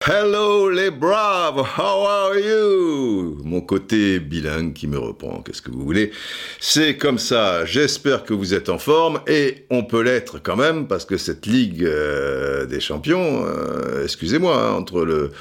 Hello 0.00 0.70
les 0.70 0.90
braves, 0.90 1.62
how 1.76 2.06
are 2.06 2.38
you? 2.38 3.36
Mon 3.44 3.60
côté 3.60 4.18
bilingue 4.18 4.72
qui 4.72 4.86
me 4.86 4.98
reprend, 4.98 5.42
qu'est-ce 5.42 5.60
que 5.60 5.70
vous 5.70 5.84
voulez? 5.84 6.10
C'est 6.58 6.96
comme 6.96 7.18
ça, 7.18 7.66
j'espère 7.66 8.24
que 8.24 8.32
vous 8.32 8.54
êtes 8.54 8.70
en 8.70 8.78
forme, 8.78 9.20
et 9.26 9.66
on 9.68 9.84
peut 9.84 10.00
l'être 10.00 10.38
quand 10.42 10.56
même, 10.56 10.86
parce 10.86 11.04
que 11.04 11.18
cette 11.18 11.44
Ligue 11.44 11.84
euh, 11.84 12.64
des 12.64 12.80
Champions, 12.80 13.44
euh, 13.44 14.04
excusez-moi, 14.04 14.56
hein, 14.56 14.72
entre 14.72 15.04
le, 15.04 15.32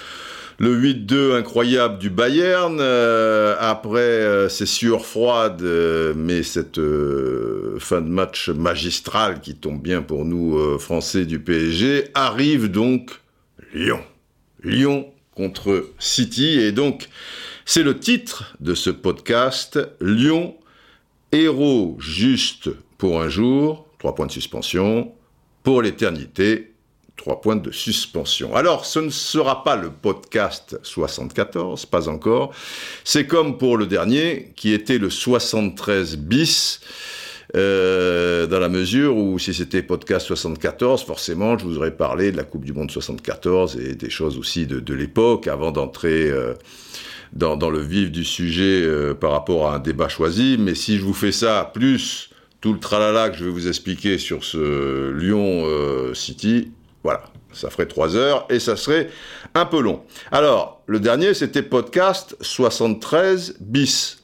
le 0.57 0.79
8-2 0.79 1.35
incroyable 1.35 1.97
du 1.99 2.09
Bayern, 2.09 2.77
euh, 2.79 3.55
après 3.59 3.99
euh, 3.99 4.49
ces 4.49 4.65
sueurs 4.65 5.05
froides, 5.05 5.61
euh, 5.61 6.13
mais 6.15 6.43
cette 6.43 6.79
fin 7.79 8.01
de 8.01 8.07
match 8.07 8.49
magistrale 8.49 9.41
qui 9.41 9.55
tombe 9.55 9.81
bien 9.81 10.01
pour 10.01 10.25
nous 10.25 10.79
Français 10.79 11.25
du 11.25 11.39
PSG, 11.39 12.05
arrive 12.13 12.69
donc 12.69 13.19
Lyon. 13.73 14.01
Lyon 14.63 15.07
contre 15.35 15.89
City, 15.99 16.59
et 16.59 16.71
donc 16.71 17.09
c'est 17.65 17.83
le 17.83 17.99
titre 17.99 18.55
de 18.61 18.73
ce 18.73 18.89
podcast, 18.89 19.79
Lyon, 19.99 20.55
héros 21.31 21.97
juste 21.99 22.69
pour 22.97 23.21
un 23.21 23.29
jour, 23.29 23.87
trois 23.99 24.15
points 24.15 24.27
de 24.27 24.31
suspension, 24.31 25.11
pour 25.63 25.81
l'éternité, 25.81 26.74
trois 27.15 27.41
points 27.41 27.55
de 27.55 27.71
suspension. 27.71 28.55
Alors, 28.55 28.85
ce 28.85 28.99
ne 28.99 29.09
sera 29.09 29.63
pas 29.63 29.75
le 29.75 29.89
podcast 29.89 30.77
74, 30.83 31.85
pas 31.85 32.09
encore. 32.09 32.53
C'est 33.03 33.25
comme 33.25 33.57
pour 33.57 33.77
le 33.77 33.87
dernier, 33.87 34.53
qui 34.55 34.73
était 34.73 34.97
le 34.97 35.09
73 35.09 36.17
bis, 36.17 36.81
euh, 37.55 38.47
dans 38.47 38.59
la 38.59 38.69
mesure 38.69 39.15
où 39.15 39.39
si 39.39 39.53
c'était 39.53 39.81
podcast 39.81 40.27
74, 40.27 41.03
forcément, 41.03 41.57
je 41.57 41.65
vous 41.65 41.77
aurais 41.77 41.95
parlé 41.95 42.31
de 42.31 42.37
la 42.37 42.43
Coupe 42.43 42.65
du 42.65 42.73
Monde 42.73 42.91
74 42.91 43.77
et 43.77 43.95
des 43.95 44.09
choses 44.09 44.37
aussi 44.37 44.65
de, 44.65 44.93
l'époque, 44.93 45.47
avant 45.47 45.71
d'entrer... 45.71 46.29
Euh, 46.29 46.53
dans, 47.33 47.69
le 47.69 47.81
vif 47.81 48.11
du 48.11 48.23
sujet 48.23 48.81
euh, 48.81 49.13
par 49.13 49.31
rapport 49.31 49.67
à 49.67 49.75
un 49.75 49.79
débat 49.79 50.07
choisi, 50.07 50.55
mais 50.57 50.73
si 50.73 50.97
je 50.97 51.03
vous 51.03 51.13
fais 51.13 51.33
ça, 51.33 51.69
plus 51.73 52.29
tout 52.61 52.71
le 52.71 52.79
tralala 52.79 53.29
que 53.29 53.35
je 53.35 53.43
vais 53.43 53.51
vous 53.51 53.67
expliquer 53.67 54.17
sur 54.17 54.45
ce 54.45 55.11
Lyon 55.11 55.65
City, 56.13 56.71
voilà, 57.05 57.21
ça 57.53 57.69
ferait 57.69 57.85
trois 57.85 58.15
heures 58.15 58.47
et 58.49 58.57
ça 58.57 58.75
serait 58.75 59.09
un 59.53 59.67
peu 59.67 59.79
long. 59.79 60.01
Alors, 60.31 60.81
le 60.87 60.99
dernier, 60.99 61.35
c'était 61.35 61.61
podcast 61.61 62.35
73 62.41 63.57
bis. 63.59 64.23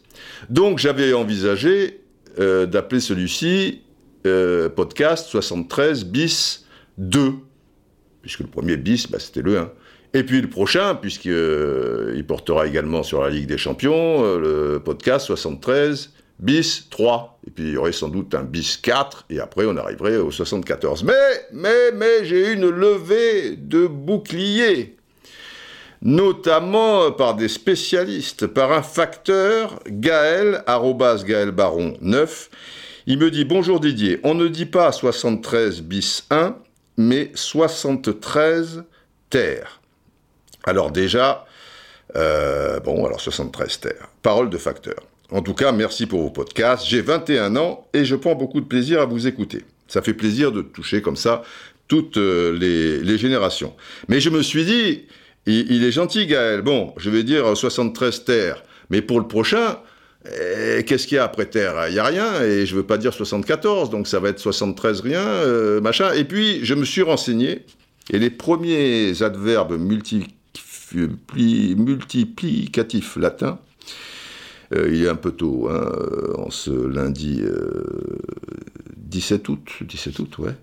Donc, 0.49 0.79
j'avais 0.79 1.13
envisagé 1.13 2.01
euh, 2.39 2.65
d'appeler 2.65 2.99
celui-ci 2.99 3.83
euh, 4.25 4.67
podcast 4.67 5.27
73 5.27 6.05
bis 6.05 6.65
2, 6.97 7.33
puisque 8.23 8.39
le 8.39 8.47
premier 8.47 8.77
bis, 8.77 9.07
bah, 9.07 9.19
c'était 9.19 9.43
le 9.43 9.59
1. 9.59 9.71
Et 10.16 10.23
puis 10.23 10.41
le 10.41 10.49
prochain, 10.49 10.95
puisqu'il 10.95 11.33
euh, 11.35 12.23
portera 12.27 12.66
également 12.66 13.03
sur 13.03 13.21
la 13.21 13.29
Ligue 13.29 13.45
des 13.45 13.59
Champions, 13.59 14.23
le 14.39 14.81
podcast 14.83 15.27
73 15.27 16.13
bis 16.42 16.88
3. 16.89 17.39
Et 17.47 17.52
puis 17.52 17.64
il 17.66 17.72
y 17.72 17.78
aurait 17.78 17.92
sans 17.94 18.09
doute 18.09 18.36
un 18.36 18.44
bis 18.44 18.78
4, 18.78 19.25
et 19.30 19.39
après 19.39 19.66
on 19.66 19.78
arriverait 19.78 20.17
au 20.17 20.31
74. 20.31 21.03
Mais, 21.03 21.14
mais, 21.53 21.92
mais, 21.94 22.25
j'ai 22.25 22.50
eu 22.50 22.53
une 22.53 22.70
levée 22.70 23.56
de 23.56 23.88
boucliers, 23.88 24.97
notamment 26.02 27.12
par 27.12 27.36
des 27.36 27.47
spécialistes, 27.47 28.47
par 28.47 28.72
un 28.72 28.81
facteur, 28.81 29.80
Gaël, 29.88 30.64
arrobas 30.67 31.23
Gaël 31.23 31.52
Baron 31.52 31.94
9. 32.02 32.50
Il 33.08 33.19
me 33.19 33.31
dit 33.31 33.45
Bonjour 33.45 33.80
Didier, 33.80 34.19
on 34.23 34.36
ne 34.36 34.47
dit 34.47 34.66
pas 34.66 34.92
73 34.92 35.81
bis 35.81 36.25
1, 36.30 36.56
mais 36.97 37.31
73 37.34 38.84
terres. 39.30 39.81
Alors 40.64 40.92
déjà, 40.92 41.45
euh, 42.16 42.80
bon, 42.80 43.06
alors 43.06 43.19
73 43.19 43.80
terres. 43.80 44.09
Parole 44.22 44.50
de 44.50 44.57
facteur. 44.57 45.10
En 45.31 45.42
tout 45.42 45.53
cas, 45.53 45.72
merci 45.72 46.08
pour 46.08 46.22
vos 46.22 46.30
podcasts. 46.30 46.86
J'ai 46.86 47.02
21 47.02 47.56
ans 47.56 47.88
et 47.94 48.03
je 48.03 48.16
prends 48.16 48.36
beaucoup 48.36 48.59
de 48.59 48.66
plaisir 48.66 49.02
à 49.02 49.06
vous 49.06 49.28
écouter. 49.28 49.64
Ça 49.88 50.02
fait 50.02 50.14
plaisir 50.14 50.52
de 50.52 50.62
toucher 50.62 51.02
comme 51.02 51.16
ça 51.16 51.44
toutes 51.88 52.18
euh, 52.18 53.02
les, 53.03 53.18
générations. 53.18 53.74
Mais 54.09 54.19
je 54.19 54.30
me 54.30 54.42
suis 54.42 54.66
dit, 54.66 55.03
il, 55.46 55.84
est 55.84 55.92
gentil 55.92 56.25
Gaël. 56.25 56.62
Bon, 56.62 56.94
je 56.97 57.09
vais 57.09 57.24
dire 57.24 57.56
73 57.56 58.25
terres. 58.25 58.64
Mais 58.90 59.02
pour 59.02 59.19
le 59.19 59.28
prochain, 59.28 59.80
eh, 60.25 60.84
qu'est-ce 60.84 61.08
qu'il 61.08 61.16
y 61.16 61.19
a 61.19 61.24
après 61.24 61.46
terre? 61.46 61.88
Il 61.88 61.94
n'y 61.94 62.00
a 62.00 62.06
rien. 62.06 62.42
Et 62.44 62.66
je 62.66 62.74
ne 62.74 62.81
veux 62.81 62.86
pas 62.86 62.98
dire 62.98 63.13
74, 63.13 63.90
donc 63.90 64.08
ça 64.08 64.19
va 64.19 64.30
être 64.30 64.40
73 64.40 65.00
rien, 65.00 65.19
euh, 65.19 65.80
machin. 65.80 66.12
Et 66.13 66.25
puis, 66.25 66.59
je 66.63 66.74
me 66.74 66.84
suis 66.84 67.02
renseigné. 67.02 67.66
Et 68.09 68.19
les 68.19 68.30
premiers 68.30 69.22
adverbes 69.22 69.80
multi 69.80 70.25
multiplicatif 70.94 73.16
latin. 73.16 73.59
Euh, 74.73 74.89
il 74.91 75.03
est 75.03 75.09
un 75.09 75.15
peu 75.15 75.31
tôt, 75.31 75.67
hein, 75.69 75.91
en 76.37 76.49
ce 76.49 76.71
lundi 76.71 77.41
euh, 77.43 77.83
17 78.97 79.49
août, 79.49 79.67
17 79.81 80.19
août, 80.19 80.37
ouais. 80.39 80.53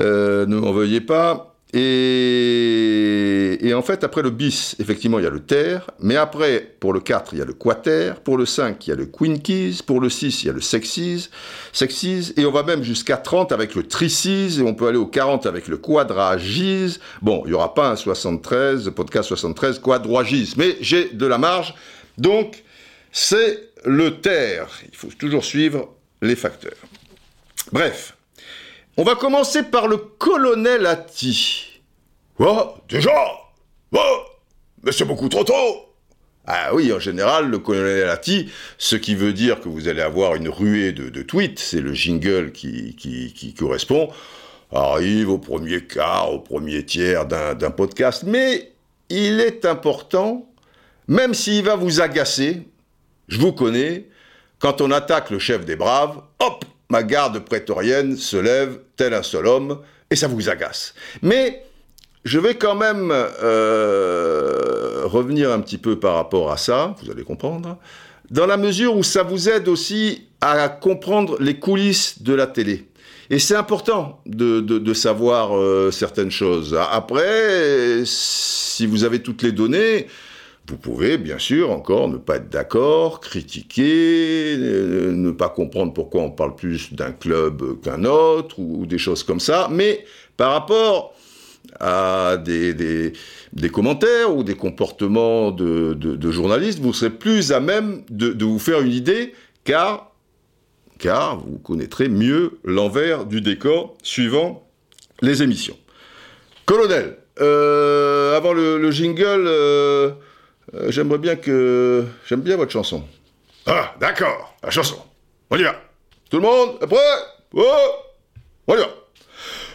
Euh, 0.00 0.46
ne 0.46 0.56
m'en 0.56 0.72
veuillez 0.72 1.00
pas. 1.00 1.54
Et, 1.72 3.72
en 3.74 3.82
fait, 3.82 4.02
après 4.02 4.22
le 4.22 4.30
bis, 4.30 4.74
effectivement, 4.80 5.20
il 5.20 5.22
y 5.22 5.26
a 5.26 5.30
le 5.30 5.40
terre, 5.40 5.88
mais 6.00 6.16
après, 6.16 6.74
pour 6.80 6.92
le 6.92 6.98
4, 6.98 7.34
il 7.34 7.38
y 7.38 7.42
a 7.42 7.44
le 7.44 7.52
quater, 7.52 8.20
pour 8.20 8.36
le 8.36 8.44
5, 8.44 8.84
il 8.86 8.90
y 8.90 8.92
a 8.92 8.96
le 8.96 9.06
quinquis, 9.06 9.80
pour 9.86 10.00
le 10.00 10.10
6, 10.10 10.42
il 10.42 10.46
y 10.48 10.50
a 10.50 10.52
le 10.52 10.60
sexis, 10.60 11.30
sexis, 11.72 12.32
et 12.36 12.44
on 12.44 12.50
va 12.50 12.64
même 12.64 12.82
jusqu'à 12.82 13.16
30 13.16 13.52
avec 13.52 13.76
le 13.76 13.84
tricis, 13.84 14.56
et 14.58 14.62
on 14.62 14.74
peut 14.74 14.88
aller 14.88 14.98
au 14.98 15.06
40 15.06 15.46
avec 15.46 15.68
le 15.68 15.76
quadragis. 15.76 16.98
Bon, 17.22 17.42
il 17.44 17.50
n'y 17.50 17.54
aura 17.54 17.72
pas 17.72 17.90
un 17.90 17.96
73, 17.96 18.90
podcast 18.90 19.28
73, 19.28 19.78
quadragis, 19.78 20.54
mais 20.56 20.76
j'ai 20.80 21.10
de 21.10 21.26
la 21.26 21.38
marge, 21.38 21.74
donc 22.18 22.64
c'est 23.12 23.70
le 23.84 24.20
terre. 24.20 24.68
Il 24.90 24.96
faut 24.96 25.08
toujours 25.08 25.44
suivre 25.44 25.94
les 26.22 26.36
facteurs. 26.36 26.76
Bref, 27.72 28.16
on 28.96 29.04
va 29.04 29.14
commencer 29.14 29.62
par 29.62 29.88
le 29.88 29.96
colonel 29.96 30.86
Atti. 30.86 31.80
Quoi? 32.36 32.82
Déjà? 32.88 33.10
Oh 33.92 34.22
Mais 34.82 34.92
c'est 34.92 35.04
beaucoup 35.04 35.28
trop 35.28 35.44
tôt 35.44 35.86
ah 36.52 36.74
oui, 36.74 36.92
en 36.92 36.98
général, 36.98 37.48
le 37.48 37.58
colonel 37.58 38.08
Atti, 38.08 38.50
ce 38.76 38.96
qui 38.96 39.14
veut 39.14 39.32
dire 39.32 39.60
que 39.60 39.68
vous 39.68 39.86
allez 39.86 40.00
avoir 40.00 40.34
une 40.34 40.48
ruée 40.48 40.90
de, 40.90 41.08
de 41.08 41.22
tweets, 41.22 41.60
c'est 41.60 41.80
le 41.80 41.92
jingle 41.92 42.50
qui, 42.50 42.96
qui, 42.96 43.32
qui, 43.32 43.54
correspond, 43.54 44.08
arrive 44.72 45.28
au 45.28 45.38
premier 45.38 45.82
quart, 45.82 46.32
au 46.32 46.40
premier 46.40 46.84
tiers 46.84 47.26
d'un 47.26 47.70
podcast. 47.70 48.24
Mais 48.26 48.72
il 49.10 49.38
est 49.38 49.64
important, 49.64 50.48
même 51.06 51.34
s'il 51.34 51.62
va 51.62 51.76
vous 51.76 52.00
agacer, 52.00 52.62
je 53.30 53.38
vous 53.38 53.52
connais, 53.52 54.08
quand 54.58 54.80
on 54.82 54.90
attaque 54.90 55.30
le 55.30 55.38
chef 55.38 55.64
des 55.64 55.76
braves, 55.76 56.20
hop, 56.40 56.64
ma 56.90 57.02
garde 57.02 57.38
prétorienne 57.38 58.16
se 58.16 58.36
lève 58.36 58.80
tel 58.96 59.14
un 59.14 59.22
seul 59.22 59.46
homme, 59.46 59.78
et 60.10 60.16
ça 60.16 60.26
vous 60.26 60.50
agace. 60.50 60.94
Mais 61.22 61.64
je 62.24 62.38
vais 62.40 62.56
quand 62.56 62.74
même 62.74 63.10
euh, 63.12 65.02
revenir 65.04 65.52
un 65.52 65.60
petit 65.60 65.78
peu 65.78 65.98
par 65.98 66.16
rapport 66.16 66.50
à 66.50 66.56
ça, 66.56 66.94
vous 67.02 67.10
allez 67.10 67.22
comprendre, 67.22 67.78
dans 68.30 68.46
la 68.46 68.56
mesure 68.56 68.96
où 68.96 69.02
ça 69.02 69.22
vous 69.22 69.48
aide 69.48 69.68
aussi 69.68 70.26
à 70.40 70.68
comprendre 70.68 71.36
les 71.40 71.58
coulisses 71.58 72.22
de 72.22 72.34
la 72.34 72.46
télé. 72.46 72.88
Et 73.30 73.38
c'est 73.38 73.54
important 73.54 74.20
de, 74.26 74.92
savoir 74.92 75.56
euh, 75.56 75.92
certaines 75.92 76.32
choses. 76.32 76.76
Après, 76.90 78.02
si 78.04 78.86
vous 78.86 79.04
avez 79.04 79.22
toutes 79.22 79.42
les 79.42 79.52
données, 79.52 80.08
vous 80.70 80.76
pouvez, 80.76 81.18
bien 81.18 81.38
sûr, 81.38 81.72
encore 81.72 82.08
ne 82.08 82.16
pas 82.16 82.36
être 82.36 82.48
d'accord, 82.48 83.20
critiquer, 83.20 84.54
euh, 84.56 85.10
ne 85.10 85.32
pas 85.32 85.48
comprendre 85.48 85.92
pourquoi 85.92 86.22
on 86.22 86.30
parle 86.30 86.54
plus 86.54 86.94
d'un 86.94 87.10
club 87.10 87.80
qu'un 87.82 88.04
autre, 88.04 88.60
ou, 88.60 88.86
des 88.86 88.96
choses 88.96 89.24
comme 89.24 89.40
ça, 89.40 89.68
mais 89.68 90.04
par 90.36 90.52
rapport 90.52 91.12
à 91.80 92.36
des, 92.36 93.12
commentaires 93.72 94.32
ou 94.34 94.44
des 94.44 94.54
comportements 94.54 95.50
de, 95.50 96.30
journalistes, 96.30 96.78
vous 96.78 96.92
serez 96.92 97.10
plus 97.10 97.50
à 97.50 97.58
même 97.58 98.02
de, 98.08 98.44
vous 98.44 98.60
faire 98.60 98.80
une 98.80 98.92
idée, 98.92 99.32
car, 99.64 100.12
car 101.00 101.40
vous 101.40 101.58
connaîtrez 101.58 102.08
mieux 102.08 102.60
l'envers 102.62 103.26
du 103.26 103.40
décor 103.40 103.96
suivant 104.04 104.64
les 105.20 105.42
émissions. 105.42 105.76
Colonel, 106.64 107.16
euh, 107.40 108.36
avant 108.36 108.52
le, 108.52 108.78
le 108.78 108.90
jingle... 108.92 109.46
Euh, 109.48 110.12
euh, 110.74 110.90
j'aimerais 110.90 111.18
bien 111.18 111.36
que. 111.36 112.04
J'aime 112.28 112.40
bien 112.40 112.56
votre 112.56 112.72
chanson. 112.72 113.04
Ah, 113.66 113.94
d'accord, 114.00 114.54
la 114.62 114.70
chanson. 114.70 114.96
On 115.50 115.56
y 115.56 115.62
va. 115.62 115.74
Tout 116.30 116.36
le 116.36 116.42
monde, 116.42 116.76
est 116.80 116.86
prêt? 116.86 116.96
Oh 117.54 117.64
On 118.68 118.74
y 118.74 118.78
va. 118.78 118.88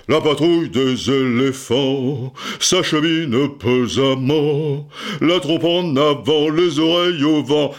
La 0.08 0.22
patrouille 0.22 0.70
des 0.70 1.10
éléphants 1.10 2.32
s'achemine 2.60 3.58
pesamment, 3.58 4.88
la 5.20 5.40
trompe 5.40 5.64
en 5.64 5.96
avant, 5.96 6.50
les 6.52 6.78
oreilles 6.78 7.24
au 7.24 7.42
vent. 7.42 7.74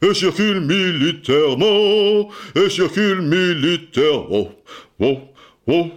et 0.00 0.14
circule 0.14 0.62
militairement, 0.62 2.30
et 2.54 2.70
circule 2.70 3.20
militairement. 3.20 4.50
Oh, 4.98 5.18
oh, 5.68 5.90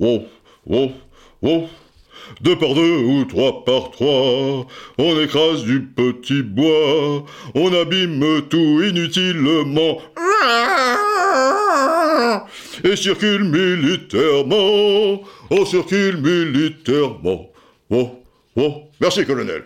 oh, 0.00 0.22
oh, 0.70 0.92
oh. 1.42 1.68
Deux 2.40 2.56
par 2.56 2.74
deux 2.74 3.02
ou 3.04 3.24
trois 3.26 3.64
par 3.64 3.90
trois, 3.90 4.66
on 4.96 5.20
écrase 5.20 5.62
du 5.64 5.82
petit 5.82 6.42
bois, 6.42 7.26
on 7.54 7.74
abîme 7.74 8.48
tout 8.48 8.82
inutilement. 8.82 10.00
Et 12.82 12.96
circule 12.96 13.44
militairement, 13.44 15.22
on 15.50 15.64
circule 15.66 16.16
militairement. 16.16 17.50
Oh, 17.90 18.22
oh. 18.56 18.84
Merci, 19.00 19.26
colonel. 19.26 19.64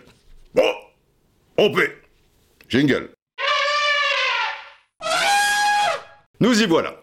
Bon, 0.53 0.69
on 1.57 1.71
paie. 1.71 1.95
Jingle. 2.67 3.09
Nous 6.41 6.61
y 6.61 6.65
voilà. 6.65 6.93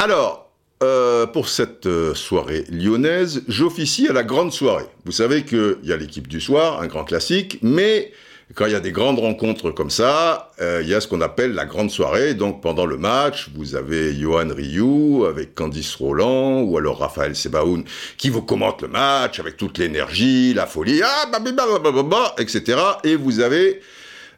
Alors, 0.00 0.45
euh, 0.82 1.26
pour 1.26 1.48
cette 1.48 1.86
euh, 1.86 2.14
soirée 2.14 2.64
lyonnaise, 2.70 3.42
j'officie 3.48 4.08
à 4.08 4.12
la 4.12 4.22
grande 4.22 4.52
soirée. 4.52 4.84
Vous 5.06 5.12
savez 5.12 5.44
qu'il 5.44 5.78
y 5.84 5.92
a 5.92 5.96
l'équipe 5.96 6.28
du 6.28 6.38
soir, 6.40 6.82
un 6.82 6.86
grand 6.86 7.04
classique, 7.04 7.58
mais 7.62 8.12
quand 8.54 8.66
il 8.66 8.72
y 8.72 8.76
a 8.76 8.80
des 8.80 8.92
grandes 8.92 9.18
rencontres 9.18 9.70
comme 9.70 9.88
ça, 9.88 10.52
euh, 10.60 10.80
il 10.82 10.88
y 10.88 10.94
a 10.94 11.00
ce 11.00 11.08
qu'on 11.08 11.20
appelle 11.20 11.54
la 11.54 11.64
grande 11.64 11.90
soirée. 11.90 12.34
Donc 12.34 12.60
pendant 12.60 12.84
le 12.84 12.96
match, 12.96 13.48
vous 13.54 13.74
avez 13.74 14.14
Johan 14.14 14.48
Rioux 14.54 15.24
avec 15.24 15.54
Candice 15.54 15.94
Roland 15.94 16.60
ou 16.60 16.76
alors 16.76 16.98
Raphaël 16.98 17.34
Sebaoun 17.34 17.84
qui 18.18 18.28
vous 18.28 18.42
commente 18.42 18.82
le 18.82 18.88
match 18.88 19.40
avec 19.40 19.56
toute 19.56 19.78
l'énergie, 19.78 20.54
la 20.54 20.66
folie, 20.66 21.00
ah, 21.02 21.26
bah, 21.32 21.38
bah, 21.40 21.52
bah, 21.56 21.78
bah, 21.82 21.90
bah, 21.90 22.02
bah, 22.02 22.34
etc. 22.38 22.78
Et 23.02 23.16
vous 23.16 23.40
avez 23.40 23.80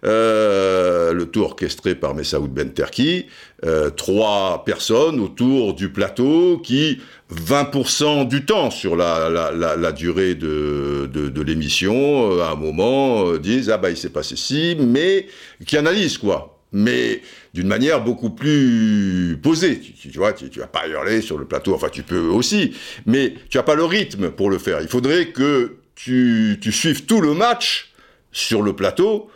euh, 0.04 1.12
le 1.12 1.26
tout 1.26 1.40
orchestré 1.40 1.94
par 1.94 2.14
Messaoud 2.14 2.50
Ben 2.50 2.72
Terki, 2.72 3.26
euh, 3.64 3.90
trois 3.90 4.62
personnes 4.64 5.18
autour 5.18 5.74
du 5.74 5.88
plateau 5.88 6.58
qui, 6.58 7.00
20% 7.34 8.28
du 8.28 8.44
temps 8.44 8.70
sur 8.70 8.94
la, 8.94 9.92
durée 9.92 10.34
de, 10.36 11.42
l'émission, 11.42 12.32
euh, 12.32 12.42
à 12.42 12.52
un 12.52 12.54
moment, 12.54 13.26
euh, 13.26 13.38
disent 13.38 13.70
Ah 13.70 13.78
bah 13.78 13.90
il 13.90 13.96
s'est 13.96 14.10
passé 14.10 14.36
ci, 14.36 14.76
mais 14.78 15.26
qui 15.66 15.76
analysent 15.76 16.18
quoi. 16.18 16.54
Mais 16.70 17.22
d'une 17.54 17.66
manière 17.66 18.04
beaucoup 18.04 18.30
plus 18.30 19.38
posée. 19.42 19.80
Tu, 19.80 20.10
vois, 20.16 20.34
tu, 20.34 20.50
tu 20.50 20.60
vas 20.60 20.66
pas 20.66 20.86
hurler 20.86 21.22
sur 21.22 21.38
le 21.38 21.46
plateau, 21.46 21.74
enfin 21.74 21.88
tu 21.90 22.02
peux 22.02 22.28
aussi, 22.28 22.74
mais 23.06 23.34
tu 23.48 23.58
as 23.58 23.62
pas 23.62 23.74
le 23.74 23.84
rythme 23.84 24.30
pour 24.30 24.50
le 24.50 24.58
faire. 24.58 24.80
Il 24.82 24.88
faudrait 24.88 25.28
que 25.28 25.78
tu 25.94 26.58
suives 26.70 27.06
tout 27.06 27.20
le 27.20 27.34
match 27.34 27.92
sur 28.30 28.62
le 28.62 28.74
plateau 28.74 29.30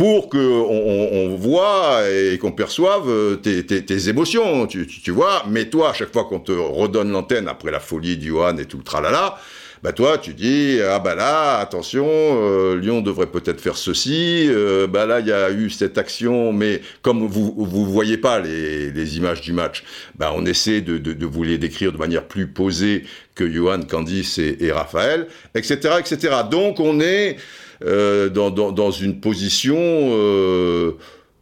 pour 0.00 0.30
qu'on 0.30 0.38
on, 0.38 1.08
on 1.12 1.36
voit 1.36 2.08
et 2.10 2.38
qu'on 2.38 2.52
perçoive 2.52 3.38
tes, 3.42 3.66
tes, 3.66 3.84
tes 3.84 4.08
émotions, 4.08 4.66
tu, 4.66 4.86
tu, 4.86 5.02
tu, 5.02 5.10
vois. 5.10 5.42
Mais 5.46 5.66
toi, 5.66 5.90
à 5.90 5.92
chaque 5.92 6.10
fois 6.10 6.24
qu'on 6.24 6.40
te 6.40 6.52
redonne 6.52 7.12
l'antenne 7.12 7.48
après 7.48 7.70
la 7.70 7.80
folie 7.80 8.16
d'Yohan 8.16 8.56
et 8.56 8.64
tout 8.64 8.78
le 8.78 8.82
tralala, 8.82 9.36
bah 9.82 9.92
toi, 9.92 10.16
tu 10.16 10.32
dis, 10.32 10.78
ah 10.82 11.00
bah 11.00 11.14
là, 11.14 11.58
attention, 11.58 12.06
euh, 12.08 12.80
Lyon 12.80 13.02
devrait 13.02 13.26
peut-être 13.26 13.60
faire 13.60 13.76
ceci, 13.76 14.46
euh, 14.48 14.86
bah 14.86 15.04
là, 15.04 15.20
il 15.20 15.26
y 15.26 15.32
a 15.32 15.50
eu 15.50 15.68
cette 15.68 15.98
action, 15.98 16.54
mais 16.54 16.80
comme 17.02 17.26
vous 17.26 17.52
vous 17.54 17.84
voyez 17.84 18.16
pas 18.16 18.40
les, 18.40 18.90
les 18.90 19.16
images 19.18 19.42
du 19.42 19.52
match, 19.52 19.84
bah 20.14 20.32
on 20.34 20.46
essaie 20.46 20.80
de, 20.80 20.96
de, 20.96 21.12
de, 21.12 21.26
vous 21.26 21.42
les 21.42 21.58
décrire 21.58 21.92
de 21.92 21.98
manière 21.98 22.24
plus 22.24 22.46
posée 22.46 23.04
que 23.34 23.46
Johan, 23.50 23.80
Candice 23.82 24.38
et, 24.38 24.56
et 24.60 24.72
Raphaël, 24.72 25.26
etc., 25.54 25.96
etc. 25.98 26.36
Donc 26.50 26.80
on 26.80 27.00
est 27.00 27.36
euh, 27.36 27.38
dans, 27.84 28.50
dans, 28.50 28.72
dans, 28.72 28.90
une 28.90 29.20
position 29.20 29.76
euh, 29.78 30.92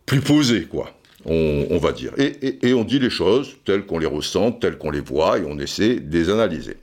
plus 0.06 0.20
posée, 0.20 0.64
quoi. 0.64 0.92
On, 1.24 1.76
va 1.78 1.92
dire. 1.92 2.12
Et, 2.16 2.72
on 2.72 2.84
dit 2.84 2.98
les 2.98 3.10
choses 3.10 3.56
telles 3.66 3.84
qu'on 3.84 3.98
les 3.98 4.06
ressent, 4.06 4.52
telles 4.52 4.78
qu'on 4.78 4.90
les 4.90 5.00
voit, 5.00 5.38
et 5.38 5.42
on 5.46 5.58
essaie 5.58 5.96
de 5.96 6.16
les 6.16 6.30
analyser. 6.30 6.76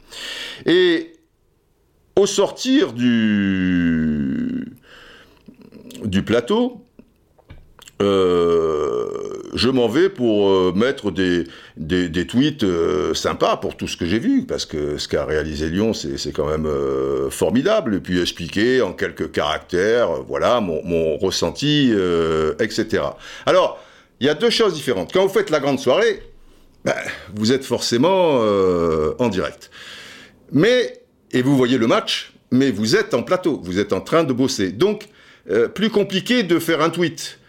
Et 0.68 1.14
au 2.16 2.28
sortir 2.28 2.94
du, 2.94 4.66
du 6.04 6.22
plateau, 6.22 6.85
euh, 8.02 9.08
je 9.54 9.70
m'en 9.70 9.88
vais 9.88 10.10
pour 10.10 10.50
euh, 10.50 10.74
mettre 10.76 11.12
des, 11.12 11.46
des, 11.78 12.28
tweets 12.28 12.64
euh, 12.64 13.14
sympas 13.14 13.56
pour 13.56 13.78
tout 13.78 13.88
ce 13.88 13.96
que 13.96 14.06
j'ai 14.06 14.20
vu, 14.20 14.46
parce 14.46 14.66
que 14.66 14.98
ce 14.98 15.08
qu'a 15.08 15.24
réalisé 15.24 15.70
Lyon, 15.70 15.94
c'est 15.94 16.32
quand 16.34 16.48
même 16.48 16.70
formidable, 17.30 17.96
et 17.96 18.00
puis 18.00 18.20
expliquer 18.20 18.82
en 18.82 18.92
quelques 18.94 19.32
caractères, 19.32 20.24
voilà, 20.24 20.60
mon, 20.60 20.84
mon 20.84 21.18
ressenti, 21.18 21.94
etc. 22.60 23.04
Alors, 23.46 23.82
il 24.20 24.28
y 24.28 24.30
a 24.30 24.34
deux 24.34 24.50
choses 24.50 24.74
différentes. 24.74 25.14
Quand 25.14 25.26
vous 25.26 25.34
faites 25.34 25.50
la 25.50 25.60
grande 25.60 25.80
soirée, 25.80 26.22
ben, 26.84 26.94
vous 27.34 27.52
êtes 27.54 27.64
forcément 27.64 28.42
en 29.20 29.30
direct. 29.30 29.72
Mais, 30.52 31.02
et 31.32 31.42
vous 31.42 31.56
voyez 31.56 31.78
le 31.78 31.88
match, 31.88 32.34
mais 32.52 32.72
vous 32.72 32.96
êtes 32.96 33.14
en 33.14 33.24
plateau, 33.24 33.62
vous 33.64 33.80
êtes 33.80 33.94
en 33.94 34.02
train 34.02 34.24
de 34.26 34.34
bosser. 34.34 34.72
Donc, 34.72 35.08
plus 35.74 35.90
compliqué 35.90 36.44
de 36.44 36.60
faire 36.60 36.82
un 36.82 36.90
tweet 36.90 37.40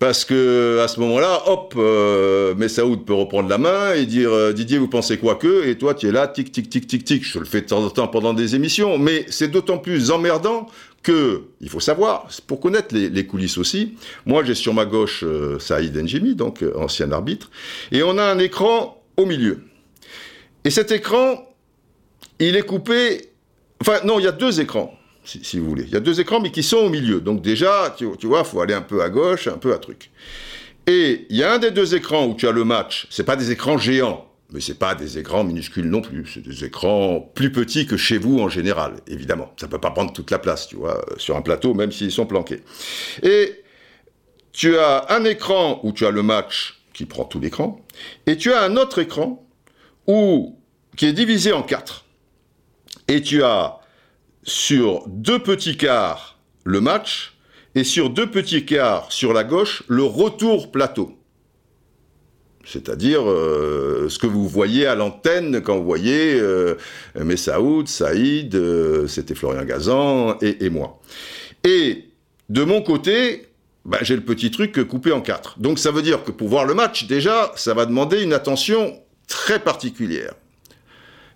parce 0.00 0.24
que 0.24 0.80
à 0.82 0.88
ce 0.88 0.98
moment-là, 1.00 1.42
hop, 1.46 1.74
euh, 1.76 2.54
Messaoud 2.54 3.04
peut 3.04 3.12
reprendre 3.12 3.50
la 3.50 3.58
main 3.58 3.92
et 3.92 4.06
dire 4.06 4.32
euh, 4.32 4.52
Didier, 4.52 4.78
vous 4.78 4.88
pensez 4.88 5.18
quoi 5.18 5.34
que 5.34 5.68
Et 5.68 5.76
toi, 5.76 5.94
tu 5.94 6.08
es 6.08 6.10
là, 6.10 6.26
tic, 6.26 6.50
tic, 6.50 6.70
tic, 6.70 6.86
tic, 6.86 7.04
tic. 7.04 7.22
Je 7.22 7.38
le 7.38 7.44
fais 7.44 7.60
de 7.60 7.66
temps 7.66 7.84
en 7.84 7.90
temps 7.90 8.08
pendant 8.08 8.32
des 8.32 8.56
émissions, 8.56 8.96
mais 8.98 9.26
c'est 9.28 9.48
d'autant 9.48 9.76
plus 9.76 10.10
emmerdant 10.10 10.66
que, 11.02 11.42
il 11.60 11.68
faut 11.68 11.80
savoir, 11.80 12.28
pour 12.46 12.60
connaître 12.60 12.94
les, 12.94 13.10
les 13.10 13.26
coulisses 13.26 13.58
aussi, 13.58 13.94
moi 14.24 14.42
j'ai 14.42 14.54
sur 14.54 14.72
ma 14.72 14.86
gauche 14.86 15.22
euh, 15.22 15.58
Saïd 15.58 15.96
Njimi, 15.96 16.34
donc 16.34 16.62
euh, 16.62 16.72
ancien 16.76 17.12
arbitre, 17.12 17.50
et 17.92 18.02
on 18.02 18.16
a 18.16 18.24
un 18.24 18.38
écran 18.38 19.02
au 19.18 19.26
milieu. 19.26 19.60
Et 20.64 20.70
cet 20.70 20.92
écran, 20.92 21.46
il 22.38 22.56
est 22.56 22.66
coupé. 22.66 23.30
Enfin, 23.82 24.00
non, 24.04 24.18
il 24.18 24.24
y 24.24 24.28
a 24.28 24.32
deux 24.32 24.60
écrans 24.60 24.94
si, 25.24 25.58
vous 25.58 25.68
voulez. 25.68 25.84
Il 25.84 25.92
y 25.92 25.96
a 25.96 26.00
deux 26.00 26.20
écrans, 26.20 26.40
mais 26.40 26.50
qui 26.50 26.62
sont 26.62 26.78
au 26.78 26.88
milieu. 26.88 27.20
Donc 27.20 27.42
déjà, 27.42 27.94
tu, 27.96 28.06
vois, 28.26 28.40
il 28.40 28.44
faut 28.44 28.60
aller 28.60 28.74
un 28.74 28.82
peu 28.82 29.02
à 29.02 29.08
gauche, 29.08 29.46
un 29.46 29.58
peu 29.58 29.72
à 29.72 29.78
truc. 29.78 30.10
Et 30.86 31.26
il 31.30 31.36
y 31.36 31.44
a 31.44 31.52
un 31.52 31.58
des 31.58 31.70
deux 31.70 31.94
écrans 31.94 32.26
où 32.26 32.34
tu 32.34 32.48
as 32.48 32.52
le 32.52 32.64
match. 32.64 33.06
C'est 33.10 33.24
pas 33.24 33.36
des 33.36 33.50
écrans 33.50 33.78
géants, 33.78 34.26
mais 34.52 34.60
c'est 34.60 34.78
pas 34.78 34.94
des 34.94 35.18
écrans 35.18 35.44
minuscules 35.44 35.88
non 35.88 36.00
plus. 36.00 36.26
C'est 36.32 36.42
des 36.42 36.64
écrans 36.64 37.20
plus 37.34 37.52
petits 37.52 37.86
que 37.86 37.96
chez 37.96 38.18
vous 38.18 38.40
en 38.40 38.48
général, 38.48 38.94
évidemment. 39.06 39.52
Ça 39.60 39.68
peut 39.68 39.78
pas 39.78 39.90
prendre 39.90 40.12
toute 40.12 40.30
la 40.30 40.38
place, 40.38 40.66
tu 40.66 40.76
vois, 40.76 41.04
sur 41.16 41.36
un 41.36 41.42
plateau, 41.42 41.74
même 41.74 41.92
s'ils 41.92 42.12
sont 42.12 42.26
planqués. 42.26 42.62
Et 43.22 43.62
tu 44.52 44.76
as 44.78 45.06
un 45.10 45.24
écran 45.24 45.80
où 45.84 45.92
tu 45.92 46.06
as 46.06 46.10
le 46.10 46.22
match 46.22 46.80
qui 46.92 47.06
prend 47.06 47.24
tout 47.24 47.40
l'écran, 47.40 47.80
et 48.26 48.36
tu 48.36 48.52
as 48.52 48.62
un 48.62 48.76
autre 48.76 48.98
écran 48.98 49.46
où 50.06 50.58
qui 50.96 51.06
est 51.06 51.12
divisé 51.12 51.52
en 51.52 51.62
quatre. 51.62 52.04
Et 53.06 53.22
tu 53.22 53.42
as 53.42 53.79
sur 54.42 55.04
deux 55.06 55.38
petits 55.38 55.76
quarts 55.76 56.38
le 56.64 56.80
match 56.80 57.34
et 57.74 57.84
sur 57.84 58.10
deux 58.10 58.26
petits 58.26 58.64
quarts 58.64 59.12
sur 59.12 59.32
la 59.32 59.44
gauche 59.44 59.82
le 59.88 60.02
retour 60.02 60.70
plateau. 60.70 61.16
C'est-à-dire 62.64 63.28
euh, 63.28 64.08
ce 64.08 64.18
que 64.18 64.26
vous 64.26 64.46
voyez 64.46 64.86
à 64.86 64.94
l'antenne 64.94 65.60
quand 65.62 65.78
vous 65.78 65.84
voyez 65.84 66.38
euh, 66.38 66.76
Messaoud, 67.16 67.88
Saïd, 67.88 68.54
euh, 68.54 69.06
c'était 69.06 69.34
Florian 69.34 69.64
Gazan 69.64 70.36
et, 70.42 70.64
et, 70.64 70.70
moi. 70.70 71.00
Et 71.64 72.04
de 72.48 72.62
mon 72.62 72.82
côté, 72.82 73.46
ben, 73.84 73.98
j'ai 74.02 74.14
le 74.14 74.22
petit 74.22 74.50
truc 74.50 74.86
coupé 74.86 75.10
en 75.10 75.20
quatre. 75.20 75.58
Donc 75.58 75.78
ça 75.78 75.90
veut 75.90 76.02
dire 76.02 76.22
que 76.22 76.30
pour 76.30 76.48
voir 76.48 76.66
le 76.66 76.74
match, 76.74 77.06
déjà, 77.06 77.50
ça 77.56 77.72
va 77.74 77.86
demander 77.86 78.22
une 78.22 78.34
attention 78.34 79.00
très 79.26 79.58
particulière. 79.58 80.34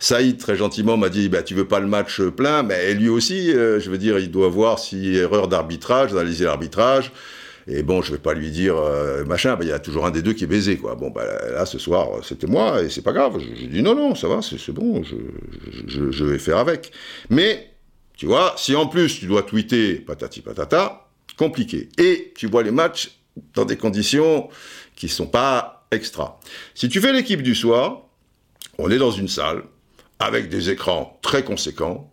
Saïd, 0.04 0.36
très 0.36 0.54
gentiment, 0.54 0.98
m'a 0.98 1.08
dit 1.08 1.30
bah, 1.30 1.42
Tu 1.42 1.54
veux 1.54 1.66
pas 1.66 1.80
le 1.80 1.86
match 1.86 2.20
plein 2.20 2.62
Mais 2.62 2.92
lui 2.92 3.08
aussi, 3.08 3.50
euh, 3.50 3.80
je 3.80 3.88
veux 3.88 3.96
dire, 3.96 4.18
il 4.18 4.30
doit 4.30 4.50
voir 4.50 4.78
si 4.78 5.16
erreur 5.16 5.48
d'arbitrage, 5.48 6.12
d'analyser 6.12 6.44
l'arbitrage. 6.44 7.10
Et 7.66 7.82
bon, 7.82 8.02
je 8.02 8.12
vais 8.12 8.18
pas 8.18 8.34
lui 8.34 8.50
dire 8.50 8.76
euh, 8.76 9.24
machin, 9.24 9.54
il 9.54 9.60
bah, 9.60 9.64
y 9.64 9.72
a 9.72 9.78
toujours 9.78 10.04
un 10.04 10.10
des 10.10 10.20
deux 10.20 10.34
qui 10.34 10.44
est 10.44 10.46
baisé, 10.46 10.76
quoi. 10.76 10.94
Bon, 10.94 11.08
bah, 11.08 11.24
là, 11.50 11.64
ce 11.64 11.78
soir, 11.78 12.22
c'était 12.22 12.46
moi, 12.46 12.82
et 12.82 12.90
c'est 12.90 13.00
pas 13.00 13.14
grave. 13.14 13.38
J'ai 13.38 13.66
dit 13.66 13.80
non, 13.80 13.94
non, 13.94 14.14
ça 14.14 14.28
va, 14.28 14.40
c'est 14.42 14.72
bon, 14.72 15.02
je, 15.02 15.16
je, 15.86 16.10
je, 16.10 16.24
vais 16.26 16.38
faire 16.38 16.58
avec. 16.58 16.92
Mais, 17.30 17.70
tu 18.14 18.26
vois, 18.26 18.52
si 18.58 18.76
en 18.76 18.86
plus 18.86 19.20
tu 19.20 19.24
dois 19.24 19.42
tweeter 19.42 19.94
patati 19.94 20.42
patata, 20.42 21.08
compliqué. 21.38 21.88
Et 21.96 22.34
tu 22.36 22.46
vois 22.46 22.62
les 22.62 22.72
matchs 22.72 23.20
dans 23.54 23.64
des 23.64 23.78
conditions 23.78 24.50
qui 24.96 25.08
sont 25.08 25.28
pas 25.28 25.86
extra. 25.90 26.38
Si 26.74 26.90
tu 26.90 27.00
fais 27.00 27.14
l'équipe 27.14 27.40
du 27.40 27.54
soir, 27.54 28.02
on 28.76 28.90
est 28.90 28.98
dans 28.98 29.10
une 29.10 29.28
salle, 29.28 29.62
avec 30.18 30.48
des 30.48 30.70
écrans 30.70 31.18
très 31.22 31.44
conséquents, 31.44 32.10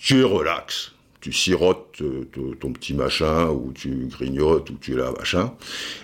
tu 0.00 0.20
es 0.20 0.24
relax. 0.24 0.92
Tu 1.20 1.32
sirotes 1.32 2.00
euh, 2.02 2.28
ton 2.60 2.72
petit 2.72 2.94
machin, 2.94 3.48
ou 3.48 3.72
tu 3.74 4.06
grignotes, 4.08 4.70
ou 4.70 4.74
tu 4.80 4.92
es 4.92 4.96
là, 4.96 5.12
machin. 5.18 5.52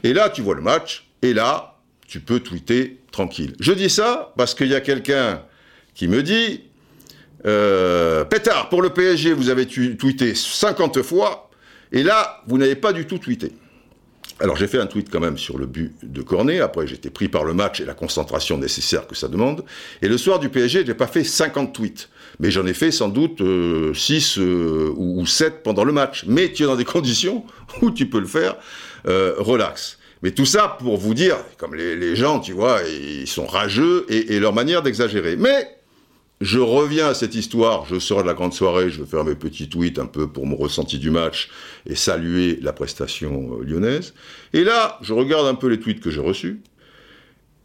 Et 0.02 0.12
là, 0.12 0.30
tu 0.30 0.42
vois 0.42 0.54
le 0.54 0.62
match, 0.62 1.06
et 1.22 1.32
là, 1.32 1.76
tu 2.08 2.20
peux 2.20 2.40
tweeter 2.40 2.98
tranquille. 3.12 3.54
Je 3.60 3.72
dis 3.72 3.88
ça 3.88 4.32
parce 4.36 4.54
qu'il 4.54 4.68
y 4.68 4.74
a 4.74 4.80
quelqu'un 4.80 5.42
qui 5.94 6.08
me 6.08 6.22
dit 6.22 6.62
euh, 7.46 8.24
Pétard, 8.24 8.68
pour 8.68 8.82
le 8.82 8.90
PSG, 8.90 9.32
vous 9.32 9.48
avez 9.48 9.66
tweeté 9.66 10.34
50 10.34 11.02
fois, 11.02 11.50
et 11.92 12.02
là, 12.02 12.42
vous 12.46 12.58
n'avez 12.58 12.76
pas 12.76 12.92
du 12.92 13.06
tout 13.06 13.18
tweeté. 13.18 13.52
Alors 14.40 14.56
j'ai 14.56 14.66
fait 14.66 14.78
un 14.78 14.86
tweet 14.86 15.08
quand 15.10 15.20
même 15.20 15.38
sur 15.38 15.58
le 15.58 15.66
but 15.66 15.92
de 16.02 16.22
Cornet, 16.22 16.60
après 16.60 16.86
j'étais 16.86 17.10
pris 17.10 17.28
par 17.28 17.44
le 17.44 17.54
match 17.54 17.80
et 17.80 17.84
la 17.84 17.94
concentration 17.94 18.58
nécessaire 18.58 19.06
que 19.06 19.14
ça 19.14 19.28
demande, 19.28 19.64
et 20.00 20.08
le 20.08 20.18
soir 20.18 20.38
du 20.38 20.48
PSG, 20.48 20.84
j'ai 20.84 20.94
pas 20.94 21.06
fait 21.06 21.24
50 21.24 21.72
tweets, 21.72 22.08
mais 22.40 22.50
j'en 22.50 22.66
ai 22.66 22.74
fait 22.74 22.90
sans 22.90 23.08
doute 23.08 23.42
6 23.94 24.38
ou 24.38 25.24
7 25.26 25.62
pendant 25.62 25.84
le 25.84 25.92
match, 25.92 26.24
mais 26.26 26.52
tu 26.52 26.64
es 26.64 26.66
dans 26.66 26.76
des 26.76 26.84
conditions 26.86 27.44
où 27.82 27.90
tu 27.90 28.06
peux 28.06 28.20
le 28.20 28.26
faire 28.26 28.56
euh, 29.06 29.34
relax. 29.38 29.98
Mais 30.22 30.30
tout 30.30 30.46
ça 30.46 30.76
pour 30.78 30.96
vous 30.98 31.14
dire, 31.14 31.36
comme 31.58 31.74
les, 31.74 32.14
gens, 32.14 32.38
tu 32.38 32.52
vois, 32.52 32.80
ils 32.88 33.26
sont 33.26 33.46
rageux 33.46 34.06
et, 34.08 34.34
et 34.34 34.40
leur 34.40 34.52
manière 34.52 34.82
d'exagérer. 34.82 35.36
Mais 35.36 35.68
je 36.42 36.58
reviens 36.58 37.06
à 37.06 37.14
cette 37.14 37.36
histoire, 37.36 37.86
je 37.86 38.00
sors 38.00 38.22
de 38.22 38.26
la 38.26 38.34
grande 38.34 38.52
soirée, 38.52 38.90
je 38.90 39.00
vais 39.00 39.08
faire 39.08 39.24
mes 39.24 39.36
petits 39.36 39.68
tweets 39.68 40.00
un 40.00 40.06
peu 40.06 40.26
pour 40.26 40.44
mon 40.44 40.56
ressenti 40.56 40.98
du 40.98 41.10
match 41.10 41.48
et 41.86 41.94
saluer 41.94 42.58
la 42.60 42.72
prestation 42.72 43.60
euh, 43.60 43.64
lyonnaise. 43.64 44.12
Et 44.52 44.64
là, 44.64 44.98
je 45.02 45.14
regarde 45.14 45.46
un 45.46 45.54
peu 45.54 45.68
les 45.68 45.78
tweets 45.78 46.00
que 46.00 46.10
j'ai 46.10 46.20
reçus 46.20 46.60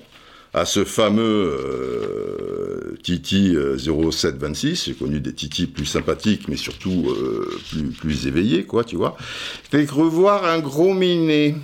à 0.54 0.66
ce 0.66 0.86
fameux 0.86 1.24
euh, 1.24 2.98
Titi 3.04 3.56
0726, 3.78 4.72
euh, 4.72 4.76
j'ai 4.86 4.94
connu 4.94 5.20
des 5.20 5.34
Titi 5.34 5.68
plus 5.68 5.86
sympathiques, 5.86 6.48
mais 6.48 6.56
surtout 6.56 7.06
euh, 7.10 7.60
plus, 8.00 8.28
éveillés, 8.28 8.64
quoi, 8.64 8.84
tu 8.84 8.96
vois. 8.96 9.18
Fait 9.70 9.90
revoir 9.90 10.46
un 10.46 10.60
gros 10.60 10.94
minet. 10.94 11.56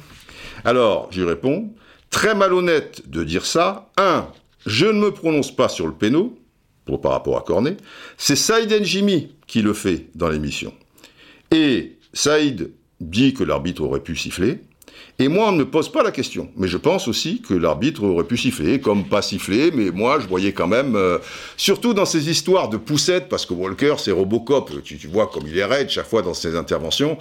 Alors, 0.65 1.09
j'y 1.11 1.23
réponds, 1.23 1.73
très 2.09 2.35
malhonnête 2.35 3.07
de 3.07 3.23
dire 3.23 3.45
ça. 3.45 3.91
Un, 3.97 4.27
je 4.65 4.85
ne 4.87 4.99
me 4.99 5.11
prononce 5.11 5.55
pas 5.55 5.69
sur 5.69 5.87
le 5.87 5.93
péno, 5.93 6.37
par 7.01 7.11
rapport 7.11 7.37
à 7.37 7.41
Cornet. 7.41 7.77
C'est 8.17 8.35
Saïd 8.35 8.83
Jimmy 8.83 9.31
qui 9.47 9.61
le 9.61 9.73
fait 9.73 10.07
dans 10.15 10.29
l'émission. 10.29 10.73
Et 11.51 11.97
Saïd 12.13 12.71
dit 12.99 13.33
que 13.33 13.43
l'arbitre 13.43 13.83
aurait 13.83 14.01
pu 14.01 14.15
siffler. 14.15 14.61
Et 15.19 15.27
moi, 15.27 15.49
on 15.49 15.51
ne 15.51 15.59
me 15.59 15.65
pose 15.65 15.91
pas 15.91 16.01
la 16.01 16.11
question. 16.11 16.49
Mais 16.57 16.67
je 16.67 16.77
pense 16.77 17.07
aussi 17.07 17.41
que 17.41 17.53
l'arbitre 17.53 18.03
aurait 18.03 18.23
pu 18.23 18.35
siffler, 18.35 18.79
comme 18.79 19.05
pas 19.05 19.21
siffler, 19.21 19.71
mais 19.71 19.91
moi, 19.91 20.19
je 20.19 20.27
voyais 20.27 20.53
quand 20.53 20.67
même, 20.67 20.95
euh, 20.95 21.19
surtout 21.55 21.93
dans 21.93 22.05
ces 22.05 22.29
histoires 22.29 22.67
de 22.69 22.77
poussettes, 22.77 23.29
parce 23.29 23.45
que 23.45 23.53
Walker, 23.53 23.95
c'est 23.99 24.11
Robocop, 24.11 24.71
tu, 24.83 24.97
vois 25.07 25.27
comme 25.27 25.43
il 25.47 25.57
est 25.57 25.65
raide 25.65 25.89
chaque 25.89 26.07
fois 26.07 26.23
dans 26.23 26.33
ses 26.33 26.55
interventions. 26.55 27.17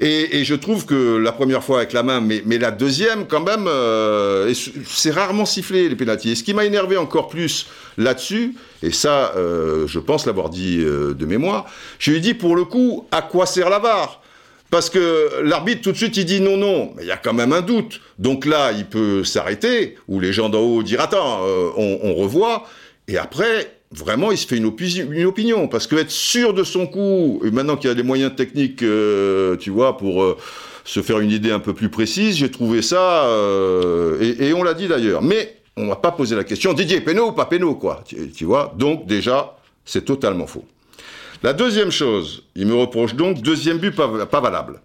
Et, 0.00 0.38
et, 0.38 0.44
je 0.44 0.54
trouve 0.54 0.84
que 0.84 1.16
la 1.16 1.30
première 1.30 1.62
fois 1.62 1.78
avec 1.78 1.92
la 1.92 2.02
main, 2.02 2.20
mais, 2.20 2.42
mais 2.44 2.58
la 2.58 2.72
deuxième, 2.72 3.26
quand 3.26 3.42
même, 3.42 3.66
euh, 3.68 4.52
c'est 4.86 5.10
rarement 5.12 5.46
sifflé, 5.46 5.88
les 5.88 5.96
pénalties. 5.96 6.30
Et 6.30 6.34
ce 6.34 6.42
qui 6.42 6.54
m'a 6.54 6.64
énervé 6.64 6.96
encore 6.96 7.28
plus 7.28 7.66
là-dessus, 7.96 8.56
et 8.82 8.90
ça, 8.92 9.32
euh, 9.36 9.86
je 9.86 9.98
pense 9.98 10.26
l'avoir 10.26 10.50
dit 10.50 10.78
euh, 10.80 11.14
de 11.14 11.26
mémoire, 11.26 11.66
je 11.98 12.10
lui 12.10 12.18
ai 12.18 12.20
dit, 12.20 12.34
pour 12.34 12.56
le 12.56 12.64
coup, 12.64 13.06
à 13.10 13.22
quoi 13.22 13.46
sert 13.46 13.70
la 13.70 13.78
VAR? 13.78 14.22
Parce 14.70 14.90
que 14.90 15.42
l'arbitre, 15.42 15.80
tout 15.82 15.92
de 15.92 15.96
suite, 15.96 16.16
il 16.16 16.26
dit 16.26 16.40
non, 16.40 16.56
non, 16.56 16.92
mais 16.96 17.04
il 17.04 17.08
y 17.08 17.12
a 17.12 17.16
quand 17.16 17.32
même 17.32 17.52
un 17.52 17.62
doute. 17.62 18.00
Donc 18.18 18.44
là, 18.44 18.72
il 18.72 18.84
peut 18.84 19.24
s'arrêter, 19.24 19.96
ou 20.08 20.20
les 20.20 20.32
gens 20.32 20.48
d'en 20.50 20.60
haut 20.60 20.82
dire 20.82 21.00
attends, 21.00 21.40
euh, 21.44 21.70
on, 21.76 22.14
revoit. 22.14 22.66
Et 23.06 23.16
après, 23.16 23.72
vraiment, 23.92 24.30
il 24.30 24.36
se 24.36 24.46
fait 24.46 24.58
une, 24.58 24.66
opinion. 24.66 25.68
Parce 25.68 25.86
que 25.86 25.96
être 25.96 26.10
sûr 26.10 26.52
de 26.52 26.64
son 26.64 26.86
coup, 26.86 27.40
et 27.44 27.50
maintenant 27.50 27.76
qu'il 27.76 27.88
y 27.88 27.90
a 27.90 27.94
des 27.94 28.02
moyens 28.02 28.36
techniques, 28.36 28.82
euh, 28.82 29.56
tu 29.56 29.70
vois, 29.70 29.96
pour 29.96 30.22
euh, 30.22 30.36
se 30.84 31.00
faire 31.00 31.20
une 31.20 31.30
idée 31.30 31.50
un 31.50 31.60
peu 31.60 31.72
plus 31.72 31.88
précise, 31.88 32.36
j'ai 32.36 32.50
trouvé 32.50 32.82
ça, 32.82 33.26
et, 34.20 34.48
et, 34.48 34.52
on 34.52 34.62
l'a 34.62 34.74
dit 34.74 34.88
d'ailleurs. 34.88 35.22
Mais 35.22 35.56
on 35.78 35.86
va 35.86 35.96
pas 35.96 36.12
poser 36.12 36.36
la 36.36 36.44
question, 36.44 36.74
Didier, 36.74 37.00
péno 37.00 37.28
ou 37.28 37.32
pas 37.32 37.46
péno, 37.46 37.74
quoi? 37.74 38.04
Tu 38.34 38.44
vois? 38.44 38.74
Donc 38.76 39.06
déjà, 39.06 39.56
c'est 39.84 40.04
totalement 40.04 40.46
faux. 40.46 40.64
La 41.42 41.52
deuxième 41.52 41.92
chose, 41.92 42.42
il 42.56 42.66
me 42.66 42.74
reproche 42.74 43.14
donc 43.14 43.40
deuxième 43.42 43.78
but 43.78 43.94
pas, 43.94 44.40
valable. 44.40 44.80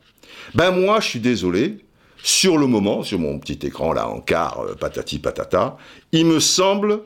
Ben 0.53 0.69
moi, 0.69 0.99
je 0.99 1.07
suis 1.07 1.19
désolé, 1.19 1.79
sur 2.21 2.59
le 2.59 2.67
moment, 2.67 3.01
sur 3.01 3.17
mon 3.17 3.39
petit 3.39 3.65
écran 3.65 3.91
là 3.91 4.07
en 4.07 4.21
quart, 4.21 4.59
euh, 4.61 4.75
patati 4.75 5.17
patata, 5.17 5.77
il 6.11 6.27
me 6.27 6.39
semble 6.39 7.01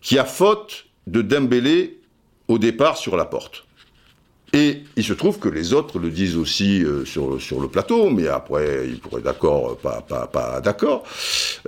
qu'il 0.00 0.16
y 0.16 0.20
a 0.20 0.24
faute 0.24 0.86
de 1.08 1.22
Dembélé 1.22 1.98
au 2.46 2.58
départ 2.58 2.96
sur 2.96 3.16
la 3.16 3.24
porte. 3.24 3.66
Et 4.54 4.84
il 4.96 5.04
se 5.04 5.12
trouve 5.12 5.38
que 5.38 5.48
les 5.48 5.74
autres 5.74 5.98
le 5.98 6.08
disent 6.08 6.36
aussi 6.36 6.82
euh, 6.82 7.04
sur, 7.04 7.40
sur 7.40 7.60
le 7.60 7.68
plateau, 7.68 8.08
mais 8.08 8.28
après, 8.28 8.86
ils 8.86 8.98
pourraient 8.98 9.20
d'accord, 9.20 9.76
pas, 9.76 10.00
pas, 10.00 10.26
pas 10.26 10.62
d'accord. 10.62 11.04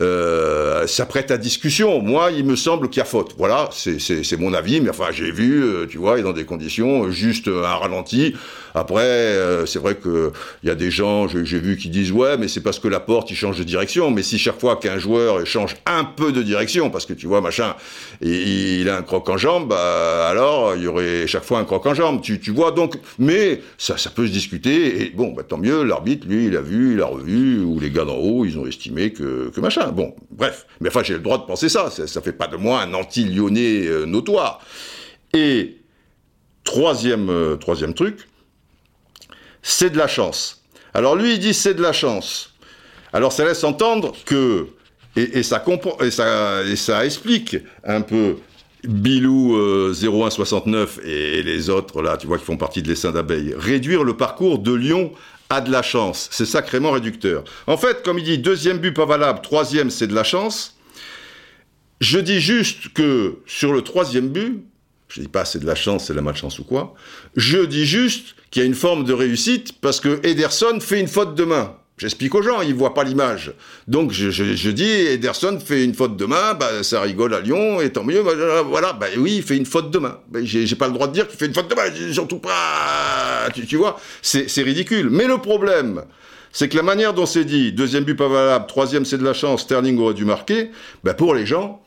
Euh, 0.01 0.87
ça 0.87 1.05
prête 1.05 1.31
à 1.31 1.37
discussion. 1.37 2.01
Moi, 2.01 2.31
il 2.31 2.47
me 2.47 2.57
semble 2.57 2.89
qu'il 2.89 3.01
y 3.01 3.03
a 3.03 3.05
faute. 3.05 3.35
Voilà, 3.37 3.69
c'est 3.73 4.37
mon 4.39 4.55
avis, 4.55 4.81
mais 4.81 4.89
enfin, 4.89 5.09
j'ai 5.13 5.31
vu, 5.31 5.63
euh, 5.63 5.87
tu 5.87 5.99
vois, 5.99 6.19
et 6.19 6.23
dans 6.23 6.33
des 6.33 6.47
conditions, 6.47 7.11
juste 7.11 7.49
un 7.49 7.77
ralenti. 7.77 8.35
Après, 8.75 9.03
euh, 9.03 9.67
c'est 9.67 9.79
vrai 9.79 9.97
qu'il 9.97 10.31
y 10.65 10.71
a 10.71 10.75
des 10.75 10.91
gens, 10.91 11.29
j'ai 11.29 11.59
vu, 11.59 11.77
qui 11.77 11.89
disent, 11.89 12.13
ouais, 12.13 12.37
mais 12.39 12.49
c'est 12.49 12.63
parce 12.63 12.79
que 12.79 12.89
la 12.89 13.01
porte, 13.01 13.31
il 13.31 13.37
change 13.37 13.59
de 13.59 13.65
direction. 13.65 14.11
Mais 14.11 14.23
si 14.23 14.39
chaque 14.39 14.61
fois 14.61 14.77
qu'un 14.77 14.99
joueur 14.99 15.45
change 15.47 15.77
un 15.87 16.05
peu 16.05 16.33
de 16.33 16.43
direction, 16.43 16.91
parce 16.91 17.07
que 17.07 17.13
tu 17.13 17.27
vois, 17.27 17.41
machin, 17.41 17.75
et, 18.21 18.81
il 18.81 18.89
a 18.89 18.97
un 18.97 19.03
croc 19.03 19.29
en 19.29 19.37
jambe, 19.37 19.69
bah, 19.69 20.29
alors, 20.29 20.75
il 20.77 20.83
y 20.83 20.87
aurait 20.87 21.27
chaque 21.27 21.45
fois 21.45 21.59
un 21.59 21.65
croc 21.65 21.87
en 21.87 21.95
jambe. 21.95 22.21
Tu, 22.23 22.41
tu 22.41 22.51
vois, 22.51 22.73
donc, 22.73 22.97
mais 23.19 23.61
ça, 23.79 23.97
ça 23.97 24.11
peut 24.11 24.27
se 24.27 24.33
discuter, 24.33 25.03
et 25.03 25.11
bon, 25.11 25.33
bah, 25.33 25.43
tant 25.43 25.59
mieux, 25.59 25.83
l'arbitre, 25.83 26.27
lui, 26.29 26.47
il 26.47 26.57
a 26.57 26.61
vu, 26.61 26.95
il 26.95 27.03
a 27.03 27.07
revu, 27.07 27.61
ou 27.63 27.81
les 27.81 27.91
gars 27.91 28.05
d'en 28.05 28.17
haut, 28.17 28.45
ils 28.45 28.59
ont 28.59 28.67
estimé 28.67 29.13
que, 29.13 29.51
que 29.51 29.61
machin. 29.61 29.89
Bon, 29.93 30.15
bref. 30.31 30.67
Mais 30.81 30.89
enfin, 30.89 31.03
j'ai 31.03 31.15
le 31.15 31.21
droit 31.21 31.39
de 31.39 31.45
penser 31.45 31.69
ça, 31.69 31.91
ça, 31.91 32.07
ça 32.07 32.21
fait 32.21 32.33
pas 32.33 32.47
de 32.47 32.57
moi 32.57 32.83
un 32.83 32.95
anti-lyonnais 32.95 33.87
euh, 33.87 34.07
notoire. 34.07 34.61
Et, 35.35 35.77
troisième, 36.65 37.31
euh, 37.31 37.57
troisième 37.57 37.95
truc, 37.95 38.29
c'est 39.63 39.91
de 39.91 39.99
la 39.99 40.09
chance. 40.09 40.63
Alors 40.95 41.17
lui, 41.17 41.35
il 41.35 41.39
dit 41.39 41.55
c'est 41.55 41.75
de 41.75 41.83
la 41.83 41.93
chance. 41.93 42.55
Alors 43.13 43.33
ça 43.33 43.45
laisse 43.45 43.65
entendre 43.65 44.15
que, 44.25 44.69
et, 45.17 45.43
ça, 45.43 47.05
explique 47.05 47.57
un 47.85 48.01
peu 48.01 48.37
Bilou 48.85 49.93
0169 49.93 50.99
euh, 50.99 51.07
et 51.07 51.43
les 51.43 51.69
autres, 51.69 52.01
là, 52.03 52.17
tu 52.17 52.27
vois, 52.27 52.39
qui 52.39 52.45
font 52.45 52.57
partie 52.57 52.83
de 52.83 52.89
l'essaim 52.89 53.11
d'abeilles, 53.11 53.55
réduire 53.57 54.05
le 54.05 54.17
parcours 54.17 54.59
de 54.59 54.73
Lyon 54.73 55.13
a 55.51 55.61
de 55.61 55.71
la 55.71 55.83
chance. 55.83 56.29
C'est 56.31 56.47
sacrément 56.47 56.93
réducteur. 56.93 57.45
En 57.67 57.77
fait, 57.77 58.03
comme 58.05 58.19
il 58.19 58.25
dit, 58.25 58.39
deuxième 58.39 58.79
but 58.79 58.93
pas 58.93 59.07
valable, 59.07 59.41
troisième 59.43 59.91
c'est 59.91 60.07
de 60.07 60.15
la 60.15 60.25
chance. 60.25 60.77
Je 62.01 62.19
dis 62.19 62.41
juste 62.41 62.93
que 62.95 63.41
sur 63.47 63.73
le 63.73 63.83
troisième 63.83 64.29
but, 64.29 64.65
je 65.11 65.21
dis 65.21 65.29
pas 65.29 65.45
c'est 65.45 65.59
de 65.59 65.67
la 65.67 65.75
chance, 65.75 66.07
c'est 66.07 66.13
de 66.13 66.19
la 66.19 66.23
malchance 66.23 66.59
ou 66.59 66.65
quoi, 66.65 66.95
je 67.37 67.59
dis 67.59 67.85
juste 67.85 68.35
qu'il 68.51 68.63
y 68.63 68.65
a 68.65 68.67
une 68.67 68.75
forme 68.75 69.05
de 69.05 69.13
réussite 69.13 69.81
parce 69.81 70.01
que 70.01 70.21
Ederson 70.27 70.81
fait 70.81 71.01
une 71.01 71.09
faute 71.09 71.35
de 71.35 71.45
main. 71.45 71.75
J'explique 72.01 72.35
aux 72.35 72.41
gens, 72.41 72.63
ils 72.63 72.75
voient 72.75 72.95
pas 72.95 73.05
l'image. 73.05 73.53
Donc 73.87 74.11
je, 74.11 74.31
je, 74.31 74.55
je, 74.55 74.71
dis, 74.71 74.89
Ederson 74.89 75.61
fait 75.63 75.85
une 75.85 75.93
faute 75.93 76.17
de 76.17 76.25
main, 76.25 76.55
bah, 76.55 76.83
ça 76.83 77.03
rigole 77.03 77.35
à 77.35 77.41
Lyon, 77.41 77.83
et 77.83 77.93
tant 77.93 78.05
mieux, 78.05 78.21
voilà, 78.21 78.95
bah 78.95 79.09
oui, 79.19 79.35
il 79.37 79.43
fait 79.43 79.59
une 79.59 79.67
faute 79.67 79.91
de 79.91 79.99
main. 79.99 80.19
Bah, 80.31 80.39
j'ai 80.43 80.75
pas 80.77 80.87
le 80.87 80.95
droit 80.95 81.09
de 81.09 81.13
dire 81.13 81.29
qu'il 81.29 81.39
fait 81.39 81.45
une 81.45 81.53
faute 81.53 81.69
de 81.69 81.75
main, 81.75 81.83
surtout 82.15 82.39
pas, 82.39 83.51
tu, 83.53 83.67
tu 83.67 83.77
vois, 83.77 84.01
c'est 84.23 84.63
ridicule. 84.63 85.11
Mais 85.11 85.27
le 85.27 85.37
problème, 85.37 86.03
c'est 86.53 86.71
que 86.71 86.77
la 86.79 86.83
manière 86.83 87.13
dont 87.13 87.27
c'est 87.27 87.45
dit, 87.45 87.71
deuxième 87.71 88.05
but 88.05 88.15
pas 88.15 88.29
valable, 88.29 88.67
troisième 88.67 89.05
c'est 89.05 89.19
de 89.19 89.25
la 89.25 89.35
chance, 89.35 89.61
Sterling 89.61 89.99
aurait 89.99 90.15
dû 90.15 90.25
marquer, 90.25 90.71
bah, 91.05 91.13
pour 91.13 91.35
les 91.35 91.45
gens, 91.45 91.83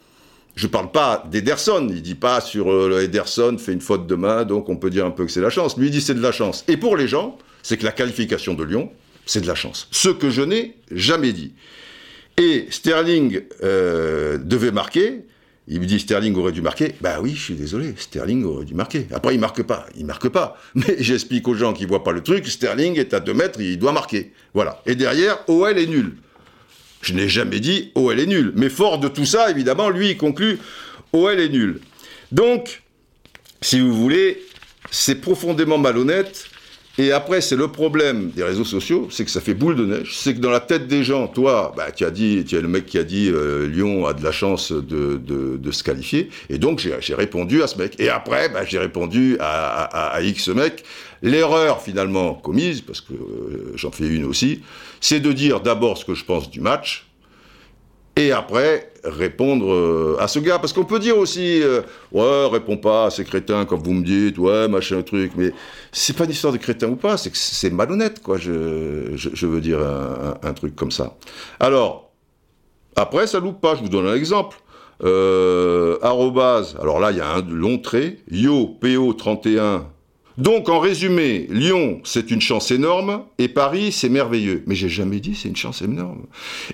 je 0.55 0.67
parle 0.67 0.91
pas 0.91 1.27
d'Ederson, 1.31 1.87
il 1.89 2.01
dit 2.01 2.15
pas 2.15 2.39
sur 2.39 2.71
euh, 2.71 3.01
Ederson 3.01 3.57
fait 3.57 3.73
une 3.73 3.81
faute 3.81 4.05
de 4.05 4.15
main, 4.15 4.45
donc 4.45 4.69
on 4.69 4.77
peut 4.77 4.89
dire 4.89 5.05
un 5.05 5.11
peu 5.11 5.25
que 5.25 5.31
c'est 5.31 5.41
la 5.41 5.49
chance. 5.49 5.77
Lui 5.77 5.87
il 5.87 5.91
dit 5.91 6.01
c'est 6.01 6.13
de 6.13 6.21
la 6.21 6.31
chance. 6.31 6.63
Et 6.67 6.77
pour 6.77 6.95
les 6.95 7.07
gens, 7.07 7.37
c'est 7.63 7.77
que 7.77 7.83
la 7.83 7.91
qualification 7.91 8.53
de 8.53 8.63
Lyon, 8.63 8.91
c'est 9.25 9.41
de 9.41 9.47
la 9.47 9.55
chance. 9.55 9.87
Ce 9.91 10.09
que 10.09 10.29
je 10.29 10.41
n'ai 10.41 10.75
jamais 10.91 11.33
dit. 11.33 11.53
Et 12.37 12.67
Sterling 12.69 13.41
euh, 13.63 14.37
devait 14.37 14.71
marquer. 14.71 15.25
Il 15.67 15.79
me 15.79 15.85
dit 15.85 15.99
Sterling 15.99 16.35
aurait 16.35 16.51
dû 16.51 16.61
marquer. 16.61 16.93
Bah 16.99 17.19
oui, 17.21 17.33
je 17.35 17.41
suis 17.41 17.53
désolé, 17.55 17.93
Sterling 17.97 18.43
aurait 18.43 18.65
dû 18.65 18.75
marquer. 18.75 19.07
Après, 19.13 19.33
il 19.33 19.39
marque 19.39 19.63
pas, 19.63 19.85
il 19.95 20.05
marque 20.05 20.27
pas. 20.27 20.57
Mais 20.75 20.97
j'explique 20.99 21.47
aux 21.47 21.55
gens 21.55 21.73
qui 21.73 21.85
voient 21.85 22.03
pas 22.03 22.11
le 22.11 22.21
truc, 22.21 22.45
Sterling 22.47 22.99
est 22.99 23.13
à 23.13 23.21
2 23.21 23.33
mètres, 23.33 23.61
il 23.61 23.79
doit 23.79 23.93
marquer. 23.93 24.33
Voilà. 24.53 24.81
Et 24.85 24.95
derrière, 24.95 25.39
OL 25.47 25.77
est 25.77 25.87
nul. 25.87 26.17
Je 27.03 27.13
n'ai 27.13 27.29
jamais 27.29 27.59
dit 27.59 27.91
OL 27.93 28.19
est 28.19 28.25
nul. 28.25 28.53
Mais 28.55 28.69
fort 28.69 28.97
de 28.97 29.07
tout 29.07 29.25
ça, 29.25 29.51
évidemment, 29.51 29.89
lui, 29.89 30.09
il 30.11 30.17
conclut 30.17 30.57
OL 31.11 31.39
est 31.39 31.49
nul. 31.49 31.79
Donc, 32.31 32.81
si 33.61 33.79
vous 33.79 33.93
voulez, 33.93 34.41
c'est 34.89 35.21
profondément 35.21 35.77
malhonnête 35.77 36.49
et 36.99 37.11
après, 37.11 37.41
c'est 37.41 37.55
le 37.55 37.69
problème 37.69 38.29
des 38.29 38.43
réseaux 38.43 38.65
sociaux, 38.65 39.07
c'est 39.09 39.25
que 39.25 39.31
ça 39.31 39.41
fait 39.41 39.55
boule 39.55 39.75
de 39.75 39.85
neige. 39.85 40.15
C'est 40.15 40.35
que 40.35 40.39
dans 40.39 40.51
la 40.51 40.59
tête 40.59 40.87
des 40.87 41.03
gens, 41.03 41.27
toi, 41.27 41.73
bah, 41.75 41.91
tu 41.91 42.05
as 42.05 42.11
dit, 42.11 42.45
tu 42.45 42.59
le 42.61 42.67
mec 42.67 42.85
qui 42.85 42.99
a 42.99 43.03
dit 43.03 43.31
euh, 43.33 43.67
Lyon 43.67 44.05
a 44.05 44.13
de 44.13 44.23
la 44.23 44.31
chance 44.31 44.71
de 44.71 45.71
se 45.71 45.83
qualifier. 45.83 46.29
Et 46.49 46.59
donc, 46.59 46.79
j'ai 46.79 47.15
répondu 47.15 47.63
à 47.63 47.67
ce 47.67 47.79
mec. 47.79 47.95
Et 47.99 48.09
après, 48.09 48.49
bah, 48.49 48.63
j'ai 48.63 48.77
répondu 48.77 49.37
à, 49.39 49.83
à, 49.83 50.15
à, 50.15 50.21
X 50.21 50.49
mec. 50.49 50.83
L'erreur 51.23 51.81
finalement 51.81 52.33
commise, 52.33 52.81
parce 52.81 52.99
que 52.99 53.13
euh, 53.13 53.71
j'en 53.75 53.91
fais 53.91 54.07
une 54.07 54.25
aussi, 54.25 54.61
c'est 54.99 55.21
de 55.21 55.31
dire 55.31 55.61
d'abord 55.61 55.97
ce 55.97 56.03
que 56.03 56.13
je 56.13 56.25
pense 56.25 56.51
du 56.51 56.59
match, 56.59 57.07
et 58.17 58.33
après 58.33 58.91
répondre 59.05 59.71
euh, 59.71 60.17
à 60.19 60.27
ce 60.27 60.39
gars. 60.39 60.59
Parce 60.59 60.73
qu'on 60.73 60.83
peut 60.83 60.99
dire 60.99 61.17
aussi, 61.17 61.61
euh, 61.63 61.81
ouais, 62.11 62.47
réponds 62.47 62.75
pas 62.75 63.05
à 63.05 63.09
ces 63.09 63.23
crétins 63.23 63.63
comme 63.63 63.81
vous 63.81 63.93
me 63.93 64.03
dites, 64.03 64.37
ouais, 64.37 64.67
machin, 64.67 65.01
truc, 65.01 65.31
mais 65.37 65.51
c'est 65.93 66.15
pas 66.15 66.25
une 66.25 66.31
histoire 66.31 66.51
de 66.51 66.57
crétin 66.57 66.89
ou 66.89 66.97
pas, 66.97 67.15
c'est 67.15 67.31
que 67.31 67.37
c'est 67.37 67.69
malhonnête, 67.71 68.21
quoi, 68.21 68.37
je, 68.37 69.45
veux 69.45 69.61
dire 69.61 69.79
un, 69.79 70.53
truc 70.53 70.75
comme 70.75 70.91
ça. 70.91 71.15
Alors, 71.59 72.11
après, 72.97 73.27
ça 73.27 73.39
loupe 73.39 73.61
pas, 73.61 73.75
je 73.75 73.81
vous 73.81 73.89
donne 73.89 74.07
un 74.07 74.15
exemple. 74.15 74.57
Euh, 75.03 75.97
alors 76.01 76.99
là, 76.99 77.11
il 77.11 77.17
y 77.17 77.21
a 77.21 77.29
un 77.33 77.41
long 77.41 77.77
trait, 77.77 78.19
yo, 78.29 78.77
PO31, 78.81 79.83
donc, 80.37 80.69
en 80.69 80.79
résumé, 80.79 81.47
Lyon, 81.49 82.01
c'est 82.03 82.31
une 82.31 82.41
chance 82.41 82.71
énorme, 82.71 83.23
et 83.37 83.47
Paris, 83.47 83.91
c'est 83.91 84.09
merveilleux. 84.09 84.63
Mais 84.65 84.75
j'ai 84.75 84.89
jamais 84.89 85.19
dit 85.19 85.35
c'est 85.35 85.49
une 85.49 85.55
chance 85.55 85.81
énorme. 85.81 86.25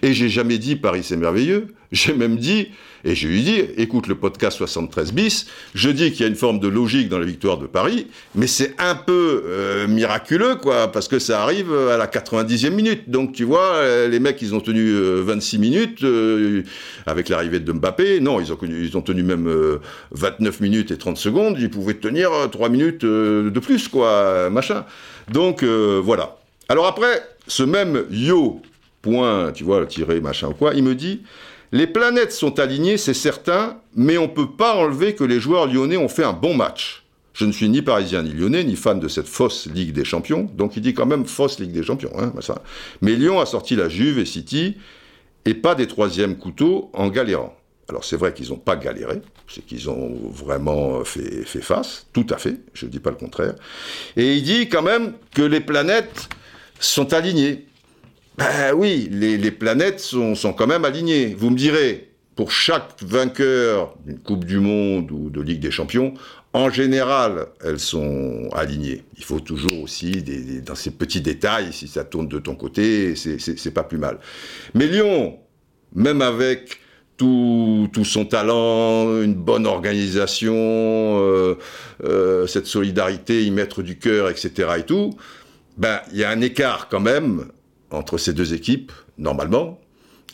Et 0.01 0.13
j'ai 0.13 0.29
jamais 0.29 0.57
dit 0.57 0.75
Paris, 0.75 1.01
c'est 1.03 1.17
merveilleux. 1.17 1.67
J'ai 1.91 2.13
même 2.13 2.37
dit, 2.37 2.67
et 3.03 3.15
j'ai 3.15 3.27
lui 3.27 3.41
dit, 3.41 3.61
écoute 3.77 4.05
le 4.05 4.13
podcast 4.13 4.57
73 4.57 5.11
bis, 5.11 5.47
je 5.73 5.89
dis 5.89 6.11
qu'il 6.11 6.21
y 6.21 6.23
a 6.23 6.27
une 6.27 6.35
forme 6.35 6.59
de 6.59 6.67
logique 6.67 7.09
dans 7.09 7.17
la 7.17 7.25
victoire 7.25 7.57
de 7.57 7.65
Paris, 7.65 8.05
mais 8.35 8.45
c'est 8.45 8.75
un 8.77 8.93
peu 8.93 9.43
euh, 9.45 9.87
miraculeux, 9.87 10.55
quoi, 10.55 10.91
parce 10.91 11.07
que 11.07 11.17
ça 11.17 11.41
arrive 11.41 11.73
à 11.73 11.97
la 11.97 12.05
90e 12.05 12.69
minute. 12.69 13.09
Donc, 13.09 13.33
tu 13.33 13.43
vois, 13.43 14.07
les 14.07 14.19
mecs, 14.19 14.39
ils 14.43 14.53
ont 14.53 14.59
tenu 14.59 14.87
euh, 14.87 15.23
26 15.23 15.57
minutes 15.57 16.03
euh, 16.03 16.63
avec 17.07 17.29
l'arrivée 17.29 17.59
de 17.59 17.71
Mbappé. 17.71 18.19
Non, 18.19 18.39
ils 18.39 18.53
ont, 18.53 18.57
ils 18.61 18.95
ont 18.95 19.01
tenu 19.01 19.23
même 19.23 19.49
29 20.11 20.59
minutes 20.59 20.91
et 20.91 20.97
30 20.97 21.17
secondes. 21.17 21.57
Ils 21.59 21.71
pouvaient 21.71 21.95
tenir 21.95 22.29
3 22.51 22.69
minutes 22.69 23.03
de 23.03 23.59
plus, 23.59 23.87
quoi, 23.87 24.51
machin. 24.51 24.85
Donc, 25.31 25.63
voilà. 25.63 26.37
Alors 26.67 26.85
après, 26.85 27.23
ce 27.47 27.63
même 27.63 28.05
yo, 28.11 28.61
point, 29.01 29.51
tu 29.51 29.63
vois, 29.63 29.85
tiré, 29.87 30.21
machin 30.21 30.49
ou 30.49 30.53
quoi, 30.53 30.73
il 30.75 30.83
me 30.83 30.93
dit, 30.93 31.21
les 31.71 31.87
planètes 31.87 32.31
sont 32.31 32.59
alignées, 32.59 32.97
c'est 32.97 33.13
certain, 33.13 33.77
mais 33.95 34.17
on 34.17 34.23
ne 34.23 34.33
peut 34.33 34.51
pas 34.51 34.75
enlever 34.75 35.13
que 35.15 35.23
les 35.23 35.39
joueurs 35.39 35.67
lyonnais 35.67 35.97
ont 35.97 36.07
fait 36.07 36.23
un 36.23 36.33
bon 36.33 36.53
match. 36.53 37.03
Je 37.33 37.45
ne 37.45 37.51
suis 37.51 37.69
ni 37.69 37.81
parisien 37.81 38.23
ni 38.23 38.33
lyonnais, 38.33 38.63
ni 38.63 38.75
fan 38.75 38.99
de 38.99 39.07
cette 39.07 39.27
fausse 39.27 39.67
Ligue 39.67 39.93
des 39.93 40.03
Champions, 40.03 40.49
donc 40.55 40.75
il 40.75 40.81
dit 40.81 40.93
quand 40.93 41.05
même 41.05 41.25
fausse 41.25 41.59
Ligue 41.59 41.71
des 41.71 41.83
Champions. 41.83 42.11
Hein, 42.17 42.33
ça. 42.41 42.61
Mais 43.01 43.15
Lyon 43.15 43.39
a 43.39 43.45
sorti 43.45 43.75
la 43.75 43.87
Juve 43.87 44.19
et 44.19 44.25
City, 44.25 44.77
et 45.45 45.53
pas 45.53 45.75
des 45.75 45.87
troisièmes 45.87 46.37
couteaux 46.37 46.89
en 46.93 47.07
galérant. 47.07 47.55
Alors 47.87 48.03
c'est 48.03 48.17
vrai 48.17 48.33
qu'ils 48.33 48.49
n'ont 48.49 48.57
pas 48.57 48.75
galéré, 48.75 49.21
c'est 49.47 49.65
qu'ils 49.65 49.89
ont 49.89 50.15
vraiment 50.31 51.03
fait, 51.03 51.43
fait, 51.45 51.61
face, 51.61 52.07
tout 52.13 52.27
à 52.29 52.37
fait, 52.37 52.57
je 52.73 52.85
ne 52.85 52.91
dis 52.91 52.99
pas 52.99 53.09
le 53.09 53.15
contraire. 53.15 53.55
Et 54.15 54.35
il 54.35 54.43
dit 54.43 54.69
quand 54.69 54.83
même 54.83 55.13
que 55.33 55.41
les 55.41 55.59
planètes 55.59 56.29
sont 56.79 57.13
alignées. 57.13 57.65
Ben 58.39 58.73
oui, 58.73 59.09
les, 59.11 59.37
les 59.37 59.51
planètes 59.51 59.99
sont, 59.99 60.33
sont, 60.33 60.53
quand 60.53 60.65
même 60.65 60.85
alignées. 60.85 61.35
Vous 61.37 61.49
me 61.49 61.57
direz, 61.57 62.09
pour 62.37 62.51
chaque 62.51 63.03
vainqueur 63.03 63.97
d'une 64.05 64.17
Coupe 64.17 64.45
du 64.45 64.59
Monde 64.59 65.11
ou 65.11 65.29
de 65.29 65.41
Ligue 65.41 65.59
des 65.59 65.71
Champions, 65.71 66.13
en 66.53 66.69
général, 66.69 67.47
elles 67.61 67.81
sont 67.81 68.47
alignées. 68.53 69.03
Il 69.17 69.25
faut 69.25 69.41
toujours 69.41 69.83
aussi, 69.83 70.11
des, 70.23 70.41
des, 70.41 70.61
dans 70.61 70.75
ces 70.75 70.91
petits 70.91 71.19
détails, 71.19 71.73
si 71.73 71.89
ça 71.89 72.05
tourne 72.05 72.29
de 72.29 72.39
ton 72.39 72.55
côté, 72.55 73.13
c'est 73.17 73.73
pas 73.73 73.83
plus 73.83 73.97
mal. 73.97 74.19
Mais 74.73 74.87
Lyon, 74.87 75.37
même 75.93 76.21
avec 76.21 76.79
tout, 77.17 77.89
tout, 77.91 78.05
son 78.05 78.23
talent, 78.23 79.21
une 79.21 79.35
bonne 79.35 79.67
organisation, 79.67 80.55
euh, 80.55 81.55
euh, 82.05 82.47
cette 82.47 82.67
solidarité, 82.67 83.43
y 83.43 83.51
mettre 83.51 83.81
du 83.81 83.99
cœur, 83.99 84.29
etc. 84.29 84.69
et 84.77 84.83
tout, 84.83 85.17
ben, 85.75 85.99
il 86.13 86.19
y 86.19 86.23
a 86.23 86.29
un 86.29 86.39
écart 86.39 86.87
quand 86.87 87.01
même 87.01 87.47
entre 87.91 88.17
ces 88.17 88.33
deux 88.33 88.53
équipes, 88.53 88.91
normalement, 89.17 89.79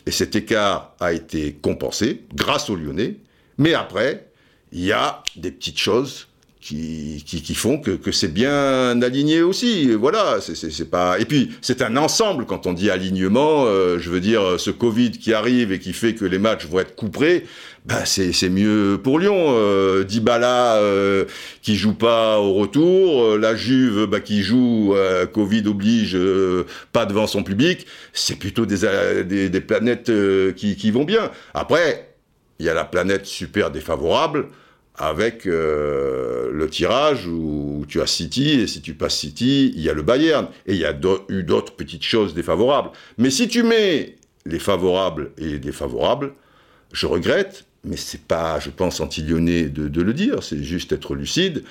et 0.06 0.10
cet 0.10 0.36
écart 0.36 0.94
a 1.00 1.12
été 1.12 1.54
compensé 1.54 2.24
grâce 2.34 2.70
aux 2.70 2.76
Lyonnais, 2.76 3.16
mais 3.58 3.74
après, 3.74 4.30
il 4.72 4.84
y 4.84 4.92
a 4.92 5.22
des 5.36 5.50
petites 5.50 5.78
choses 5.78 6.28
qui, 6.66 7.54
font 7.54 7.78
que, 7.78 8.12
c'est 8.12 8.32
bien 8.32 9.00
aligné 9.02 9.42
aussi. 9.42 9.92
Voilà, 9.92 10.38
c'est 10.40 10.90
pas. 10.90 11.18
Et 11.18 11.24
puis 11.24 11.50
c'est 11.60 11.82
un 11.82 11.96
ensemble 11.96 12.46
quand 12.46 12.66
on 12.66 12.72
dit 12.72 12.90
alignement. 12.90 13.64
Euh, 13.66 13.98
je 13.98 14.10
veux 14.10 14.20
dire, 14.20 14.58
ce 14.58 14.70
Covid 14.70 15.12
qui 15.12 15.32
arrive 15.32 15.72
et 15.72 15.78
qui 15.78 15.92
fait 15.92 16.14
que 16.14 16.24
les 16.24 16.38
matchs 16.38 16.66
vont 16.66 16.80
être 16.80 16.96
couperés, 16.96 17.44
bah 17.84 18.04
c'est 18.04 18.48
mieux 18.48 19.00
pour 19.02 19.20
Lyon. 19.20 19.46
Euh, 19.48 20.02
Dybala 20.02 20.76
euh, 20.76 21.24
qui 21.62 21.76
joue 21.76 21.94
pas 21.94 22.40
au 22.40 22.54
retour, 22.54 23.22
euh, 23.22 23.38
la 23.38 23.54
Juve 23.54 24.06
bah, 24.06 24.20
qui 24.20 24.42
joue, 24.42 24.92
euh, 24.94 25.26
Covid 25.26 25.62
oblige, 25.66 26.18
pas 26.92 27.06
devant 27.06 27.28
son 27.28 27.44
public. 27.44 27.86
C'est 28.12 28.36
plutôt 28.38 28.66
des, 28.66 28.78
des, 29.24 29.48
des 29.48 29.60
planètes 29.60 30.10
qui, 30.56 30.76
qui 30.76 30.90
vont 30.90 31.04
bien. 31.04 31.30
Après, 31.54 32.14
il 32.58 32.66
y 32.66 32.68
a 32.68 32.74
la 32.74 32.84
planète 32.84 33.26
super 33.26 33.70
défavorable 33.70 34.48
avec 34.98 35.46
euh, 35.46 36.50
le 36.52 36.68
tirage 36.68 37.26
où 37.26 37.84
tu 37.88 38.00
as 38.00 38.06
City, 38.06 38.60
et 38.60 38.66
si 38.66 38.80
tu 38.80 38.94
passes 38.94 39.16
City, 39.16 39.72
il 39.74 39.82
y 39.82 39.90
a 39.90 39.92
le 39.92 40.02
Bayern, 40.02 40.48
et 40.66 40.74
il 40.74 40.78
y 40.78 40.86
a 40.86 40.96
eu 41.28 41.42
d'autres 41.42 41.74
petites 41.74 42.02
choses 42.02 42.34
défavorables. 42.34 42.90
Mais 43.18 43.30
si 43.30 43.48
tu 43.48 43.62
mets 43.62 44.16
les 44.46 44.58
favorables 44.58 45.32
et 45.38 45.44
les 45.44 45.58
défavorables, 45.58 46.32
je 46.92 47.06
regrette, 47.06 47.64
mais 47.84 47.96
c'est 47.96 48.22
pas, 48.22 48.58
je 48.58 48.70
pense, 48.70 49.00
anti-lyonnais 49.00 49.64
de, 49.64 49.88
de, 49.88 50.02
le 50.02 50.14
dire, 50.14 50.42
c'est 50.42 50.62
juste 50.62 50.92
être 50.92 51.14
lucide. 51.14 51.64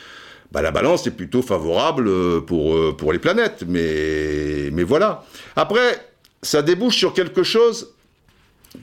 Bah, 0.52 0.62
la 0.62 0.72
balance 0.72 1.08
est 1.08 1.12
plutôt 1.12 1.42
favorable 1.42 2.46
pour, 2.46 2.96
pour 2.96 3.12
les 3.12 3.20
planètes, 3.20 3.64
mais, 3.68 4.70
mais 4.72 4.84
voilà. 4.84 5.26
Après, 5.56 6.06
ça 6.42 6.62
débouche 6.62 6.96
sur 6.96 7.14
quelque 7.14 7.44
chose 7.44 7.94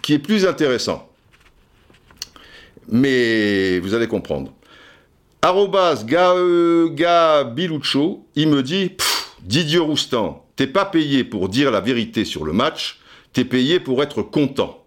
qui 0.02 0.14
est 0.14 0.18
plus 0.18 0.46
intéressant 0.46 1.11
mais 2.88 3.78
vous 3.80 3.94
allez 3.94 4.08
comprendre. 4.08 4.52
Arrobas 5.42 6.04
Biluccio, 7.44 8.26
il 8.36 8.48
me 8.48 8.62
dit 8.62 8.92
Didier 9.42 9.78
Roustan, 9.78 10.46
t'es 10.56 10.66
pas 10.66 10.84
payé 10.84 11.24
pour 11.24 11.48
dire 11.48 11.70
la 11.70 11.80
vérité 11.80 12.24
sur 12.24 12.44
le 12.44 12.52
match, 12.52 13.00
t'es 13.32 13.44
payé 13.44 13.80
pour 13.80 14.02
être 14.02 14.22
content. 14.22 14.84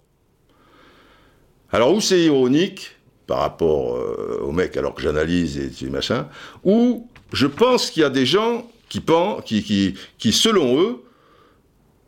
Alors, 1.71 1.93
où 1.93 1.99
c'est 1.99 2.21
ironique 2.21 2.95
par 3.27 3.39
rapport 3.39 3.97
euh, 3.97 4.39
au 4.43 4.51
mec 4.51 4.77
alors 4.77 4.93
que 4.93 5.01
j'analyse 5.01 5.83
et 5.83 5.89
machin, 5.89 6.27
ou 6.63 7.09
je 7.33 7.47
pense 7.47 7.91
qu'il 7.91 8.01
y 8.01 8.05
a 8.05 8.09
des 8.09 8.25
gens 8.25 8.69
qui, 8.87 9.01
pensent, 9.01 9.43
qui, 9.43 10.31
selon 10.31 10.79
eux, 10.79 11.03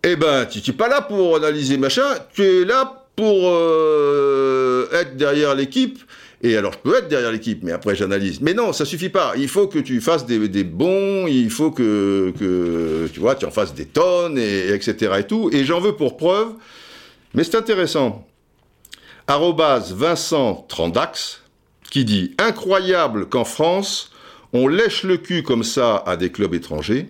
eh 0.03 0.15
ben, 0.15 0.45
tu 0.45 0.61
n'es 0.65 0.77
pas 0.77 0.87
là 0.87 1.01
pour 1.01 1.35
analyser 1.35 1.77
machin, 1.77 2.05
tu 2.33 2.43
es 2.43 2.65
là 2.65 3.06
pour 3.17 3.49
euh, 3.49 4.87
être 4.93 5.17
derrière 5.17 5.55
l'équipe. 5.55 5.99
Et 6.43 6.55
alors, 6.55 6.71
je 6.73 6.77
peux 6.77 6.95
être 6.95 7.07
derrière 7.07 7.31
l'équipe, 7.31 7.63
mais 7.63 7.71
après, 7.71 7.95
j'analyse. 7.95 8.41
Mais 8.41 8.53
non, 8.53 8.71
ça 8.73 8.85
suffit 8.85 9.09
pas. 9.09 9.33
Il 9.37 9.47
faut 9.47 9.67
que 9.67 9.79
tu 9.79 9.99
fasses 10.01 10.27
des, 10.27 10.63
bons, 10.63 11.25
il 11.25 11.49
faut 11.49 11.71
que, 11.71 12.31
que, 12.39 13.09
tu 13.11 13.19
vois, 13.19 13.33
tu 13.33 13.45
en 13.45 13.51
fasses 13.51 13.73
des 13.73 13.87
tonnes, 13.87 14.37
et, 14.37 14.69
etc. 14.69 15.13
et 15.17 15.23
tout. 15.23 15.49
Et 15.51 15.65
j'en 15.65 15.79
veux 15.79 15.95
pour 15.95 16.15
preuve. 16.15 16.49
Mais 17.33 17.43
c'est 17.43 17.55
intéressant. 17.55 18.27
Arrobase 19.25 19.93
Vincent 19.93 20.65
Trandax, 20.69 21.41
qui 21.89 22.05
dit 22.05 22.35
Incroyable 22.37 23.27
qu'en 23.27 23.45
France, 23.45 24.11
on 24.53 24.67
lèche 24.67 25.01
le 25.03 25.17
cul 25.17 25.41
comme 25.41 25.63
ça 25.63 26.03
à 26.05 26.17
des 26.17 26.31
clubs 26.31 26.53
étrangers. 26.53 27.09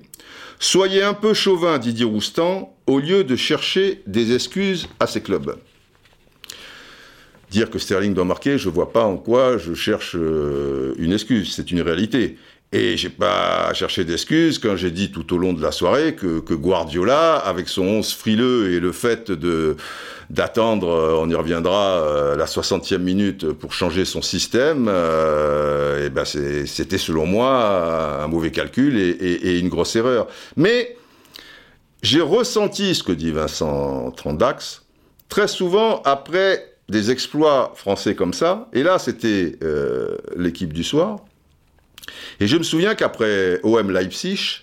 Soyez 0.60 1.04
un 1.04 1.13
peu 1.13 1.34
chauvin, 1.34 1.80
Didier 1.80 2.06
Roustan, 2.06 2.74
au 2.88 3.00
lieu 3.00 3.26
de 3.26 3.36
chercher 3.36 4.02
des 4.08 4.34
excuses 4.34 4.88
à 5.02 5.06
ces 5.06 5.22
clubs. 5.22 5.58
Dire 7.49 7.69
que 7.69 7.79
Sterling 7.79 8.13
doit 8.13 8.25
marquer, 8.25 8.57
je 8.57 8.69
vois 8.69 8.91
pas 8.91 9.03
en 9.03 9.17
quoi 9.17 9.57
je 9.57 9.73
cherche 9.73 10.15
euh, 10.15 10.93
une 10.97 11.13
excuse, 11.13 11.53
c'est 11.55 11.71
une 11.71 11.81
réalité. 11.81 12.38
Et 12.73 12.97
j'ai 12.97 13.10
pas 13.10 13.73
cherché 13.73 14.03
d'excuses 14.03 14.60
quand 14.60 14.75
j'ai 14.75 14.91
dit 14.91 15.10
tout 15.10 15.33
au 15.33 15.38
long 15.38 15.53
de 15.53 15.62
la 15.62 15.71
soirée 15.71 16.15
que, 16.15 16.41
que, 16.41 16.53
Guardiola, 16.53 17.38
avec 17.38 17.69
son 17.69 17.83
11 17.83 18.13
frileux 18.13 18.73
et 18.73 18.81
le 18.81 18.91
fait 18.91 19.31
d'attendre, 20.29 20.89
euh, 20.89 21.17
on 21.17 21.29
y 21.29 21.36
reviendra, 21.36 22.01
euh, 22.01 22.36
la 22.36 22.43
60e 22.43 22.97
minute 22.97 23.53
pour 23.53 23.71
changer 23.71 24.03
son 24.03 24.21
système, 24.21 24.88
euh, 24.89 26.05
et 26.05 26.10
ben 26.10 26.25
c'était 26.25 26.97
selon 26.97 27.25
moi 27.25 28.21
un 28.21 28.27
mauvais 28.27 28.51
calcul 28.51 28.97
et, 28.97 29.12
et, 29.12 29.47
et 29.47 29.60
une 29.60 29.69
grosse 29.69 29.95
erreur. 29.95 30.27
Mais 30.57 30.97
j'ai 32.03 32.21
ressenti 32.21 32.95
ce 32.95 33.03
que 33.03 33.13
dit 33.13 33.31
Vincent 33.31 34.12
Trandax 34.12 34.83
très 35.29 35.47
souvent 35.47 36.01
après 36.03 36.76
des 36.89 37.12
exploits 37.12 37.73
français 37.76 38.15
comme 38.15 38.34
ça, 38.34 38.69
et 38.73 38.84
là 38.84 39.00
c'était 39.00 39.58
euh, 39.63 40.15
l'équipe 40.36 40.73
du 40.73 40.84
soir, 40.84 41.19
et 42.39 42.47
je 42.47 42.58
me 42.58 42.63
souviens 42.63 42.95
qu'après 42.95 43.60
OM 43.63 43.91
Leipzig, 43.91 44.62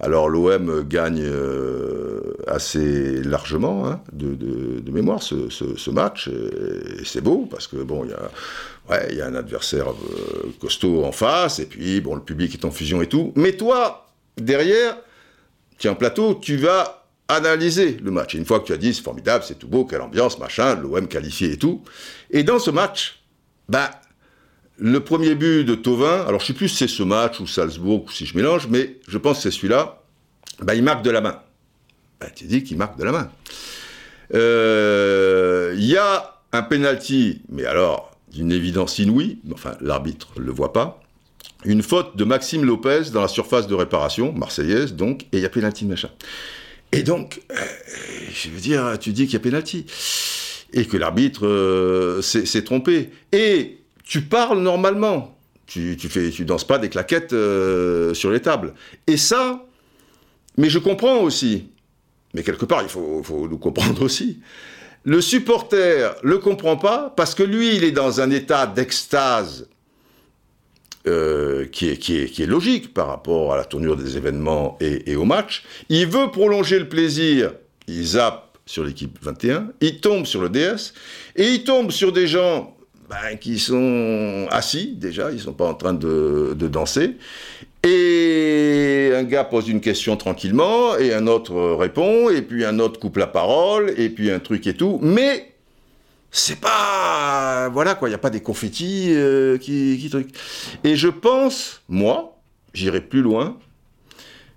alors 0.00 0.28
l'OM 0.28 0.82
gagne 0.82 1.22
euh, 1.22 2.34
assez 2.48 3.22
largement 3.22 3.86
hein, 3.86 4.00
de, 4.12 4.90
mémoire 4.90 5.22
ce, 5.22 5.90
match, 5.90 6.28
et, 6.28 7.04
c'est 7.04 7.20
beau 7.20 7.46
parce 7.48 7.68
que 7.68 7.76
bon, 7.76 8.04
il 8.04 9.16
y 9.16 9.20
a, 9.20 9.26
un 9.26 9.34
adversaire 9.36 9.90
euh, 9.90 10.52
costaud 10.60 11.04
en 11.04 11.12
face, 11.12 11.60
et 11.60 11.66
puis 11.66 12.00
bon, 12.00 12.16
le 12.16 12.20
public 12.20 12.52
est 12.54 12.64
en 12.64 12.72
fusion 12.72 13.00
et 13.00 13.06
tout. 13.06 13.32
Mais 13.36 13.52
toi, 13.52 14.08
derrière, 14.36 14.96
en 15.88 15.94
plateau, 15.94 16.34
tu 16.34 16.56
vas 16.56 17.01
analyser 17.34 17.96
le 18.02 18.10
match. 18.10 18.34
Une 18.34 18.44
fois 18.44 18.60
que 18.60 18.66
tu 18.66 18.72
as 18.72 18.76
dit 18.76 18.94
c'est 18.94 19.02
formidable, 19.02 19.44
c'est 19.46 19.58
tout 19.58 19.68
beau, 19.68 19.84
quelle 19.84 20.00
ambiance, 20.00 20.38
machin, 20.38 20.74
l'OM 20.76 21.06
qualifié 21.08 21.52
et 21.52 21.56
tout. 21.56 21.82
Et 22.30 22.42
dans 22.42 22.58
ce 22.58 22.70
match, 22.70 23.22
bah 23.68 23.90
le 24.78 25.00
premier 25.00 25.34
but 25.34 25.64
de 25.64 25.74
Tovin, 25.74 26.24
alors 26.26 26.40
je 26.40 26.46
sais 26.46 26.52
plus 26.54 26.68
si 26.68 26.76
c'est 26.76 26.88
ce 26.88 27.02
match 27.02 27.40
ou 27.40 27.46
Salzbourg 27.46 28.04
ou 28.04 28.10
si 28.10 28.26
je 28.26 28.36
mélange, 28.36 28.66
mais 28.68 28.98
je 29.06 29.18
pense 29.18 29.36
que 29.36 29.42
c'est 29.44 29.50
celui-là, 29.50 30.02
bah, 30.60 30.74
il 30.74 30.82
marque 30.82 31.02
de 31.02 31.10
la 31.10 31.20
main. 31.20 31.40
Bah, 32.20 32.28
tu 32.34 32.44
dis 32.44 32.62
qu'il 32.64 32.78
marque 32.78 32.98
de 32.98 33.04
la 33.04 33.12
main. 33.12 33.30
Il 34.30 34.38
euh, 34.38 35.74
y 35.76 35.96
a 35.96 36.40
un 36.52 36.62
penalty, 36.62 37.42
mais 37.48 37.64
alors 37.64 38.10
d'une 38.32 38.50
évidence 38.50 38.98
inouïe, 38.98 39.38
enfin 39.52 39.76
l'arbitre 39.80 40.28
ne 40.38 40.44
le 40.44 40.52
voit 40.52 40.72
pas, 40.72 41.02
une 41.64 41.82
faute 41.82 42.16
de 42.16 42.24
Maxime 42.24 42.64
Lopez 42.64 43.10
dans 43.12 43.20
la 43.20 43.28
surface 43.28 43.66
de 43.66 43.74
réparation, 43.74 44.32
marseillaise 44.32 44.94
donc, 44.94 45.24
et 45.32 45.36
il 45.38 45.40
y 45.40 45.44
a 45.44 45.50
penalty 45.50 45.84
machin. 45.84 46.08
Et 46.92 47.02
donc, 47.02 47.40
euh, 47.50 47.54
je 48.32 48.50
veux 48.50 48.60
dire, 48.60 48.98
tu 49.00 49.12
dis 49.12 49.24
qu'il 49.24 49.34
y 49.34 49.36
a 49.36 49.40
penalty, 49.40 49.86
et 50.74 50.84
que 50.84 50.96
l'arbitre 50.96 51.46
euh, 51.46 52.22
s'est 52.22 52.64
trompé. 52.64 53.10
Et 53.32 53.78
tu 54.04 54.22
parles 54.22 54.60
normalement. 54.60 55.36
Tu, 55.66 55.96
tu, 55.98 56.08
fais, 56.08 56.30
tu 56.30 56.44
danses 56.44 56.66
pas 56.66 56.78
des 56.78 56.90
claquettes 56.90 57.32
euh, 57.32 58.12
sur 58.12 58.30
les 58.30 58.40
tables. 58.40 58.74
Et 59.06 59.16
ça, 59.16 59.64
mais 60.58 60.68
je 60.68 60.78
comprends 60.78 61.20
aussi. 61.20 61.68
Mais 62.34 62.42
quelque 62.42 62.66
part, 62.66 62.82
il 62.82 62.88
faut, 62.88 63.22
faut 63.22 63.48
nous 63.48 63.58
comprendre 63.58 64.02
aussi. 64.04 64.40
Le 65.04 65.20
supporter 65.20 66.14
le 66.22 66.38
comprend 66.38 66.76
pas 66.76 67.12
parce 67.16 67.34
que 67.34 67.42
lui, 67.42 67.74
il 67.74 67.84
est 67.84 67.92
dans 67.92 68.20
un 68.20 68.30
état 68.30 68.66
d'extase 68.66 69.68
euh, 71.08 71.66
qui, 71.66 71.88
est, 71.88 71.96
qui, 71.96 72.16
est, 72.18 72.26
qui, 72.26 72.44
est, 72.44 72.46
logique 72.46 72.94
par 72.94 73.08
rapport 73.08 73.52
à 73.52 73.56
la 73.56 73.64
tournure 73.64 73.96
des 73.96 74.16
événements 74.16 74.78
et, 74.80 75.16
au 75.16 75.24
match. 75.24 75.64
Il 75.88 76.06
veut 76.06 76.30
prolonger 76.30 76.78
le 76.78 76.88
plaisir. 76.88 77.54
Il 77.88 78.04
zappe 78.04 78.56
sur 78.66 78.84
l'équipe 78.84 79.18
21. 79.20 79.72
Il 79.80 80.00
tombe 80.00 80.26
sur 80.26 80.40
le 80.40 80.48
DS. 80.48 80.94
Et 81.34 81.48
il 81.48 81.64
tombe 81.64 81.90
sur 81.90 82.12
des 82.12 82.28
gens 82.28 82.76
ben, 83.10 83.36
qui 83.36 83.58
sont 83.58 84.46
assis 84.50 84.94
déjà, 84.96 85.32
ils 85.32 85.40
sont 85.40 85.52
pas 85.52 85.66
en 85.66 85.74
train 85.74 85.92
de, 85.92 86.54
de, 86.56 86.68
danser. 86.68 87.16
Et 87.84 89.10
un 89.14 89.24
gars 89.24 89.42
pose 89.42 89.68
une 89.68 89.80
question 89.80 90.16
tranquillement, 90.16 90.96
et 90.96 91.12
un 91.12 91.26
autre 91.26 91.74
répond, 91.74 92.30
et 92.30 92.42
puis 92.42 92.64
un 92.64 92.78
autre 92.78 93.00
coupe 93.00 93.16
la 93.16 93.26
parole, 93.26 93.92
et 93.96 94.08
puis 94.08 94.30
un 94.30 94.38
truc 94.38 94.68
et 94.68 94.74
tout. 94.74 95.00
Mais 95.02 95.51
c'est 96.34 96.58
pas, 96.60 97.68
voilà 97.68 97.94
quoi, 97.94 98.08
il 98.08 98.12
n'y 98.12 98.16
a 98.16 98.18
pas 98.18 98.30
des 98.30 98.40
confettis 98.40 99.12
euh, 99.14 99.58
qui, 99.58 99.98
qui 100.00 100.08
truc. 100.08 100.30
Et 100.82 100.96
je 100.96 101.08
pense, 101.08 101.82
moi, 101.90 102.38
j'irai 102.72 103.02
plus 103.02 103.20
loin, 103.20 103.58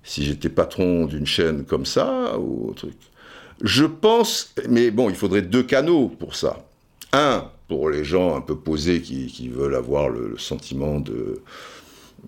si 0.01 0.23
j'étais 0.23 0.47
patron 0.47 1.05
d'une 1.05 1.25
chaîne 1.25 1.65
comme 1.65 1.85
ça 1.85 2.39
ou 2.39 2.73
truc. 2.73 2.95
Je 3.61 3.83
pense, 3.83 4.53
mais 4.69 4.89
bon, 4.89 5.09
il 5.09 5.17
faudrait 5.17 5.41
deux 5.41 5.63
canaux 5.63 6.07
pour 6.07 6.35
ça. 6.35 6.65
Un, 7.11 7.49
pour 7.67 7.89
les 7.89 8.05
gens 8.05 8.37
un 8.37 8.41
peu 8.41 8.55
posés 8.55 9.01
qui, 9.01 9.27
qui 9.27 9.49
veulent 9.49 9.75
avoir 9.75 10.07
le, 10.07 10.29
le, 10.29 10.37
sentiment 10.37 10.99
de 10.99 11.41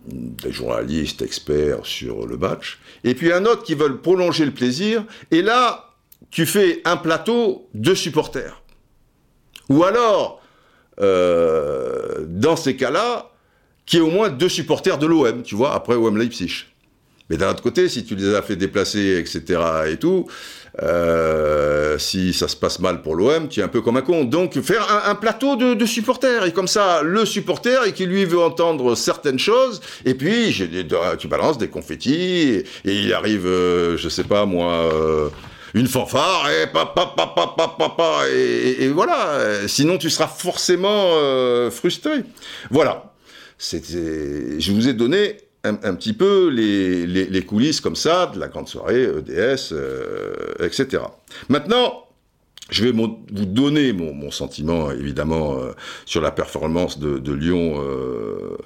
des 0.05 0.51
journalistes 0.51 1.23
experts 1.23 1.85
sur 1.85 2.27
le 2.27 2.37
match, 2.37 2.79
et 3.03 3.15
puis 3.15 3.31
un 3.33 3.45
autre 3.45 3.63
qui 3.63 3.73
veulent 3.73 3.99
prolonger 3.99 4.45
le 4.45 4.51
plaisir, 4.51 5.03
et 5.31 5.41
là, 5.41 5.95
tu 6.29 6.45
fais 6.45 6.81
un 6.85 6.97
plateau 6.97 7.67
de 7.73 7.95
supporters. 7.95 8.61
Ou 9.69 9.83
alors, 9.83 10.41
euh, 10.99 12.25
dans 12.27 12.55
ces 12.55 12.75
cas-là, 12.75 13.31
qui 13.85 13.97
est 13.97 14.01
au 14.01 14.09
moins 14.09 14.29
deux 14.29 14.49
supporters 14.49 14.97
de 14.97 15.05
l'OM, 15.05 15.43
tu 15.43 15.55
vois, 15.55 15.73
après 15.73 15.95
OM 15.95 16.17
Leipzig. 16.17 16.65
Mais 17.29 17.37
d'un 17.37 17.51
autre 17.51 17.61
côté, 17.61 17.89
si 17.89 18.05
tu 18.05 18.15
les 18.15 18.35
as 18.35 18.41
fait 18.41 18.55
déplacer, 18.55 19.17
etc. 19.17 19.59
et 19.91 19.97
tout, 19.97 20.27
euh, 20.81 21.97
si 21.97 22.33
ça 22.33 22.47
se 22.47 22.55
passe 22.55 22.79
mal 22.79 23.01
pour 23.01 23.15
l'OM, 23.15 23.49
tu 23.49 23.59
es 23.59 23.63
un 23.63 23.67
peu 23.67 23.81
comme 23.81 23.97
un 23.97 24.01
con. 24.01 24.23
Donc 24.23 24.59
faire 24.61 24.87
un, 25.05 25.15
plateau 25.15 25.55
de, 25.55 25.85
supporters, 25.85 26.45
et 26.45 26.53
comme 26.53 26.67
ça, 26.67 27.01
le 27.03 27.25
supporter, 27.25 27.85
et 27.85 27.91
qui 27.91 28.05
lui 28.05 28.23
veut 28.25 28.39
entendre 28.39 28.95
certaines 28.95 29.39
choses, 29.39 29.81
et 30.05 30.13
puis 30.13 30.55
tu 31.19 31.27
balances 31.27 31.57
des 31.57 31.67
confettis, 31.67 32.13
et, 32.13 32.65
et 32.85 32.93
il 32.93 33.13
arrive, 33.13 33.45
euh, 33.45 33.97
je 33.97 34.09
sais 34.09 34.23
pas 34.23 34.45
moi... 34.45 34.71
Euh, 34.93 35.29
une 35.77 35.87
fanfare 35.87 36.49
et 36.49 36.67
papa 36.67 37.13
papa 37.15 37.75
papa 37.77 38.21
et, 38.33 38.87
voilà. 38.89 39.67
Sinon 39.67 39.97
tu 39.97 40.09
seras 40.09 40.27
forcément 40.27 41.11
euh, 41.13 41.69
frustré. 41.71 42.23
Voilà. 42.71 43.13
Je 43.59 44.71
vous 44.71 44.87
ai 44.87 44.93
donné 44.93 45.37
un, 45.63 45.95
petit 45.95 46.13
peu 46.13 46.49
les, 46.49 47.45
coulisses 47.45 47.81
comme 47.81 47.95
ça 47.95 48.27
de 48.27 48.39
la 48.39 48.47
grande 48.47 48.67
soirée 48.67 49.03
EDS, 49.03 49.71
euh, 49.71 50.53
etc. 50.59 51.03
Maintenant, 51.49 52.05
je 52.69 52.83
vais 52.83 52.91
vous 52.91 53.17
donner 53.29 53.93
mon, 53.93 54.29
sentiment, 54.31 54.91
évidemment, 54.91 55.57
euh, 55.57 55.71
sur 56.05 56.21
la 56.21 56.31
performance 56.31 56.99
de, 56.99 57.33
Lyon 57.33 57.81
euh, 57.81 58.57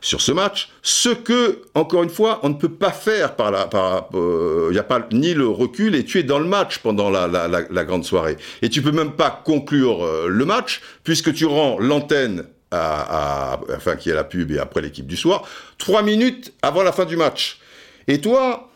sur 0.00 0.20
ce 0.20 0.32
match. 0.32 0.70
Ce 0.82 1.08
que, 1.08 1.62
encore 1.74 2.02
une 2.02 2.10
fois, 2.10 2.40
on 2.42 2.48
ne 2.48 2.54
peut 2.54 2.72
pas 2.72 2.92
faire 2.92 3.36
par 3.36 3.50
la... 3.50 3.68
Il 3.72 4.18
euh, 4.18 4.70
n'y 4.72 4.78
a 4.78 4.82
pas 4.82 5.06
ni 5.12 5.34
le 5.34 5.48
recul 5.48 5.94
et 5.94 6.04
tu 6.04 6.18
es 6.18 6.22
dans 6.22 6.38
le 6.38 6.46
match 6.46 6.78
pendant 6.78 7.10
la, 7.10 7.84
grande 7.84 8.04
soirée. 8.04 8.36
Et 8.62 8.68
tu 8.68 8.82
peux 8.82 8.92
même 8.92 9.12
pas 9.12 9.42
conclure 9.44 10.04
euh, 10.04 10.26
le 10.28 10.44
match 10.44 10.80
puisque 11.04 11.32
tu 11.32 11.46
rends 11.46 11.78
l'antenne 11.78 12.44
à, 12.70 13.52
à, 13.52 13.60
enfin 13.76 13.96
qui 13.96 14.10
est 14.10 14.14
la 14.14 14.24
pub 14.24 14.50
et 14.50 14.58
après 14.58 14.80
l'équipe 14.80 15.06
du 15.06 15.16
soir, 15.16 15.44
trois 15.78 16.02
minutes 16.02 16.52
avant 16.62 16.82
la 16.82 16.92
fin 16.92 17.04
du 17.04 17.16
match. 17.16 17.60
Et 18.08 18.20
toi, 18.20 18.70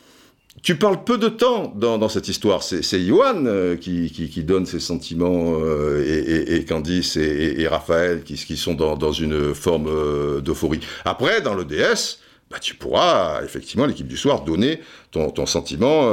tu 0.62 0.76
parles 0.76 1.04
peu 1.04 1.16
de 1.16 1.28
temps 1.28 1.72
dans, 1.74 2.08
cette 2.08 2.28
histoire. 2.28 2.62
C'est 2.62 3.00
Johan 3.00 3.44
euh, 3.46 3.76
qui, 3.76 4.10
qui, 4.10 4.44
donne 4.44 4.66
ses 4.66 4.80
sentiments 4.80 5.54
euh, 5.54 6.04
et, 6.04 6.56
et, 6.56 6.64
Candice 6.64 7.16
et, 7.16 7.54
et 7.58 7.68
Raphaël 7.68 8.24
qui, 8.24 8.34
qui, 8.34 8.56
sont 8.56 8.74
dans, 8.74 8.96
dans 8.96 9.12
une 9.12 9.54
forme 9.54 9.86
euh, 9.88 10.40
d'euphorie. 10.40 10.80
Après, 11.04 11.40
dans 11.40 11.54
le 11.54 11.64
DS, 11.64 12.18
bah, 12.50 12.58
tu 12.58 12.74
pourras 12.74 13.42
effectivement, 13.44 13.86
l'équipe 13.86 14.08
du 14.08 14.16
soir, 14.16 14.42
donner 14.42 14.80
ton, 15.12 15.46
sentiment 15.46 16.12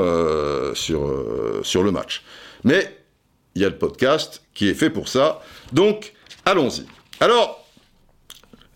sur, 0.76 1.12
sur 1.64 1.84
le 1.84 1.92
match. 1.92 2.24
Mais 2.64 2.96
il 3.56 3.64
y 3.64 3.66
a 3.66 3.70
le 3.70 3.78
podcast 3.78 4.44
qui 4.54 4.70
est 4.70 4.76
fait 4.76 4.92
pour 4.92 5.08
ça. 5.08 5.42
Donc, 5.74 6.14
allons-y. 6.46 6.86
Alors, 7.20 7.66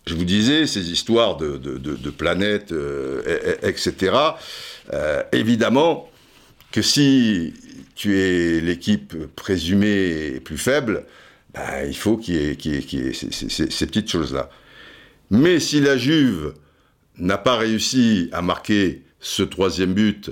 je 0.06 0.14
vous 0.14 0.24
disais, 0.24 0.66
ces 0.66 0.90
histoires 0.90 1.36
de, 1.36 1.56
de, 1.56 1.78
de, 1.78 1.94
de 1.94 2.10
planètes, 2.10 2.74
etc., 3.62 4.10
euh, 4.92 5.22
évidemment, 5.32 6.10
que 6.70 6.82
si 6.82 7.54
tu 7.94 8.18
es 8.18 8.60
l'équipe 8.60 9.14
présumée 9.36 10.40
plus 10.40 10.58
faible, 10.58 11.04
bah, 11.54 11.84
il 11.84 11.96
faut 11.96 12.16
qu'il 12.16 12.34
y 12.34 12.38
ait, 12.38 13.12
ces, 13.12 13.86
petites 13.86 14.10
choses-là. 14.10 14.48
Mais 15.30 15.60
si 15.60 15.80
la 15.80 15.96
Juve 15.96 16.54
n'a 17.18 17.38
pas 17.38 17.56
réussi 17.56 18.28
à 18.32 18.42
marquer 18.42 19.02
ce 19.20 19.42
troisième 19.42 19.94
but, 19.94 20.30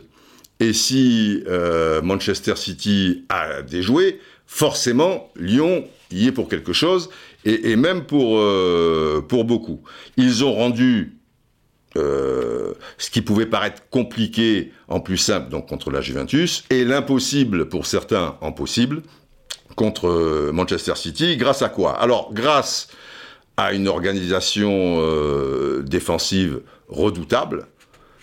et 0.60 0.72
si 0.72 1.42
euh, 1.46 2.02
Manchester 2.02 2.56
City 2.56 3.24
a 3.28 3.62
déjoué, 3.62 4.20
forcément, 4.46 5.30
Lyon 5.36 5.84
y 6.10 6.26
est 6.26 6.32
pour 6.32 6.48
quelque 6.48 6.72
chose, 6.72 7.08
et, 7.44 7.76
même 7.76 8.02
euh, 8.12 9.20
pour 9.22 9.44
beaucoup. 9.44 9.80
Ils 10.16 10.44
ont 10.44 10.52
rendu 10.52 11.19
euh, 11.96 12.74
ce 12.98 13.10
qui 13.10 13.22
pouvait 13.22 13.46
paraître 13.46 13.82
compliqué 13.90 14.72
en 14.88 15.00
plus 15.00 15.18
simple, 15.18 15.48
donc 15.48 15.68
contre 15.68 15.90
la 15.90 16.00
Juventus, 16.00 16.64
et 16.70 16.84
l'impossible 16.84 17.68
pour 17.68 17.86
certains 17.86 18.36
en 18.40 18.52
possible 18.52 19.02
contre 19.76 20.08
euh, 20.08 20.52
Manchester 20.52 20.94
City, 20.96 21.36
grâce 21.36 21.62
à 21.62 21.68
quoi? 21.68 21.92
Alors, 21.98 22.32
grâce 22.32 22.88
à 23.56 23.72
une 23.72 23.88
organisation 23.88 24.98
euh, 25.00 25.82
défensive 25.82 26.60
redoutable. 26.88 27.66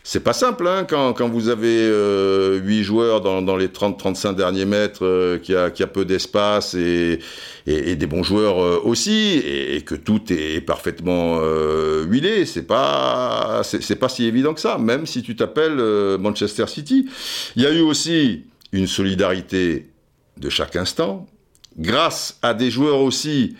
C'est 0.10 0.22
pas 0.22 0.32
simple, 0.32 0.66
hein, 0.70 0.86
quand, 0.88 1.28
vous 1.28 1.50
avez 1.50 1.82
euh, 1.82 2.60
8 2.60 2.84
joueurs 2.86 3.20
dans, 3.20 3.42
dans 3.42 3.58
les 3.58 3.68
30-35 3.68 4.36
derniers 4.36 4.64
mètres, 4.64 5.04
euh, 5.04 5.38
qui, 5.38 5.54
a, 5.54 5.70
qui 5.70 5.84
a 5.84 5.88
peu 5.88 6.06
d'espace 6.06 6.76
et, 6.76 7.20
des 7.66 8.08
bons 8.08 8.24
joueurs 8.24 8.64
euh, 8.64 8.80
aussi, 8.86 9.34
et, 9.36 9.82
que 9.82 9.96
tout 9.96 10.32
est 10.32 10.62
parfaitement 10.62 11.40
euh, 11.42 12.06
huilé. 12.06 12.46
C'est 12.46 12.64
pas, 12.64 13.64
pas 14.00 14.08
si 14.08 14.24
évident 14.24 14.54
que 14.54 14.62
ça, 14.62 14.78
même 14.78 15.06
si 15.06 15.24
tu 15.24 15.36
t'appelles 15.36 15.82
euh, 15.82 16.18
Manchester 16.18 16.68
City. 16.68 17.10
Il 17.58 17.64
y 17.64 17.66
a 17.66 17.74
eu 17.74 17.82
aussi 17.82 18.46
une 18.72 18.88
solidarité 18.88 19.90
de 20.38 20.50
chaque 20.50 20.78
instant, 20.78 21.28
grâce 21.78 22.40
à 22.42 22.54
des 22.54 22.72
joueurs 22.72 23.02
aussi 23.02 23.58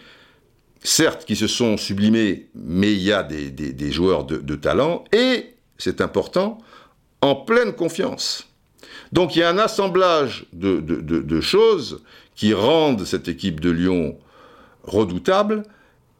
certes, 0.82 1.26
qui 1.26 1.36
se 1.36 1.48
sont 1.48 1.76
sublimés, 1.76 2.48
mais 2.56 2.94
il 2.94 3.02
y 3.02 3.12
a 3.12 3.22
des 3.22 3.92
joueurs 3.92 4.24
de, 4.24 4.38
de 4.38 4.56
talent, 4.56 5.04
et, 5.12 5.57
c'est 5.78 6.02
important, 6.02 6.60
en 7.22 7.36
pleine 7.36 7.74
confiance. 7.74 8.48
Donc 9.12 9.36
il 9.36 9.40
y 9.40 9.44
a 9.44 9.50
un 9.50 9.58
assemblage 9.58 10.46
de, 10.54 11.42
choses 11.42 12.02
qui 12.36 12.54
rendent 12.54 13.06
cette 13.06 13.28
équipe 13.28 13.60
de 13.60 13.70
Lyon 13.70 14.18
redoutable, 14.84 15.64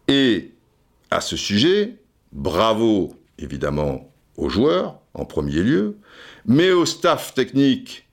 et 0.08 0.52
à 1.12 1.22
ce 1.22 1.36
sujet, 1.36 1.96
bravo 2.32 3.14
évidemment 3.40 4.12
aux 4.36 4.50
joueurs, 4.50 5.00
en 5.14 5.26
premier 5.26 5.62
lieu, 5.64 5.98
mais 6.46 6.72
au 6.72 6.86
staff 6.86 7.34
technique, 7.34 8.08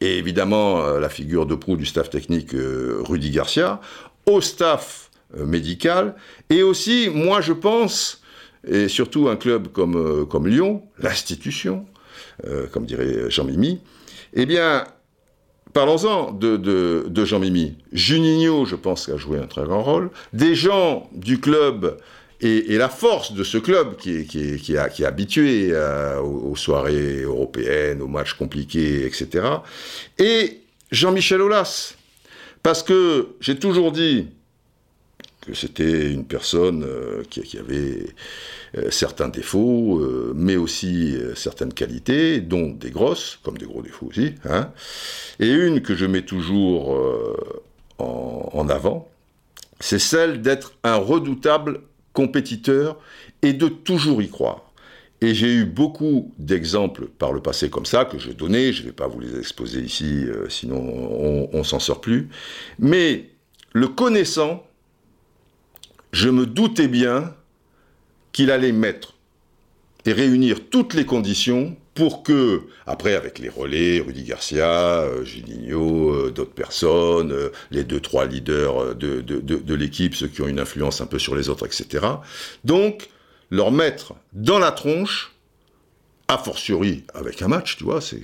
et 0.00 0.18
évidemment 0.18 0.82
euh, 0.82 1.00
la 1.00 1.08
figure 1.08 1.46
de 1.46 1.54
proue 1.54 1.76
du 1.76 1.86
staff 1.86 2.10
technique 2.10 2.54
euh, 2.54 3.00
Rudy 3.04 3.30
Garcia, 3.30 3.80
au 4.26 4.40
staff 4.40 5.10
euh, 5.36 5.44
médical, 5.44 6.14
et 6.50 6.62
aussi, 6.62 7.08
moi 7.12 7.40
je 7.40 7.52
pense, 7.52 8.22
et 8.66 8.88
surtout 8.88 9.28
un 9.28 9.36
club 9.36 9.68
comme, 9.68 9.96
euh, 9.96 10.24
comme 10.24 10.46
Lyon, 10.46 10.82
l'institution, 10.98 11.86
euh, 12.46 12.66
comme 12.66 12.86
dirait 12.86 13.30
Jean-Mimi, 13.30 13.80
eh 14.34 14.46
bien, 14.46 14.84
parlons-en 15.72 16.32
de, 16.32 16.56
de, 16.56 17.06
de 17.08 17.24
Jean-Mimi. 17.24 17.76
Juninho, 17.92 18.64
je 18.64 18.76
pense, 18.76 19.08
a 19.08 19.16
joué 19.16 19.38
un 19.38 19.46
très 19.46 19.64
grand 19.64 19.82
rôle. 19.82 20.10
Des 20.32 20.54
gens 20.54 21.08
du 21.12 21.40
club 21.40 21.98
et, 22.40 22.76
la 22.76 22.88
force 22.88 23.32
de 23.32 23.42
ce 23.44 23.56
club 23.58 23.96
qui 23.96 24.16
est, 24.16 24.24
qui 24.24 24.58
qui 24.58 24.74
est 24.74 25.04
habitué 25.04 25.68
euh, 25.70 26.20
aux, 26.20 26.50
aux 26.50 26.56
soirées 26.56 27.22
européennes, 27.22 28.02
aux 28.02 28.08
matchs 28.08 28.34
compliqués, 28.34 29.06
etc. 29.06 29.46
Et 30.18 30.60
Jean-Michel 30.90 31.40
Aulas. 31.40 31.94
Parce 32.62 32.82
que 32.82 33.28
j'ai 33.40 33.58
toujours 33.58 33.92
dit 33.92 34.28
que 35.44 35.54
c'était 35.54 36.10
une 36.10 36.24
personne 36.24 36.84
euh, 36.84 37.22
qui, 37.28 37.58
avait 37.58 38.06
euh, 38.76 38.90
certains 38.90 39.28
défauts, 39.28 39.98
euh, 40.00 40.32
mais 40.34 40.56
aussi 40.56 41.16
certaines 41.34 41.72
qualités, 41.72 42.40
dont 42.40 42.70
des 42.70 42.90
grosses, 42.90 43.38
comme 43.42 43.58
des 43.58 43.66
gros 43.66 43.82
défauts 43.82 44.06
aussi. 44.06 44.34
hein. 44.44 44.72
Et 45.40 45.50
une 45.50 45.82
que 45.82 45.94
je 45.94 46.06
mets 46.06 46.22
toujours 46.22 46.96
en, 47.98 48.68
avant, 48.68 49.08
c'est 49.80 49.98
celle 49.98 50.40
d'être 50.42 50.74
un 50.82 50.96
redoutable 50.96 51.80
compétiteur 52.12 52.98
et 53.42 53.52
de 53.52 53.68
toujours 53.68 54.22
y 54.22 54.28
croire. 54.28 54.72
Et 55.20 55.34
j'ai 55.34 55.52
eu 55.52 55.64
beaucoup 55.64 56.32
d'exemples 56.38 57.06
par 57.06 57.32
le 57.32 57.40
passé 57.40 57.70
comme 57.70 57.86
ça, 57.86 58.04
que 58.04 58.18
je 58.18 58.30
donnais, 58.30 58.72
je 58.72 58.82
ne 58.82 58.86
vais 58.86 58.92
pas 58.92 59.06
vous 59.06 59.20
les 59.20 59.38
exposer 59.38 59.80
ici, 59.80 60.26
sinon 60.48 60.78
on, 60.78 61.48
on 61.52 61.64
s'en 61.64 61.78
sort 61.78 62.00
plus. 62.00 62.28
Mais 62.78 63.30
le 63.72 63.88
connaissant, 63.88 64.64
je 66.14 66.28
me 66.28 66.46
doutais 66.46 66.86
bien 66.86 67.34
qu'il 68.32 68.52
allait 68.52 68.72
mettre 68.72 69.14
et 70.06 70.12
réunir 70.12 70.68
toutes 70.70 70.94
les 70.94 71.04
conditions 71.04 71.76
pour 71.94 72.22
que, 72.22 72.62
après, 72.86 73.14
avec 73.14 73.40
les 73.40 73.48
relais, 73.48 74.00
Rudy 74.00 74.22
Garcia, 74.22 75.00
euh, 75.00 75.24
Juninho, 75.24 76.10
euh, 76.10 76.30
d'autres 76.30 76.52
personnes, 76.52 77.32
euh, 77.32 77.50
les 77.70 77.82
deux, 77.82 78.00
trois 78.00 78.26
leaders 78.26 78.80
euh, 78.80 78.94
de, 78.94 79.74
l'équipe, 79.74 80.14
ceux 80.14 80.28
qui 80.28 80.40
ont 80.42 80.48
une 80.48 80.60
influence 80.60 81.00
un 81.00 81.06
peu 81.06 81.18
sur 81.18 81.34
les 81.34 81.48
autres, 81.48 81.66
etc. 81.66 82.06
Donc, 82.64 83.08
leur 83.50 83.72
mettre 83.72 84.14
dans 84.32 84.58
la 84.58 84.70
tronche, 84.70 85.32
a 86.28 86.38
fortiori 86.38 87.04
avec 87.12 87.42
un 87.42 87.48
match, 87.48 87.76
tu 87.76 87.84
vois, 87.84 88.00
c'est. 88.00 88.22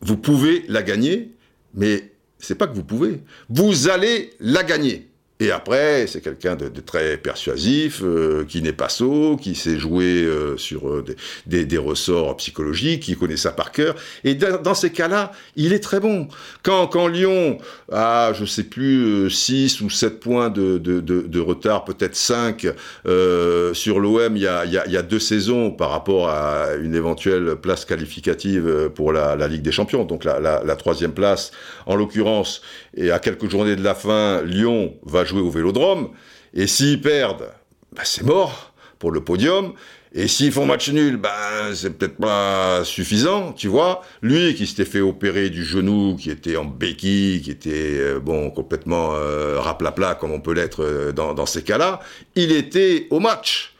Vous 0.00 0.16
pouvez 0.16 0.64
la 0.68 0.82
gagner, 0.82 1.30
mais 1.74 2.12
c'est 2.38 2.56
pas 2.56 2.66
que 2.66 2.74
vous 2.74 2.82
pouvez. 2.82 3.20
Vous 3.48 3.88
allez 3.88 4.30
la 4.40 4.64
gagner. 4.64 5.08
Et 5.40 5.50
après, 5.50 6.06
c'est 6.06 6.20
quelqu'un 6.20 6.54
de, 6.54 6.68
très 6.80 7.16
persuasif, 7.16 8.02
euh, 8.04 8.44
qui 8.44 8.62
n'est 8.62 8.72
pas 8.72 8.88
sot, 8.88 9.36
qui 9.36 9.56
sait 9.56 9.80
jouer 9.80 10.22
euh, 10.22 10.56
sur 10.56 10.88
euh, 10.88 11.04
des, 11.46 11.64
des, 11.64 11.76
ressorts 11.76 12.36
psychologiques, 12.36 13.02
qui 13.02 13.16
connaît 13.16 13.36
ça 13.36 13.50
par 13.50 13.72
cœur. 13.72 13.96
Et 14.22 14.36
dans, 14.36 14.74
ces 14.74 14.92
cas-là, 14.92 15.32
il 15.56 15.72
est 15.72 15.80
très 15.80 15.98
bon. 15.98 16.28
Quand, 16.62 16.86
quand 16.86 17.08
Lyon 17.08 17.58
a, 17.90 18.32
je 18.32 18.44
sais 18.44 18.62
plus, 18.62 19.28
6 19.28 19.80
ou 19.80 19.90
7 19.90 20.20
points 20.20 20.50
de, 20.50 20.78
de, 20.78 21.00
de, 21.00 21.40
retard, 21.40 21.84
peut-être 21.84 22.14
5, 22.14 22.68
euh, 23.06 23.74
sur 23.74 23.98
l'OM 23.98 24.36
il 24.36 24.42
y 24.42 24.46
a, 24.46 24.64
y, 24.64 24.78
a, 24.78 24.86
y 24.86 24.96
a 24.96 25.02
deux 25.02 25.18
saisons 25.18 25.72
par 25.72 25.90
rapport 25.90 26.28
à 26.28 26.74
une 26.80 26.94
éventuelle 26.94 27.56
place 27.56 27.84
qualificative 27.84 28.90
pour 28.94 29.12
la, 29.12 29.34
la 29.34 29.48
Ligue 29.48 29.62
des 29.62 29.72
Champions, 29.72 30.04
donc 30.04 30.22
la, 30.22 30.38
la, 30.38 30.62
la 30.62 30.76
troisième 30.76 31.12
place, 31.12 31.50
en 31.86 31.96
l'occurrence, 31.96 32.62
et 32.96 33.10
à 33.10 33.18
quelques 33.18 33.50
journées 33.50 33.74
de 33.74 33.82
la 33.82 33.96
fin, 33.96 34.40
Lyon 34.42 34.94
va 35.02 35.23
jouer 35.24 35.40
au 35.40 35.50
Vélodrome, 35.50 36.10
et 36.54 36.66
s'ils 36.66 37.00
perdent, 37.00 37.50
ben 37.92 38.02
c'est 38.04 38.24
mort 38.24 38.72
pour 38.98 39.10
le 39.10 39.22
podium. 39.22 39.74
Et 40.16 40.28
s'ils 40.28 40.52
font 40.52 40.64
match 40.64 40.90
nul, 40.90 41.16
ben 41.16 41.74
c'est 41.74 41.98
peut-être 41.98 42.16
pas 42.18 42.84
suffisant, 42.84 43.52
tu 43.52 43.66
vois. 43.66 44.02
Lui 44.22 44.54
qui 44.54 44.64
s'était 44.64 44.84
fait 44.84 45.00
opérer 45.00 45.50
du 45.50 45.64
genou, 45.64 46.14
qui 46.16 46.30
était 46.30 46.56
en 46.56 46.64
béquille, 46.64 47.42
qui 47.42 47.50
était 47.50 47.98
euh, 47.98 48.20
bon 48.20 48.50
complètement 48.50 49.14
euh, 49.14 49.58
raplapla 49.58 50.14
comme 50.14 50.30
on 50.30 50.38
peut 50.38 50.52
l'être 50.52 50.84
euh, 50.84 51.10
dans, 51.10 51.46
ces 51.46 51.62
cas-là, 51.62 51.98
il 52.36 52.52
était 52.52 53.08
au 53.10 53.18
match. 53.18 53.74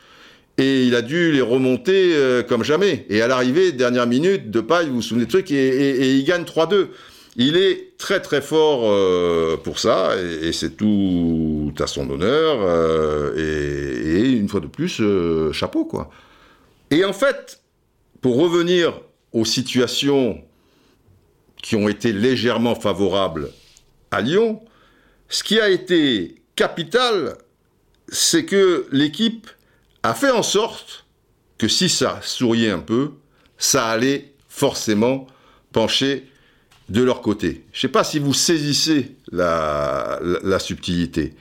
Et 0.59 0.85
il 0.85 0.95
a 0.97 1.03
dû 1.03 1.31
les 1.31 1.41
remonter 1.41 2.15
euh, 2.15 2.43
comme 2.43 2.65
jamais. 2.65 3.07
Et 3.09 3.23
à 3.23 3.29
l'arrivée, 3.29 3.71
dernière 3.71 4.09
minute, 4.09 4.51
de 4.51 4.61
paille, 4.61 4.89
vous 4.89 4.97
vous 4.97 5.03
souvenez 5.03 5.27
de 5.27 5.31
truc, 5.31 5.53
et 5.53 6.17
il 6.17 6.25
gagne 6.25 6.43
3-2. 6.43 6.89
Il 7.37 7.57
est 7.57 7.97
très 7.99 8.21
très 8.21 8.41
fort 8.41 8.83
euh, 8.85 9.57
pour 9.57 9.79
ça, 9.79 10.17
et, 10.17 10.53
c'est 10.53 10.77
tout 10.77 11.75
à 11.81 11.87
son 11.87 12.09
honneur, 12.09 12.59
euh, 12.61 13.35
et, 13.37 14.21
et, 14.21 14.31
une 14.31 14.49
fois 14.49 14.61
de 14.61 14.69
plus, 14.69 15.01
euh, 15.01 15.53
chapeau 15.53 15.85
quoi. 15.85 16.11
Et 16.91 17.05
en 17.05 17.13
fait, 17.13 17.61
pour 18.21 18.37
revenir 18.37 19.01
aux 19.33 19.45
situations 19.45 20.41
qui 21.61 21.75
ont 21.75 21.89
été 21.89 22.13
légèrement 22.13 22.77
favorables 22.77 23.51
à 24.13 24.21
Lyon, 24.21 24.63
ce 25.29 25.43
qui 25.43 25.59
a 25.59 25.71
été 25.71 26.37
capital, 26.55 27.37
c'est 28.09 28.45
que 28.45 28.87
l'équipe 28.93 29.49
a 30.05 30.15
fait 30.15 30.31
en 30.31 30.43
sorte 30.43 31.07
que 31.59 31.67
si 31.67 31.89
ça 31.89 32.21
souriait 32.23 32.71
un 32.71 32.79
peu, 32.79 33.13
ça 33.59 33.87
allait 33.87 34.35
forcément 34.49 35.27
pencher 35.73 36.29
de 36.89 37.03
leur 37.03 37.21
côté. 37.23 37.63
Je 37.73 37.79
ne 37.79 37.81
sais 37.83 37.89
pas 37.89 38.05
si 38.05 38.19
vous 38.19 38.35
saisissez 38.35 39.13
la, 39.33 40.19
la, 40.23 40.39
la 40.43 40.59
subtilité. 40.59 41.33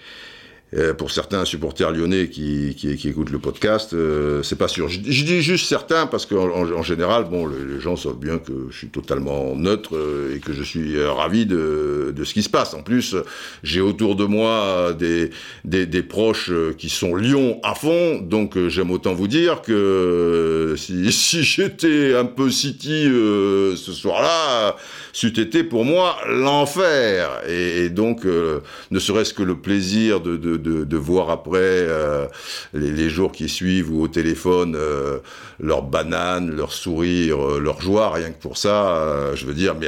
Euh, 0.75 0.93
pour 0.93 1.11
certains 1.11 1.45
supporters 1.45 1.91
lyonnais 1.91 2.29
qui, 2.29 2.75
écoutent 3.05 3.29
le 3.29 3.37
podcast, 3.37 3.93
euh, 3.93 4.41
c'est 4.41 4.55
pas 4.55 4.67
sûr. 4.67 4.89
Je, 4.89 4.99
dis 4.99 5.41
juste 5.41 5.67
certains 5.67 6.07
parce 6.07 6.25
qu'en 6.25 6.49
en, 6.49 6.71
en, 6.71 6.81
général, 6.81 7.25
bon, 7.29 7.47
les, 7.47 7.79
gens 7.79 7.95
savent 7.95 8.17
bien 8.17 8.39
que 8.39 8.67
je 8.71 8.77
suis 8.77 8.87
totalement 8.87 9.55
neutre 9.55 9.95
euh, 9.95 10.35
et 10.35 10.39
que 10.39 10.51
je 10.51 10.63
suis 10.63 10.95
euh, 10.95 11.11
ravi 11.11 11.45
de, 11.45 12.13
ce 12.23 12.33
qui 12.33 12.41
se 12.41 12.49
passe. 12.49 12.73
En 12.73 12.81
plus, 12.81 13.15
j'ai 13.61 13.81
autour 13.81 14.15
de 14.15 14.25
moi 14.25 14.93
des, 14.93 16.03
proches 16.03 16.51
qui 16.77 16.89
sont 16.89 17.15
Lyon 17.15 17.59
à 17.63 17.75
fond, 17.75 18.19
donc 18.21 18.57
j'aime 18.67 18.91
autant 18.91 19.13
vous 19.13 19.27
dire 19.27 19.61
que 19.61 20.75
si, 20.77 21.43
j'étais 21.43 22.15
un 22.15 22.25
peu 22.25 22.49
City 22.49 23.03
ce 23.05 23.91
soir-là, 23.91 24.75
c'eût 25.11 25.39
été 25.39 25.63
pour 25.63 25.85
moi 25.85 26.17
l'enfer. 26.27 27.41
Et, 27.47 27.89
donc, 27.89 28.25
ne 28.25 28.99
serait-ce 28.99 29.33
que 29.33 29.43
le 29.43 29.55
plaisir 29.55 30.21
de 30.21 30.62
de, 30.63 30.97
voir 30.97 31.29
après 31.29 31.59
euh, 31.59 32.27
les, 32.73 33.09
jours 33.09 33.31
qui 33.31 33.49
suivent 33.49 33.91
ou 33.91 34.03
au 34.03 34.07
téléphone 34.07 34.75
euh, 34.75 35.19
leur 35.59 35.83
banane, 35.83 36.49
leur 36.49 36.71
sourire, 36.71 37.39
euh, 37.39 37.59
leur 37.59 37.81
joie, 37.81 38.11
rien 38.11 38.31
que 38.31 38.41
pour 38.41 38.57
ça, 38.57 39.35
je 39.35 39.45
veux 39.45 39.53
dire, 39.53 39.75
mais 39.75 39.87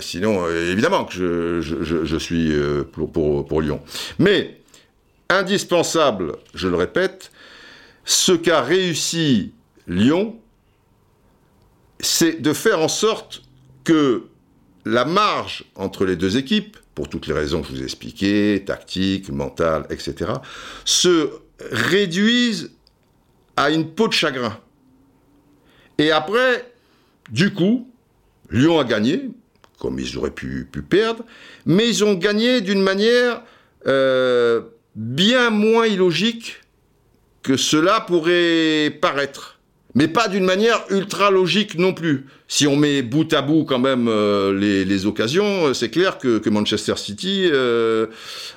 sinon, 0.00 0.48
évidemment 0.48 1.04
que 1.04 1.60
je, 1.60 2.18
suis 2.18 2.52
pour, 2.92 3.60
Lyon. 3.60 3.80
Mais, 4.18 4.60
indispensable, 5.28 6.36
je 6.54 6.68
le 6.68 6.76
répète, 6.76 7.30
ce 8.04 8.32
qu'a 8.32 8.62
réussi 8.62 9.52
Lyon, 9.88 10.36
c'est 12.00 12.40
de 12.40 12.52
faire 12.52 12.80
en 12.80 12.88
sorte 12.88 13.42
que 13.84 14.24
la 14.84 15.04
marge 15.04 15.64
entre 15.74 16.04
les 16.04 16.16
deux 16.16 16.36
équipes 16.36 16.76
pour 16.96 17.10
toutes 17.10 17.26
les 17.26 17.34
raisons 17.34 17.60
que 17.60 17.68
je 17.68 17.74
vous 17.74 17.82
ai 17.82 17.84
expliquées, 17.84 18.64
tactique, 18.66 19.28
mentale, 19.28 19.86
etc., 19.90 20.32
se 20.86 21.30
réduisent 21.70 22.72
à 23.54 23.70
une 23.70 23.90
peau 23.90 24.08
de 24.08 24.14
chagrin. 24.14 24.58
Et 25.98 26.10
après, 26.10 26.72
du 27.30 27.52
coup, 27.52 27.92
Lyon 28.50 28.80
a 28.80 28.84
gagné, 28.84 29.28
comme 29.78 29.98
ils 30.00 30.16
auraient 30.16 30.30
pu, 30.30 30.66
pu 30.72 30.80
perdre, 30.80 31.22
mais 31.66 31.86
ils 31.86 32.02
ont 32.02 32.14
gagné 32.14 32.62
d'une 32.62 32.82
manière 32.82 33.42
euh, 33.86 34.62
bien 34.94 35.50
moins 35.50 35.86
illogique 35.86 36.62
que 37.42 37.58
cela 37.58 38.00
pourrait 38.00 38.90
paraître 39.02 39.55
mais 39.96 40.08
pas 40.08 40.28
d'une 40.28 40.44
manière 40.44 40.84
ultra 40.90 41.30
logique 41.30 41.78
non 41.78 41.94
plus. 41.94 42.26
Si 42.48 42.66
on 42.66 42.76
met 42.76 43.00
bout 43.00 43.32
à 43.32 43.40
bout 43.40 43.64
quand 43.64 43.78
même 43.78 44.08
euh, 44.08 44.52
les, 44.52 45.06
occasions, 45.06 45.72
c'est 45.72 45.88
clair 45.88 46.18
que, 46.18 46.48
Manchester 46.50 46.96
City 46.96 47.48
euh, 47.50 48.06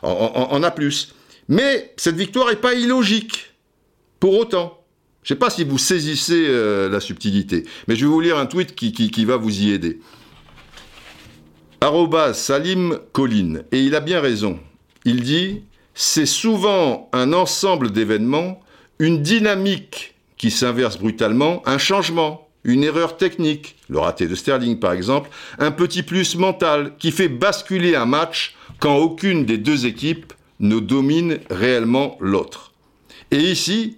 en, 0.04 0.62
a 0.62 0.70
plus. 0.70 1.16
Mais 1.48 1.94
cette 1.96 2.18
victoire 2.18 2.50
n'est 2.50 2.58
pas 2.58 2.74
illogique, 2.74 3.54
pour 4.20 4.38
autant. 4.38 4.84
Je 5.24 5.34
ne 5.34 5.38
sais 5.38 5.40
pas 5.40 5.50
si 5.50 5.64
vous 5.64 5.78
saisissez 5.78 6.46
euh, 6.50 6.90
la 6.90 7.00
subtilité, 7.00 7.64
mais 7.88 7.96
je 7.96 8.02
vais 8.02 8.12
vous 8.12 8.20
lire 8.20 8.38
un 8.38 8.46
tweet 8.46 8.76
qui, 8.76 8.92
qui, 8.92 9.10
qui 9.10 9.24
va 9.24 9.38
vous 9.38 9.62
y 9.62 9.72
aider. 9.72 10.02
Arrobas 11.80 12.34
Salim 12.34 13.00
Colline, 13.14 13.64
et 13.72 13.80
il 13.80 13.96
a 13.96 14.02
bien 14.02 14.20
raison. 14.20 14.60
Il 15.06 15.24
dit 15.24 15.62
c'est 15.94 16.26
souvent 16.26 17.10
un 17.14 17.32
ensemble 17.32 17.92
d'événements, 17.92 18.60
une 19.00 19.22
dynamique 19.22 20.16
qui 20.40 20.50
s'inverse 20.50 20.98
brutalement, 20.98 21.62
un 21.68 21.78
changement, 21.78 22.50
une 22.64 22.84
erreur 22.84 23.18
technique, 23.18 23.76
le 23.90 24.00
raté 24.00 24.26
de 24.26 24.34
Sterling 24.34 24.80
par 24.80 24.94
exemple, 24.94 25.30
un 25.60 25.70
petit 25.70 26.02
plus 26.02 26.36
mental 26.36 26.94
qui 26.98 27.12
fait 27.12 27.28
basculer 27.28 27.96
un 27.96 28.08
match 28.08 28.56
quand 28.80 28.96
aucune 28.96 29.46
des 29.46 29.60
deux 29.60 29.86
équipes 29.86 30.34
ne 30.60 30.80
domine 30.80 31.40
réellement 31.52 32.18
l'autre. 32.20 32.74
Et 33.32 33.40
ici, 33.40 33.98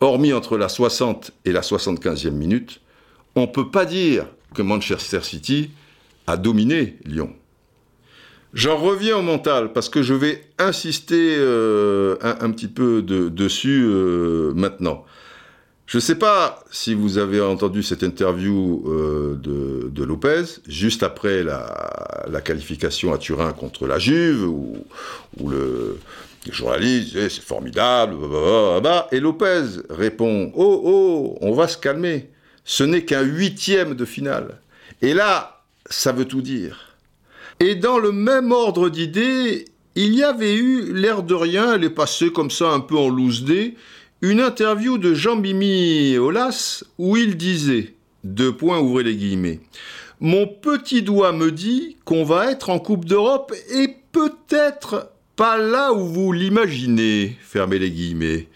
hormis 0.00 0.32
entre 0.32 0.56
la 0.56 0.68
60 0.68 1.32
et 1.44 1.52
la 1.52 1.62
75e 1.62 2.30
minute, 2.30 2.80
on 3.34 3.42
ne 3.42 3.46
peut 3.46 3.70
pas 3.70 3.84
dire 3.84 4.26
que 4.54 4.62
Manchester 4.62 5.20
City 5.22 5.70
a 6.26 6.36
dominé 6.36 6.98
Lyon. 7.04 7.32
J'en 8.52 8.76
reviens 8.76 9.18
au 9.18 9.22
mental 9.22 9.72
parce 9.72 9.88
que 9.88 10.02
je 10.02 10.14
vais 10.14 10.42
insister 10.58 11.36
euh, 11.38 12.16
un, 12.22 12.50
petit 12.50 12.66
peu 12.66 13.00
de, 13.00 13.28
dessus 13.28 13.84
euh, 13.86 14.52
maintenant. 14.54 15.04
Je 15.90 15.96
ne 15.96 16.00
sais 16.00 16.14
pas 16.14 16.62
si 16.70 16.94
vous 16.94 17.18
avez 17.18 17.40
entendu 17.40 17.82
cette 17.82 18.04
interview 18.04 18.84
euh, 18.86 19.34
de, 19.92 20.04
Lopez, 20.04 20.44
juste 20.68 21.02
après 21.02 21.42
la, 21.42 22.40
qualification 22.44 23.12
à 23.12 23.18
Turin 23.18 23.52
contre 23.52 23.88
la 23.88 23.98
Juve, 23.98 24.44
où, 24.48 24.76
où 25.40 25.48
le, 25.48 25.98
journaliste 26.48 27.06
disait 27.06 27.28
c'est 27.28 27.42
formidable, 27.42 28.14
bah, 28.80 29.08
et 29.10 29.18
Lopez 29.18 29.64
répond 29.90 30.52
Oh, 30.54 30.80
oh, 30.84 31.38
on 31.40 31.54
va 31.54 31.66
se 31.66 31.76
calmer, 31.76 32.30
ce 32.64 32.84
n'est 32.84 33.04
qu'un 33.04 33.22
huitième 33.22 33.94
de 33.94 34.04
finale. 34.04 34.60
Et 35.02 35.12
là, 35.12 35.64
ça 35.86 36.12
veut 36.12 36.24
tout 36.24 36.40
dire. 36.40 36.94
Et 37.58 37.74
dans 37.74 37.98
le 37.98 38.12
même 38.12 38.52
ordre 38.52 38.90
d'idées, 38.90 39.64
il 39.96 40.14
y 40.14 40.22
avait 40.22 40.54
eu, 40.54 40.92
l'air 40.92 41.24
de 41.24 41.34
rien, 41.34 41.74
elle 41.74 41.82
est 41.82 41.90
passée 41.90 42.30
comme 42.30 42.52
ça 42.52 42.70
un 42.70 42.78
peu 42.78 42.96
en 42.96 43.08
loose 43.08 43.42
day, 43.42 43.74
une 44.22 44.40
interview 44.40 44.98
de 44.98 45.14
Jean-Mimi 45.14 46.16
Olas 46.18 46.84
où 46.98 47.16
il 47.16 47.36
disait, 47.36 47.94
deux 48.24 48.52
points 48.52 48.78
ouvrez 48.78 49.02
les 49.02 49.16
guillemets, 49.16 49.60
mon 50.20 50.46
petit 50.46 51.02
doigt 51.02 51.32
me 51.32 51.50
dit 51.50 51.96
qu'on 52.04 52.24
va 52.24 52.50
être 52.50 52.68
en 52.68 52.78
Coupe 52.78 53.06
d'Europe 53.06 53.54
et 53.74 53.96
peut-être 54.12 55.10
pas 55.36 55.56
là 55.56 55.92
où 55.92 56.06
vous 56.06 56.32
l'imaginez, 56.32 57.36
fermez 57.40 57.78
les 57.78 57.90
guillemets. 57.90 58.48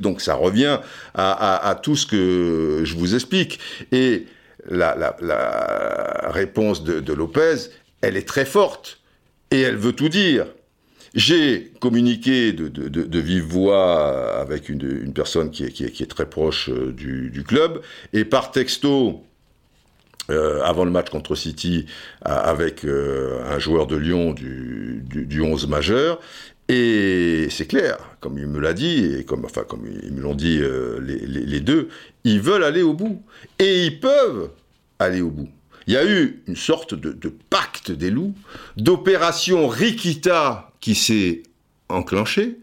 Donc 0.00 0.20
ça 0.20 0.34
revient 0.34 0.78
à, 1.14 1.78
tout 1.80 1.96
ce 1.96 2.06
que 2.06 2.82
je 2.84 2.96
vous 2.96 3.14
explique. 3.14 3.60
Et 3.92 4.26
la, 4.68 5.16
réponse 6.30 6.82
de 6.82 7.12
Lopez, 7.12 7.70
elle 8.00 8.16
est 8.16 8.26
très 8.26 8.44
forte 8.44 9.00
et 9.50 9.60
elle 9.60 9.76
veut 9.76 9.92
tout 9.92 10.08
dire. 10.08 10.46
J'ai 11.18 11.72
communiqué 11.80 12.52
de, 12.52 13.18
vive 13.18 13.42
voix 13.42 14.38
avec 14.38 14.68
une, 14.68 15.12
personne 15.12 15.50
qui 15.50 15.64
est, 15.64 16.08
très 16.08 16.30
proche 16.30 16.68
euh, 16.68 16.92
du, 16.92 17.42
club, 17.42 17.80
et 18.12 18.24
par 18.24 18.52
texto, 18.52 19.24
euh, 20.30 20.62
avant 20.62 20.84
le 20.84 20.92
match 20.92 21.10
contre 21.10 21.34
City, 21.34 21.86
avec 22.22 22.84
euh, 22.84 23.42
un 23.52 23.58
joueur 23.58 23.88
de 23.88 23.96
Lyon 23.96 24.32
du, 24.32 25.02
du, 25.10 25.26
du 25.26 25.40
11 25.40 25.66
majeur, 25.66 26.20
et 26.68 27.48
c'est 27.50 27.66
clair, 27.66 27.98
comme 28.20 28.38
il 28.38 28.46
me 28.46 28.60
l'a 28.60 28.72
dit, 28.72 29.16
et 29.18 29.24
comme, 29.24 29.44
enfin, 29.44 29.64
comme 29.68 29.88
ils 30.04 30.12
me 30.12 30.20
l'ont 30.20 30.36
dit 30.36 30.60
les 31.00 31.60
deux, 31.60 31.88
ils 32.22 32.40
veulent 32.40 32.62
aller 32.62 32.82
au 32.82 32.92
bout, 32.92 33.24
et 33.58 33.86
ils 33.86 33.98
peuvent 33.98 34.50
aller 35.00 35.20
au 35.20 35.30
bout. 35.30 35.48
Il 35.88 35.94
y 35.94 35.96
a 35.96 36.08
eu 36.08 36.44
une 36.46 36.54
sorte 36.54 36.94
de, 36.94 37.10
de 37.10 37.34
pacte 37.50 37.90
des 37.90 38.12
loups, 38.12 38.34
d'opération 38.76 39.66
Rikita 39.66 40.67
qui 40.80 40.94
s'est 40.94 41.42
enclenchée, 41.88 42.58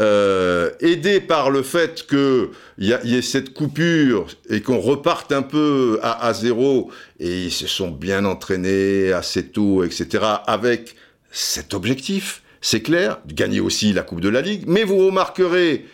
euh, 0.00 0.70
aidé 0.80 1.20
par 1.20 1.50
le 1.50 1.62
fait 1.62 2.06
qu'il 2.08 2.48
y, 2.78 2.88
y 3.04 3.14
ait 3.14 3.22
cette 3.22 3.54
coupure 3.54 4.26
et 4.50 4.60
qu'on 4.60 4.80
reparte 4.80 5.30
un 5.30 5.42
peu 5.42 6.00
à, 6.02 6.26
à, 6.26 6.32
zéro, 6.32 6.90
et 7.20 7.44
ils 7.44 7.52
se 7.52 7.68
sont 7.68 7.90
bien 7.90 8.24
entraînés 8.24 9.12
assez 9.12 9.46
tôt, 9.46 9.84
etc., 9.84 10.24
avec 10.46 10.96
cet 11.30 11.74
objectif, 11.74 12.42
c'est 12.60 12.80
clair, 12.80 13.18
de 13.24 13.34
gagner 13.34 13.60
aussi 13.60 13.92
la 13.92 14.02
Coupe 14.02 14.20
de 14.20 14.28
la 14.28 14.40
Ligue, 14.40 14.64
mais 14.66 14.82
vous 14.82 15.06
remarquerez 15.06 15.86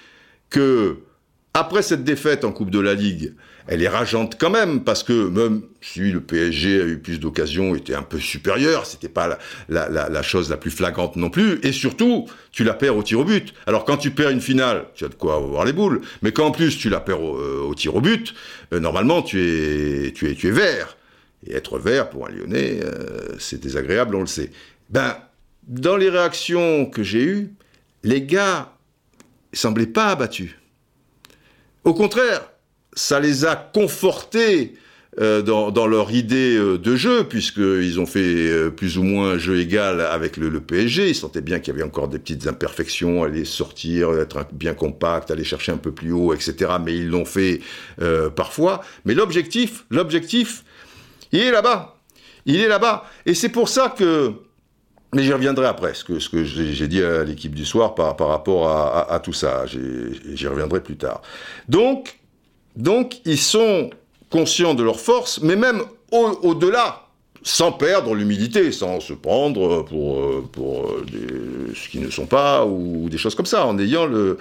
que 0.49 1.01
après 1.53 1.83
cette 1.83 2.05
défaite 2.05 2.45
en 2.45 2.53
Coupe 2.53 2.71
de 2.71 2.81
la 2.81 2.95
Ligue, 2.95 3.35
elle 3.71 3.85
est 3.85 3.89
rageante 3.89 4.37
quand 4.37 4.51
même, 4.51 4.83
parce 4.83 5.05
que 5.05 5.29
même 5.29 5.63
si 5.81 6.11
le 6.11 6.21
PSG 6.21 6.83
a 6.83 6.85
eu 6.87 6.99
plus 6.99 7.21
d'occasions, 7.21 7.77
était 7.77 7.95
un 7.95 8.03
peu 8.03 8.19
supérieur, 8.19 8.85
c'était 8.85 9.09
pas 9.09 9.39
la, 9.69 10.23
chose 10.23 10.51
la 10.51 10.57
plus 10.57 10.73
flagrante 10.73 11.15
non 11.15 11.31
plus, 11.31 11.61
et 11.63 11.71
surtout, 11.71 12.27
tu 12.51 12.65
la 12.65 12.75
perds 12.75 12.97
au 12.97 13.05
tir 13.05 13.21
au 13.21 13.25
but. 13.25 13.55
Alors 13.69 13.85
quand 13.85 13.97
tu 13.97 14.11
perds 14.11 14.31
une 14.31 14.41
finale, 14.41 14.87
tu 14.97 15.05
as 15.05 15.09
de 15.09 15.15
quoi 15.15 15.37
avoir 15.37 15.65
les 15.65 15.73
boules, 15.73 16.01
mais 16.21 16.33
quand 16.33 16.47
en 16.47 16.51
plus 16.51 16.77
tu 16.77 16.91
la 16.91 16.99
perds 16.99 17.23
au, 17.23 17.37
euh, 17.39 17.75
tir 17.77 17.95
au 17.95 18.01
but, 18.01 18.35
euh, 18.75 18.81
normalement 18.81 19.23
tu 19.23 19.41
es 19.41 20.51
vert. 20.51 20.97
Et 21.47 21.55
être 21.55 21.79
vert 21.79 22.11
pour 22.11 22.27
un 22.27 22.31
Lyonnais, 22.31 22.81
euh, 22.83 23.37
c'est 23.39 23.61
désagréable, 23.61 24.17
on 24.17 24.21
le 24.21 24.27
sait. 24.27 24.51
Ben, 24.91 25.17
dans 25.69 25.97
les 25.97 26.11
réactions 26.11 26.87
que 26.87 27.05
j'ai 27.05 27.23
eues, 27.23 27.55
les 28.03 28.23
gars 28.23 28.77
semblaient 29.53 29.87
pas 29.87 30.09
abattus. 30.09 30.57
Au 31.85 31.95
contraire, 31.95 32.51
ça 32.95 33.21
les 33.21 33.45
a 33.45 33.57
confortés 33.57 34.75
euh, 35.19 35.43
dans, 35.43 35.87
leur 35.89 36.13
idée 36.13 36.57
euh, 36.57 36.79
de 36.79 36.95
jeu, 36.95 37.25
puisqu'ils 37.25 37.99
ont 37.99 38.07
fait 38.07 38.21
euh, 38.21 38.71
plus 38.71 38.97
ou 38.97 39.03
moins 39.03 39.31
un 39.31 39.39
jeu 39.39 39.59
égal 39.59 40.01
avec 40.01 40.37
le, 40.37 40.61
PSG. 40.61 41.09
Ils 41.09 41.15
sentaient 41.17 41.41
bien 41.41 41.59
qu'il 41.59 41.75
y 41.75 41.77
avait 41.77 41.85
encore 41.85 42.07
des 42.07 42.21
petites 42.21 42.47
imperfections, 42.47 43.25
aller 43.25 43.45
sortir, 43.45 44.13
être 44.13 44.47
bien 44.53 44.73
compact, 44.73 45.33
aller 45.33 45.43
chercher 45.43 45.73
un 45.73 45.79
peu 45.79 45.91
plus 45.91 46.13
haut, 46.13 46.33
etc. 46.33 46.75
Mais 46.85 46.97
ils 46.97 47.09
l'ont 47.09 47.25
fait 47.25 47.61
parfois. 48.37 48.83
Mais 49.05 49.15
l'objectif, 49.15 49.85
l'objectif, 49.91 50.65
il 51.33 51.41
est 51.41 51.51
là-bas. 51.51 51.97
Il 52.47 52.61
est 52.61 52.69
là-bas. 52.69 53.05
Et 53.27 53.35
c'est 53.35 53.49
pour 53.49 53.69
ça 53.69 53.93
que 53.97 54.33
Mais 55.13 55.25
j'y 55.25 55.33
reviendrai 55.33 55.67
après, 55.67 55.93
ce 55.95 56.05
que, 56.05 56.45
j'ai 56.45 56.87
dit 56.87 57.03
à 57.03 57.25
l'équipe 57.25 57.55
du 57.55 57.65
soir 57.65 57.97
par, 57.97 58.17
rapport 58.29 58.69
à, 58.69 59.21
tout 59.21 59.33
ça. 59.33 59.65
J'y 59.67 60.47
reviendrai 60.47 60.81
plus 60.81 60.97
tard. 60.97 61.21
Donc, 61.69 62.20
donc, 62.77 63.21
ils 63.25 63.39
sont 63.39 63.91
conscients 64.31 64.75
de 64.75 64.83
leur 64.83 65.01
force, 65.01 65.41
mais 65.43 65.57
même 65.57 65.83
au-delà, 66.13 67.07
sans 67.43 67.73
perdre 67.73 68.15
l'humilité, 68.15 68.71
sans 68.71 69.01
se 69.01 69.13
prendre 69.13 69.83
pour, 69.83 70.43
pour 70.51 71.03
des, 71.11 71.75
ce 71.75 71.89
qui 71.89 71.99
ne 71.99 72.11
sont 72.11 72.27
pas, 72.27 72.67
ou 72.67 73.09
des 73.09 73.19
choses 73.19 73.35
comme 73.35 73.47
ça, 73.47 73.67
en 73.67 73.79
ayant 73.79 74.07
le, 74.07 74.39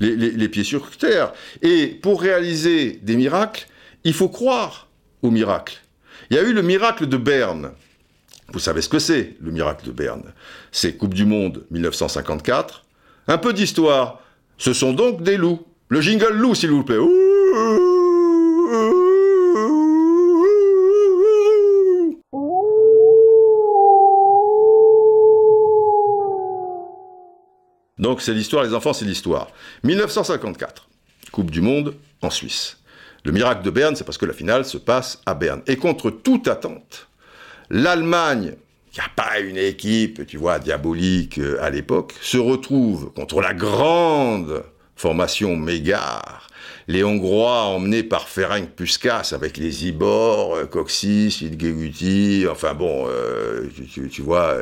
les, 0.00 0.48
pieds 0.48 0.64
sur 0.64 0.90
terre. 0.96 1.32
Et 1.62 1.86
pour 1.86 2.20
réaliser 2.20 2.98
des 3.02 3.16
miracles, 3.16 3.66
il 4.04 4.12
faut 4.12 4.28
croire 4.28 4.88
aux 5.22 5.30
miracles. 5.30 5.78
Il 6.30 6.36
y 6.36 6.38
a 6.38 6.42
eu 6.42 6.52
le 6.52 6.62
miracle 6.62 7.06
de 7.06 7.16
Berne. 7.16 7.72
Vous 8.52 8.58
savez 8.58 8.82
ce 8.82 8.88
que 8.88 8.98
c'est, 8.98 9.36
le 9.40 9.50
miracle 9.50 9.86
de 9.86 9.92
Berne 9.92 10.32
C'est 10.72 10.96
Coupe 10.96 11.14
du 11.14 11.24
Monde 11.24 11.64
1954. 11.70 12.84
Un 13.28 13.38
peu 13.38 13.52
d'histoire. 13.52 14.20
Ce 14.58 14.72
sont 14.72 14.92
donc 14.92 15.22
des 15.22 15.36
loups. 15.36 15.64
Le 15.88 16.00
jingle 16.00 16.34
loup, 16.34 16.54
s'il 16.54 16.70
vous 16.70 16.84
plaît. 16.84 16.98
Donc 28.02 28.20
c'est 28.20 28.34
l'histoire, 28.34 28.64
les 28.64 28.74
enfants, 28.74 28.92
c'est 28.92 29.04
l'histoire. 29.04 29.46
1954, 29.84 30.88
Coupe 31.30 31.52
du 31.52 31.60
Monde 31.60 31.94
en 32.20 32.30
Suisse. 32.30 32.78
Le 33.24 33.30
miracle 33.30 33.62
de 33.62 33.70
Berne, 33.70 33.94
c'est 33.94 34.02
parce 34.02 34.18
que 34.18 34.26
la 34.26 34.32
finale 34.32 34.64
se 34.64 34.76
passe 34.76 35.22
à 35.24 35.34
Berne. 35.34 35.62
Et 35.68 35.76
contre 35.76 36.10
toute 36.10 36.48
attente, 36.48 37.06
l'Allemagne, 37.70 38.56
qui 38.90 38.98
n'a 38.98 39.06
pas 39.14 39.38
une 39.38 39.56
équipe, 39.56 40.26
tu 40.26 40.36
vois, 40.36 40.58
diabolique 40.58 41.38
euh, 41.38 41.62
à 41.62 41.70
l'époque, 41.70 42.14
se 42.20 42.38
retrouve 42.38 43.12
contre 43.12 43.40
la 43.40 43.54
grande 43.54 44.64
formation 44.96 45.56
Mégare. 45.56 46.48
Les 46.88 47.04
Hongrois 47.04 47.62
emmenés 47.62 48.02
par 48.02 48.28
Ferenc 48.28 48.68
Puskas 48.74 49.32
avec 49.32 49.56
les 49.56 49.86
Ibor, 49.86 50.56
euh, 50.56 50.66
Coxis, 50.66 51.38
Idgeguti, 51.42 52.46
enfin 52.50 52.74
bon, 52.74 53.06
euh, 53.08 53.68
tu, 54.10 54.22
vois, 54.22 54.56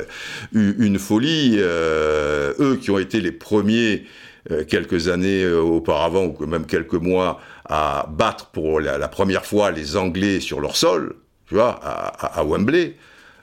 une 0.52 0.98
folie. 0.98 1.56
Euh, 1.58 2.52
eux 2.58 2.76
qui 2.76 2.90
ont 2.90 2.98
été 2.98 3.20
les 3.20 3.32
premiers 3.32 4.04
euh, 4.50 4.64
quelques 4.64 5.08
années 5.08 5.42
euh, 5.42 5.60
auparavant, 5.60 6.24
ou 6.24 6.46
même 6.46 6.64
quelques 6.64 6.94
mois, 6.94 7.40
à 7.66 8.06
battre 8.08 8.46
pour 8.46 8.80
la, 8.80 9.06
première 9.08 9.44
fois 9.44 9.70
les 9.70 9.98
Anglais 9.98 10.40
sur 10.40 10.60
leur 10.60 10.76
sol, 10.76 11.14
tu 11.46 11.56
vois, 11.56 11.78
à, 11.82 12.40
à, 12.40 12.44
Wembley, 12.44 12.96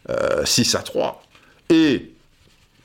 euh, 0.10 0.44
6 0.44 0.74
à 0.74 0.80
3. 0.80 1.24
Et 1.70 2.14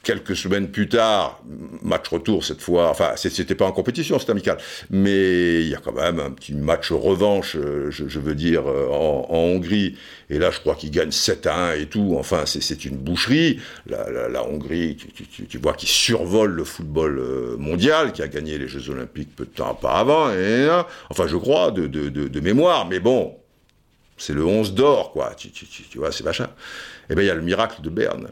quelques 0.03 0.37
semaines 0.37 0.69
plus 0.69 0.89
tard, 0.89 1.41
match 1.83 2.09
retour 2.09 2.45
cette 2.45 2.61
fois, 2.61 2.91
enfin 2.91 3.13
c'était 3.17 3.55
pas 3.55 3.67
en 3.67 3.73
compétition, 3.73 4.19
c'était 4.19 4.33
amical, 4.33 4.59
mais 4.91 5.61
il 5.61 5.69
y 5.69 5.75
a 5.75 5.79
quand 5.79 5.93
même 5.93 6.19
un 6.19 6.31
petit 6.31 6.55
match 6.55 6.91
revanche, 6.91 7.57
je, 7.57 8.09
je 8.09 8.19
veux 8.19 8.35
dire, 8.35 8.67
en, 8.67 9.27
en, 9.31 9.37
Hongrie, 9.53 9.97
et 10.29 10.39
là 10.39 10.51
je 10.51 10.61
crois 10.61 10.75
qu'ils 10.75 10.91
gagnent 10.91 11.13
7 11.13 11.47
à 11.47 11.57
1 11.71 11.75
et 11.75 11.87
tout, 11.87 12.17
enfin 12.19 12.45
c'est 12.47 12.85
une 12.85 12.97
boucherie, 12.97 13.61
la, 13.87 14.45
Hongrie, 14.45 14.97
tu, 15.49 15.59
vois, 15.59 15.75
qui 15.75 15.87
survole 15.87 16.53
le 16.53 16.65
football 16.65 17.57
mondial, 17.59 18.13
qui 18.13 18.23
a 18.23 18.29
gagné 18.29 18.59
les 18.59 18.69
Jeux 18.69 18.91
Olympiques 18.91 19.35
peu 19.37 19.45
de 19.45 19.51
temps 19.51 19.73
auparavant, 19.73 20.33
et, 20.33 20.69
enfin 21.11 21.27
je 21.29 21.37
crois, 21.37 21.71
de, 21.71 22.41
mémoire, 22.41 22.89
mais 22.89 22.99
bon, 22.99 23.37
c'est 24.17 24.35
le 24.35 24.45
11 24.45 24.75
d'or, 24.75 25.13
quoi, 25.13 25.33
tu, 25.37 25.51
vois, 25.97 26.11
c'est 26.11 26.25
machin. 26.25 26.49
Et 27.09 27.15
bien 27.15 27.25
il 27.25 27.27
y 27.27 27.31
a 27.31 27.35
le 27.35 27.43
miracle 27.43 27.83
de 27.83 27.91
Berne. 27.91 28.29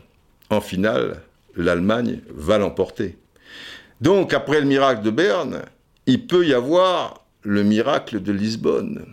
En 0.51 0.61
finale, 0.61 1.21
l'Allemagne 1.57 2.21
va 2.29 2.59
l'emporter. 2.59 3.17
Donc, 4.01 4.33
après 4.33 4.61
le 4.61 4.67
miracle 4.67 5.03
de 5.03 5.11
Berne, 5.11 5.63
il 6.07 6.27
peut 6.27 6.47
y 6.47 6.55
avoir 6.55 7.25
le 7.43 7.63
miracle 7.63 8.23
de 8.23 8.33
Lisbonne. 8.33 9.05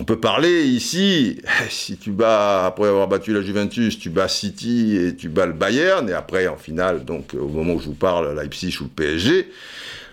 On 0.00 0.04
peut 0.04 0.18
parler 0.18 0.64
ici, 0.64 1.40
si 1.68 1.96
tu 1.96 2.10
bats, 2.10 2.66
après 2.66 2.88
avoir 2.88 3.06
battu 3.06 3.32
la 3.32 3.42
Juventus, 3.42 3.98
tu 3.98 4.10
bats 4.10 4.28
City 4.28 4.96
et 4.96 5.14
tu 5.14 5.28
bats 5.28 5.46
le 5.46 5.52
Bayern, 5.52 6.08
et 6.08 6.12
après, 6.12 6.48
en 6.48 6.56
finale, 6.56 7.04
donc 7.04 7.34
au 7.34 7.48
moment 7.48 7.74
où 7.74 7.80
je 7.80 7.86
vous 7.86 7.94
parle, 7.94 8.34
Leipzig 8.34 8.76
ou 8.80 8.84
le 8.84 8.90
PSG, 8.90 9.50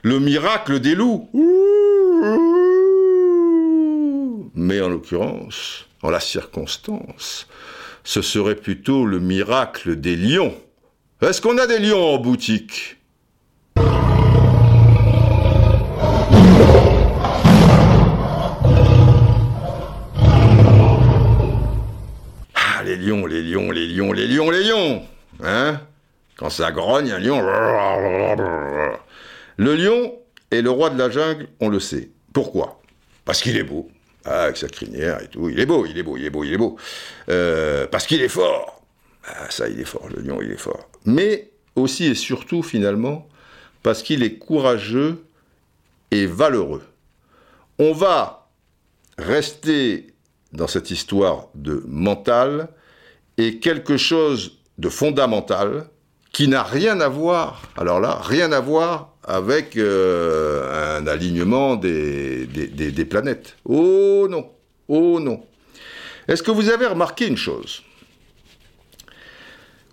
le 0.04 0.20
miracle 0.20 0.80
des 0.80 0.96
loups. 0.96 1.30
Mais 4.54 4.82
en 4.82 4.90
l'occurrence, 4.90 5.86
en 6.04 6.10
la 6.12 6.20
circonstance, 6.20 7.48
ce 8.04 8.22
serait 8.22 8.56
plutôt 8.56 9.06
le 9.06 9.20
miracle 9.20 9.96
des 10.00 10.16
lions. 10.16 10.54
Est-ce 11.22 11.42
qu'on 11.42 11.58
a 11.58 11.68
des 11.68 11.80
lions 11.80 12.16
en 12.16 12.18
boutique? 12.18 12.98
Ah, 22.56 22.84
les 22.84 22.96
lions, 22.96 23.26
les 23.26 23.44
lions, 23.44 23.72
les 23.72 23.88
lions, 23.88 24.12
les 24.12 24.28
lions, 24.28 24.50
les 24.50 24.64
lions 24.64 25.04
Hein? 25.44 25.80
Quand 26.36 26.50
ça 26.50 26.72
grogne, 26.72 27.12
un 27.12 27.20
lion... 27.20 27.40
Le 29.58 29.76
lion 29.76 30.14
est 30.50 30.62
le 30.62 30.72
roi 30.72 30.90
de 30.90 30.98
la 30.98 31.10
jungle, 31.10 31.48
on 31.60 31.70
le 31.70 31.80
sait. 31.80 32.10
Pourquoi? 32.34 32.82
Parce 33.26 33.42
qu'il 33.42 33.58
est 33.58 33.64
beau. 33.64 33.90
Avec 34.26 34.58
sa 34.58 34.68
crinière 34.68 35.22
et 35.22 35.28
tout. 35.28 35.50
Il 35.50 35.60
est 35.60 35.66
beau, 35.66 35.86
il 35.86 35.98
est 35.98 36.04
beau, 36.04 36.18
il 36.18 36.26
est 36.26 36.30
beau, 36.30 36.44
il 36.44 36.54
est 36.54 36.58
beau. 36.58 36.78
Euh, 37.30 37.88
parce 37.88 38.06
qu'il 38.06 38.22
est 38.22 38.30
fort. 38.30 38.82
Ah, 39.26 39.50
ça, 39.50 39.68
il 39.68 39.80
est 39.80 39.86
fort, 39.86 40.08
le 40.16 40.22
lion, 40.22 40.42
il 40.42 40.52
est 40.52 40.58
fort. 40.58 40.90
Mais 41.06 41.50
aussi 41.76 42.06
et 42.06 42.16
surtout, 42.16 42.64
finalement, 42.64 43.28
parce 43.84 44.04
qu'il 44.04 44.24
est 44.24 44.36
courageux 44.36 45.24
et 46.12 46.26
valeureux. 46.26 46.84
On 47.80 47.94
va 47.94 48.48
rester 49.18 50.14
dans 50.54 50.68
cette 50.68 50.92
histoire 50.92 51.48
de 51.56 51.84
mental 51.88 52.70
et 53.38 53.60
quelque 53.60 53.98
chose 53.98 54.58
de 54.78 54.90
fondamental 54.90 55.86
qui 56.32 56.48
n'a 56.48 56.64
rien 56.64 57.00
à 57.02 57.08
voir, 57.08 57.64
alors 57.78 58.00
là, 58.00 58.20
rien 58.22 58.52
à 58.52 58.60
voir 58.60 59.11
avec 59.24 59.78
euh, 59.78 60.98
un 61.00 61.08
alignement 61.08 61.76
des, 61.76 62.48
planètes. 63.10 63.56
Oh 63.66 64.28
non, 64.30 64.50
oh 64.88 65.20
non. 65.20 65.44
Est-ce 66.28 66.44
que 66.44 66.52
vous 66.52 66.70
avez 66.70 66.88
remarqué 66.88 67.28
une 67.28 67.38
chose? 67.38 67.84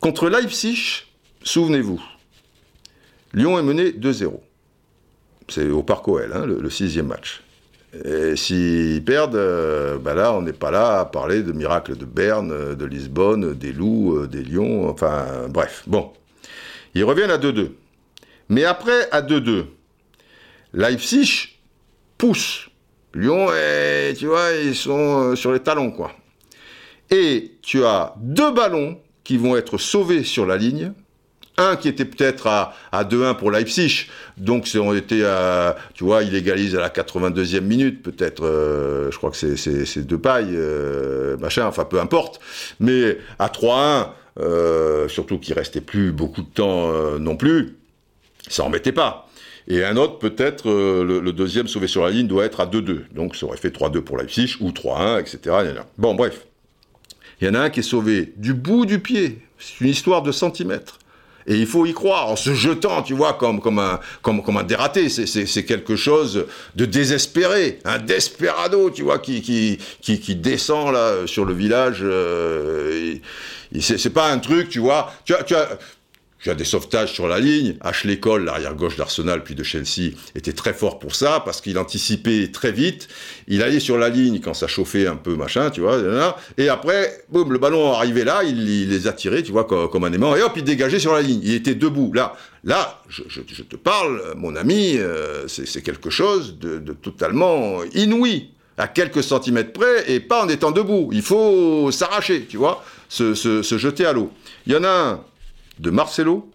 Contre 0.00 0.28
Leipzig, 0.28 1.04
souvenez-vous, 1.42 2.00
Lyon 3.34 3.58
est 3.58 3.62
mené 3.62 3.90
2-0. 3.90 4.40
C'est 5.48 5.68
au 5.70 5.82
Parc 5.82 6.06
OL, 6.08 6.30
hein, 6.32 6.46
le, 6.46 6.70
sixième 6.70 7.06
match. 7.06 7.42
Et 8.04 8.36
s'ils 8.36 9.02
perdent, 9.02 9.34
euh, 9.34 9.98
ben 9.98 10.14
là, 10.14 10.34
on 10.34 10.42
n'est 10.42 10.52
pas 10.52 10.70
là 10.70 11.00
à 11.00 11.04
parler 11.06 11.42
de 11.42 11.52
miracles 11.52 11.96
de 11.96 12.04
Berne, 12.04 12.74
de 12.74 12.84
Lisbonne, 12.84 13.54
des 13.54 13.72
loups, 13.72 14.26
des 14.26 14.44
lions, 14.44 14.88
enfin, 14.88 15.48
bref. 15.48 15.84
Bon. 15.86 16.12
Ils 16.94 17.04
reviennent 17.04 17.30
à 17.30 17.38
2-2. 17.38 17.70
Mais 18.48 18.64
après, 18.64 19.10
à 19.10 19.22
2-2, 19.22 19.66
Leipzig 20.72 21.58
pousse. 22.16 22.68
Lyon, 23.14 23.48
et, 23.52 24.14
tu 24.14 24.26
vois, 24.26 24.50
ils 24.52 24.76
sont 24.76 25.34
sur 25.34 25.52
les 25.52 25.60
talons, 25.60 25.90
quoi. 25.90 26.12
Et 27.10 27.52
tu 27.62 27.84
as 27.84 28.14
deux 28.18 28.52
ballons 28.52 29.00
qui 29.24 29.38
vont 29.38 29.56
être 29.56 29.78
sauvés 29.78 30.24
sur 30.24 30.46
la 30.46 30.56
ligne. 30.56 30.92
Un 31.60 31.74
qui 31.74 31.88
était 31.88 32.04
peut-être 32.04 32.46
à, 32.46 32.72
à 32.92 33.02
2-1 33.02 33.36
pour 33.36 33.50
Leipzig, 33.50 34.06
donc 34.36 34.68
on 34.76 34.94
était 34.94 35.24
à, 35.24 35.74
tu 35.92 36.04
vois, 36.04 36.22
il 36.22 36.36
égalise 36.36 36.76
à 36.76 36.80
la 36.80 36.88
82e 36.88 37.62
minute, 37.62 38.00
peut-être, 38.00 38.44
euh, 38.44 39.10
je 39.10 39.16
crois 39.16 39.32
que 39.32 39.36
c'est 39.36 40.06
deux 40.06 40.18
pailles, 40.18 40.54
euh, 40.54 41.36
machin, 41.38 41.66
enfin 41.66 41.84
peu 41.84 41.98
importe. 41.98 42.38
Mais 42.78 43.18
à 43.40 43.48
3-1, 43.48 44.10
euh, 44.38 45.08
surtout 45.08 45.38
qu'il 45.38 45.54
restait 45.54 45.80
plus 45.80 46.12
beaucoup 46.12 46.42
de 46.42 46.48
temps 46.48 46.92
euh, 46.92 47.18
non 47.18 47.34
plus, 47.34 47.76
ça 48.48 48.64
en 48.64 48.70
mettait 48.70 48.92
pas. 48.92 49.28
Et 49.68 49.84
un 49.84 49.96
autre, 49.96 50.18
peut-être, 50.18 50.70
euh, 50.70 51.04
le, 51.04 51.32
deuxième 51.32 51.68
sauvé 51.68 51.88
sur 51.88 52.02
la 52.02 52.10
ligne 52.10 52.26
doit 52.26 52.44
être 52.46 52.60
à 52.60 52.66
2-2. 52.66 53.02
Donc 53.14 53.36
ça 53.36 53.44
aurait 53.46 53.58
fait 53.58 53.68
3-2 53.68 54.00
pour 54.00 54.16
Leipzig, 54.16 54.56
ou 54.60 54.70
3-1, 54.70 55.20
etc. 55.20 55.56
Bon, 55.98 56.14
bref. 56.14 56.46
Il 57.40 57.46
y 57.46 57.50
en 57.50 57.54
a 57.54 57.60
un 57.60 57.70
qui 57.70 57.80
est 57.80 57.84
sauvé 57.84 58.32
du 58.36 58.54
bout 58.54 58.86
du 58.86 58.98
pied. 58.98 59.38
C'est 59.58 59.80
une 59.84 59.90
histoire 59.90 60.22
de 60.22 60.32
centimètres. 60.32 60.98
Et 61.46 61.56
il 61.56 61.66
faut 61.66 61.86
y 61.86 61.94
croire, 61.94 62.28
en 62.28 62.36
se 62.36 62.52
jetant, 62.52 63.02
tu 63.02 63.14
vois, 63.14 63.32
comme, 63.32 63.60
comme, 63.60 63.78
un, 63.78 64.00
comme, 64.20 64.42
un 64.56 64.62
dératé. 64.64 65.08
C'est 65.08 65.64
quelque 65.64 65.96
chose 65.96 66.46
de 66.76 66.84
désespéré, 66.84 67.78
un 67.86 67.98
desperado, 67.98 68.90
tu 68.90 69.02
vois, 69.02 69.18
qui, 69.18 69.40
qui, 69.40 70.36
descend 70.36 70.92
là 70.92 71.26
sur 71.26 71.46
le 71.46 71.54
village. 71.54 72.00
Euh, 72.02 73.14
c'est 73.80 74.12
pas 74.12 74.30
un 74.30 74.38
truc, 74.38 74.68
tu 74.68 74.78
vois. 74.78 75.10
Il 76.44 76.48
y 76.48 76.50
a 76.52 76.54
des 76.54 76.64
sauvetages 76.64 77.12
sur 77.12 77.26
la 77.26 77.40
ligne. 77.40 77.76
Ashley 77.80 78.20
Cole, 78.20 78.44
l'arrière-gauche 78.44 78.96
d'Arsenal 78.96 79.42
puis 79.42 79.56
de 79.56 79.64
Chelsea, 79.64 80.12
était 80.36 80.52
très 80.52 80.72
fort 80.72 81.00
pour 81.00 81.14
ça 81.14 81.42
parce 81.44 81.60
qu'il 81.60 81.76
anticipait 81.78 82.48
très 82.52 82.70
vite. 82.70 83.08
Il 83.48 83.62
allait 83.62 83.80
sur 83.80 83.98
la 83.98 84.08
ligne 84.08 84.40
quand 84.40 84.54
ça 84.54 84.68
chauffait 84.68 85.08
un 85.08 85.16
peu, 85.16 85.34
machin, 85.34 85.70
tu 85.70 85.80
vois. 85.80 85.98
Et 86.56 86.68
après, 86.68 87.24
boum, 87.30 87.52
le 87.52 87.58
ballon 87.58 87.92
arrivait 87.92 88.24
là, 88.24 88.44
il, 88.44 88.88
les 88.88 89.06
attirait, 89.08 89.42
tu 89.42 89.50
vois, 89.50 89.64
comme, 89.64 90.04
un 90.04 90.12
aimant. 90.12 90.36
Et 90.36 90.42
hop, 90.42 90.52
il 90.54 90.62
dégageait 90.62 91.00
sur 91.00 91.12
la 91.12 91.22
ligne. 91.22 91.40
Il 91.42 91.54
était 91.54 91.74
debout. 91.74 92.12
Là, 92.12 92.36
là, 92.62 93.02
je, 93.08 93.22
te 93.62 93.76
parle, 93.76 94.34
mon 94.36 94.54
ami, 94.54 94.96
euh, 94.96 95.48
c'est 95.48 95.82
quelque 95.82 96.10
chose 96.10 96.58
de, 96.58 96.78
totalement 96.92 97.82
inouï 97.94 98.50
à 98.76 98.86
quelques 98.86 99.24
centimètres 99.24 99.72
près 99.72 100.08
et 100.08 100.20
pas 100.20 100.44
en 100.44 100.48
étant 100.48 100.70
debout. 100.70 101.10
Il 101.12 101.22
faut 101.22 101.90
s'arracher, 101.90 102.46
tu 102.48 102.58
vois, 102.58 102.84
se 103.08 103.76
jeter 103.76 104.06
à 104.06 104.12
l'eau. 104.12 104.30
Il 104.68 104.72
y 104.72 104.76
en 104.76 104.84
a 104.84 104.88
un 104.88 105.20
de 105.78 105.90
Marcelo 105.90 106.50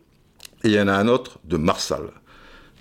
et 0.64 0.70
il 0.70 0.74
y 0.74 0.80
en 0.80 0.88
a 0.88 0.94
un 0.94 1.08
autre 1.08 1.40
de 1.44 1.58
Marsal. 1.58 2.10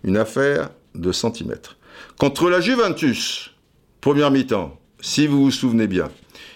Une 0.04 0.16
affaire 0.16 0.70
de 0.94 1.12
centimètres. 1.12 1.76
Contre 2.18 2.50
la 2.50 2.60
Juventus, 2.60 3.52
première 4.00 4.30
mi-temps, 4.30 4.78
si 5.00 5.26
vous 5.26 5.44
vous 5.44 5.50
souvenez 5.50 5.86
bien, 5.86 6.10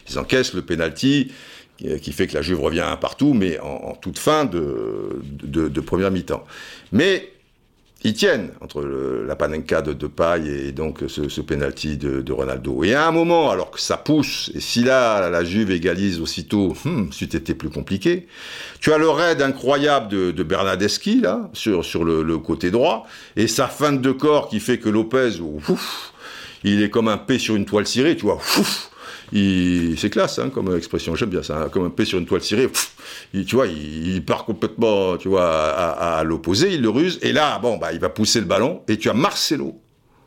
ils 0.08 0.18
encaissent 0.18 0.54
le 0.54 0.62
penalty 0.62 1.32
qui 1.78 2.12
fait 2.12 2.26
que 2.26 2.34
la 2.34 2.42
Juve 2.42 2.60
revient 2.60 2.96
partout, 3.00 3.34
mais 3.34 3.58
en, 3.60 3.94
toute 3.94 4.18
fin 4.18 4.46
de, 4.46 5.20
de 5.42 5.80
première 5.80 6.10
mi-temps. 6.10 6.44
Mais 6.90 7.35
ils 8.04 8.14
tiennent 8.14 8.50
entre 8.60 8.82
la 8.82 9.34
panenka 9.34 9.82
de, 9.82 9.92
de 9.92 10.06
paille 10.06 10.48
et 10.48 10.72
donc 10.72 11.00
ce, 11.08 11.28
ce 11.28 11.40
penalty 11.40 11.96
de, 11.96 12.32
Ronaldo. 12.32 12.84
Et 12.84 12.94
à 12.94 13.08
un 13.08 13.10
moment, 13.10 13.50
alors 13.50 13.70
que 13.70 13.80
ça 13.80 13.96
pousse, 13.96 14.50
et 14.54 14.60
si 14.60 14.84
là 14.84 15.28
la 15.28 15.42
Juve 15.42 15.70
égalise 15.72 16.20
aussitôt, 16.20 16.74
hmm, 16.84 17.06
c'eût 17.10 17.24
été 17.24 17.54
plus 17.54 17.70
compliqué. 17.70 18.28
Tu 18.80 18.92
as 18.92 18.98
le 18.98 19.08
raid 19.08 19.42
incroyable 19.42 20.08
de, 20.08 20.30
de 20.30 20.42
Bernadeschi 20.42 21.20
là 21.20 21.50
sur 21.52 21.84
sur 21.84 22.04
le, 22.04 22.38
côté 22.38 22.70
droit 22.70 23.06
et 23.34 23.48
sa 23.48 23.66
feinte 23.66 24.02
de 24.02 24.12
corps 24.12 24.48
qui 24.48 24.60
fait 24.60 24.78
que 24.78 24.88
Lopez, 24.88 25.40
ouf, 25.40 26.12
il 26.64 26.82
est 26.82 26.90
comme 26.90 27.08
un 27.08 27.18
P 27.18 27.38
sur 27.38 27.56
une 27.56 27.64
toile 27.64 27.86
cirée, 27.86 28.14
tu 28.16 28.26
vois. 28.26 28.36
Ouf, 28.36 28.90
c'est 29.32 30.10
classe 30.10 30.38
hein, 30.38 30.50
comme 30.50 30.76
expression, 30.76 31.14
j'aime 31.14 31.30
bien 31.30 31.42
ça, 31.42 31.62
hein, 31.62 31.68
comme 31.68 31.84
un 31.84 31.90
P 31.90 32.04
sur 32.04 32.18
une 32.18 32.26
toile 32.26 32.42
cirée. 32.42 32.68
tu 33.32 33.56
vois, 33.56 33.66
il, 33.66 34.24
part 34.24 34.44
complètement, 34.44 35.16
tu 35.16 35.28
vois, 35.28 35.48
à, 35.48 36.22
l'opposé, 36.24 36.74
il 36.74 36.82
le 36.82 36.90
ruse, 36.90 37.18
et 37.22 37.32
là, 37.32 37.58
bon, 37.58 37.76
bah, 37.76 37.92
il 37.92 38.00
va 38.00 38.08
pousser 38.08 38.40
le 38.40 38.46
ballon, 38.46 38.82
et 38.88 38.96
tu 38.98 39.10
as 39.10 39.14
Marcelo, 39.14 39.80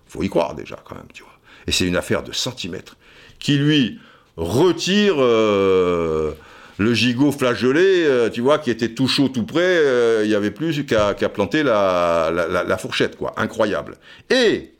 faut 0.08 0.24
y 0.24 0.30
croire 0.30 0.56
déjà 0.56 0.78
quand 0.84 0.96
même, 0.96 1.08
tu 1.14 1.24
vois. 1.24 1.32
Et 1.68 1.72
c'est 1.72 1.86
une 1.86 1.96
affaire 1.96 2.24
de 2.24 2.32
centimètres 2.32 2.98
qui 3.38 3.58
lui 3.58 4.00
retire 4.38 5.16
euh, 5.18 6.32
le 6.78 6.94
gigot 6.94 7.32
flageolé, 7.32 8.06
euh, 8.06 8.30
tu 8.30 8.42
vois, 8.42 8.58
qui 8.58 8.72
était 8.72 8.90
tout 8.90 9.08
chaud, 9.08 9.30
tout 9.30 9.46
près. 9.46 9.62
Euh, 9.62 10.22
il 10.24 10.30
n'y 10.30 10.36
avait 10.36 10.52
plus 10.52 10.86
qu'à 10.86 11.14
planter 11.14 11.64
la, 11.64 12.32
la, 12.32 12.78
fourchette, 12.78 13.18
quoi. 13.18 13.34
Incroyable. 13.38 13.98
Et 14.30 14.72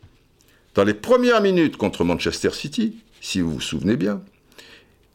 dans 0.76 0.84
les 0.84 0.94
premières 0.94 1.42
minutes 1.42 1.78
contre 1.78 2.04
Manchester 2.04 2.52
City, 2.52 2.98
si 3.22 3.42
vous 3.42 3.54
vous 3.54 3.62
souvenez 3.62 3.96
bien. 3.96 4.22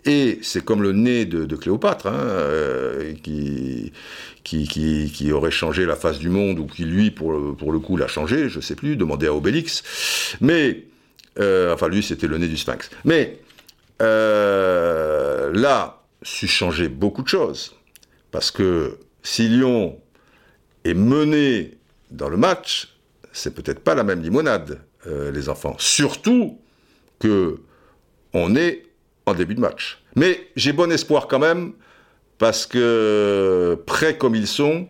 Et 0.07 0.39
c'est 0.43 0.63
comme 0.65 0.83
le 0.83 0.93
nez 0.93 1.25
de, 1.25 1.57
Cléopâtre, 1.57 2.07
hein, 2.07 2.15
euh, 2.15 3.15
qui, 3.23 3.93
aurait 5.33 5.51
changé 5.51 5.87
la 5.87 5.97
face 5.97 6.19
du 6.19 6.29
monde, 6.29 6.59
ou 6.59 6.67
qui, 6.67 6.85
lui, 6.85 7.11
pour, 7.11 7.33
le 7.33 7.79
coup, 7.79 7.97
l'a 7.97 8.07
changé, 8.07 8.49
je 8.49 8.57
ne 8.57 8.63
sais 8.63 8.75
plus, 8.75 8.97
demandez 8.97 9.27
à 9.27 9.35
Obélix. 9.35 9.83
Mais, 10.41 10.85
euh, 11.39 11.73
enfin, 11.73 11.89
lui, 11.89 12.03
c'était 12.03 12.27
le 12.27 12.37
nez 12.37 12.49
du 12.49 12.59
sphinx. 12.59 12.91
Mais, 13.05 13.39
euh, 14.03 15.51
là, 15.55 16.03
su 16.23 16.47
changer 16.47 16.89
beaucoup 16.89 17.23
de 17.23 17.29
choses. 17.29 17.75
Parce 18.31 18.51
que 18.51 18.99
si 19.23 19.49
Lyon 19.49 19.99
est 20.85 20.95
mené 20.95 21.79
dans 22.11 22.29
le 22.29 22.37
match, 22.37 22.95
c'est 23.33 23.55
peut-être 23.55 23.81
pas 23.81 23.95
la 23.95 24.05
même 24.05 24.23
limonade, 24.23 24.81
les 25.07 25.49
enfants. 25.49 25.77
Surtout 25.79 26.59
que 27.19 27.59
on 28.35 28.55
est 28.57 28.83
en 29.27 29.35
début 29.35 29.55
de 29.55 29.61
match. 29.61 30.03
Mais 30.17 30.49
j'ai 30.57 30.73
bon 30.73 30.93
espoir 30.93 31.29
quand 31.29 31.39
même, 31.39 31.73
parce 32.39 32.67
que 32.67 33.81
prêts 33.87 34.19
comme 34.19 34.35
ils 34.35 34.47
sont, 34.47 34.89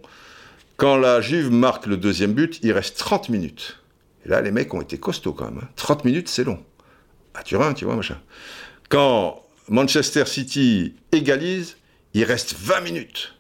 quand 0.76 0.96
la 0.96 1.20
Juve 1.20 1.52
marque 1.52 1.86
le 1.86 1.96
deuxième 1.96 2.32
but, 2.32 2.58
il 2.62 2.72
reste 2.72 2.98
30 2.98 3.28
minutes. 3.28 3.78
Et 4.26 4.28
là, 4.28 4.40
les 4.40 4.50
mecs 4.50 4.72
ont 4.74 4.80
été 4.80 4.98
costauds 4.98 5.32
quand 5.32 5.50
même. 5.50 5.60
30 5.76 5.98
hein. 5.98 6.02
minutes, 6.04 6.28
c'est 6.28 6.44
long. 6.44 6.58
À 7.34 7.42
Turin, 7.42 7.74
tu 7.74 7.84
vois, 7.84 7.94
machin. 7.94 8.18
Quand 8.88 9.42
Manchester 9.68 10.24
City 10.26 10.94
égalise, 11.12 11.76
il 12.14 12.24
reste 12.24 12.54
20 12.58 12.80
minutes. 12.80 13.34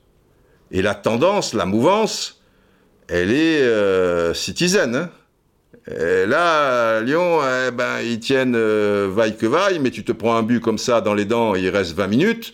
Et 0.70 0.82
la 0.82 0.94
tendance, 0.94 1.54
la 1.54 1.66
mouvance, 1.66 2.40
elle 3.08 3.32
est 3.32 3.62
euh, 3.62 4.34
citizen. 4.34 4.94
Hein 4.94 5.10
et 5.90 6.24
là, 6.26 7.02
Lyon, 7.02 7.40
eh 7.42 7.70
ben, 7.70 8.00
ils 8.00 8.18
tiennent 8.18 8.56
euh, 8.56 9.08
vaille 9.12 9.36
que 9.36 9.46
vaille, 9.46 9.78
mais 9.78 9.90
tu 9.90 10.02
te 10.02 10.12
prends 10.12 10.36
un 10.36 10.42
but 10.42 10.60
comme 10.60 10.78
ça 10.78 11.02
dans 11.02 11.12
les 11.12 11.26
dents, 11.26 11.54
il 11.54 11.68
reste 11.68 11.94
20 11.94 12.06
minutes. 12.06 12.52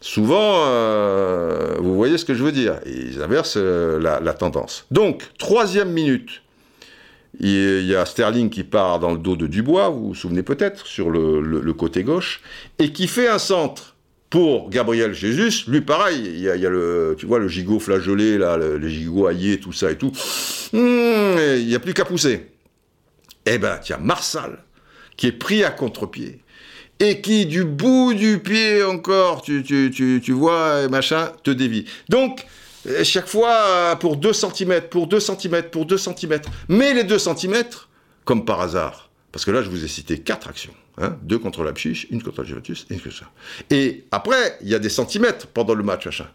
Souvent, 0.00 0.66
euh, 0.66 1.74
vous 1.80 1.96
voyez 1.96 2.16
ce 2.16 2.24
que 2.24 2.34
je 2.34 2.44
veux 2.44 2.52
dire. 2.52 2.78
Ils 2.86 3.20
inversent 3.22 3.56
euh, 3.56 3.98
la, 3.98 4.34
tendance. 4.34 4.86
Donc, 4.92 5.24
troisième 5.36 5.90
minute, 5.90 6.42
il 7.40 7.84
y 7.84 7.96
a 7.96 8.06
Sterling 8.06 8.50
qui 8.50 8.62
part 8.62 9.00
dans 9.00 9.10
le 9.10 9.18
dos 9.18 9.34
de 9.34 9.48
Dubois, 9.48 9.88
vous 9.88 10.08
vous 10.08 10.14
souvenez 10.14 10.44
peut-être, 10.44 10.86
sur 10.86 11.10
le 11.10 11.72
côté 11.72 12.04
gauche, 12.04 12.40
et 12.78 12.92
qui 12.92 13.08
fait 13.08 13.28
un 13.28 13.40
centre 13.40 13.95
pour 14.30 14.70
Gabriel 14.70 15.14
Jésus, 15.14 15.64
lui 15.68 15.80
pareil, 15.80 16.20
il 16.24 16.40
y 16.40 16.48
a, 16.48 16.70
le, 16.70 17.14
tu 17.18 17.26
vois, 17.26 17.38
le 17.38 17.48
gigot 17.48 17.78
flageolé, 17.78 18.38
là, 18.38 18.56
le, 18.56 18.76
les 18.76 18.90
gigots 18.90 19.26
haillés, 19.26 19.58
tout 19.58 19.72
ça 19.72 19.90
et 19.90 19.96
tout. 19.96 20.12
Hmm, 20.72 21.36
il 21.58 21.66
n'y 21.66 21.74
a 21.74 21.78
plus 21.78 21.94
qu'à 21.94 22.04
pousser. 22.04 22.48
Eh 23.46 23.58
ben, 23.58 23.78
tiens, 23.80 23.98
Marsal, 23.98 24.58
qui 25.16 25.28
est 25.28 25.32
pris 25.32 25.62
à 25.62 25.70
contre-pied, 25.70 26.40
et 26.98 27.20
qui, 27.20 27.46
du 27.46 27.64
bout 27.64 28.14
du 28.14 28.38
pied 28.38 28.82
encore, 28.82 29.42
tu, 29.42 29.62
tu, 29.62 29.90
tu, 29.94 30.20
tu 30.22 30.32
vois, 30.32 30.88
machin, 30.88 31.30
te 31.44 31.50
dévie. 31.50 31.84
Donc, 32.08 32.44
euh, 32.88 33.04
chaque 33.04 33.28
fois, 33.28 33.96
pour 34.00 34.16
2 34.16 34.32
cm, 34.32 34.82
pour 34.90 35.06
2 35.06 35.20
cm, 35.20 35.62
pour 35.70 35.86
2 35.86 35.98
cm. 35.98 36.40
Mais 36.68 36.94
les 36.94 37.04
2 37.04 37.18
cm, 37.18 37.64
comme 38.24 38.44
par 38.44 38.60
hasard, 38.60 39.05
parce 39.32 39.44
que 39.44 39.50
là, 39.50 39.62
je 39.62 39.68
vous 39.68 39.84
ai 39.84 39.88
cité 39.88 40.18
quatre 40.18 40.48
actions. 40.48 40.74
Hein, 40.98 41.16
deux 41.22 41.38
contre 41.38 41.62
la 41.62 41.72
Pchiche, 41.72 42.06
une 42.10 42.22
contre 42.22 42.40
la 42.40 42.46
Juventus, 42.46 42.86
et 42.88 42.94
une 42.94 43.00
contre 43.00 43.16
ça. 43.16 43.30
Et 43.70 44.04
après, 44.10 44.58
il 44.62 44.68
y 44.68 44.74
a 44.74 44.78
des 44.78 44.88
centimètres 44.88 45.46
pendant 45.46 45.74
le 45.74 45.82
match, 45.82 46.06
machin. 46.06 46.26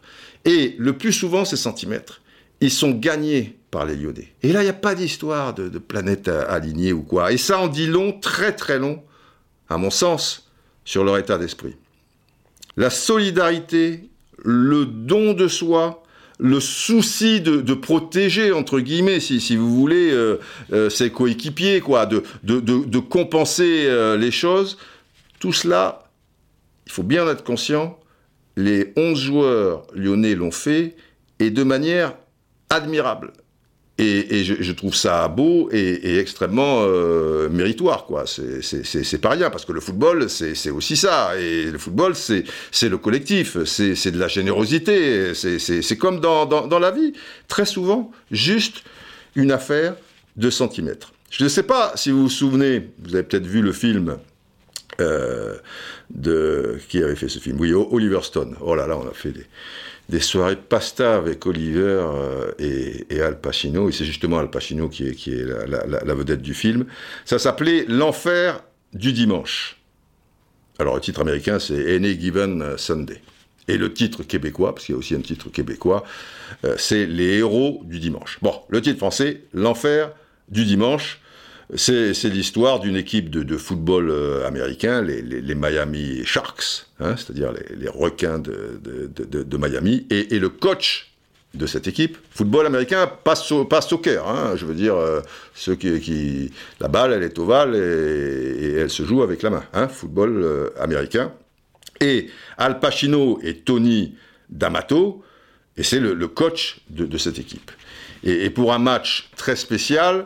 Et 0.46 0.76
le 0.78 0.98
plus 0.98 1.14
souvent, 1.14 1.46
ces 1.46 1.58
centimètres, 1.58 2.22
ils 2.60 2.70
sont 2.72 2.92
gagnés 2.92 3.58
par 3.72 3.86
les 3.86 3.96
Lyonnais. 3.96 4.34
Et 4.44 4.54
là, 4.54 4.62
il 4.62 4.66
n'y 4.66 4.70
a 4.70 4.74
pas 4.74 4.94
d'histoire 4.94 5.56
de, 5.56 5.68
de, 5.68 5.80
planète 5.80 6.28
alignée 6.28 6.94
ou 6.94 7.02
quoi. 7.02 7.32
Et 7.32 7.38
ça 7.38 7.60
en 7.60 7.68
dit 7.68 7.88
long, 7.88 8.20
très 8.20 8.56
très 8.56 8.78
long, 8.78 9.02
à 9.68 9.78
mon 9.78 9.90
sens, 9.90 10.52
sur 10.86 11.04
leur 11.04 11.18
état 11.18 11.38
d'esprit. 11.40 11.76
La 12.78 12.90
solidarité, 12.90 14.10
le 14.44 14.86
don 14.86 15.34
de 15.34 15.48
soi, 15.48 16.01
le 16.42 16.60
souci 16.60 17.40
de, 17.40 17.74
protéger, 17.76 18.52
entre 18.52 18.80
guillemets, 18.80 19.20
si, 19.20 19.56
vous 19.56 19.74
voulez, 19.74 20.10
euh, 20.12 20.40
euh, 20.74 20.90
ses 20.90 21.12
coéquipiers, 21.12 21.82
quoi, 21.82 22.08
de, 22.08 23.00
compenser 23.00 23.86
euh, 23.86 24.18
les 24.18 24.32
choses, 24.32 24.80
tout 25.40 25.54
cela, 25.54 26.10
il 26.88 26.92
faut 26.92 27.04
bien 27.04 27.28
être 27.28 27.44
conscient, 27.44 28.00
les 28.58 28.92
11 28.98 29.20
joueurs 29.20 29.88
lyonnais 29.94 30.34
l'ont 30.34 30.52
fait, 30.52 30.96
et 31.38 31.52
de 31.52 31.64
manière 31.64 32.16
admirable. 32.72 33.34
Et, 33.98 34.44
je, 34.44 34.72
trouve 34.72 34.96
ça 34.96 35.28
beau 35.28 35.70
et, 35.72 36.18
extrêmement 36.18 36.82
euh, 36.82 37.50
méritoire, 37.50 38.06
quoi. 38.06 38.26
C'est 38.26 39.22
pas 39.22 39.30
rien, 39.30 39.52
parce 39.52 39.64
que 39.64 39.74
le 39.74 39.80
football, 39.80 40.28
c'est 40.30 40.72
aussi 40.72 40.98
ça. 40.98 41.38
Et 41.40 41.66
le 41.66 41.78
football, 41.78 42.16
c'est 42.16 42.90
le 42.90 42.98
collectif, 42.98 43.64
c'est 43.66 44.12
de 44.12 44.20
la 44.20 44.28
générosité. 44.28 45.34
C'est 45.36 45.98
comme 45.98 46.20
dans, 46.20 46.80
la 46.80 46.92
vie. 46.92 47.14
Très 47.48 47.66
souvent, 47.66 48.12
juste 48.32 48.84
une 49.36 49.52
affaire 49.52 49.96
de 50.36 50.50
centimètres. 50.50 51.14
Je 51.30 51.44
ne 51.44 51.50
sais 51.50 51.64
pas 51.64 51.94
si 51.96 52.12
vous 52.12 52.24
vous 52.24 52.30
souvenez, 52.30 52.90
vous 53.04 53.16
avez 53.16 53.24
peut-être 53.24 53.46
vu 53.46 53.62
le 53.62 53.72
film 53.72 54.18
euh, 55.00 55.56
de... 56.10 56.78
Qui 56.90 57.04
avait 57.04 57.16
fait 57.16 57.30
ce 57.30 57.40
film? 57.40 57.58
Oui, 57.60 57.72
Oliver 57.74 58.22
Stone. 58.24 58.56
Oh 58.62 58.76
là 58.76 58.88
là, 58.88 58.98
on 58.98 59.08
a 59.08 59.14
fait 59.14 59.32
des 59.32 59.46
des 60.12 60.20
soirées 60.20 60.58
pasta 60.58 61.16
avec 61.16 61.46
Oliver 61.46 62.04
euh, 62.04 62.52
et, 62.60 63.22
Al 63.22 63.40
Pacino, 63.40 63.88
et 63.88 63.94
c'est 63.94 64.04
justement 64.04 64.40
Al 64.40 64.50
Pacino 64.50 64.90
qui 64.90 65.06
est, 65.06 65.46
la, 65.68 66.14
vedette 66.14 66.42
du 66.42 66.54
film. 66.54 66.86
Ça 67.24 67.40
s'appelait 67.40 67.86
L'enfer 67.88 68.62
du 68.94 69.14
dimanche. 69.14 69.78
Alors 70.80 70.96
le 70.96 71.02
titre 71.02 71.22
américain 71.22 71.60
c'est 71.60 71.96
Any 71.96 72.20
Given 72.20 72.78
Sunday. 72.78 73.22
Et 73.70 73.78
le 73.78 73.94
titre 73.94 74.24
québécois, 74.24 74.76
parce 74.76 74.86
qu'il 74.86 74.94
y 74.94 74.96
a 74.98 75.00
aussi 75.00 75.16
un 75.16 75.22
titre 75.22 75.50
québécois, 75.50 76.04
euh, 76.66 76.76
c'est 76.78 77.06
Les 77.06 77.38
héros 77.38 77.82
du 77.86 78.00
dimanche. 78.00 78.38
Bon, 78.42 78.54
le 78.68 78.82
titre 78.82 78.98
français, 78.98 79.44
L'enfer 79.54 80.12
du 80.50 80.66
dimanche. 80.66 81.21
C'est 81.76 82.26
l'histoire 82.26 82.82
d'une 82.82 82.98
équipe 82.98 83.30
de, 83.30 83.58
football 83.58 84.10
euh, 84.10 84.46
américain, 84.46 85.02
les, 85.02 85.56
Miami 85.56 86.22
Sharks, 86.26 86.86
hein, 87.00 87.16
c'est-à-dire 87.16 87.54
les, 87.54 87.88
requins 87.88 88.40
de, 88.40 89.58
Miami, 89.58 90.06
et, 90.10 90.38
le 90.38 90.50
coach 90.50 91.12
de 91.54 91.66
cette 91.66 91.88
équipe. 91.88 92.18
Football 92.32 92.66
américain, 92.66 93.08
pas, 93.08 93.36
so- 93.36 93.64
pas 93.64 93.82
soccer. 93.82 94.28
hein, 94.28 94.56
je 94.58 94.66
veux 94.66 94.74
dire, 94.74 94.96
euh, 94.96 95.22
qui, 95.80 96.52
la 96.82 96.90
balle, 96.90 97.14
elle 97.14 97.24
est 97.24 97.40
ovale 97.40 97.76
et, 97.76 98.74
elle 98.74 98.90
se 98.90 99.04
joue 99.04 99.24
avec 99.24 99.42
la 99.42 99.52
main. 99.52 99.64
hein, 99.74 99.88
football 99.88 100.44
euh, 100.44 100.70
américain. 100.78 101.32
Et 102.02 102.30
Al 102.58 102.80
Pacino 102.80 103.40
et 103.44 103.60
Tony 103.60 104.16
D'Amato, 104.50 105.24
et 105.78 105.84
c'est 105.84 106.00
le, 106.02 106.28
coach 106.28 106.82
de, 106.90 107.18
cette 107.18 107.40
équipe. 107.40 107.72
Et 108.24 108.50
pour 108.50 108.74
un 108.74 108.80
match 108.80 109.30
très 109.38 109.56
spécial, 109.56 110.26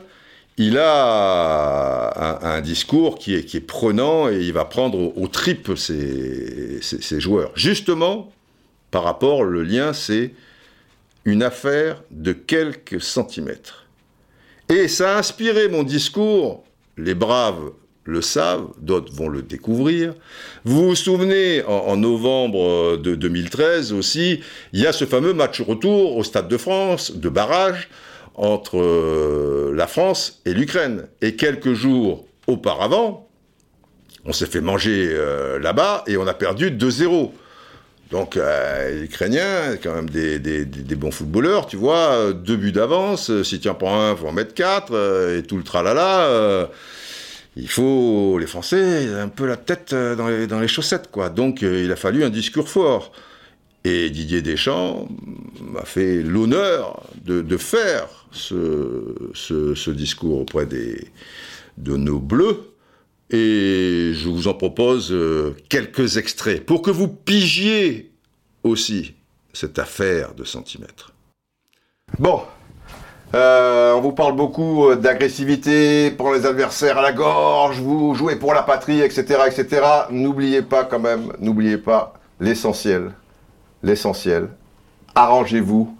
il 0.57 0.77
a 0.77 2.55
un, 2.55 2.61
discours 2.61 3.17
qui 3.19 3.35
est, 3.35 3.59
prenant 3.59 4.29
et 4.29 4.39
il 4.39 4.53
va 4.53 4.63
prendre 4.65 4.97
au, 4.97 5.13
au 5.21 5.27
tripes 5.27 5.71
ses, 5.75 7.19
joueurs. 7.19 7.51
Justement, 7.55 8.31
par 8.89 9.03
rapport, 9.03 9.43
le 9.43 9.63
lien, 9.63 9.91
c'est 9.91 10.33
une 11.25 11.43
affaire 11.43 12.03
de 12.11 12.31
quelques 12.31 13.01
centimètres. 13.01 13.85
Et 14.69 14.87
ça 14.87 15.15
a 15.15 15.19
inspiré 15.19 15.67
mon 15.67 15.83
discours, 15.83 16.63
les 16.97 17.15
braves 17.15 17.71
le 18.05 18.21
savent, 18.21 18.67
d'autres 18.79 19.11
vont 19.11 19.29
le 19.29 19.41
découvrir. 19.41 20.13
Vous 20.63 20.89
vous 20.89 20.95
souvenez, 20.95 21.63
en, 21.63 21.71
en 21.71 21.97
novembre 21.97 22.61
euh, 22.61 22.97
de 22.97 23.15
2013 23.15 23.93
aussi, 23.93 24.41
il 24.73 24.79
y 24.79 24.85
a 24.85 24.93
ce 24.93 25.05
fameux 25.05 25.33
match 25.33 25.59
retour 25.59 26.15
au 26.15 26.23
Stade 26.23 26.47
de 26.47 26.57
France, 26.57 27.15
de 27.15 27.29
barrage, 27.29 27.89
entre 28.35 28.79
euh, 28.79 29.73
la 29.75 29.87
France 29.87 30.41
et 30.45 30.53
l'Ukraine. 30.53 31.07
Et 31.21 31.35
quelques 31.35 31.73
jours 31.73 32.25
auparavant, 32.47 33.29
on 34.25 34.33
s'est 34.33 34.45
fait 34.45 34.61
manger 34.61 35.09
euh, 35.11 35.59
là-bas 35.59 36.03
et 36.07 36.17
on 36.17 36.27
a 36.27 36.33
perdu 36.33 36.71
2-0. 36.71 37.31
Donc, 38.11 38.37
euh, 38.37 38.91
les 38.91 39.05
Ukrainiens, 39.05 39.77
quand 39.81 39.95
même 39.95 40.09
des, 40.09 40.95
bons 40.95 41.11
footballeurs, 41.11 41.65
tu 41.65 41.75
vois, 41.75 42.33
deux 42.33 42.55
buts 42.55 42.71
d'avance, 42.71 43.41
si 43.43 43.59
tu 43.59 43.67
en 43.67 43.75
prends 43.75 43.99
un, 43.99 44.15
faut 44.15 44.27
en 44.27 44.31
mettre 44.31 44.53
quatre, 44.53 44.93
et 45.35 45.41
tout 45.43 45.57
le 45.57 45.63
tralala. 45.63 46.69
il 47.55 47.67
faut, 47.67 48.37
les 48.39 48.45
Français, 48.45 49.07
un 49.19 49.27
peu 49.27 49.47
la 49.47 49.57
tête 49.57 49.95
dans 49.95 50.59
les, 50.59 50.67
chaussettes, 50.67 51.09
quoi. 51.09 51.29
Donc, 51.29 51.63
il 51.63 51.91
a 51.91 51.95
fallu 51.95 52.23
un 52.23 52.29
discours 52.29 52.69
fort. 52.69 53.11
Et 53.85 54.09
Didier 54.11 54.41
Deschamps 54.41 55.07
m'a 55.61 55.83
fait 55.85 56.21
l'honneur 56.21 57.03
de 57.25 57.57
faire 57.57 58.24
ce, 58.35 59.89
discours 59.91 60.41
auprès 60.41 60.65
des, 60.65 61.07
de 61.77 61.97
nos 61.97 62.19
bleus. 62.19 62.71
Et 63.31 64.11
je 64.13 64.29
vous 64.29 64.47
en 64.47 64.53
propose 64.53 65.11
euh, 65.11 65.55
quelques 65.69 66.17
extraits 66.17 66.63
pour 66.63 66.83
que 66.83 66.91
vous 66.91 67.07
pigiez 67.07 68.11
aussi 68.63 69.15
cette 69.51 69.79
affaire 69.79 70.35
de 70.35 70.43
centimètres. 70.43 71.13
Bon, 72.19 72.41
euh, 73.33 73.93
on 73.93 74.01
vous 74.01 74.11
parle 74.11 74.35
beaucoup 74.35 74.89
euh, 74.89 74.95
d'agressivité, 74.95 76.11
pour 76.11 76.33
les 76.33 76.45
adversaires 76.45 76.99
à 76.99 77.01
la 77.01 77.11
gorge, 77.11 77.79
vous 77.79 78.13
jouez 78.13 78.35
pour 78.35 78.53
la 78.53 78.61
patrie, 78.61 79.01
etc., 79.01 79.39
etc. 79.47 79.81
N'oubliez 80.11 80.61
pas 80.61 80.85
quand 80.85 80.99
même, 80.99 81.33
n'oubliez 81.39 81.77
pas 81.77 82.13
l'essentiel, 82.39 83.11
l'essentiel. 83.81 84.49
Arrangez-vous 85.15 85.97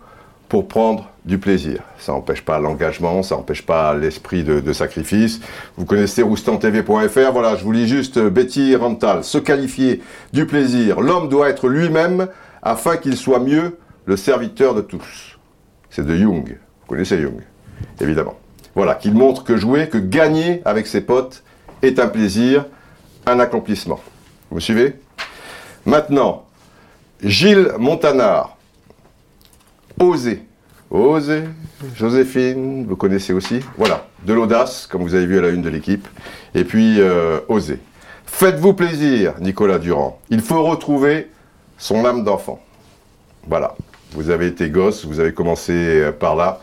pour 0.48 0.68
prendre 0.68 1.10
du 1.26 1.40
plaisir. 1.40 1.82
Ça 1.98 2.12
n'empêche 2.12 2.42
pas 2.42 2.60
l'engagement, 2.60 3.24
ça 3.24 3.36
n'empêche 3.36 3.66
pas 3.66 3.96
l'esprit 3.96 4.44
de, 4.44 4.74
sacrifice. 4.74 5.42
Vous 5.76 5.86
connaissez 5.86 6.22
roustantv.fr, 6.22 7.32
voilà, 7.32 7.56
je 7.56 7.64
vous 7.64 7.72
lis 7.72 7.88
juste 7.88 8.18
euh, 8.18 8.30
Betty 8.30 8.76
Rantal. 8.76 9.24
Se 9.24 9.38
qualifier 9.38 10.02
du 10.34 10.46
plaisir. 10.46 11.02
L'homme 11.02 11.30
doit 11.30 11.50
être 11.50 11.68
lui-même 11.68 12.28
afin 12.62 12.98
qu'il 12.98 13.18
soit 13.18 13.40
mieux 13.40 13.78
le 14.06 14.18
serviteur 14.18 14.76
de 14.76 14.82
tous. 14.82 15.40
C'est 15.90 16.06
de 16.06 16.16
Jung. 16.16 16.58
Vous 16.82 16.88
connaissez 16.88 17.20
Jung, 17.20 17.42
évidemment. 18.00 18.38
Voilà, 18.76 18.96
qu'il 18.96 19.14
montre 19.14 19.44
que 19.44 19.58
jouer, 19.58 19.90
que 19.90 19.98
gagner 19.98 20.62
avec 20.66 20.86
ses 20.86 21.02
potes 21.02 21.44
est 21.82 22.00
un 22.00 22.08
plaisir, 22.08 22.66
un 23.26 23.40
accomplissement. 23.40 24.00
Vous 24.50 24.58
me 24.58 24.62
suivez? 24.62 24.96
Maintenant, 25.86 26.46
Gilles 27.24 27.72
Montanard. 27.80 28.58
Oser. 30.00 30.44
Oser. 30.96 31.44
Joséphine, 31.94 32.86
vous 32.88 32.96
connaissez 32.96 33.34
aussi. 33.34 33.60
Voilà, 33.78 34.06
de 34.26 34.34
l'audace, 34.34 34.88
comme 34.88 35.02
vous 35.04 35.14
avez 35.14 35.26
vu 35.26 35.38
à 35.38 35.42
la 35.42 35.50
une 35.50 35.62
de 35.62 35.68
l'équipe. 35.68 36.08
Et 36.54 36.64
puis, 36.64 37.02
euh, 37.02 37.42
oser. 37.50 37.80
Faites-vous 38.26 38.74
plaisir, 38.74 39.34
Nicolas 39.42 39.78
Durand. 39.78 40.20
Il 40.30 40.40
faut 40.40 40.64
retrouver 40.64 41.30
son 41.78 42.06
âme 42.06 42.24
d'enfant. 42.24 42.62
Voilà. 43.46 43.76
Vous 44.14 44.30
avez 44.30 44.48
été 44.48 44.70
gosse, 44.70 45.06
vous 45.06 45.20
avez 45.20 45.34
commencé 45.34 45.74
euh, 45.74 46.12
par 46.14 46.38
là. 46.38 46.62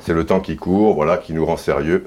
C'est 0.00 0.14
le 0.14 0.24
temps 0.24 0.40
qui 0.40 0.56
court, 0.56 0.94
voilà, 0.94 1.18
qui 1.18 1.34
nous 1.34 1.44
rend 1.44 1.58
sérieux. 1.58 2.06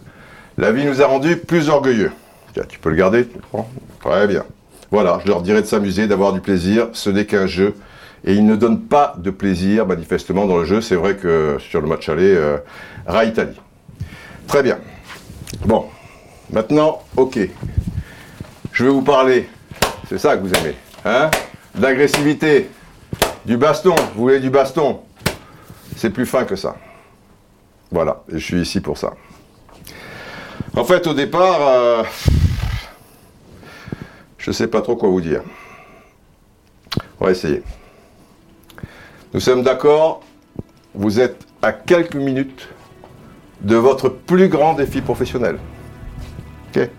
La 0.57 0.71
vie 0.71 0.83
nous 0.83 1.03
a 1.03 1.05
rendus 1.05 1.37
plus 1.37 1.69
orgueilleux. 1.69 2.11
Tiens, 2.53 2.63
tu 2.67 2.79
peux 2.79 2.89
le 2.89 2.95
garder, 2.95 3.27
tu 3.27 3.37
le 3.53 3.59
Très 3.99 4.25
bien. 4.25 4.45
Voilà, 4.89 5.19
je 5.23 5.27
leur 5.27 5.43
dirais 5.43 5.61
de 5.61 5.67
s'amuser, 5.67 6.07
d'avoir 6.07 6.33
du 6.33 6.41
plaisir. 6.41 6.87
Ce 6.93 7.11
n'est 7.11 7.25
qu'un 7.25 7.45
jeu. 7.45 7.75
Et 8.27 8.33
ils 8.33 8.45
ne 8.45 8.57
donnent 8.57 8.81
pas 8.81 9.13
de 9.17 9.31
plaisir, 9.31 9.87
manifestement, 9.87 10.47
dans 10.47 10.57
le 10.57 10.65
jeu. 10.65 10.81
C'est 10.81 10.95
vrai 10.97 11.15
que 11.15 11.57
sur 11.61 11.79
le 11.79 11.87
match 11.87 12.09
aller, 12.09 12.35
euh, 12.35 12.57
Rai-Italie. 13.05 13.57
Très 14.47 14.61
bien. 14.61 14.79
Bon. 15.65 15.85
Maintenant, 16.51 17.03
ok. 17.15 17.39
Je 18.73 18.83
vais 18.83 18.89
vous 18.89 19.01
parler. 19.01 19.47
C'est 20.09 20.17
ça 20.17 20.35
que 20.35 20.41
vous 20.41 20.53
aimez. 20.55 20.75
Hein? 21.05 21.31
D'agressivité. 21.73 22.69
Du 23.45 23.55
baston. 23.55 23.95
Vous 24.15 24.23
voulez 24.23 24.41
du 24.41 24.49
baston? 24.49 24.99
C'est 25.95 26.09
plus 26.09 26.25
fin 26.25 26.43
que 26.43 26.57
ça. 26.57 26.75
Voilà. 27.91 28.23
Et 28.27 28.39
je 28.39 28.43
suis 28.43 28.61
ici 28.61 28.81
pour 28.81 28.97
ça. 28.97 29.13
En 30.75 30.83
fait, 30.83 31.07
au 31.07 31.13
départ, 31.13 31.59
euh, 31.61 32.03
je 34.37 34.49
ne 34.49 34.53
sais 34.53 34.67
pas 34.67 34.81
trop 34.81 34.97
quoi 34.97 35.07
vous 35.07 35.21
dire. 35.21 35.43
On 37.21 37.25
va 37.25 37.31
essayer. 37.31 37.63
Nous 39.37 39.41
sommes 39.41 39.61
d'accord, 39.61 40.23
vous 40.95 41.19
êtes 41.19 41.45
à 41.61 41.71
quelques 41.71 42.15
minutes 42.15 42.69
de 43.61 43.75
votre 43.75 44.09
plus 44.09 44.47
grand 44.47 44.73
défi 44.73 44.99
professionnel. 44.99 45.59
Ok 46.75 46.89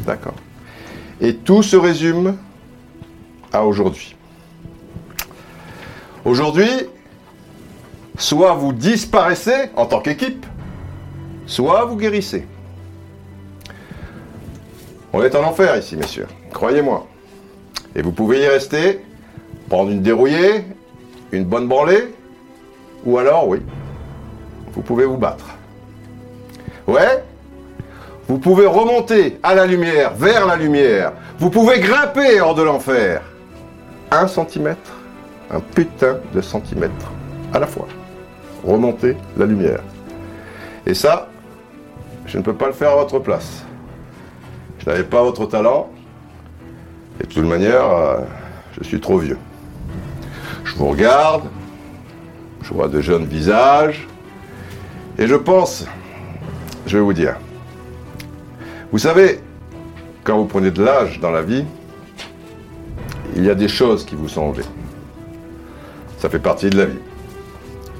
D'accord. 0.00 0.34
Et 1.20 1.36
tout 1.36 1.62
se 1.62 1.76
résume 1.76 2.36
à 3.52 3.64
aujourd'hui. 3.64 4.16
Aujourd'hui, 6.24 6.68
soit 8.18 8.54
vous 8.54 8.72
disparaissez 8.72 9.70
en 9.76 9.86
tant 9.86 10.00
qu'équipe, 10.00 10.44
soit 11.46 11.84
vous 11.84 11.96
guérissez. 11.96 12.44
On 15.12 15.22
est 15.22 15.36
en 15.36 15.44
enfer 15.44 15.76
ici, 15.76 15.96
messieurs. 15.96 16.26
Croyez-moi. 16.52 17.06
Et 17.94 18.02
vous 18.02 18.10
pouvez 18.10 18.40
y 18.40 18.48
rester, 18.48 19.00
prendre 19.68 19.92
une 19.92 20.02
dérouillée, 20.02 20.64
une 21.34 21.44
bonne 21.44 21.68
branlée, 21.68 22.14
ou 23.04 23.18
alors, 23.18 23.48
oui, 23.48 23.60
vous 24.72 24.82
pouvez 24.82 25.04
vous 25.04 25.16
battre. 25.16 25.46
Ouais 26.86 27.24
Vous 28.28 28.38
pouvez 28.38 28.66
remonter 28.66 29.38
à 29.42 29.54
la 29.54 29.66
lumière, 29.66 30.14
vers 30.14 30.46
la 30.46 30.56
lumière. 30.56 31.12
Vous 31.38 31.50
pouvez 31.50 31.80
grimper 31.80 32.40
hors 32.40 32.54
de 32.54 32.62
l'enfer. 32.62 33.22
Un 34.10 34.26
centimètre, 34.28 34.92
un 35.50 35.60
putain 35.60 36.18
de 36.32 36.40
centimètre 36.40 37.12
à 37.52 37.58
la 37.58 37.66
fois. 37.66 37.86
Remonter 38.64 39.16
la 39.36 39.46
lumière. 39.46 39.80
Et 40.86 40.94
ça, 40.94 41.28
je 42.26 42.38
ne 42.38 42.42
peux 42.42 42.54
pas 42.54 42.66
le 42.66 42.72
faire 42.72 42.90
à 42.90 42.96
votre 42.96 43.18
place. 43.18 43.64
Je 44.78 44.90
n'avais 44.90 45.04
pas 45.04 45.22
votre 45.22 45.46
talent. 45.46 45.90
Et 47.20 47.26
de 47.26 47.32
toute 47.32 47.44
manière, 47.44 47.84
euh, 47.90 48.18
je 48.78 48.84
suis 48.84 49.00
trop 49.00 49.18
vieux. 49.18 49.38
Je 50.64 50.74
vous 50.76 50.88
regarde, 50.88 51.44
je 52.62 52.72
vois 52.72 52.88
de 52.88 53.00
jeunes 53.00 53.26
visages, 53.26 54.08
et 55.18 55.26
je 55.26 55.34
pense, 55.34 55.86
je 56.86 56.96
vais 56.96 57.02
vous 57.02 57.12
dire, 57.12 57.36
vous 58.90 58.98
savez, 58.98 59.40
quand 60.24 60.38
vous 60.38 60.46
prenez 60.46 60.70
de 60.70 60.82
l'âge 60.82 61.20
dans 61.20 61.30
la 61.30 61.42
vie, 61.42 61.64
il 63.36 63.44
y 63.44 63.50
a 63.50 63.54
des 63.54 63.68
choses 63.68 64.06
qui 64.06 64.14
vous 64.14 64.28
sont 64.28 64.42
enlevées. 64.42 64.64
Ça 66.18 66.30
fait 66.30 66.38
partie 66.38 66.70
de 66.70 66.78
la 66.78 66.86
vie. 66.86 67.00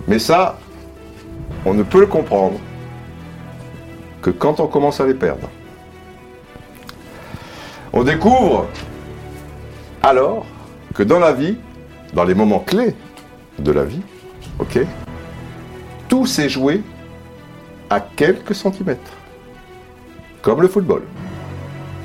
Mais 0.08 0.18
ça, 0.18 0.58
on 1.66 1.74
ne 1.74 1.82
peut 1.82 2.00
le 2.00 2.06
comprendre 2.06 2.58
que 4.22 4.30
quand 4.30 4.60
on 4.60 4.66
commence 4.66 5.00
à 5.00 5.06
les 5.06 5.14
perdre. 5.14 5.48
On 7.92 8.02
découvre 8.04 8.66
alors 10.02 10.46
que 10.94 11.02
dans 11.02 11.18
la 11.18 11.32
vie, 11.32 11.58
dans 12.14 12.24
les 12.24 12.34
moments 12.34 12.60
clés 12.60 12.94
de 13.58 13.72
la 13.72 13.84
vie, 13.84 14.00
ok, 14.58 14.78
tout 16.08 16.26
s'est 16.26 16.48
joué 16.48 16.82
à 17.90 18.00
quelques 18.00 18.54
centimètres. 18.54 19.12
Comme 20.42 20.62
le 20.62 20.68
football. 20.68 21.02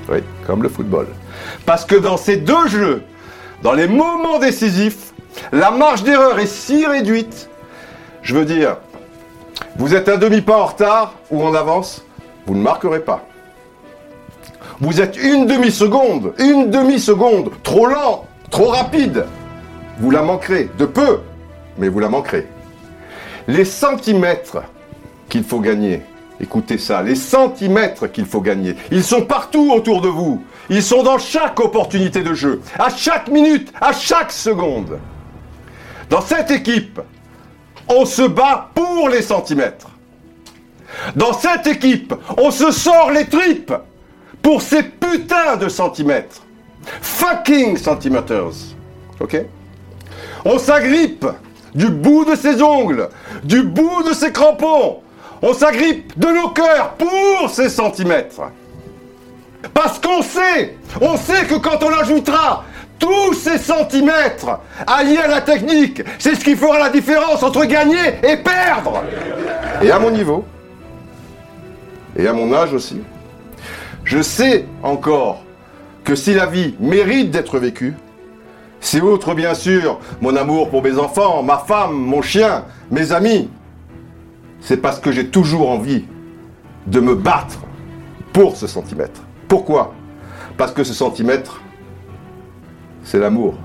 Oui, 0.09 0.19
comme 0.45 0.63
le 0.63 0.69
football. 0.69 1.07
Parce 1.65 1.85
que 1.85 1.95
dans 1.95 2.17
ces 2.17 2.37
deux 2.37 2.67
jeux, 2.67 3.03
dans 3.61 3.73
les 3.73 3.87
moments 3.87 4.39
décisifs, 4.39 5.13
la 5.51 5.71
marge 5.71 6.03
d'erreur 6.03 6.39
est 6.39 6.47
si 6.47 6.85
réduite, 6.85 7.49
Je 8.21 8.35
veux 8.35 8.45
dire, 8.45 8.77
vous 9.77 9.95
êtes 9.95 10.09
un 10.09 10.17
demi-pas 10.17 10.57
en 10.57 10.65
retard 10.65 11.13
ou 11.29 11.41
en 11.41 11.53
avance, 11.53 12.03
vous 12.45 12.55
ne 12.55 12.61
marquerez 12.61 12.99
pas. 12.99 13.25
Vous 14.81 15.01
êtes 15.01 15.17
une 15.17 15.45
demi-seconde, 15.45 16.33
une 16.39 16.69
demi-seconde, 16.69 17.51
trop 17.63 17.85
lent, 17.85 18.25
trop 18.49 18.67
rapide. 18.67 19.25
Vous 19.99 20.11
la 20.11 20.21
manquerez, 20.21 20.69
de 20.77 20.85
peu, 20.85 21.19
mais 21.77 21.89
vous 21.89 21.99
la 21.99 22.09
manquerez. 22.09 22.47
Les 23.47 23.65
centimètres 23.65 24.63
qu'il 25.27 25.43
faut 25.43 25.59
gagner, 25.59 26.03
écoutez 26.39 26.77
ça, 26.77 27.01
les 27.01 27.15
centimètres 27.15 28.07
qu'il 28.07 28.25
faut 28.25 28.41
gagner, 28.41 28.75
ils 28.91 29.03
sont 29.03 29.23
partout 29.23 29.73
autour 29.73 30.01
de 30.01 30.07
vous. 30.07 30.43
Ils 30.69 30.83
sont 30.83 31.03
dans 31.03 31.17
chaque 31.17 31.59
opportunité 31.59 32.21
de 32.21 32.33
jeu, 32.33 32.61
à 32.77 32.89
chaque 32.89 33.27
minute, 33.27 33.73
à 33.81 33.91
chaque 33.91 34.31
seconde. 34.31 34.99
Dans 36.09 36.21
cette 36.21 36.51
équipe, 36.51 37.01
on 37.87 38.05
se 38.05 38.21
bat 38.21 38.69
pour 38.73 39.09
les 39.09 39.21
centimètres. 39.21 39.89
Dans 41.15 41.33
cette 41.33 41.67
équipe, 41.67 42.13
on 42.37 42.51
se 42.51 42.71
sort 42.71 43.11
les 43.11 43.25
tripes 43.25 43.73
pour 44.41 44.61
ces 44.61 44.83
putains 44.83 45.57
de 45.57 45.67
centimètres. 45.69 46.41
Fucking 47.01 47.77
centimeters. 47.77 48.75
Ok? 49.19 49.43
On 50.45 50.57
s'agrippe 50.57 51.25
du 51.75 51.89
bout 51.89 52.25
de 52.25 52.35
ses 52.35 52.61
ongles, 52.61 53.09
du 53.43 53.63
bout 53.63 54.03
de 54.07 54.13
ses 54.13 54.31
crampons. 54.31 54.99
On 55.41 55.53
s'agrippe 55.53 56.17
de 56.17 56.27
nos 56.27 56.49
cœurs 56.49 56.95
pour 56.97 57.49
ces 57.49 57.69
centimètres. 57.69 58.41
Parce 59.73 59.99
qu'on 59.99 60.21
sait, 60.21 60.77
on 61.01 61.17
sait 61.17 61.45
que 61.45 61.55
quand 61.55 61.83
on 61.83 61.93
ajoutera 61.93 62.63
tous 62.97 63.33
ces 63.33 63.57
centimètres 63.57 64.59
alliés 64.85 65.17
à 65.17 65.27
la 65.27 65.41
technique, 65.41 66.01
c'est 66.17 66.35
ce 66.35 66.43
qui 66.43 66.55
fera 66.55 66.79
la 66.79 66.89
différence 66.89 67.43
entre 67.43 67.65
gagner 67.65 68.19
et 68.23 68.37
perdre. 68.37 69.03
Et 69.81 69.91
à 69.91 69.99
mon 69.99 70.11
niveau, 70.11 70.45
et 72.17 72.27
à 72.27 72.33
mon 72.33 72.53
âge 72.53 72.73
aussi, 72.73 73.01
je 74.03 74.21
sais 74.21 74.65
encore 74.83 75.43
que 76.03 76.15
si 76.15 76.33
la 76.33 76.45
vie 76.45 76.75
mérite 76.79 77.31
d'être 77.31 77.59
vécue, 77.59 77.95
c'est 78.81 79.01
outre 79.01 79.33
bien 79.33 79.53
sûr 79.53 79.99
mon 80.21 80.35
amour 80.35 80.69
pour 80.69 80.83
mes 80.83 80.97
enfants, 80.97 81.43
ma 81.43 81.57
femme, 81.57 81.93
mon 81.93 82.21
chien, 82.21 82.65
mes 82.91 83.11
amis, 83.11 83.49
c'est 84.61 84.77
parce 84.77 84.99
que 84.99 85.11
j'ai 85.11 85.27
toujours 85.27 85.69
envie 85.69 86.05
de 86.87 86.99
me 86.99 87.15
battre 87.15 87.59
pour 88.33 88.55
ce 88.55 88.67
centimètre. 88.67 89.21
Pourquoi? 89.47 89.93
Parce 90.57 90.71
que 90.71 90.83
ce 90.83 90.93
centimètre, 90.93 91.61
c'est 93.03 93.19
l'amour. 93.19 93.55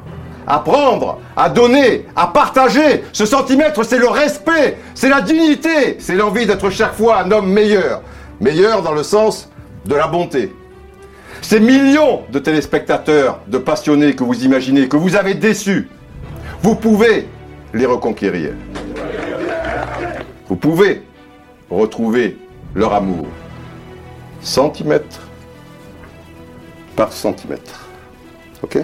Apprendre, 0.46 1.18
à 1.36 1.48
donner, 1.48 2.06
à 2.14 2.26
partager. 2.26 3.04
Ce 3.12 3.24
centimètre, 3.24 3.82
c'est 3.82 3.98
le 3.98 4.08
respect, 4.08 4.78
c'est 4.94 5.08
la 5.08 5.22
dignité, 5.22 5.96
c'est 5.98 6.14
l'envie 6.14 6.46
d'être 6.46 6.70
chaque 6.70 6.94
fois 6.94 7.20
un 7.20 7.30
homme 7.30 7.50
meilleur. 7.50 8.02
Meilleur 8.40 8.82
dans 8.82 8.92
le 8.92 9.02
sens 9.02 9.48
de 9.86 9.94
la 9.94 10.06
bonté. 10.06 10.52
Ces 11.45 11.61
millions 11.61 12.22
de 12.30 12.38
téléspectateurs, 12.38 13.40
de 13.49 13.59
passionnés 13.59 14.16
que 14.16 14.24
vous 14.24 14.45
imaginez, 14.47 14.88
que 14.88 14.97
vous 14.97 15.14
avez 15.14 15.34
déçus, 15.34 15.90
vous 16.62 16.74
pouvez 16.74 17.28
les 17.74 17.84
reconquérir. 17.84 18.55
Vous 20.49 20.57
pouvez 20.57 21.03
retrouver 21.68 22.38
leur 22.74 22.95
amour. 22.95 23.26
Centimètre 24.40 25.20
par 26.97 27.12
centimètre. 27.12 27.90
Ok? 28.62 28.78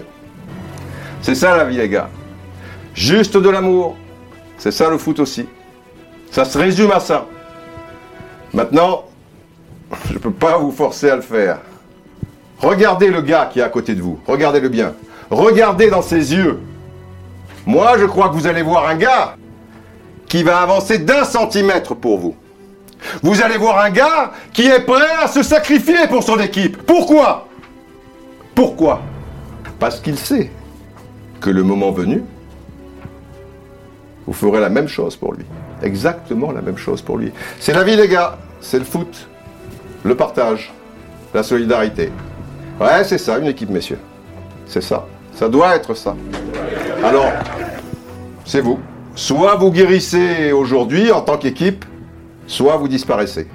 C'est 1.23 1.35
ça 1.35 1.57
la 1.57 1.65
vie, 1.65 1.79
les 1.79 1.89
gars. 1.89 2.11
Juste 2.93 3.39
de 3.39 3.49
l'amour. 3.49 3.97
C'est 4.59 4.71
ça 4.71 4.91
le 4.91 4.99
foot 4.99 5.19
aussi. 5.21 5.49
Ça 6.31 6.45
se 6.45 6.59
résume 6.59 6.93
à 6.93 7.01
ça. 7.01 7.27
Maintenant, 8.53 9.07
je 10.09 10.13
ne 10.13 10.19
peux 10.19 10.31
pas 10.31 10.59
vous 10.59 10.73
forcer 10.73 11.09
à 11.09 11.17
le 11.17 11.23
faire. 11.23 11.59
Regardez 12.61 13.09
le 13.09 13.23
gars 13.23 13.49
qui 13.51 13.61
est 13.61 13.63
à 13.63 13.69
côté 13.69 13.95
de 13.95 14.03
vous. 14.03 14.19
Regardez-le 14.27 14.69
bien. 14.69 14.95
Regardez 15.31 15.89
dans 15.89 16.03
ses 16.03 16.35
yeux. 16.35 16.61
Moi, 17.67 17.99
je 17.99 18.05
crois 18.05 18.29
que 18.29 18.35
vous 18.35 18.47
allez 18.47 18.63
voir 18.63 18.89
un 18.89 18.97
gars 18.97 19.37
qui 20.27 20.43
va 20.43 20.61
avancer 20.61 20.99
d'un 20.99 21.25
centimètre 21.25 21.95
pour 21.95 22.19
vous. 22.19 22.37
Vous 23.23 23.43
allez 23.43 23.57
voir 23.57 23.79
un 23.79 23.91
gars 23.91 24.33
qui 24.53 24.67
est 24.67 24.81
prêt 24.81 25.09
à 25.23 25.27
se 25.27 25.43
sacrifier 25.43 26.07
pour 26.09 26.23
son 26.23 26.39
équipe. 26.39 26.83
Pourquoi? 26.83 27.49
Pourquoi? 28.55 29.01
Parce 29.79 30.01
qu'il 30.01 30.19
sait 30.19 30.51
que 31.41 31.49
le 31.49 31.63
moment 31.63 31.91
venu, 31.93 32.23
vous 34.27 34.33
ferez 34.35 34.61
la 34.61 34.69
même 34.69 34.89
chose 34.89 35.17
pour 35.17 35.33
lui. 35.33 35.45
Exactement 35.83 36.53
la 36.53 36.61
même 36.61 36.77
chose 36.77 37.01
pour 37.01 37.17
lui. 37.17 37.33
C'est 37.59 37.73
la 37.73 37.85
vie, 37.85 37.97
les 37.97 38.09
gars. 38.09 38.39
C'est 38.61 38.79
le 38.79 38.85
foot. 38.85 39.29
Le 40.05 40.15
partage. 40.15 40.73
La 41.33 41.43
solidarité. 41.43 42.11
Ouais, 42.81 43.05
c'est 43.05 43.19
ça, 43.19 43.39
une 43.39 43.47
équipe, 43.47 43.69
messieurs. 43.69 43.99
C'est 44.67 44.81
ça. 44.81 45.07
Ça 45.35 45.51
doit 45.51 45.77
être 45.77 45.93
ça. 45.95 46.17
Alors, 47.05 47.31
c'est 48.47 48.63
vous. 48.63 48.79
Soit 49.15 49.57
vous 49.57 49.71
guérissez 49.71 50.53
aujourd'hui 50.53 51.13
en 51.13 51.21
tant 51.21 51.37
qu'équipe, 51.37 51.85
soit 52.47 52.77
vous 52.79 52.89
disparaissez. 52.89 53.49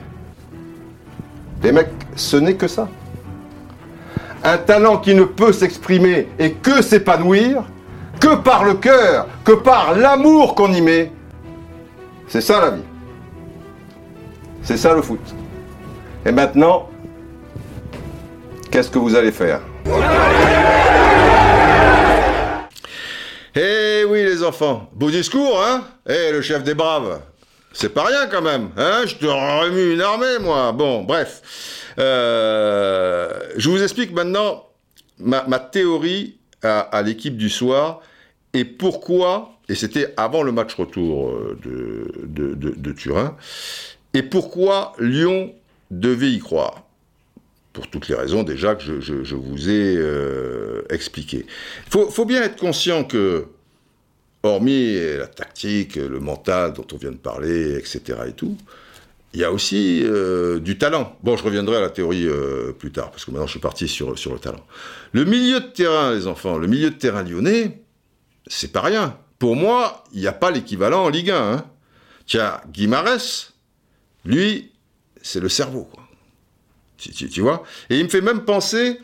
Les 1.64 1.72
mecs, 1.72 1.90
ce 2.16 2.38
n'est 2.38 2.54
que 2.54 2.68
ça. 2.68 2.88
Un 4.44 4.58
talent 4.60 4.98
qui 5.00 5.16
ne 5.16 5.24
peut 5.24 5.54
s'exprimer 5.54 6.28
et 6.38 6.52
que 6.52 6.84
s'épanouir, 6.84 7.64
que 8.20 8.36
par 8.36 8.64
le 8.64 8.76
cœur, 8.76 9.28
que 9.44 9.54
par 9.54 9.96
l'amour 9.96 10.54
qu'on 10.54 10.72
y 10.72 10.82
met, 10.82 11.12
c'est 12.28 12.42
ça 12.42 12.62
la 12.62 12.70
vie. 12.72 12.84
C'est 14.62 14.78
ça 14.78 14.94
le 14.94 15.02
foot. 15.02 15.20
Et 16.28 16.32
maintenant, 16.32 16.90
qu'est-ce 18.76 18.92
que 18.92 19.00
vous 19.00 19.16
allez 19.16 19.32
faire 19.32 19.62
Eh 23.56 24.04
oui, 24.04 24.22
les 24.22 24.44
enfants. 24.44 24.90
Beau 24.94 25.10
discours, 25.10 25.64
hein? 25.64 25.86
Eh, 26.06 26.34
le 26.34 26.42
chef 26.42 26.62
des 26.62 26.74
braves. 26.74 27.22
C'est 27.72 27.94
pas 27.94 28.04
rien 28.04 28.28
quand 28.28 28.42
même, 28.42 28.72
hein? 28.76 29.04
Je 29.06 29.16
te 29.16 29.26
remue 29.28 29.94
une 29.94 30.02
armée, 30.02 30.40
moi. 30.42 30.74
Bon, 30.74 31.04
bref. 31.04 31.94
Euh, 32.00 33.32
je 33.56 33.70
vous 33.70 33.82
explique 33.82 34.12
maintenant 34.12 34.68
ma, 35.20 35.42
théorie 35.60 36.36
à, 36.62 37.02
l'équipe 37.02 37.38
du 37.38 37.50
soir 37.50 38.02
et 38.54 38.66
pourquoi, 38.66 39.52
et 39.70 39.76
c'était 39.76 40.14
avant 40.18 40.44
le 40.44 40.52
match 40.52 40.76
retour 40.76 41.30
euh, 41.30 41.58
de, 41.64 42.56
de, 42.56 42.74
de 42.76 42.92
Turin, 42.92 43.38
et 44.14 44.22
pourquoi 44.22 44.92
Lyon 45.00 45.54
devait 45.92 46.32
y 46.32 46.40
croire 46.40 46.85
pour 47.76 47.90
toutes 47.90 48.08
les 48.08 48.16
raisons 48.16 48.44
déjà 48.44 48.74
que 48.76 49.02
je, 49.02 49.36
vous 49.36 49.70
ai 49.70 49.96
euh, 49.98 50.82
expliquées. 50.90 51.46
Il 51.86 51.92
faut, 51.92 52.10
faut, 52.10 52.24
bien 52.24 52.42
être 52.42 52.56
conscient 52.56 53.04
que, 53.04 53.48
hormis 54.44 54.98
la 55.18 55.28
tactique, 55.28 55.98
le 55.98 56.20
mental 56.22 56.72
dont 56.72 56.88
on 56.94 56.98
vient 56.98 57.12
de 57.12 57.18
parler, 57.18 57.76
etc. 57.76 58.20
et 58.30 58.32
tout, 58.32 58.58
il 59.34 59.42
y 59.42 59.44
a 59.44 59.52
aussi 59.52 60.02
euh, 60.06 60.60
du 60.60 60.78
talent. 60.78 61.18
Bon, 61.22 61.36
je 61.36 61.44
reviendrai 61.44 61.76
à 61.76 61.82
la 61.82 61.90
théorie 61.90 62.26
euh, 62.26 62.72
plus 62.72 62.94
tard, 62.94 63.12
parce 63.12 63.26
que 63.26 63.32
maintenant 63.32 63.48
je 63.48 63.52
suis 63.52 63.60
parti 63.60 63.90
sur, 63.90 64.18
sur 64.18 64.32
le 64.32 64.40
talent. 64.40 64.66
Le 65.12 65.26
milieu 65.26 65.60
de 65.60 65.68
terrain, 65.68 66.14
les 66.14 66.26
enfants, 66.26 66.58
le 66.58 66.68
milieu 66.68 66.90
de 66.90 66.96
terrain 66.96 67.24
lyonnais, 67.24 67.82
c'est 68.48 68.72
pas 68.72 68.80
rien. 68.80 69.18
Pour 69.38 69.58
moi, 69.58 70.06
il 70.14 70.22
n'y 70.22 70.28
a 70.28 70.32
pas 70.32 70.52
l'équivalent 70.52 71.04
en 71.04 71.10
Ligue 71.10 71.32
1. 71.32 71.36
Hein. 71.36 71.66
Tiens, 72.26 72.62
Guimarès, 72.72 73.54
lui, 74.24 74.72
c'est 75.22 75.42
le 75.42 75.50
cerveau. 75.50 75.90
Quoi. 75.92 76.05
Et 77.90 78.00
il 78.00 78.04
me 78.04 78.10
fait 78.10 78.22
même 78.22 78.46
penser, 78.46 79.00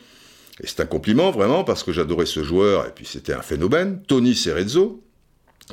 et 0.62 0.68
c'est 0.68 0.80
un 0.80 0.86
compliment 0.86 1.32
vraiment, 1.32 1.64
parce 1.64 1.84
que 1.84 1.91
j'adorais 1.91 2.26
ce 2.26 2.43
joueur, 2.43 2.88
et 2.88 2.91
puis 2.91 3.06
c'était 3.06 3.34
un 3.34 3.41
phénomène, 3.41 4.02
Tony 4.08 4.36
Cerezo, 4.36 5.04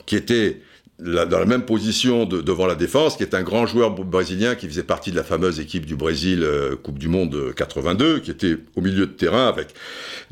qui 0.07 0.17
était 0.17 0.63
dans 0.99 1.39
la 1.39 1.45
même 1.45 1.63
position 1.63 2.25
de, 2.25 2.41
devant 2.41 2.67
la 2.67 2.75
défense, 2.75 3.17
qui 3.17 3.23
est 3.23 3.35
un 3.35 3.43
grand 3.43 3.67
joueur 3.67 3.91
brésilien 3.93 4.57
qui 4.57 4.67
faisait 4.67 4.83
partie 4.83 5.13
de 5.13 5.17
la 5.17 5.23
fameuse 5.23 5.61
équipe 5.61 5.87
du 5.87 5.95
Brésil 5.95 6.43
euh, 6.43 6.75
Coupe 6.75 6.99
du 6.99 7.07
Monde 7.07 7.53
82, 7.55 8.19
qui 8.19 8.33
était 8.33 8.57
au 8.75 8.81
milieu 8.81 9.07
de 9.07 9.13
terrain 9.13 9.47
avec 9.47 9.69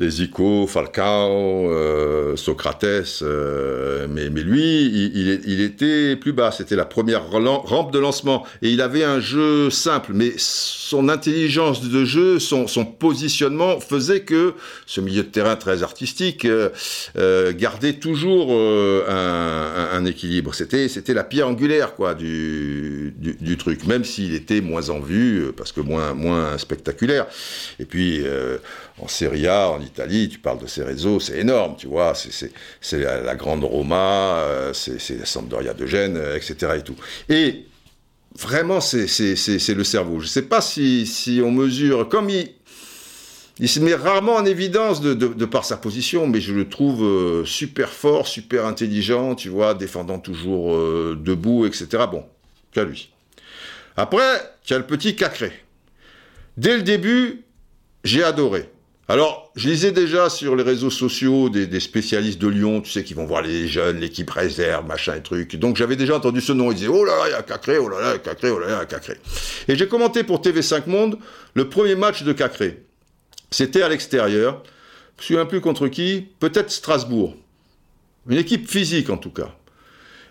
les 0.00 0.10
Zico, 0.10 0.66
Falcao, 0.66 1.70
euh, 1.70 2.34
Socrates, 2.34 3.20
euh, 3.22 4.08
mais, 4.10 4.28
lui, 4.28 4.86
il, 5.14 5.60
était 5.60 6.16
plus 6.16 6.32
bas, 6.32 6.50
c'était 6.50 6.76
la 6.76 6.84
première 6.84 7.30
rampe 7.30 7.92
de 7.92 7.98
lancement, 7.98 8.44
et 8.60 8.70
il 8.70 8.80
avait 8.80 9.04
un 9.04 9.20
jeu 9.20 9.70
simple, 9.70 10.12
mais 10.14 10.32
son 10.36 11.08
intelligence 11.08 11.88
de 11.88 12.04
jeu, 12.04 12.38
son, 12.40 12.66
positionnement 12.98 13.80
faisait 13.80 14.20
que 14.20 14.54
ce 14.86 15.00
milieu 15.00 15.22
de 15.22 15.28
terrain 15.28 15.56
très 15.56 15.82
artistique 15.82 16.46
gardait 17.14 17.94
toujours 17.94 18.52
un 18.52 20.04
équilibre 20.04 20.54
c'était 20.56 20.88
c'était 20.88 21.14
la 21.14 21.24
pierre 21.24 21.48
angulaire 21.48 21.94
quoi 21.94 22.14
du, 22.14 23.14
du, 23.18 23.56
truc, 23.56 23.86
même 23.86 24.04
s'il 24.04 24.34
était 24.34 24.60
moins 24.60 24.90
en 24.90 25.00
vue 25.00 25.44
euh, 25.44 25.52
parce 25.52 25.72
que 25.72 25.80
moins 25.80 26.14
moins 26.14 26.58
spectaculaire. 26.58 27.26
Et 27.78 27.84
puis 27.84 28.22
euh, 28.24 28.58
en 28.98 29.08
Serie 29.08 29.46
A, 29.46 29.70
en 29.70 29.80
Italie, 29.80 30.28
tu 30.28 30.38
parles 30.38 30.60
de 30.60 30.66
ces 30.66 30.82
réseaux, 30.82 31.20
c'est 31.20 31.38
énorme, 31.38 31.76
tu 31.76 31.86
vois, 31.86 32.14
c'est 32.14 32.98
la, 32.98 33.34
grande 33.34 33.64
Roma, 33.64 34.38
euh, 34.38 34.72
c'est 34.72 35.18
la 35.18 35.26
Sampdoria 35.26 35.74
de 35.74 35.86
Gênes, 35.86 36.20
etc. 36.34 36.72
et 36.78 36.82
tout. 36.82 36.96
Et 37.28 37.66
vraiment, 38.38 38.80
c'est 38.80 39.06
le 39.74 39.84
cerveau. 39.84 40.20
Je 40.20 40.24
ne 40.24 40.30
sais 40.30 40.42
pas 40.42 40.60
si, 40.60 41.06
si 41.06 41.40
on 41.44 41.50
mesure 41.50 42.08
comme 42.08 42.30
il 42.30 42.48
il 43.58 43.68
se 43.68 43.80
met 43.80 43.94
rarement 43.94 44.34
en 44.34 44.44
évidence 44.44 45.00
de, 45.00 45.44
par 45.46 45.64
sa 45.64 45.76
position, 45.76 46.26
mais 46.26 46.40
je 46.40 46.52
le 46.52 46.68
trouve 46.68 47.02
euh, 47.04 47.44
super 47.46 47.88
fort, 47.88 48.28
super 48.28 48.66
intelligent, 48.66 49.34
tu 49.34 49.48
vois, 49.48 49.74
défendant 49.74 50.18
toujours 50.18 50.74
euh, 50.74 51.16
debout, 51.18 51.64
etc. 51.64 52.04
Bon, 52.10 52.24
as 52.76 52.84
lui. 52.84 53.10
Après, 53.96 54.42
tu 54.64 54.74
as 54.74 54.78
le 54.78 54.86
petit 54.86 55.16
Cacré. 55.16 55.52
Dès 56.58 56.76
le 56.76 56.82
début, 56.82 57.44
j'ai 58.04 58.22
adoré. 58.22 58.68
Alors, 59.08 59.52
je 59.54 59.68
lisais 59.68 59.92
déjà 59.92 60.28
sur 60.28 60.56
les 60.56 60.64
réseaux 60.64 60.90
sociaux 60.90 61.48
des, 61.48 61.80
spécialistes 61.80 62.40
de 62.40 62.48
Lyon, 62.48 62.80
tu 62.80 62.90
sais, 62.90 63.04
qui 63.04 63.14
vont 63.14 63.24
voir 63.24 63.40
les 63.40 63.68
jeunes, 63.68 64.00
l'équipe 64.00 64.28
réserve, 64.28 64.84
machin 64.86 65.14
et 65.14 65.22
truc. 65.22 65.56
Donc, 65.56 65.76
j'avais 65.76 65.96
déjà 65.96 66.16
entendu 66.16 66.40
ce 66.40 66.52
nom. 66.52 66.72
Ils 66.72 66.74
disaient, 66.74 66.88
oh 66.88 67.04
là 67.04 67.16
là, 67.16 67.28
il 67.28 67.30
y 67.30 67.34
a 67.34 67.42
Cacré, 67.42 67.78
oh 67.78 67.88
là 67.88 68.00
là, 68.00 68.18
Cacré, 68.18 68.50
oh 68.50 68.58
là 68.58 68.66
là, 68.66 68.84
Cacré. 68.84 69.14
Et 69.68 69.76
j'ai 69.76 69.86
commenté 69.86 70.24
pour 70.24 70.40
TV5 70.40 70.88
Monde 70.88 71.18
le 71.54 71.68
premier 71.68 71.94
match 71.94 72.24
de 72.24 72.32
Cacré. 72.32 72.85
C'était 73.50 73.82
à 73.82 73.88
l'extérieur. 73.88 74.62
Je 75.16 75.22
me 75.22 75.26
souviens 75.26 75.46
plus 75.46 75.60
contre 75.60 75.88
qui? 75.88 76.26
Peut-être 76.40 76.70
Strasbourg. 76.70 77.36
Une 78.28 78.38
équipe 78.38 78.68
physique 78.68 79.10
en 79.10 79.16
tout 79.16 79.30
cas. 79.30 79.54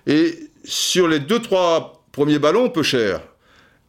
Et 0.07 0.49
sur 0.63 1.07
les 1.07 1.20
deux, 1.20 1.39
trois 1.39 2.05
premiers 2.11 2.39
ballons, 2.39 2.70
peu 2.70 2.84
cher. 2.84 3.22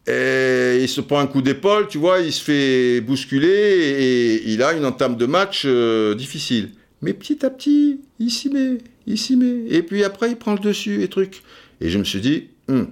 Et 0.06 0.78
il 0.80 0.88
se 0.88 1.00
prend 1.00 1.18
un 1.18 1.26
coup 1.26 1.42
d'épaule, 1.42 1.88
tu 1.88 1.98
vois, 1.98 2.20
il 2.20 2.32
se 2.32 2.42
fait 2.42 3.00
bousculer 3.00 3.48
et 3.48 4.48
il 4.48 4.62
a 4.62 4.72
une 4.72 4.84
entame 4.84 5.16
de 5.16 5.26
match 5.26 5.64
euh, 5.66 6.14
difficile. 6.14 6.70
Mais 7.02 7.12
petit 7.12 7.44
à 7.44 7.50
petit, 7.50 8.00
il 8.20 8.30
s'y 8.30 8.48
met, 8.48 8.78
il 9.06 9.18
s'y 9.18 9.36
met. 9.36 9.64
Et 9.68 9.82
puis 9.82 10.04
après, 10.04 10.30
il 10.30 10.36
prend 10.36 10.52
le 10.52 10.60
dessus 10.60 11.02
et 11.02 11.08
truc. 11.08 11.42
Et 11.80 11.88
je 11.88 11.98
me 11.98 12.04
suis 12.04 12.20
dit, 12.20 12.48
hum, 12.68 12.88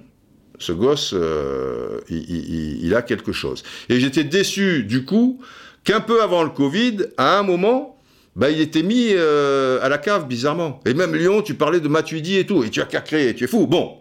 ce 0.59 0.73
gosse, 0.73 1.13
euh, 1.13 2.01
il, 2.09 2.93
a 2.95 3.01
quelque 3.01 3.31
chose. 3.31 3.63
Et 3.89 3.99
j'étais 3.99 4.23
déçu 4.23 4.83
du 4.83 5.05
coup 5.05 5.39
qu'un 5.85 6.01
peu 6.01 6.21
avant 6.21 6.43
le 6.43 6.49
Covid, 6.49 6.97
à 7.17 7.39
un 7.39 7.43
moment, 7.43 8.01
bah, 8.35 8.49
il 8.49 8.59
était 8.59 8.83
mis 8.83 9.11
euh, 9.11 9.79
à 9.81 9.87
la 9.87 9.97
cave, 9.97 10.27
bizarrement. 10.27 10.81
Et 10.85 10.93
même 10.93 11.15
Lyon, 11.15 11.41
tu 11.41 11.53
parlais 11.53 11.79
de 11.79 11.87
Matuidi 11.87 12.37
et 12.37 12.45
tout, 12.45 12.63
et 12.63 12.69
tu 12.69 12.81
as 12.81 12.85
cacré, 12.85 13.29
et 13.29 13.35
tu 13.35 13.45
es 13.45 13.47
fou. 13.47 13.65
Bon. 13.65 13.99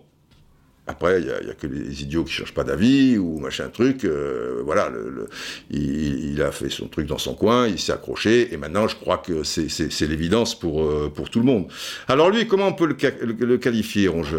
Après, 0.87 1.21
il 1.21 1.25
n'y 1.25 1.51
a, 1.51 1.55
que 1.55 1.67
les 1.67 2.03
idiots 2.03 2.25
qui 2.25 2.33
cherchent 2.33 2.53
pas 2.53 2.65
d'avis, 2.65 3.17
ou 3.17 3.39
machin 3.39 3.69
truc. 3.69 4.05
Euh, 4.05 4.61
voilà, 4.65 4.91
le, 4.91 5.29
il, 5.71 6.43
a 6.43 6.53
fait 6.53 6.69
son 6.69 6.89
truc 6.89 7.07
dans 7.07 7.17
son 7.17 7.35
coin, 7.35 7.69
il 7.69 7.79
s'est 7.79 7.93
accroché, 7.93 8.53
et 8.53 8.59
maintenant, 8.59 8.87
je 8.87 8.97
crois 8.97 9.19
que 9.19 9.45
c'est 9.45 10.07
l'évidence 10.07 10.59
pour, 10.59 10.85
euh, 10.85 11.11
pour 11.15 11.31
tout 11.31 11.39
le 11.39 11.47
monde. 11.47 11.69
Alors 12.09 12.29
lui, 12.29 12.47
comment 12.47 12.67
on 12.67 12.75
peut 12.75 12.87
le, 12.87 13.57
qualifier, 13.57 14.09
Ronge, 14.09 14.37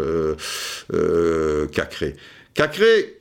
Cacré? 1.72 2.14
Cacré, 2.54 3.15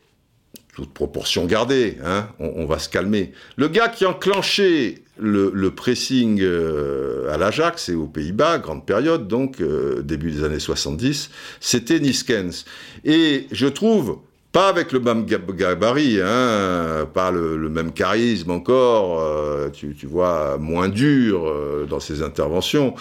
toute 0.76 0.94
proportion 0.94 1.46
gardée, 1.46 1.98
hein, 2.04 2.28
on, 2.38 2.66
va 2.66 2.80
se 2.80 2.90
calmer. 2.90 3.32
Le 3.56 3.70
gars 3.70 3.88
qui 3.88 4.06
enclenchait 4.06 4.96
le, 5.18 5.50
le 5.54 5.72
pressing 5.72 6.42
euh, 6.42 7.34
à 7.34 7.38
l'Ajax 7.38 7.88
et 7.88 7.96
aux 7.96 8.08
Pays-Bas, 8.08 8.58
grande 8.58 8.86
période, 8.86 9.30
donc 9.30 9.62
euh, 9.62 10.02
début 10.02 10.32
des 10.32 10.44
années 10.44 10.60
70, 10.60 11.30
c'était 11.62 12.02
Niskens. 12.02 12.66
Et 13.06 13.48
je 13.54 13.68
trouve, 13.68 14.20
pas 14.52 14.68
avec 14.68 14.92
le 14.92 15.00
même 15.00 15.26
gabarit, 15.26 16.20
hein, 16.22 17.08
pas 17.14 17.32
le, 17.32 17.70
même 17.70 17.94
charisme 17.94 18.52
encore, 18.52 19.22
euh, 19.22 19.70
tu, 19.70 19.96
tu, 19.96 20.08
vois, 20.08 20.58
moins 20.58 20.90
dur 20.90 21.50
dans 21.90 22.02
ses 22.02 22.22
interventions, 22.22 22.96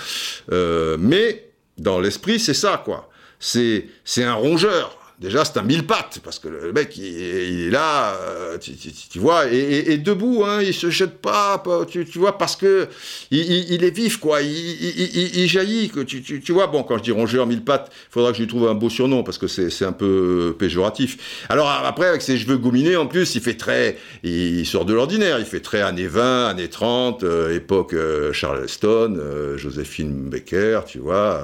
mais 0.50 1.50
dans 1.76 1.98
l'esprit, 1.98 2.38
c'est 2.38 2.54
ça, 2.54 2.80
quoi. 2.84 3.10
C'est 3.40 3.88
un 4.18 4.34
rongeur 4.34 5.03
déjà 5.20 5.44
c'est 5.44 5.58
un 5.58 5.62
mille 5.62 5.86
pattes 5.86 6.20
parce 6.24 6.38
que 6.38 6.48
le 6.48 6.72
mec 6.72 6.96
il, 6.96 7.68
est 7.68 7.70
là, 7.70 8.14
euh, 8.14 8.58
tu, 8.58 9.18
vois, 9.18 9.46
et, 9.50 9.96
debout, 9.98 10.44
hein, 10.44 10.60
il 10.62 10.74
se 10.74 10.90
jette 10.90 11.18
pas, 11.18 11.62
tu, 11.88 12.04
vois, 12.16 12.36
parce 12.38 12.56
que 12.56 12.88
il, 13.30 13.84
est 13.84 13.94
vif 13.94 14.18
quoi, 14.18 14.40
il, 14.42 15.46
jaillit, 15.46 15.90
que 15.90 16.00
tu, 16.00 16.52
vois. 16.52 16.66
Bon, 16.66 16.82
quand 16.82 16.98
je 16.98 17.02
dis 17.02 17.12
rongeur 17.12 17.46
mille 17.46 17.62
pattes, 17.62 17.90
il 17.92 18.12
faudra 18.12 18.30
que 18.30 18.36
je 18.36 18.42
lui 18.42 18.48
trouve 18.48 18.68
un 18.68 18.74
beau 18.74 18.88
surnom 18.88 19.22
parce 19.22 19.38
que 19.38 19.46
c'est 19.46 19.84
un 19.84 19.92
peu 19.92 20.54
péjoratif. 20.58 21.44
Alors 21.48 21.68
après 21.68 22.06
avec 22.06 22.22
ses 22.22 22.38
cheveux 22.38 22.58
gominés 22.58 22.96
en 22.96 23.06
plus, 23.06 23.34
il 23.34 23.40
fait 23.40 23.56
très, 23.56 23.96
il, 24.22 24.66
sort 24.66 24.84
de 24.84 24.94
l'ordinaire, 24.94 25.38
il 25.38 25.44
fait 25.44 25.60
très 25.60 25.82
années 25.82 26.06
20, 26.08 26.48
années 26.48 26.68
30, 26.68 27.22
euh, 27.22 27.54
époque 27.54 27.92
euh, 27.94 28.32
Charleston, 28.32 29.18
Joséphine 29.56 30.28
Becker, 30.28 30.80
tu 30.86 30.98
vois. 30.98 31.40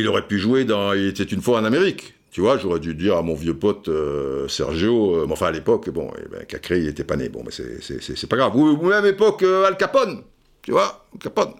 Il 0.00 0.08
aurait 0.08 0.26
pu 0.26 0.38
jouer 0.38 0.64
dans 0.64 0.92
Il 0.92 1.06
était 1.06 1.24
une 1.24 1.40
fois 1.40 1.60
en 1.60 1.64
Amérique. 1.64 2.14
Tu 2.34 2.40
vois, 2.40 2.58
j'aurais 2.58 2.80
dû 2.80 2.96
dire 2.96 3.16
à 3.16 3.22
mon 3.22 3.36
vieux 3.36 3.54
pote 3.54 3.86
euh, 3.86 4.48
Sergio, 4.48 5.14
euh, 5.14 5.26
enfin 5.30 5.46
à 5.46 5.50
l'époque, 5.52 5.88
bon, 5.90 6.10
eh 6.18 6.28
ben, 6.28 6.44
Cacré, 6.44 6.80
il 6.80 6.88
était 6.88 7.04
pas 7.04 7.14
né, 7.14 7.28
bon, 7.28 7.44
mais 7.46 7.52
c'est 7.52 8.26
pas 8.26 8.36
grave. 8.36 8.56
Ou, 8.56 8.76
même 8.88 9.06
époque 9.06 9.44
euh, 9.44 9.64
Al 9.64 9.76
Capone, 9.76 10.22
tu 10.62 10.72
vois, 10.72 11.06
Al 11.12 11.20
Capone. 11.20 11.52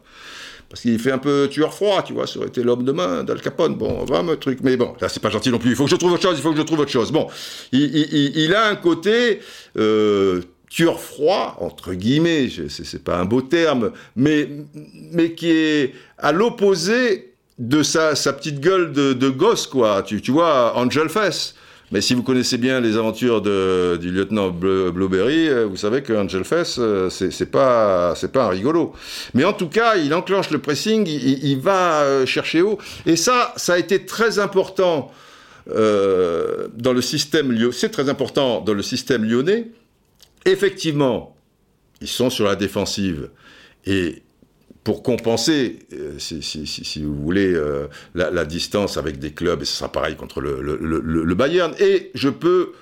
Parce 0.69 0.81
qu'il 0.81 0.99
fait 0.99 1.13
un 1.13 1.19
peu 1.19 1.47
tueur 1.49 1.73
froid, 1.73 2.03
tu 2.03 2.13
vois, 2.13 2.27
ça 2.27 2.41
aurait 2.41 2.49
été 2.49 2.65
l'homme 2.65 2.83
de 2.83 2.91
main 2.91 3.23
d'Al 3.23 3.41
Capone, 3.41 3.77
bon, 3.77 4.05
vraiment 4.05 4.35
truc, 4.35 4.59
mais 4.65 4.77
bon, 4.77 4.97
là 5.01 5.09
c'est 5.09 5.23
pas 5.23 5.31
gentil 5.31 5.51
non 5.51 5.61
plus, 5.61 5.71
il 5.71 5.77
faut 5.77 5.85
que 5.85 5.91
je 5.91 5.95
trouve 5.95 6.11
autre 6.11 6.23
chose, 6.25 6.37
il 6.37 6.43
faut 6.43 6.51
que 6.51 6.59
je 6.59 6.63
trouve 6.63 6.81
autre 6.81 6.91
chose. 6.91 7.13
Bon, 7.13 7.29
il, 7.71 8.53
a 8.53 8.67
un 8.67 8.75
côté 8.75 9.39
tueur 9.77 10.99
froid, 10.99 11.57
entre 11.61 11.95
guillemets, 11.95 12.49
c'est 12.69 13.05
pas 13.05 13.17
un 13.17 13.27
beau 13.27 13.43
terme, 13.43 13.93
mais, 14.17 14.49
mais 15.13 15.35
qui 15.35 15.53
est 15.53 15.95
à 16.19 16.33
l'opposé 16.33 17.34
de 17.59 17.83
sa, 17.83 18.15
sa 18.15 18.33
petite 18.33 18.61
gueule 18.61 18.93
de, 18.93 19.29
gosse, 19.29 19.67
quoi. 19.67 20.03
Tu, 20.03 20.19
vois, 20.31 20.77
Angel 20.77 21.09
Fess. 21.09 21.55
Mais 21.93 22.01
si 22.01 22.15
vous 22.15 22.23
connaissez 22.23 22.59
bien 22.59 22.81
les 22.81 22.97
aventures 22.97 23.41
de, 23.41 23.97
du 24.01 24.11
lieutenant 24.11 24.51
Blueberry, 24.51 25.49
euh, 25.49 25.67
vous 25.67 25.77
savez 25.77 26.03
que 26.03 26.13
Angel 26.13 26.43
Fess, 26.43 26.77
euh, 26.79 27.09
c'est 27.11 27.51
pas, 27.51 28.15
c'est 28.17 28.33
pas 28.33 28.47
un 28.47 28.49
rigolo. 28.49 28.95
Mais 29.35 29.45
en 29.45 29.53
tout 29.53 29.69
cas, 29.69 29.97
il 29.97 30.13
enclenche 30.15 30.51
le 30.51 30.59
pressing, 30.59 31.07
il, 31.07 31.61
va 31.61 32.01
euh, 32.01 32.27
chercher 32.27 32.63
haut. 32.63 32.79
Et 33.07 33.17
ça, 33.17 33.53
ça 33.57 33.75
a 33.75 33.79
été 33.79 34.07
très 34.07 34.39
important 34.39 35.13
dans 35.67 36.93
le 36.93 37.01
système 37.01 37.57
C'est 37.73 37.91
très 37.91 38.11
important 38.11 38.61
dans 38.61 38.75
le 38.75 38.83
système 38.83 39.25
lyonnais. 39.25 39.69
Effectivement, 40.45 41.35
ils 42.03 42.09
sont 42.09 42.29
sur 42.29 42.45
la 42.45 42.55
défensive. 42.55 43.31
Et 43.87 44.24
pour 44.85 45.03
compenser, 45.03 45.79
euh, 45.95 46.19
si, 46.19 47.03
vous 47.03 47.15
voulez, 47.15 47.53
euh, 47.55 47.87
la, 48.15 48.45
distance 48.45 48.99
avec 48.99 49.19
des 49.19 49.33
clubs, 49.33 49.63
et 49.63 49.65
ce 49.65 49.79
sera 49.79 49.91
pareil 49.91 50.15
contre 50.15 50.43
le, 50.43 51.35
Bayern. 51.35 51.75
Et 51.81 52.11
je 52.15 52.29
peux, 52.29 52.73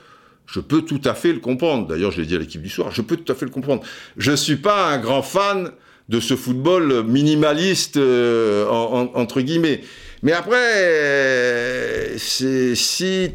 je 0.46 0.58
peux 0.58 0.82
tout 0.82 1.00
à 1.04 1.14
fait 1.14 1.32
le 1.32 1.38
comprendre. 1.38 1.86
D'ailleurs, 1.86 2.10
je 2.10 2.20
l'ai 2.20 2.26
dit 2.26 2.34
à 2.34 2.38
l'équipe 2.38 2.60
du 2.60 2.68
soir, 2.68 2.90
je 2.90 3.02
peux 3.02 3.16
tout 3.16 3.32
à 3.32 3.36
fait 3.36 3.44
le 3.44 3.52
comprendre. 3.52 3.84
Je 4.16 4.32
ne 4.32 4.36
suis 4.36 4.56
pas 4.56 4.88
un 4.88 4.98
grand 4.98 5.22
fan 5.22 5.70
de 6.08 6.18
ce 6.18 6.34
football 6.34 7.04
minimaliste, 7.04 7.96
euh, 7.96 8.66
entre 8.66 9.40
guillemets. 9.40 9.82
Mais 10.24 10.32
après, 10.32 12.18
si 12.18 13.30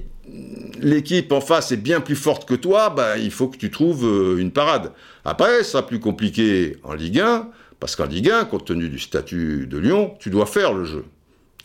l'équipe 0.81 1.31
en 1.31 1.39
face 1.39 1.71
est 1.71 1.77
bien 1.77 2.01
plus 2.01 2.17
forte 2.17 2.47
que 2.47 2.53
toi, 2.53 2.89
bah, 2.89 3.17
il 3.17 3.31
faut 3.31 3.47
que 3.47 3.57
tu 3.57 3.71
trouves 3.71 4.35
une 4.37 4.51
parade. 4.51 4.91
Après, 5.23 5.59
ça 5.59 5.63
sera 5.63 5.87
plus 5.87 5.99
compliqué 5.99 6.75
en 6.83 6.93
Ligue 6.93 7.21
1 7.21 7.49
parce 7.79 7.95
qu'en 7.95 8.05
Ligue 8.05 8.29
1, 8.29 8.45
compte 8.45 8.65
tenu 8.65 8.89
du 8.89 8.99
statut 8.99 9.67
de 9.67 9.77
Lyon, 9.77 10.15
tu 10.19 10.29
dois 10.29 10.45
faire 10.45 10.73
le 10.73 10.85
jeu. 10.85 11.05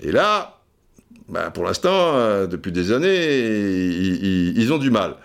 Et 0.02 0.12
là, 0.12 0.60
ben, 1.28 1.50
pour 1.50 1.64
l'instant, 1.64 2.16
euh, 2.16 2.46
depuis 2.46 2.72
des 2.72 2.92
années, 2.92 3.38
ils, 3.38 4.72
ont 4.72 4.78
du 4.78 4.90
mal. 4.90 5.16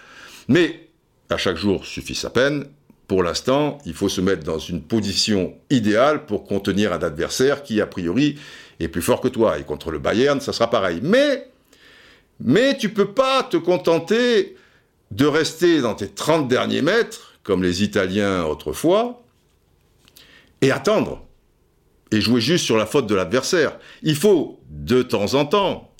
Mais 0.47 0.87
à 1.29 1.37
chaque 1.37 1.57
jour 1.57 1.85
suffit 1.85 2.15
sa 2.15 2.29
peine. 2.29 2.65
Pour 3.07 3.23
l'instant, 3.23 3.77
il 3.85 3.93
faut 3.93 4.09
se 4.09 4.21
mettre 4.21 4.43
dans 4.43 4.59
une 4.59 4.81
position 4.81 5.53
idéale 5.69 6.25
pour 6.25 6.45
contenir 6.45 6.93
un 6.93 6.99
adversaire 6.99 7.63
qui, 7.63 7.81
a 7.81 7.87
priori, 7.87 8.37
est 8.79 8.87
plus 8.87 9.01
fort 9.01 9.21
que 9.21 9.27
toi. 9.27 9.57
Et 9.59 9.63
contre 9.63 9.91
le 9.91 9.99
Bayern, 9.99 10.39
ça 10.39 10.53
sera 10.53 10.69
pareil. 10.69 10.99
Mais, 11.01 11.49
mais 12.39 12.77
tu 12.77 12.89
peux 12.89 13.11
pas 13.13 13.43
te 13.43 13.57
contenter 13.57 14.55
de 15.11 15.25
rester 15.25 15.81
dans 15.81 15.95
tes 15.95 16.09
30 16.09 16.47
derniers 16.47 16.81
mètres, 16.81 17.33
comme 17.43 17.63
les 17.63 17.81
Italiens 17.83 18.43
autrefois, 18.43 19.23
et 20.61 20.71
attendre. 20.71 21.25
Et 22.11 22.21
jouer 22.21 22.41
juste 22.41 22.65
sur 22.65 22.77
la 22.77 22.85
faute 22.85 23.07
de 23.07 23.15
l'adversaire. 23.15 23.77
Il 24.01 24.15
faut, 24.15 24.59
de 24.69 25.01
temps 25.01 25.33
en 25.33 25.45
temps, 25.45 25.93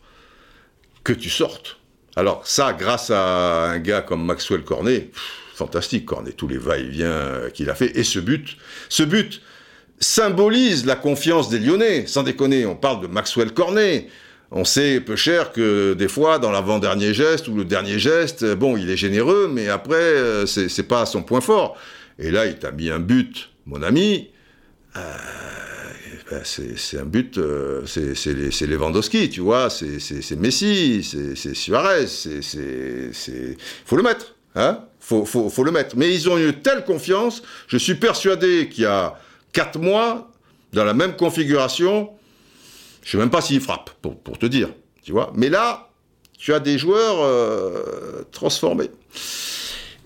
que 1.04 1.14
tu 1.14 1.30
sortes. 1.30 1.78
Alors 2.16 2.48
ça, 2.48 2.74
grâce 2.74 3.12
à 3.12 3.72
un 3.72 3.80
gars 3.80 4.02
comme 4.02 4.26
Maxwell 4.26 4.64
Cornet, 4.64 5.12
fantastique 5.54 6.06
Cornet, 6.06 6.32
tous 6.32 6.48
les 6.48 6.58
va-et-vient 6.58 7.50
qu'il 7.54 7.70
a 7.70 7.76
fait, 7.76 7.98
et 7.98 8.04
ce 8.04 8.20
but, 8.20 8.58
ce 8.90 9.04
but 9.04 9.42
symbolise 10.00 10.86
la 10.86 10.96
confiance 10.96 11.50
des 11.50 11.60
Lyonnais, 11.60 12.08
sans 12.08 12.24
déconner, 12.24 12.66
on 12.66 12.76
parle 12.76 13.02
de 13.02 13.08
Maxwell 13.08 13.54
Cornet, 13.54 14.08
On 14.50 14.64
sait 14.64 15.02
peu 15.02 15.18
cher 15.18 15.52
que 15.52 15.94
des 15.94 16.08
fois, 16.08 16.40
dans 16.40 16.52
l'avant-dernier 16.52 17.14
geste 17.14 17.50
ou 17.50 17.56
le 17.56 17.66
dernier 17.66 18.00
geste, 18.00 18.46
bon, 18.56 18.78
il 18.78 18.90
est 18.90 18.98
généreux, 18.98 19.50
mais 19.52 19.68
après, 19.68 19.96
euh, 19.96 20.46
c'est 20.46 20.88
pas 20.88 21.06
son 21.06 21.22
point 21.22 21.42
fort. 21.42 21.78
Et 22.18 22.32
là, 22.32 22.46
il 22.46 22.56
t'a 22.58 22.72
mis 22.72 22.90
un 22.90 23.00
but, 23.00 23.50
mon 23.66 23.84
ami. 23.84 24.30
Euh, 24.98 25.18
ben, 26.30 26.42
c'est 26.44 27.00
un 27.00 27.06
but, 27.06 27.38
euh, 27.38 27.86
c'est 27.86 28.68
Lewandowski, 28.68 29.30
tu 29.30 29.42
vois, 29.42 29.70
c'est 29.70 30.36
Messi, 30.36 31.04
c'est 31.04 31.54
Suarez, 31.54 32.08
c'est 32.08 33.58
faut 33.86 33.96
le 33.96 34.04
mettre, 34.04 34.36
hein, 34.56 34.84
faut, 35.00 35.26
faut, 35.26 35.64
le 35.64 35.72
mettre. 35.72 35.96
Mais 35.96 36.14
ils 36.14 36.30
ont 36.30 36.38
une 36.38 36.54
telle 36.54 36.84
confiance, 36.84 37.42
je 37.68 37.78
suis 37.78 37.96
persuadé 37.96 38.68
qu'il 38.70 38.84
y 38.84 38.88
a 38.88 39.18
quatre 39.54 39.80
mois, 39.80 40.32
dans 40.74 40.84
la 40.84 40.94
même 40.94 41.16
configuration, 41.16 42.10
je 43.04 43.12
sais 43.12 43.18
même 43.18 43.30
pas 43.30 43.42
s'ils 43.42 43.62
frappent, 43.62 43.92
pour, 44.02 44.38
te 44.38 44.46
dire, 44.46 44.70
tu 45.04 45.14
vois. 45.14 45.32
Mais 45.34 45.50
là, 45.50 45.90
tu 46.38 46.54
as 46.54 46.60
des 46.60 46.78
joueurs 46.78 47.22
euh, 47.22 48.24
transformés. 48.32 48.92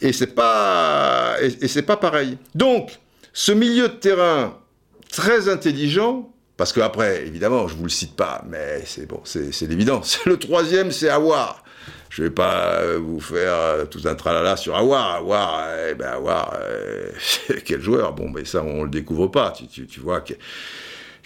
Et 0.01 0.13
c'est 0.13 0.35
pas, 0.35 1.35
et 1.41 1.67
c'est 1.67 1.81
pas 1.81 1.97
pareil. 1.97 2.37
Donc, 2.55 2.99
ce 3.33 3.51
milieu 3.51 3.87
de 3.87 3.93
terrain 3.93 4.61
très 5.12 5.49
intelligent, 5.49 6.32
parce 6.57 6.74
que 6.74 6.80
après, 6.80 7.26
évidemment, 7.26 7.68
je 7.68 7.76
vous 7.76 7.84
le 7.84 7.89
cite 7.89 8.16
pas, 8.16 8.43
mais 8.47 8.84
c'est 8.86 9.07
bon, 9.07 9.22
c'est 9.24 9.68
l'évidence. 9.68 10.20
Le 10.26 10.38
troisième, 10.38 10.91
c'est 10.91 11.09
Awar. 11.09 11.64
Je 12.09 12.24
vais 12.24 12.30
pas 12.30 12.82
euh, 12.82 12.99
vous 13.01 13.22
faire 13.22 13.53
euh, 13.53 13.86
tout 13.86 14.01
un 14.05 14.16
tralala 14.16 14.57
sur 14.57 14.76
Awar. 14.76 15.16
Awar, 15.16 15.64
eh 15.89 15.95
ben 15.95 16.09
Awar, 16.09 16.57
euh, 16.62 17.09
quel 17.66 17.82
joueur. 17.82 18.14
Bon, 18.14 18.30
mais 18.30 18.43
ça, 18.45 18.62
on 18.64 18.84
le 18.84 18.89
découvre 18.89 19.28
pas. 19.28 19.51
Tu, 19.51 19.68
tu, 19.68 19.88
tu 19.88 20.01
vois 20.01 20.22
que 20.22 20.34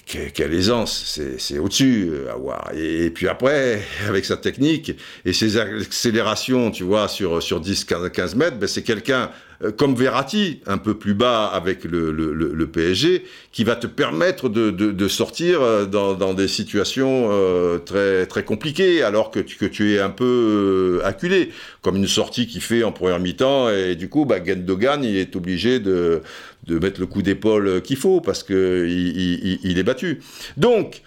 que- 0.06 0.30
quelle 0.30 0.54
aisance, 0.54 1.20
c'est 1.40 1.58
au-dessus 1.58 2.12
à. 2.30 2.74
Et, 2.76 3.10
puis 3.10 3.28
après, 3.28 3.82
avec 4.08 4.24
sa 4.24 4.38
technique 4.38 4.96
et 5.26 5.34
ses 5.34 5.58
accélérations, 5.58 6.70
tu 6.70 6.84
vois, 6.84 7.08
sur, 7.08 7.42
sur 7.42 7.60
10, 7.60 7.86
15, 7.86 8.10
15 8.12 8.36
mètres, 8.36 8.58
ben 8.58 8.68
c'est 8.68 8.84
quelqu'un 8.84 9.32
comme 9.72 9.96
Verratti, 9.96 10.62
un 10.68 10.78
peu 10.78 10.94
plus 10.96 11.14
bas 11.14 11.46
avec 11.46 11.84
le, 11.84 12.66
PSG, 12.66 13.24
qui 13.52 13.64
va 13.64 13.76
te 13.76 13.88
permettre 13.88 14.50
de, 14.50 15.08
sortir 15.08 15.62
euh, 15.62 15.86
dans, 15.86 16.34
des 16.34 16.48
situations 16.48 17.30
euh, 17.32 17.78
très, 17.80 18.44
compliquées, 18.44 19.04
alors 19.04 19.32
que 19.32 19.40
tu, 19.40 19.94
es 19.94 20.00
un 20.00 20.10
peu 20.10 21.00
euh, 21.02 21.06
acculé, 21.08 21.52
comme 21.82 21.96
une 21.96 22.08
sortie 22.08 22.48
qu'il 22.48 22.62
fait 22.62 22.84
en 22.84 22.92
première 22.92 23.20
mi-temps, 23.20 23.70
et 23.70 23.96
du 23.96 24.10
coup, 24.10 24.26
bah, 24.26 24.44
Gendogan, 24.44 25.04
il 25.04 25.18
est 25.18 25.36
obligé 25.36 25.80
de, 25.80 26.22
mettre 26.68 27.00
le 27.00 27.06
coup 27.06 27.22
d'épaule 27.22 27.82
qu'il 27.82 27.98
faut, 27.98 28.22
parce 28.22 28.44
que 28.44 28.86
il, 28.88 29.18
il- 29.18 29.60
il 29.64 29.78
est 29.78 29.84
battu. 29.84 30.20
Donc, 30.58 31.02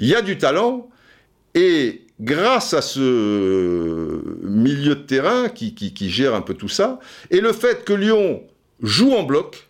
il 0.00 0.08
y 0.08 0.14
a 0.14 0.22
du 0.22 0.38
talent, 0.38 0.88
et 1.54 2.02
grâce 2.22 2.72
à 2.72 2.82
ce 2.82 4.22
milieu 4.42 4.94
de 4.94 5.02
terrain 5.02 5.48
qui, 5.48 5.74
qui- 5.74 6.10
gère 6.10 6.34
un 6.34 6.40
peu 6.40 6.54
tout 6.54 6.68
ça, 6.68 6.98
et 7.30 7.40
le 7.40 7.52
fait 7.52 7.84
que 7.84 7.92
Lyon 7.92 8.42
joue 8.80 9.12
en 9.12 9.24
bloc, 9.24 9.68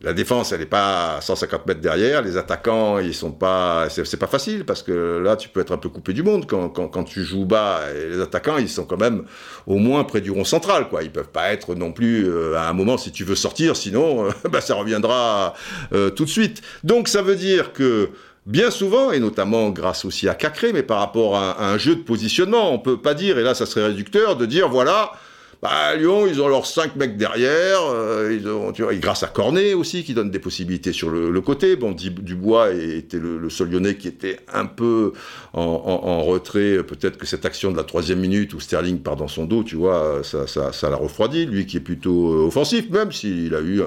la 0.00 0.12
défense, 0.12 0.52
elle 0.52 0.60
n'est 0.60 0.66
pas 0.66 1.16
à 1.16 1.20
150 1.20 1.66
mètres 1.66 1.80
derrière. 1.80 2.22
Les 2.22 2.36
attaquants, 2.36 3.00
ils 3.00 3.14
sont 3.14 3.32
pas. 3.32 3.88
C'est 3.90 4.16
pas 4.16 4.28
facile 4.28 4.64
parce 4.64 4.84
que 4.84 5.18
là, 5.18 5.34
tu 5.34 5.48
peux 5.48 5.58
être 5.60 5.72
un 5.72 5.76
peu 5.76 5.88
coupé 5.88 6.12
du 6.12 6.22
monde 6.22 6.46
quand, 6.46 6.68
quand, 6.68 7.02
tu 7.02 7.24
joues 7.24 7.44
bas. 7.44 7.80
Et 7.92 8.10
les 8.10 8.20
attaquants, 8.20 8.58
ils 8.58 8.68
sont 8.68 8.84
quand 8.84 8.96
même 8.96 9.24
au 9.66 9.78
moins 9.78 10.04
près 10.04 10.20
du 10.20 10.30
rond 10.30 10.44
central, 10.44 10.88
quoi. 10.88 11.02
Ils 11.02 11.10
peuvent 11.10 11.30
pas 11.32 11.52
être 11.52 11.74
non 11.74 11.90
plus 11.90 12.28
euh, 12.28 12.56
à 12.56 12.68
un 12.68 12.74
moment 12.74 12.96
si 12.96 13.10
tu 13.10 13.24
veux 13.24 13.34
sortir, 13.34 13.74
sinon, 13.74 14.26
euh, 14.26 14.30
bah, 14.48 14.60
ça 14.60 14.76
reviendra 14.76 15.54
euh, 15.92 16.10
tout 16.10 16.24
de 16.24 16.30
suite. 16.30 16.62
Donc, 16.84 17.08
ça 17.08 17.20
veut 17.20 17.36
dire 17.36 17.72
que 17.72 18.10
bien 18.48 18.70
souvent, 18.70 19.12
et 19.12 19.20
notamment 19.20 19.68
grâce 19.68 20.04
aussi 20.06 20.28
à 20.28 20.34
Cacré, 20.34 20.72
mais 20.72 20.82
par 20.82 20.98
rapport 20.98 21.36
à, 21.36 21.70
un 21.70 21.78
jeu 21.78 21.94
de 21.94 22.00
positionnement, 22.00 22.72
on 22.72 22.78
peut 22.78 22.96
pas 22.96 23.14
dire, 23.14 23.38
et 23.38 23.42
là, 23.42 23.54
ça 23.54 23.66
serait 23.66 23.86
réducteur, 23.86 24.36
de 24.36 24.46
dire 24.46 24.68
voilà. 24.68 25.12
Bah, 25.60 25.96
Lyon, 25.96 26.28
ils 26.28 26.40
ont 26.40 26.46
leurs 26.46 26.66
cinq 26.66 26.94
mecs 26.94 27.16
derrière, 27.16 27.80
euh, 27.90 28.32
ils 28.32 28.48
ont, 28.48 28.70
tu 28.70 28.84
vois, 28.84 28.94
et 28.94 28.98
grâce 28.98 29.24
à 29.24 29.26
Cornet 29.26 29.74
aussi, 29.74 30.04
qui 30.04 30.14
donne 30.14 30.30
des 30.30 30.38
possibilités 30.38 30.92
sur 30.92 31.10
le, 31.10 31.40
côté. 31.40 31.74
Bon, 31.74 31.90
Dubois 31.90 32.70
était 32.70 33.18
le, 33.18 33.50
seul 33.50 33.68
Lyonnais 33.68 33.96
qui 33.96 34.06
était 34.06 34.38
un 34.52 34.66
peu 34.66 35.12
en, 35.54 36.22
retrait. 36.22 36.84
Peut-être 36.84 37.18
que 37.18 37.26
cette 37.26 37.44
action 37.44 37.72
de 37.72 37.76
la 37.76 37.82
troisième 37.82 38.20
minute 38.20 38.54
où 38.54 38.60
Sterling 38.60 39.00
part 39.00 39.16
dans 39.16 39.26
son 39.26 39.46
dos, 39.46 39.64
tu 39.64 39.74
vois, 39.74 40.20
ça, 40.22 40.46
ça, 40.46 40.90
l'a 40.90 40.96
refroidi. 40.96 41.44
Lui 41.44 41.66
qui 41.66 41.78
est 41.78 41.80
plutôt 41.80 42.32
euh, 42.32 42.46
offensif, 42.46 42.88
même 42.90 43.10
s'il 43.10 43.52
a 43.56 43.60
eu, 43.60 43.82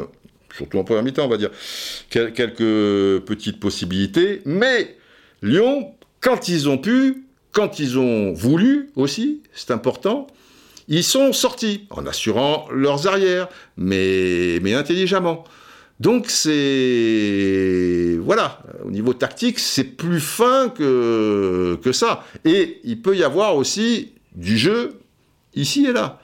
surtout 0.56 0.78
en 0.80 0.84
première 0.84 1.04
mi-temps, 1.04 1.26
on 1.26 1.30
va 1.30 1.38
dire, 1.38 1.52
quel- 2.10 2.34
quelques 2.34 3.24
petites 3.26 3.60
possibilités. 3.60 4.41
Mais 4.45 4.97
Lyon, 5.41 5.93
quand 6.20 6.47
ils 6.47 6.70
ont 6.70 6.78
pu, 6.78 7.26
quand 7.52 7.80
ils 7.80 7.97
ont 7.97 8.34
voulu 8.34 8.89
aussi, 8.95 9.41
c'est 9.54 9.72
important, 9.72 10.28
ils 10.88 11.04
sont 11.04 11.32
sortis 11.34 11.86
en 11.89 12.06
assurant 12.06 12.68
leurs 12.72 13.08
arrières, 13.08 13.47
mais, 13.78 14.60
mais 14.62 14.74
intelligemment. 14.74 15.43
Donc 15.99 16.30
c'est 16.30 18.18
voilà, 18.20 18.64
au 18.84 18.89
niveau 18.89 19.14
tactique, 19.14 19.60
c'est 19.60 19.84
plus 19.84 20.20
fin 20.20 20.70
que, 20.70 21.78
que 21.84 21.91
ça. 21.91 22.26
Et 22.43 22.80
il 22.84 23.02
peut 23.02 23.16
y 23.16 23.24
avoir 23.24 23.56
aussi 23.56 24.14
du 24.36 24.58
jeu 24.58 24.99
ici 25.54 25.86
et 25.86 25.91
là. 25.93 26.20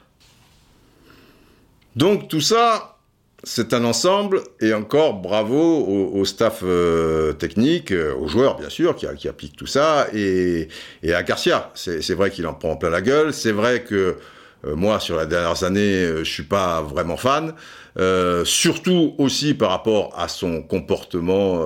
Donc 1.95 2.27
tout 2.27 2.41
ça, 2.41 2.96
c'est 3.43 3.73
un 3.73 3.83
ensemble, 3.83 4.41
et 4.61 4.73
encore 4.73 5.15
bravo 5.15 5.55
au, 5.55 6.19
au 6.19 6.25
staff 6.25 6.61
euh, 6.63 7.33
technique, 7.33 7.91
euh, 7.91 8.15
aux 8.15 8.27
joueurs 8.27 8.57
bien 8.57 8.69
sûr, 8.69 8.95
qui, 8.95 9.05
qui 9.17 9.27
appliquent 9.27 9.55
tout 9.55 9.67
ça, 9.67 10.07
et, 10.13 10.67
et 11.03 11.13
à 11.13 11.23
Garcia. 11.23 11.71
C'est 11.75 12.13
vrai 12.13 12.31
qu'il 12.31 12.47
en 12.47 12.53
prend 12.53 12.75
plein 12.75 12.89
la 12.89 13.01
gueule, 13.01 13.33
c'est 13.33 13.51
vrai 13.51 13.83
que 13.83 14.17
euh, 14.65 14.75
moi, 14.75 14.99
sur 14.99 15.19
les 15.19 15.27
dernières 15.27 15.63
années, 15.63 16.03
euh, 16.03 16.23
je 16.23 16.31
suis 16.31 16.43
pas 16.43 16.81
vraiment 16.81 17.17
fan, 17.17 17.53
euh, 17.99 18.43
surtout 18.45 19.15
aussi 19.17 19.53
par 19.53 19.69
rapport 19.69 20.13
à 20.17 20.27
son 20.27 20.61
comportement 20.61 21.65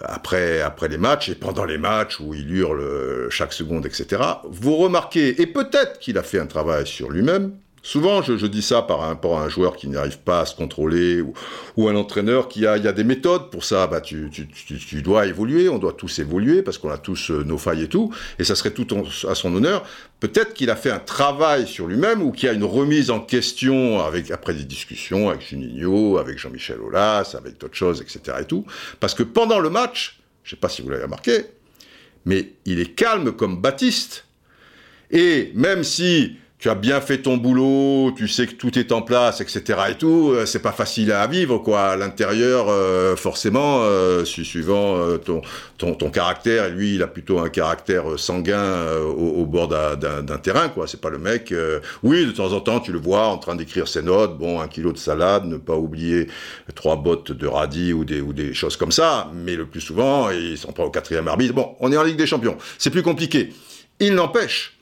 après, 0.00 0.60
après 0.60 0.88
les 0.88 0.98
matchs 0.98 1.28
et 1.28 1.34
pendant 1.34 1.64
les 1.64 1.78
matchs 1.78 2.20
où 2.20 2.34
il 2.34 2.50
hurle 2.54 3.28
chaque 3.30 3.52
seconde, 3.52 3.86
etc. 3.86 4.22
Vous 4.44 4.76
remarquez, 4.76 5.40
et 5.40 5.46
peut-être 5.46 5.98
qu'il 5.98 6.18
a 6.18 6.22
fait 6.22 6.38
un 6.38 6.46
travail 6.46 6.86
sur 6.86 7.10
lui-même, 7.10 7.52
Souvent, 7.88 8.20
je, 8.20 8.44
dis 8.44 8.60
ça 8.60 8.82
par 8.82 8.98
rapport 8.98 9.38
à 9.38 9.44
un 9.44 9.48
joueur 9.48 9.74
qui 9.74 9.88
n'arrive 9.88 10.18
pas 10.18 10.40
à 10.40 10.44
se 10.44 10.54
contrôler 10.54 11.22
ou, 11.22 11.88
un 11.88 11.96
entraîneur 11.96 12.48
qui 12.48 12.66
a, 12.66 12.78
des 12.78 13.02
méthodes 13.02 13.48
pour 13.48 13.64
ça. 13.64 13.86
Bah, 13.86 14.02
tu, 14.02 14.28
tu, 14.30 14.46
tu, 14.46 14.76
tu 14.76 15.00
dois 15.00 15.24
évoluer, 15.24 15.70
on 15.70 15.78
doit 15.78 15.94
tous 15.94 16.18
évoluer 16.18 16.60
parce 16.60 16.76
qu'on 16.76 16.90
a 16.90 16.98
tous 16.98 17.30
euh, 17.30 17.44
nos 17.44 17.56
failles 17.56 17.84
et 17.84 17.88
tout. 17.88 18.14
Et 18.38 18.44
ça 18.44 18.54
serait 18.56 18.72
tout 18.72 18.86
à 19.26 19.34
son 19.34 19.54
honneur. 19.54 19.86
Peut-être 20.20 20.52
qu'il 20.52 20.68
a 20.68 20.76
fait 20.76 20.90
un 20.90 20.98
travail 20.98 21.66
sur 21.66 21.86
lui-même 21.86 22.20
ou 22.20 22.30
qu'il 22.30 22.46
y 22.48 22.50
a 22.50 22.52
une 22.52 22.62
remise 22.62 23.10
en 23.10 23.20
question 23.20 24.00
avec, 24.04 24.30
après 24.30 24.52
des 24.52 24.64
discussions 24.64 25.30
avec 25.30 25.40
Juninho, 25.48 26.18
avec 26.18 26.38
Jean-Michel 26.38 26.82
Aulas, 26.82 27.36
avec 27.38 27.56
d'autres 27.56 27.74
choses, 27.74 28.02
etc. 28.02 28.36
et 28.42 28.44
tout. 28.44 28.66
Parce 29.00 29.14
que 29.14 29.22
pendant 29.22 29.60
le 29.60 29.70
match, 29.70 30.20
je 30.44 30.50
sais 30.50 30.56
pas 30.56 30.68
si 30.68 30.82
vous 30.82 30.90
l'avez 30.90 31.04
remarqué, 31.04 31.46
mais 32.26 32.52
il 32.66 32.80
est 32.80 32.94
calme 32.94 33.32
comme 33.32 33.62
Baptiste. 33.62 34.26
Et 35.10 35.52
même 35.54 35.84
si 35.84 36.36
tu 36.58 36.68
as 36.70 36.74
bien 36.74 37.00
fait 37.00 37.18
ton 37.18 37.36
boulot, 37.36 38.12
tu 38.16 38.26
sais 38.26 38.46
que 38.48 38.54
tout 38.54 38.76
est 38.78 38.90
en 38.90 39.00
place, 39.00 39.40
etc. 39.40 39.78
et 39.90 39.94
tout, 39.94 40.32
euh, 40.34 40.44
c'est 40.44 40.58
pas 40.58 40.72
facile 40.72 41.12
à 41.12 41.24
vivre, 41.28 41.58
quoi. 41.58 41.82
À 41.90 41.96
l'intérieur, 41.96 42.66
euh, 42.68 43.14
forcément, 43.14 43.82
euh, 43.82 44.24
su- 44.24 44.44
suivant 44.44 44.96
euh, 44.96 45.18
ton, 45.18 45.40
ton, 45.78 45.94
ton 45.94 46.10
caractère, 46.10 46.64
et 46.64 46.70
lui, 46.70 46.96
il 46.96 47.02
a 47.04 47.06
plutôt 47.06 47.38
un 47.38 47.48
caractère 47.48 48.10
euh, 48.10 48.16
sanguin 48.16 48.58
euh, 48.58 49.04
au, 49.04 49.42
au 49.42 49.46
bord 49.46 49.68
d'un- 49.68 49.96
terrain, 50.42 50.68
quoi. 50.68 50.88
C'est 50.88 51.00
pas 51.00 51.10
le 51.10 51.18
mec. 51.18 51.54
Oui, 52.02 52.26
de 52.26 52.32
temps 52.32 52.52
en 52.52 52.60
temps, 52.60 52.80
tu 52.80 52.90
le 52.92 52.98
vois 52.98 53.26
en 53.28 53.38
train 53.38 53.54
d'écrire 53.54 53.86
ses 53.86 54.02
notes. 54.02 54.36
Bon, 54.38 54.60
un 54.60 54.66
kilo 54.68 54.92
de 54.92 54.98
salade, 54.98 55.44
ne 55.44 55.58
pas 55.58 55.76
oublier 55.76 56.26
trois 56.74 56.96
bottes 56.96 57.30
de 57.32 57.46
radis 57.46 57.92
ou 57.92 58.04
des, 58.04 58.20
ou 58.20 58.32
des 58.32 58.52
choses 58.54 58.76
comme 58.76 58.92
ça. 58.92 59.30
Mais 59.32 59.54
le 59.54 59.66
plus 59.66 59.80
souvent, 59.80 60.30
il 60.30 60.58
s'en 60.58 60.72
prend 60.72 60.84
au 60.84 60.90
quatrième 60.90 61.28
arbitre. 61.28 61.54
Bon, 61.54 61.76
on 61.80 61.92
est 61.92 61.96
en 61.96 62.02
Ligue 62.02 62.16
des 62.16 62.26
Champions. 62.26 62.56
C'est 62.78 62.90
plus 62.90 63.02
compliqué. 63.02 63.50
Il 64.00 64.14
n'empêche 64.14 64.77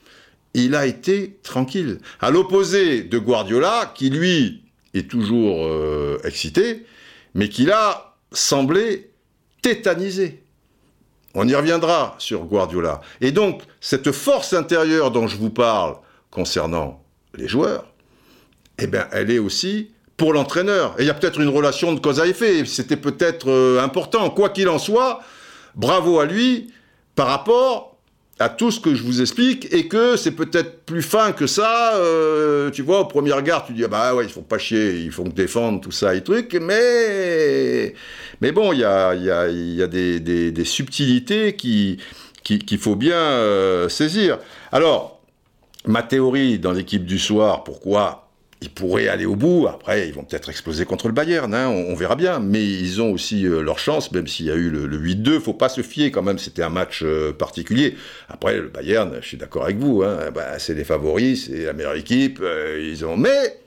il 0.63 0.75
a 0.75 0.85
été 0.85 1.39
tranquille. 1.43 1.99
À 2.19 2.31
l'opposé 2.31 3.03
de 3.03 3.17
Guardiola, 3.19 3.91
qui 3.95 4.09
lui 4.09 4.63
est 4.93 5.09
toujours 5.09 5.65
euh, 5.65 6.17
excité, 6.23 6.85
mais 7.35 7.49
qui 7.49 7.65
là 7.65 8.15
semblait 8.31 9.11
tétanisé. 9.61 10.43
On 11.35 11.47
y 11.47 11.53
reviendra 11.53 12.15
sur 12.17 12.45
Guardiola. 12.45 13.01
Et 13.21 13.31
donc, 13.31 13.61
cette 13.79 14.11
force 14.11 14.53
intérieure 14.53 15.11
dont 15.11 15.27
je 15.27 15.37
vous 15.37 15.51
parle 15.51 15.97
concernant 16.31 17.03
les 17.35 17.47
joueurs, 17.47 17.85
eh 18.79 18.87
bien, 18.87 19.07
elle 19.11 19.29
est 19.29 19.39
aussi 19.39 19.91
pour 20.17 20.33
l'entraîneur. 20.33 20.95
Et 20.97 21.03
il 21.03 21.05
y 21.05 21.11
a 21.11 21.13
peut-être 21.13 21.39
une 21.39 21.49
relation 21.49 21.93
de 21.93 21.99
cause 21.99 22.19
à 22.19 22.25
effet. 22.25 22.65
C'était 22.65 22.97
peut-être 22.97 23.51
euh, 23.51 23.79
important. 23.81 24.29
Quoi 24.31 24.49
qu'il 24.49 24.69
en 24.69 24.79
soit, 24.79 25.21
bravo 25.75 26.19
à 26.19 26.25
lui 26.25 26.73
par 27.13 27.27
rapport 27.27 27.96
à 28.39 28.49
tout 28.49 28.69
ce 28.71 28.79
que 28.79 28.93
je 28.93 29.03
vous 29.03 29.21
explique 29.21 29.73
et 29.73 29.87
que 29.87 30.15
c'est 30.15 30.31
peut-être 30.31 30.81
plus 30.85 31.01
fin 31.01 31.31
que 31.31 31.47
ça. 31.47 31.95
euh, 31.95 32.69
tu 32.71 32.81
vois, 32.83 33.01
au 33.01 33.05
premier 33.05 33.31
regard, 33.33 33.65
tu 33.65 33.73
dis 33.73 33.83
ah 33.83 33.87
bah 33.87 34.13
ouais, 34.15 34.25
ils 34.25 34.29
font 34.31 34.43
pas 34.43 34.57
chier, 34.59 34.99
ils 34.99 35.11
font 35.11 35.23
que 35.23 35.29
défendre 35.35 35.81
tout 35.81 35.91
ça 35.91 36.13
et 36.15 36.23
trucs, 36.23 36.53
mais 36.55 37.93
mais 38.41 38.51
bon, 38.51 38.73
il 38.73 38.79
y 38.79 38.83
a 38.85 39.15
il 39.15 39.23
y 39.23 39.31
a 39.31 39.47
y 39.49 39.81
a 39.81 39.87
des, 39.87 40.19
des, 40.19 40.51
des 40.51 40.65
subtilités 40.65 41.55
qui 41.55 41.97
qu'il 42.43 42.77
faut 42.79 42.95
bien 42.95 43.17
euh, 43.17 43.89
saisir. 43.89 44.37
Alors, 44.71 45.21
ma 45.85 46.03
théorie 46.03 46.59
dans 46.59 46.71
l'équipe 46.71 47.05
du 47.05 47.19
soir, 47.19 47.63
pourquoi 47.63 48.26
ils 48.61 48.71
pourraient 48.71 49.07
aller 49.07 49.25
au 49.25 49.35
bout. 49.35 49.67
Après, 49.67 50.07
ils 50.07 50.13
vont 50.13 50.23
peut-être 50.23 50.49
exploser 50.49 50.85
contre 50.85 51.07
le 51.07 51.13
Bayern, 51.13 51.53
hein, 51.53 51.67
on, 51.67 51.93
verra 51.95 52.15
bien. 52.15 52.39
Mais 52.39 52.63
ils 52.65 53.01
ont 53.01 53.11
aussi 53.11 53.45
euh, 53.45 53.61
leur 53.61 53.77
chance, 53.77 54.11
même 54.11 54.27
s'il 54.27 54.47
y 54.47 54.51
a 54.51 54.55
eu 54.55 54.69
le, 54.69 54.99
8-2. 54.99 55.39
Faut 55.39 55.53
pas 55.53 55.69
se 55.69 55.81
fier 55.81 56.11
quand 56.11 56.23
même. 56.23 56.39
C'était 56.39 56.63
un 56.63 56.69
match 56.69 57.01
euh, 57.03 57.33
particulier. 57.33 57.95
Après, 58.29 58.57
le 58.57 58.69
Bayern, 58.69 59.17
je 59.21 59.27
suis 59.27 59.37
d'accord 59.37 59.65
avec 59.65 59.77
vous. 59.77 60.03
Hein, 60.03 60.31
bah, 60.33 60.57
c'est 60.57 60.73
les 60.73 60.83
favoris, 60.83 61.45
c'est 61.45 61.65
la 61.65 61.73
meilleure 61.73 61.95
équipe. 61.95 62.39
Euh, 62.41 62.83
ils 62.83 63.05
ont. 63.05 63.15
Mais, 63.15 63.59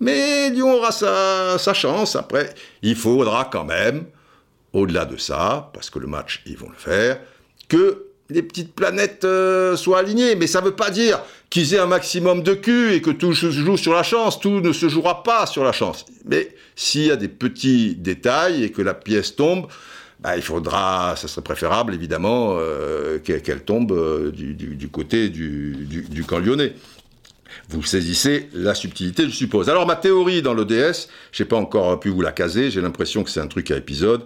mais 0.00 0.50
Lyon 0.50 0.74
aura 0.74 0.90
sa, 0.90 1.74
chance. 1.74 2.16
Après, 2.16 2.52
il 2.82 2.96
faudra 2.96 3.48
quand 3.50 3.64
même, 3.64 4.04
au-delà 4.72 5.04
de 5.04 5.16
ça, 5.16 5.70
parce 5.72 5.90
que 5.90 6.00
le 6.00 6.08
match, 6.08 6.42
ils 6.46 6.56
vont 6.56 6.68
le 6.68 6.76
faire, 6.76 7.20
que 7.68 8.06
les 8.30 8.42
petites 8.42 8.74
planètes 8.74 9.24
soient 9.76 10.00
alignées. 10.00 10.34
Mais 10.34 10.48
ça 10.48 10.60
ne 10.60 10.66
veut 10.66 10.74
pas 10.74 10.90
dire 10.90 11.22
qu'ils 11.54 11.78
un 11.78 11.86
maximum 11.86 12.42
de 12.42 12.54
cul 12.54 12.94
et 12.94 13.00
que 13.00 13.12
tout 13.12 13.32
se 13.32 13.48
joue 13.52 13.76
sur 13.76 13.94
la 13.94 14.02
chance. 14.02 14.40
Tout 14.40 14.60
ne 14.60 14.72
se 14.72 14.88
jouera 14.88 15.22
pas 15.22 15.46
sur 15.46 15.62
la 15.62 15.70
chance. 15.70 16.04
Mais 16.24 16.48
s'il 16.74 17.06
y 17.06 17.10
a 17.12 17.16
des 17.16 17.28
petits 17.28 17.94
détails 17.94 18.64
et 18.64 18.72
que 18.72 18.82
la 18.82 18.92
pièce 18.92 19.36
tombe, 19.36 19.68
bah, 20.18 20.34
il 20.36 20.42
faudra, 20.42 21.14
ça 21.16 21.28
serait 21.28 21.44
préférable 21.44 21.94
évidemment 21.94 22.56
euh, 22.58 23.20
qu'elle 23.20 23.62
tombe 23.62 23.92
euh, 23.92 24.32
du, 24.32 24.88
côté 24.88 25.28
du, 25.28 25.86
du, 26.10 26.24
camp 26.24 26.40
lyonnais. 26.40 26.72
Vous 27.68 27.84
saisissez 27.84 28.48
la 28.52 28.74
subtilité, 28.74 29.22
je 29.26 29.30
suppose. 29.30 29.70
Alors 29.70 29.86
ma 29.86 29.94
théorie 29.94 30.42
dans 30.42 30.54
l'ODS, 30.54 31.06
je 31.30 31.42
n'ai 31.44 31.48
pas 31.48 31.56
encore 31.56 32.00
pu 32.00 32.08
vous 32.08 32.20
la 32.20 32.32
caser, 32.32 32.72
j'ai 32.72 32.80
l'impression 32.80 33.22
que 33.22 33.30
c'est 33.30 33.38
un 33.38 33.46
truc 33.46 33.70
à 33.70 33.76
épisode 33.76 34.24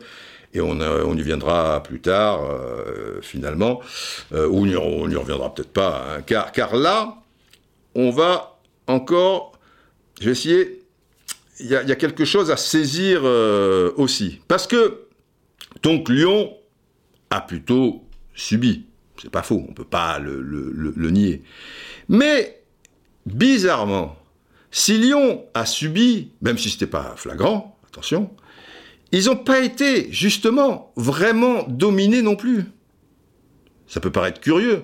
et 0.54 0.60
on, 0.60 0.80
euh, 0.80 1.04
on, 1.04 1.16
y 1.16 1.22
viendra 1.22 1.82
plus 1.82 2.00
tard, 2.00 2.44
euh, 2.44 3.20
finalement, 3.20 3.80
euh, 4.32 4.48
ou 4.48 4.66
on 4.66 5.08
n'y 5.08 5.16
reviendra 5.16 5.54
peut-être 5.54 5.72
pas, 5.72 6.06
hein, 6.08 6.22
car, 6.22 6.52
car 6.52 6.76
là, 6.76 7.16
on 7.94 8.10
va 8.10 8.60
encore, 8.86 9.58
je 10.20 10.26
vais 10.26 10.32
essayer, 10.32 10.82
il 11.60 11.66
y, 11.66 11.74
a 11.74 11.96
quelque 11.96 12.24
chose 12.24 12.50
à 12.50 12.56
saisir 12.56 13.24
aussi, 13.96 14.40
parce 14.46 14.68
que, 14.68 15.06
donc 15.82 16.08
Lyon 16.08 16.56
a 17.30 17.40
plutôt 17.40 18.04
subi, 18.34 18.86
c'est 19.20 19.30
pas 19.30 19.42
faux, 19.42 19.66
on 19.68 19.72
peut 19.72 19.84
pas 19.84 20.20
le, 20.20 20.40
le 20.40 21.10
nier, 21.10 21.42
mais, 22.08 22.62
bizarrement, 23.26 24.16
si 24.70 24.98
Lyon 24.98 25.44
a 25.54 25.66
subi, 25.66 26.30
même 26.42 26.58
si 26.58 26.70
c'était 26.70 26.86
pas 26.86 27.14
flagrant, 27.16 27.76
attention, 27.88 28.30
ils 29.12 29.26
n'ont 29.26 29.36
pas 29.36 29.60
été, 29.60 30.12
justement, 30.12 30.92
vraiment 30.96 31.64
dominés 31.68 32.22
non 32.22 32.36
plus. 32.36 32.64
Ça 33.86 34.00
peut 34.00 34.12
paraître 34.12 34.40
curieux. 34.40 34.82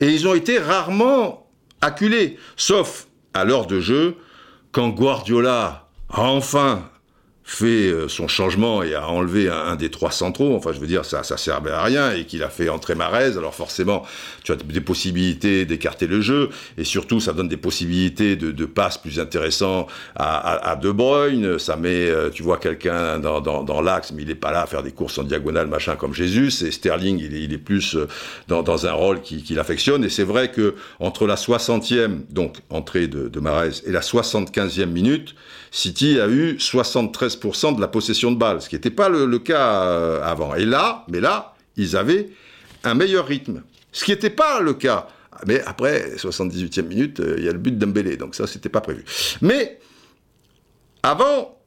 Et 0.00 0.08
ils 0.08 0.26
ont 0.26 0.34
été 0.34 0.58
rarement 0.58 1.46
acculés, 1.80 2.38
sauf 2.56 3.06
à 3.34 3.44
l'heure 3.44 3.66
de 3.66 3.80
jeu, 3.80 4.16
quand 4.72 4.88
Guardiola 4.88 5.88
a 6.08 6.22
enfin 6.22 6.90
fait 7.52 7.88
euh, 7.88 8.08
son 8.08 8.28
changement 8.28 8.82
et 8.82 8.94
a 8.94 9.06
enlevé 9.08 9.48
un, 9.50 9.76
des 9.76 9.90
trois 9.90 10.10
centraux, 10.10 10.56
enfin 10.56 10.72
je 10.72 10.80
veux 10.80 10.86
dire 10.86 11.04
ça 11.04 11.22
ça 11.22 11.36
servait 11.36 11.70
à 11.70 11.82
rien 11.82 12.12
et 12.12 12.24
qu'il 12.24 12.42
a 12.42 12.48
fait 12.48 12.68
entrer 12.70 12.94
Marez, 12.94 13.36
alors 13.36 13.54
forcément 13.54 14.04
tu 14.42 14.52
as 14.52 14.56
des 14.56 14.80
possibilités 14.80 15.66
d'écarter 15.66 16.06
le 16.06 16.22
jeu 16.22 16.48
et 16.78 16.84
surtout 16.84 17.20
ça 17.20 17.34
donne 17.34 17.48
des 17.48 17.58
possibilités 17.58 18.36
de, 18.36 18.52
de 18.52 18.64
passes 18.64 18.96
plus 18.96 19.20
intéressantes 19.20 19.90
à, 20.16 20.70
à, 20.70 20.76
De 20.76 20.90
Bruyne, 20.90 21.58
ça 21.58 21.76
met 21.76 22.08
euh, 22.08 22.30
tu 22.30 22.42
vois 22.42 22.56
quelqu'un 22.56 23.18
dans, 23.18 23.40
dans, 23.42 23.62
dans 23.62 23.82
l'axe 23.82 24.12
mais 24.12 24.22
il 24.22 24.30
est 24.30 24.34
pas 24.34 24.50
là 24.50 24.62
à 24.62 24.66
faire 24.66 24.82
des 24.82 24.92
courses 24.92 25.18
en 25.18 25.24
diagonale 25.24 25.66
machin 25.66 25.96
comme 25.96 26.14
Jésus. 26.14 26.48
Et 26.64 26.70
Sterling 26.70 27.18
il 27.18 27.34
est, 27.34 27.42
il 27.42 27.52
est 27.52 27.58
plus 27.58 27.96
euh, 27.96 28.08
dans, 28.48 28.62
dans 28.62 28.86
un 28.86 28.92
rôle 28.92 29.20
qu'il 29.20 29.42
qui 29.42 29.58
affectionne 29.58 30.04
et 30.04 30.08
c'est 30.08 30.24
vrai 30.24 30.50
que 30.50 30.74
entre 31.00 31.26
la 31.26 31.34
60e 31.34 32.20
donc 32.30 32.56
entrée 32.70 33.08
de, 33.08 33.28
de 33.28 33.42
et 33.86 33.92
la 33.92 34.00
75e 34.00 34.86
minute 34.86 35.34
City 35.74 36.20
a 36.20 36.28
eu 36.28 36.56
73% 36.58 37.74
de 37.74 37.80
la 37.80 37.88
possession 37.88 38.30
de 38.30 38.36
balles, 38.36 38.60
ce 38.60 38.68
qui 38.68 38.74
n'était 38.74 38.90
pas 38.90 39.08
le, 39.08 39.38
cas 39.38 39.84
euh, 39.84 40.22
avant. 40.22 40.54
Et 40.54 40.66
là, 40.66 41.04
mais 41.08 41.18
là, 41.18 41.54
ils 41.76 41.96
avaient 41.96 42.28
un 42.84 42.94
meilleur 42.94 43.26
rythme, 43.26 43.62
ce 43.90 44.04
qui 44.04 44.10
n'était 44.10 44.30
pas 44.30 44.60
le 44.60 44.74
cas. 44.74 45.08
Mais 45.46 45.62
après, 45.62 46.16
78e 46.16 46.82
minute, 46.82 47.20
euh, 47.20 47.36
il 47.38 47.44
y 47.44 47.48
a 47.48 47.52
le 47.52 47.58
but 47.58 47.76
d'Embélé, 47.76 48.18
donc 48.18 48.34
ça, 48.34 48.46
c'était 48.46 48.68
pas 48.68 48.82
prévu. 48.82 49.02
Mais 49.40 49.80
avant, 51.02 51.58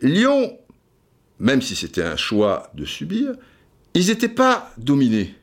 Lyon, 0.00 0.58
même 1.38 1.60
si 1.60 1.76
c'était 1.76 2.02
un 2.02 2.16
choix 2.16 2.70
de 2.74 2.86
subir, 2.86 3.34
ils 3.92 4.06
n'étaient 4.06 4.28
pas 4.28 4.72
dominés. 4.78 5.34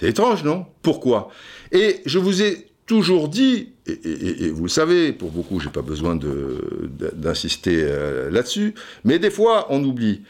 C'est 0.00 0.08
étrange, 0.08 0.42
non? 0.42 0.66
Pourquoi? 0.82 1.30
Et 1.70 2.00
je 2.06 2.18
vous 2.18 2.42
ai 2.42 2.69
toujours 2.90 3.28
dit, 3.28 3.68
et, 3.86 4.50
vous 4.50 4.64
le 4.64 4.68
savez, 4.68 5.12
pour 5.12 5.30
beaucoup, 5.30 5.60
j'ai 5.60 5.70
pas 5.70 5.80
besoin 5.80 6.16
d'insister 6.16 7.84
euh, 7.84 8.32
là-dessus, 8.32 8.74
mais 9.04 9.20
des 9.20 9.30
fois, 9.30 9.68
on 9.70 9.84
oublie. 9.84 10.22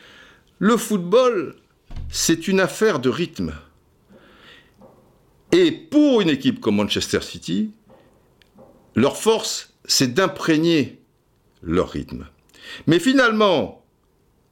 Le 0.58 0.76
football, 0.76 1.56
c'est 2.10 2.48
une 2.48 2.60
affaire 2.60 2.98
de 2.98 3.08
rythme. 3.08 3.54
Et 5.52 5.72
pour 5.72 6.20
une 6.20 6.28
équipe 6.28 6.60
comme 6.60 6.76
Manchester 6.76 7.22
City, 7.22 7.70
leur 8.94 9.16
force, 9.16 9.72
c'est 9.86 10.12
d'imprégner 10.12 10.98
leur 11.62 11.88
rythme. 11.88 12.26
Mais 12.86 12.98
finalement, 12.98 13.82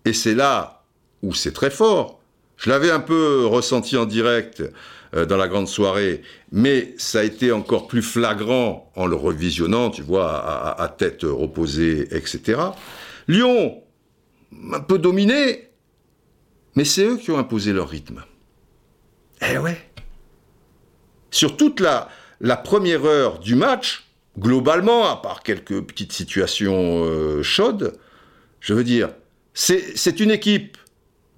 et 0.06 0.14
c'est 0.14 0.34
là 0.34 0.82
où 1.22 1.34
c'est 1.34 1.52
très 1.52 1.70
fort, 1.70 2.22
je 2.56 2.70
l'avais 2.70 2.90
un 2.90 3.00
peu 3.00 3.44
ressenti 3.44 3.98
en 3.98 4.06
direct 4.06 4.62
euh, 5.14 5.24
dans 5.24 5.38
la 5.38 5.48
grande 5.48 5.68
soirée, 5.68 6.20
mais 6.52 6.94
ça 6.98 7.20
a 7.20 7.22
été 7.22 7.50
encore 7.50 7.88
plus 7.88 8.02
flagrant 8.02 8.92
en 8.94 9.06
le 9.06 9.16
revisionnant, 9.16 9.88
tu 9.88 10.02
vois, 10.02 10.78
à, 10.78 10.88
tête 10.88 11.22
reposée, 11.22 12.14
etc. 12.14 12.60
Lyon, 13.26 13.82
un 14.72 14.80
peu 14.80 14.98
dominé, 14.98 15.70
mais 16.74 16.84
c'est 16.84 17.04
eux 17.04 17.16
qui 17.16 17.30
ont 17.30 17.38
imposé 17.38 17.72
leur 17.72 17.88
rythme. 17.88 18.22
Eh 19.50 19.56
ouais. 19.56 19.78
Sur 21.30 21.56
toute 21.56 21.80
la, 21.80 22.08
première 22.56 23.06
heure 23.06 23.38
du 23.38 23.54
match, 23.54 24.08
globalement, 24.38 25.10
à 25.10 25.16
part 25.16 25.42
quelques 25.42 25.80
petites 25.80 26.12
situations 26.12 27.04
euh, 27.04 27.42
chaudes, 27.42 27.98
je 28.60 28.74
veux 28.74 28.84
dire, 28.84 29.08
c'est 29.54 30.20
une 30.20 30.30
équipe, 30.30 30.76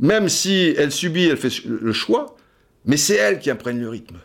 même 0.01 0.29
si 0.29 0.75
elle 0.77 0.91
subit, 0.91 1.27
elle 1.27 1.37
fait 1.37 1.64
le 1.64 1.93
choix, 1.93 2.37
mais 2.85 2.97
c'est 2.97 3.16
elle 3.16 3.39
qui 3.39 3.51
imprègne 3.51 3.81
le 3.81 3.89
rythme. 3.89 4.18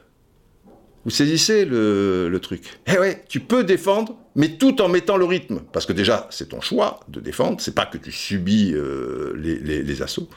Vous 1.05 1.11
saisissez 1.11 1.65
le, 1.65 2.35
truc 2.41 2.79
Eh 2.87 2.97
ouais, 2.97 3.23
tu 3.29 3.39
peux 3.39 3.63
défendre, 3.63 4.17
mais 4.35 4.57
tout 4.57 4.81
en 4.81 4.89
mettant 4.89 5.17
le 5.17 5.25
rythme. 5.25 5.61
Parce 5.71 5.85
que 5.85 5.93
déjà, 5.93 6.27
c'est 6.31 6.49
ton 6.49 6.61
choix 6.61 6.99
de 7.07 7.19
défendre, 7.19 7.61
c'est 7.61 7.75
pas 7.75 7.85
que 7.85 7.99
tu 7.99 8.11
subis 8.11 8.73
euh, 8.73 9.33
les, 9.37 10.01
assauts, 10.01 10.27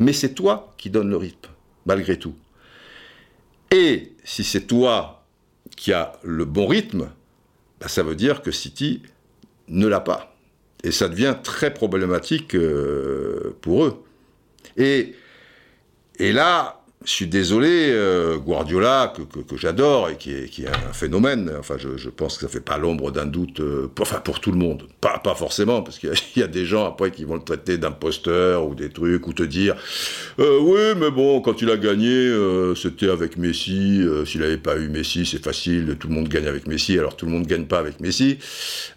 mais 0.00 0.12
c'est 0.12 0.34
toi 0.34 0.74
qui 0.78 0.90
donnes 0.90 1.10
le 1.10 1.16
rythme, 1.16 1.50
malgré 1.86 2.18
tout. 2.18 2.34
Et 3.70 4.14
si 4.24 4.42
c'est 4.42 4.62
toi 4.62 5.24
qui 5.76 5.92
as 5.92 6.12
le 6.24 6.44
bon 6.44 6.66
rythme, 6.66 7.08
bah, 7.80 7.86
ça 7.86 8.02
veut 8.02 8.16
dire 8.16 8.42
que 8.42 8.50
City 8.50 9.02
ne 9.68 9.86
l'a 9.86 10.00
pas. 10.00 10.36
Et 10.82 10.90
ça 10.90 11.08
devient 11.08 11.36
très 11.42 11.72
problématique 11.72 12.56
euh, 12.56 13.56
pour 13.60 13.84
eux. 13.84 14.02
Et 14.76 15.12
là, 16.18 16.82
je 17.06 17.12
suis 17.12 17.28
désolé, 17.28 17.90
euh, 17.92 18.36
Guardiola, 18.36 19.12
que, 19.48 19.56
j'adore 19.56 20.10
et 20.10 20.16
qui 20.16 20.32
est, 20.32 20.66
un 20.66 20.92
phénomène, 20.92 21.52
enfin 21.56 21.76
je, 21.78 22.08
pense 22.08 22.34
que 22.36 22.42
ça 22.42 22.48
fait 22.48 22.60
pas 22.60 22.78
l'ombre 22.78 23.12
d'un 23.12 23.26
doute, 23.26 23.60
euh, 23.60 23.86
pour, 23.86 24.02
enfin 24.02 24.18
pour 24.18 24.40
tout 24.40 24.50
le 24.50 24.58
monde, 24.58 24.82
pas, 25.00 25.20
forcément, 25.36 25.82
parce 25.82 26.00
qu'il 26.00 26.10
y, 26.36 26.42
a 26.42 26.48
des 26.48 26.66
gens 26.66 26.84
après 26.84 27.12
qui 27.12 27.22
vont 27.22 27.36
le 27.36 27.44
traiter 27.44 27.78
d'imposteur 27.78 28.66
ou 28.66 28.74
des 28.74 28.90
trucs, 28.90 29.24
ou 29.28 29.32
te 29.32 29.44
dire, 29.44 29.76
euh, 30.40 30.58
oui 30.60 30.98
mais 30.98 31.12
bon, 31.12 31.40
quand 31.40 31.62
il 31.62 31.70
a 31.70 31.76
gagné, 31.76 32.28
c'était 32.74 33.08
avec 33.08 33.36
Messi, 33.36 34.02
s'il 34.24 34.40
n'avait 34.40 34.56
pas 34.56 34.76
eu 34.76 34.88
Messi, 34.88 35.24
c'est 35.26 35.42
facile, 35.42 35.96
tout 36.00 36.08
le 36.08 36.14
monde 36.14 36.28
gagne 36.28 36.48
avec 36.48 36.66
Messi, 36.66 36.98
alors 36.98 37.14
tout 37.14 37.26
le 37.26 37.32
monde 37.32 37.46
gagne 37.46 37.66
pas 37.66 37.78
avec 37.78 38.00
Messi, 38.00 38.38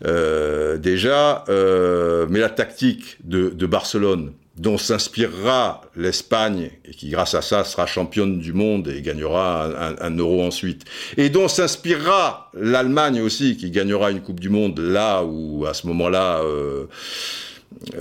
déjà, 0.01 1.43
mais 1.47 2.39
la 2.39 2.49
tactique 2.49 3.17
de 3.23 3.65
Barcelone, 3.67 4.31
dont 4.59 4.77
s'inspirera 4.77 5.81
l'Espagne, 5.95 6.71
et 6.83 6.91
qui 6.91 7.09
grâce 7.09 7.33
à 7.33 7.41
ça 7.41 7.63
sera 7.63 7.85
championne 7.85 8.39
du 8.39 8.51
monde 8.51 8.89
et 8.89 9.01
gagnera 9.01 9.95
un, 10.01 10.17
euro 10.17 10.43
ensuite, 10.43 10.83
et 11.15 11.29
dont 11.29 11.47
s'inspirera 11.47 12.51
l'Allemagne 12.53 13.21
aussi, 13.21 13.55
qui 13.55 13.71
gagnera 13.71 14.11
une 14.11 14.19
Coupe 14.19 14.41
du 14.41 14.49
Monde 14.49 14.77
là 14.79 15.23
où 15.23 15.65
à 15.65 15.73
ce 15.73 15.87
moment-là 15.87 16.41
euh, 16.41 16.87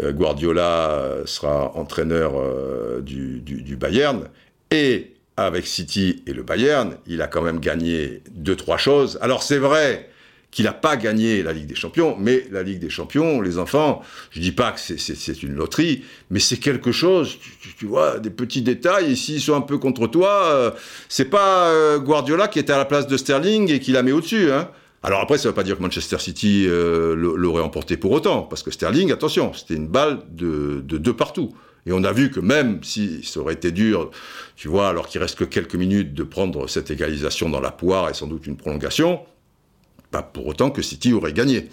euh, 0.03 0.11
Guardiola 0.13 1.19
sera 1.27 1.77
entraîneur 1.77 2.33
euh, 2.35 3.03
du, 3.03 3.41
du, 3.41 3.77
Bayern, 3.77 4.25
et 4.73 5.13
avec 5.37 5.65
City 5.65 6.25
et 6.27 6.33
le 6.33 6.43
Bayern, 6.43 6.97
il 7.07 7.23
a 7.23 7.29
quand 7.29 7.43
même 7.43 7.61
gagné 7.61 8.21
deux, 8.33 8.57
trois 8.57 8.79
choses. 8.79 9.17
Alors 9.23 9.45
c'est 9.45 9.59
vrai 9.59 10.11
qu'il 10.51 10.65
n'a 10.65 10.73
pas 10.73 10.97
gagné 10.97 11.43
la 11.43 11.53
Ligue 11.53 11.67
des 11.67 11.75
Champions, 11.75 12.17
mais 12.19 12.47
la 12.51 12.63
Ligue 12.63 12.79
des 12.79 12.91
Champions, 12.91 13.41
les 13.41 13.59
enfants, 13.59 14.03
je 14.31 14.41
dis 14.41 14.53
pas 14.53 14.73
que 14.73 14.81
c'est 14.81 15.43
une 15.43 15.53
loterie, 15.53 16.05
mais 16.31 16.41
c'est 16.41 16.57
quelque 16.57 16.91
chose, 16.91 17.39
tu, 17.79 17.87
vois, 17.87 18.19
des 18.19 18.31
petits 18.31 18.63
détails, 18.63 19.13
et 19.13 19.17
s'ils 19.17 19.41
sont 19.41 19.55
un 19.55 19.61
peu 19.61 19.79
contre 19.79 20.07
toi, 20.07 20.45
euh, 20.47 20.71
c'est 21.09 21.27
pas 21.27 21.69
euh, 21.69 21.99
Guardiola 21.99 22.49
qui 22.49 22.59
était 22.59 22.73
à 22.73 22.79
la 22.79 22.87
place 22.87 23.07
de 23.07 23.17
Sterling 23.17 23.71
et 23.71 23.79
qui 23.79 23.93
la 23.93 24.03
met 24.03 24.13
au-dessus, 24.13 24.51
hein. 24.51 24.71
Alors 25.05 25.21
après, 25.21 25.39
ça 25.39 25.45
ne 25.45 25.51
veut 25.51 25.55
pas 25.55 25.63
dire 25.63 25.77
que 25.77 25.83
Manchester 25.83 26.19
City 26.19 26.65
euh, 26.67 27.15
l'aurait 27.15 27.63
emporté 27.63 27.97
pour 27.97 28.11
autant, 28.11 28.43
parce 28.43 28.65
que 28.65 28.73
Sterling, 28.73 29.13
attention, 29.13 29.53
c'était 29.53 29.75
une 29.75 29.87
balle 29.87 30.19
de, 30.31 30.83
de 30.85 30.99
deux 30.99 31.15
partout. 31.15 31.55
Et 31.87 31.93
on 31.93 32.03
a 32.03 32.13
vu 32.13 32.31
que 32.31 32.41
même 32.41 32.83
si 32.83 33.23
ça 33.23 33.41
aurait 33.41 33.55
été 33.55 33.71
dur, 33.71 34.11
tu 34.57 34.67
vois, 34.67 34.89
alors 34.89 35.07
qu'il 35.07 35.21
reste 35.21 35.39
que 35.39 35.45
quelques 35.45 35.77
minutes 35.77 36.15
de 36.15 36.25
prendre 36.25 36.69
cette 36.69 36.91
égalisation 36.91 37.49
dans 37.49 37.61
la 37.61 37.71
poire 37.71 38.11
et 38.11 38.15
sans 38.15 38.27
doute 38.27 38.47
une 38.47 38.57
prolongation, 38.57 39.21
pas 40.11 40.23
pour 40.23 40.47
autant 40.47 40.71
que 40.71 40.83
City 40.83 41.13
aurait 41.13 41.33
gagné. 41.33 41.69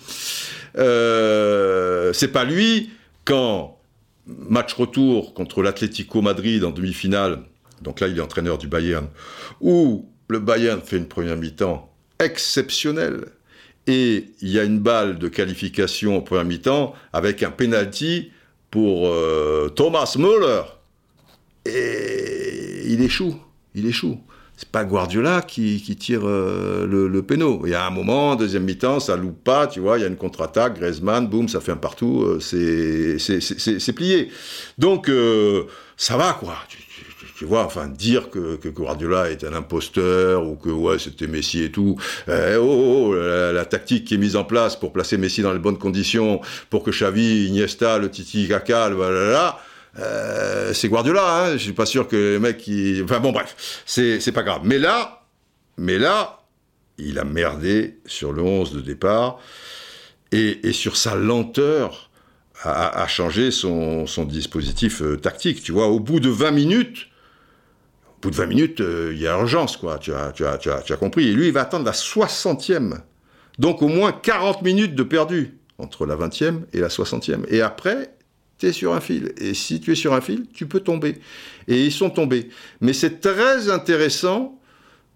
Euh, 0.77 2.13
c'est 2.13 2.27
pas 2.29 2.43
lui 2.43 2.89
quand 3.23 3.79
match 4.27 4.73
retour 4.73 5.33
contre 5.33 5.61
l'Atlético 5.61 6.21
Madrid 6.21 6.63
en 6.63 6.71
demi-finale, 6.71 7.43
donc 7.81 7.99
là 7.99 8.07
il 8.07 8.17
est 8.17 8.21
entraîneur 8.21 8.57
du 8.57 8.67
Bayern, 8.67 9.07
où 9.61 10.09
le 10.27 10.39
Bayern 10.39 10.81
fait 10.81 10.97
une 10.97 11.07
première 11.07 11.37
mi-temps 11.37 11.91
exceptionnelle 12.19 13.25
et 13.87 14.25
il 14.41 14.49
y 14.49 14.59
a 14.59 14.63
une 14.63 14.79
balle 14.79 15.19
de 15.19 15.27
qualification 15.27 16.17
en 16.17 16.21
première 16.21 16.45
mi-temps 16.45 16.95
avec 17.13 17.43
un 17.43 17.51
penalty 17.51 18.31
pour 18.71 19.07
euh, 19.07 19.69
Thomas 19.69 20.15
Müller 20.17 20.63
et 21.65 22.83
il 22.87 23.01
échoue, 23.01 23.35
il 23.75 23.85
échoue 23.85 24.19
c'est 24.57 24.69
pas 24.69 24.85
Guardiola 24.85 25.41
qui, 25.41 25.81
tire 25.99 26.21
euh, 26.23 26.87
le, 26.87 27.07
le 27.07 27.23
péno. 27.23 27.61
Il 27.65 27.71
y 27.71 27.75
a 27.75 27.85
un 27.85 27.89
moment, 27.89 28.35
deuxième 28.35 28.63
mi-temps, 28.63 28.99
ça 28.99 29.17
loupe 29.17 29.43
pas, 29.43 29.67
tu 29.67 29.81
vois, 29.81 29.97
il 29.97 30.01
y 30.01 30.05
a 30.05 30.07
une 30.07 30.15
contre-attaque, 30.15 30.79
Griezmann, 30.79 31.27
boum, 31.27 31.49
ça 31.49 31.59
fait 31.59 31.73
un 31.73 31.77
partout, 31.77 32.23
euh, 32.23 32.39
c'est 32.39 33.93
plié. 33.93 34.31
Donc, 34.77 35.09
euh, 35.09 35.63
ça 35.97 36.15
va, 36.15 36.33
quoi. 36.33 36.55
Tu, 37.37 37.43
vois, 37.43 37.65
enfin, 37.65 37.87
dire 37.87 38.29
que, 38.29 38.57
Guardiola 38.69 39.29
est 39.29 39.43
un 39.43 39.53
imposteur 39.53 40.47
ou 40.47 40.55
que, 40.55 40.69
ouais, 40.69 40.99
c'était 40.99 41.27
Messi 41.27 41.63
et 41.63 41.71
tout. 41.71 41.97
Eh, 42.29 42.55
oh, 42.55 42.63
oh, 42.63 43.07
oh 43.09 43.15
la, 43.15 43.65
tactique 43.65 44.05
qui 44.05 44.13
est 44.13 44.17
mise 44.17 44.37
en 44.37 44.45
place 44.45 44.77
pour 44.77 44.93
placer 44.93 45.17
Messi 45.17 45.41
dans 45.41 45.51
les 45.51 45.59
bonnes 45.59 45.77
conditions, 45.77 46.39
pour 46.69 46.83
que 46.83 46.91
Xavi, 46.91 47.47
Iniesta, 47.47 47.97
le 47.97 48.09
Titi 48.09 48.47
Kaka, 48.47 48.89
voilà, 48.91 49.59
euh, 49.99 50.73
c'est 50.73 50.89
Guardiola, 50.89 51.45
hein, 51.45 51.51
je 51.53 51.63
suis 51.63 51.73
pas 51.73 51.85
sûr 51.85 52.07
que 52.07 52.33
les 52.33 52.39
mecs 52.39 52.57
qui... 52.57 53.01
Enfin 53.03 53.19
bon, 53.19 53.31
bref, 53.31 53.83
c'est 53.85 54.31
pas 54.33 54.43
grave. 54.43 54.61
Mais 54.63 54.77
là, 54.77 55.23
mais 55.77 55.97
là, 55.97 56.43
il 56.97 57.19
a 57.19 57.23
merdé 57.23 57.99
sur 58.05 58.33
le 58.33 58.41
11 58.41 58.73
de 58.73 58.81
départ 58.81 59.39
et, 60.31 60.71
sur 60.73 60.97
sa 60.97 61.15
lenteur 61.15 62.09
à, 62.63 63.05
changer 63.07 63.51
son, 63.51 64.05
dispositif 64.27 65.01
euh, 65.01 65.17
tactique. 65.17 65.61
Tu 65.61 65.71
vois, 65.71 65.87
au 65.87 65.99
bout 65.99 66.19
de 66.19 66.29
20 66.29 66.51
minutes, 66.51 67.07
au 68.17 68.21
bout 68.21 68.31
de 68.31 68.35
20 68.35 68.45
minutes, 68.47 68.81
euh, 68.81 69.11
il 69.13 69.21
y 69.21 69.27
a 69.27 69.37
urgence, 69.37 69.77
quoi. 69.77 69.99
Tu, 69.99 70.13
as, 70.13 70.31
tu, 70.31 70.45
as, 70.45 70.57
tu 70.57 70.69
as 70.69 70.97
compris. 70.97 71.27
Et 71.27 71.33
lui, 71.33 71.47
il 71.47 71.53
va 71.53 71.61
attendre 71.61 71.85
la 71.85 71.91
60e. 71.91 72.99
Donc 73.59 73.81
au 73.81 73.87
moins 73.87 74.11
40 74.11 74.63
minutes 74.63 74.95
de 74.95 75.03
perdu 75.03 75.57
entre 75.77 76.05
la 76.05 76.15
20e 76.15 76.61
et 76.73 76.79
la 76.79 76.87
60e. 76.87 77.45
Et 77.49 77.61
après, 77.61 78.14
sur 78.71 78.93
un 78.93 79.01
fil. 79.01 79.33
Et 79.37 79.53
si 79.53 79.79
tu 79.79 79.91
es 79.91 79.95
sur 79.95 80.13
un 80.13 80.21
fil, 80.21 80.45
tu 80.53 80.67
peux 80.67 80.79
tomber. 80.79 81.15
Et 81.67 81.83
ils 81.83 81.91
sont 81.91 82.09
tombés. 82.09 82.49
Mais 82.81 82.93
c'est 82.93 83.19
très 83.19 83.69
intéressant, 83.69 84.59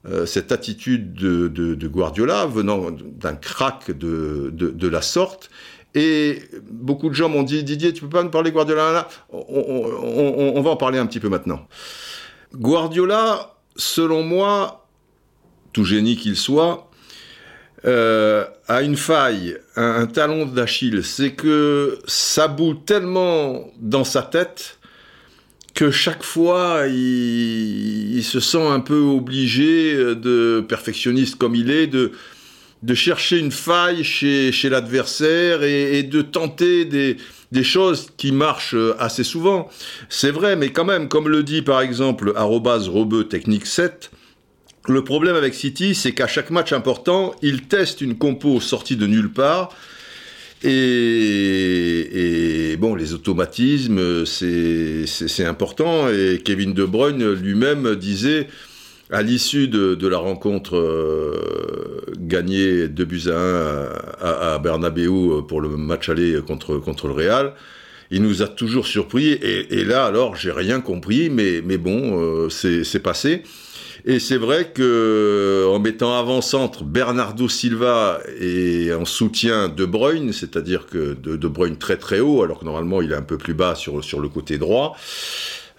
euh, 0.08 0.26
cette 0.26 0.52
attitude 0.52 1.14
de, 1.14 1.88
Guardiola, 1.88 2.46
venant 2.46 2.92
d'un 2.92 3.36
crack 3.36 3.92
de, 3.92 4.52
de, 4.54 4.88
la 4.88 5.02
sorte. 5.02 5.50
Et 5.96 6.40
beaucoup 6.70 7.10
de 7.10 7.16
gens 7.16 7.30
m'ont 7.30 7.44
dit, 7.44 7.64
Didier, 7.64 7.94
tu 7.94 8.02
peux 8.02 8.10
pas 8.10 8.24
nous 8.24 8.30
parler 8.30 8.52
Guardiola 8.52 9.08
on, 9.32 10.54
on 10.56 10.62
va 10.62 10.70
en 10.70 10.78
parler 10.78 11.00
un 11.00 11.06
petit 11.06 11.20
peu 11.20 11.30
maintenant. 11.30 11.68
Guardiola, 12.54 13.56
selon 13.76 14.24
moi, 14.24 14.88
tout 15.74 15.84
génie 15.84 16.16
qu'il 16.16 16.36
soit, 16.36 16.89
euh, 17.86 18.46
a 18.68 18.82
une 18.82 18.98
faille, 18.98 19.58
un, 19.76 20.06
talon 20.06 20.46
d'Achille, 20.46 21.04
c'est 21.04 21.32
que 21.32 21.98
ça 22.06 22.48
boule 22.48 22.78
tellement 22.86 23.72
dans 23.80 24.04
sa 24.04 24.22
tête 24.22 24.80
que 25.76 25.92
chaque 25.92 26.24
fois 26.24 26.88
il, 26.88 28.22
se 28.24 28.42
sent 28.42 28.62
un 28.62 28.82
peu 28.82 29.00
obligé, 29.00 29.96
de 29.96 30.64
perfectionniste 30.68 31.38
comme 31.38 31.56
il 31.56 31.72
est, 31.72 31.88
de, 31.88 32.12
de 32.84 32.94
chercher 32.94 33.40
une 33.40 33.52
faille 33.52 34.04
chez, 34.04 34.52
chez 34.52 34.68
l'adversaire 34.68 35.64
et, 35.64 36.04
de 36.04 36.22
tenter 36.22 36.84
des, 36.84 37.16
des 37.54 37.64
choses 37.64 38.10
qui 38.18 38.34
marchent 38.34 38.76
assez 39.00 39.24
souvent. 39.24 39.70
C'est 40.10 40.32
vrai, 40.32 40.58
mais 40.58 40.72
quand 40.72 40.86
même, 40.86 41.08
comme 41.08 41.30
le 41.30 41.44
dit 41.44 41.62
par 41.62 41.80
exemple 41.80 42.34
Rebeu 42.36 43.24
Technique 43.24 43.66
7, 43.66 44.12
le 44.88 45.04
problème 45.04 45.36
avec 45.36 45.54
City, 45.54 45.94
c'est 45.94 46.14
qu'à 46.14 46.28
chaque 46.28 46.52
match 46.52 46.74
important, 46.74 47.36
il 47.42 47.64
teste 47.64 48.02
une 48.02 48.18
compo 48.18 48.60
sortie 48.60 48.96
de 48.96 49.08
nulle 49.08 49.32
part. 49.32 49.70
Et, 50.64 52.76
bon, 52.80 52.96
les 52.96 53.14
automatismes, 53.14 54.26
c'est 54.26 55.46
important. 55.46 56.10
Et 56.10 56.42
Kevin 56.44 56.74
De 56.74 56.86
Bruyne 56.86 57.34
lui-même 57.34 57.96
disait, 57.96 58.48
à 59.12 59.22
l'issue 59.22 59.68
de, 59.68 60.08
la 60.08 60.18
rencontre 60.18 60.78
euh, 60.78 62.02
gagnée 62.20 62.88
2 62.88 63.06
buts 63.06 63.24
à 63.28 63.38
1 63.38 63.90
à, 64.22 64.60
Bernabeu 64.60 65.42
pour 65.48 65.62
le 65.62 65.70
match 65.70 66.10
aller 66.10 66.40
contre, 66.46 66.78
contre 66.78 67.08
le 67.08 67.14
Real, 67.14 67.54
il 68.12 68.22
nous 68.22 68.42
a 68.42 68.48
toujours 68.48 68.88
surpris. 68.88 69.32
Et, 69.32 69.84
là, 69.84 70.06
alors, 70.06 70.36
j'ai 70.36 70.52
rien 70.52 70.82
compris, 70.82 71.30
mais, 71.30 71.62
mais 71.64 71.78
bon, 71.78 72.20
euh, 72.20 72.50
c'est 72.50 73.00
passé. 73.00 73.44
Et 74.06 74.20
c'est 74.20 74.38
vrai 74.38 74.72
que 74.74 75.66
en 75.70 75.80
mettant 75.80 76.18
avant-centre 76.18 76.84
Bernardo 76.84 77.50
Silva 77.50 78.20
et 78.40 78.94
en 78.94 79.06
soutien 79.06 79.70
De 79.70 79.86
Bruyne, 79.86 80.34
c'est-à-dire 80.34 80.86
que 80.86 81.14
de, 81.14 81.36
de, 81.36 81.48
Bruyne 81.48 81.78
très 81.78 81.98
très 81.98 82.20
haut, 82.20 82.44
alors 82.44 82.60
que 82.60 82.66
normalement 82.66 83.02
il 83.02 83.12
est 83.12 83.16
un 83.16 83.22
peu 83.22 83.38
plus 83.38 83.54
bas 83.54 83.76
sur, 83.76 84.04
sur 84.04 84.20
le 84.20 84.30
côté 84.30 84.58
droit, 84.58 84.96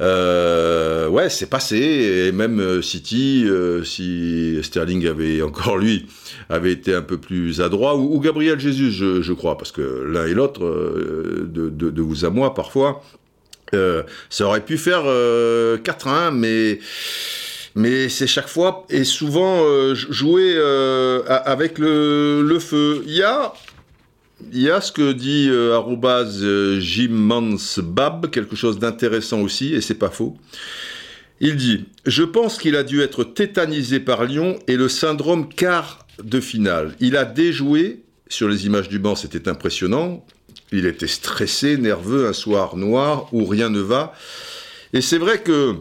euh, 0.01 1.09
ouais, 1.09 1.29
c'est 1.29 1.49
passé. 1.49 1.77
Et 1.77 2.33
même 2.33 2.61
euh, 2.61 2.83
City, 2.83 3.45
euh, 3.47 3.85
si 3.85 4.59
Sterling 4.63 5.07
avait 5.07 5.43
encore 5.51 5.77
lui 5.77 6.07
avait 6.49 6.73
été 6.73 6.95
un 6.95 7.03
peu 7.03 7.19
plus 7.19 7.61
adroit, 7.61 7.97
ou, 7.97 8.19
Gabriel 8.21 8.59
Jesus, 8.59 8.91
je, 9.23 9.33
crois, 9.33 9.57
parce 9.57 9.73
que 9.73 10.05
l'un 10.09 10.27
et 10.27 10.35
l'autre, 10.35 10.63
de, 11.47 12.03
vous 12.03 12.25
à 12.25 12.31
moi 12.31 12.55
parfois, 12.55 13.03
ça 13.73 14.47
aurait 14.47 14.65
pu 14.65 14.77
faire 14.79 15.05
4-1, 15.05 16.33
mais 16.33 16.81
mais 17.75 18.09
c'est 18.09 18.27
chaque 18.27 18.49
fois 18.49 18.85
et 18.91 19.05
souvent 19.05 19.63
euh, 19.63 19.95
joué 19.95 20.55
euh, 20.57 21.23
avec 21.27 21.79
le, 21.79 22.59
feu. 22.59 23.03
Il 23.07 23.15
y 23.15 23.23
a, 23.23 23.53
y 24.53 24.71
a 24.71 24.81
ce 24.81 24.93
que 24.93 25.13
dit 25.13 25.49
euh, 25.51 25.81
Bab, 27.83 28.31
quelque 28.31 28.57
chose 28.57 28.79
d'intéressant 28.79 29.41
aussi, 29.41 29.75
et 29.75 29.81
c'est 29.81 29.95
pas 29.95 30.11
faux. 30.11 30.37
Il 31.41 31.57
dit 31.57 31.87
Je 32.07 32.23
pense 32.23 32.59
qu'il 32.59 32.77
a 32.77 32.83
dû 32.83 33.01
être 33.03 33.25
tétanisé 33.25 34.01
par 34.01 34.25
Lyon 34.25 34.59
et 34.67 34.77
le 34.77 34.89
syndrome 34.89 35.49
quart 35.49 36.07
de 36.23 36.41
finale. 36.41 36.95
Il 37.01 37.17
a 37.17 37.25
déjoué, 37.25 38.03
sur 38.29 38.49
les 38.49 38.67
images 38.67 38.89
du 38.89 38.99
banc, 38.99 39.15
c'était 39.15 39.49
impressionnant. 39.49 40.25
Il 40.73 40.87
était 40.87 41.09
stressé, 41.09 41.77
nerveux, 41.77 42.27
un 42.27 42.33
soir 42.33 42.77
noir 42.77 43.33
où 43.33 43.45
rien 43.45 43.71
ne 43.71 43.81
va. 43.81 44.13
Et 44.93 45.01
c'est 45.01 45.19
vrai 45.19 45.41
que 45.41 45.77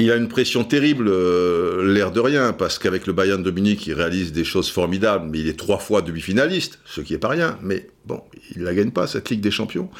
il 0.00 0.10
a 0.10 0.16
une 0.16 0.28
pression 0.28 0.64
terrible, 0.64 1.08
euh, 1.08 1.92
l'air 1.92 2.10
de 2.10 2.20
rien, 2.20 2.52
parce 2.52 2.78
qu'avec 2.78 3.06
le 3.06 3.12
Bayern 3.12 3.42
de 3.42 3.50
Munich, 3.50 3.86
il 3.86 3.94
réalise 3.94 4.32
des 4.32 4.44
choses 4.44 4.70
formidables, 4.70 5.28
mais 5.30 5.40
il 5.40 5.48
est 5.48 5.58
trois 5.58 5.78
fois 5.78 6.00
demi-finaliste, 6.02 6.78
ce 6.84 7.00
qui 7.00 7.14
est 7.14 7.18
pas 7.18 7.28
rien. 7.28 7.58
Mais 7.62 7.88
bon, 8.06 8.22
il 8.54 8.62
la 8.62 8.74
gagne 8.74 8.90
pas 8.90 9.06
cette 9.06 9.30
Ligue 9.30 9.40
des 9.40 9.50
Champions. 9.50 9.90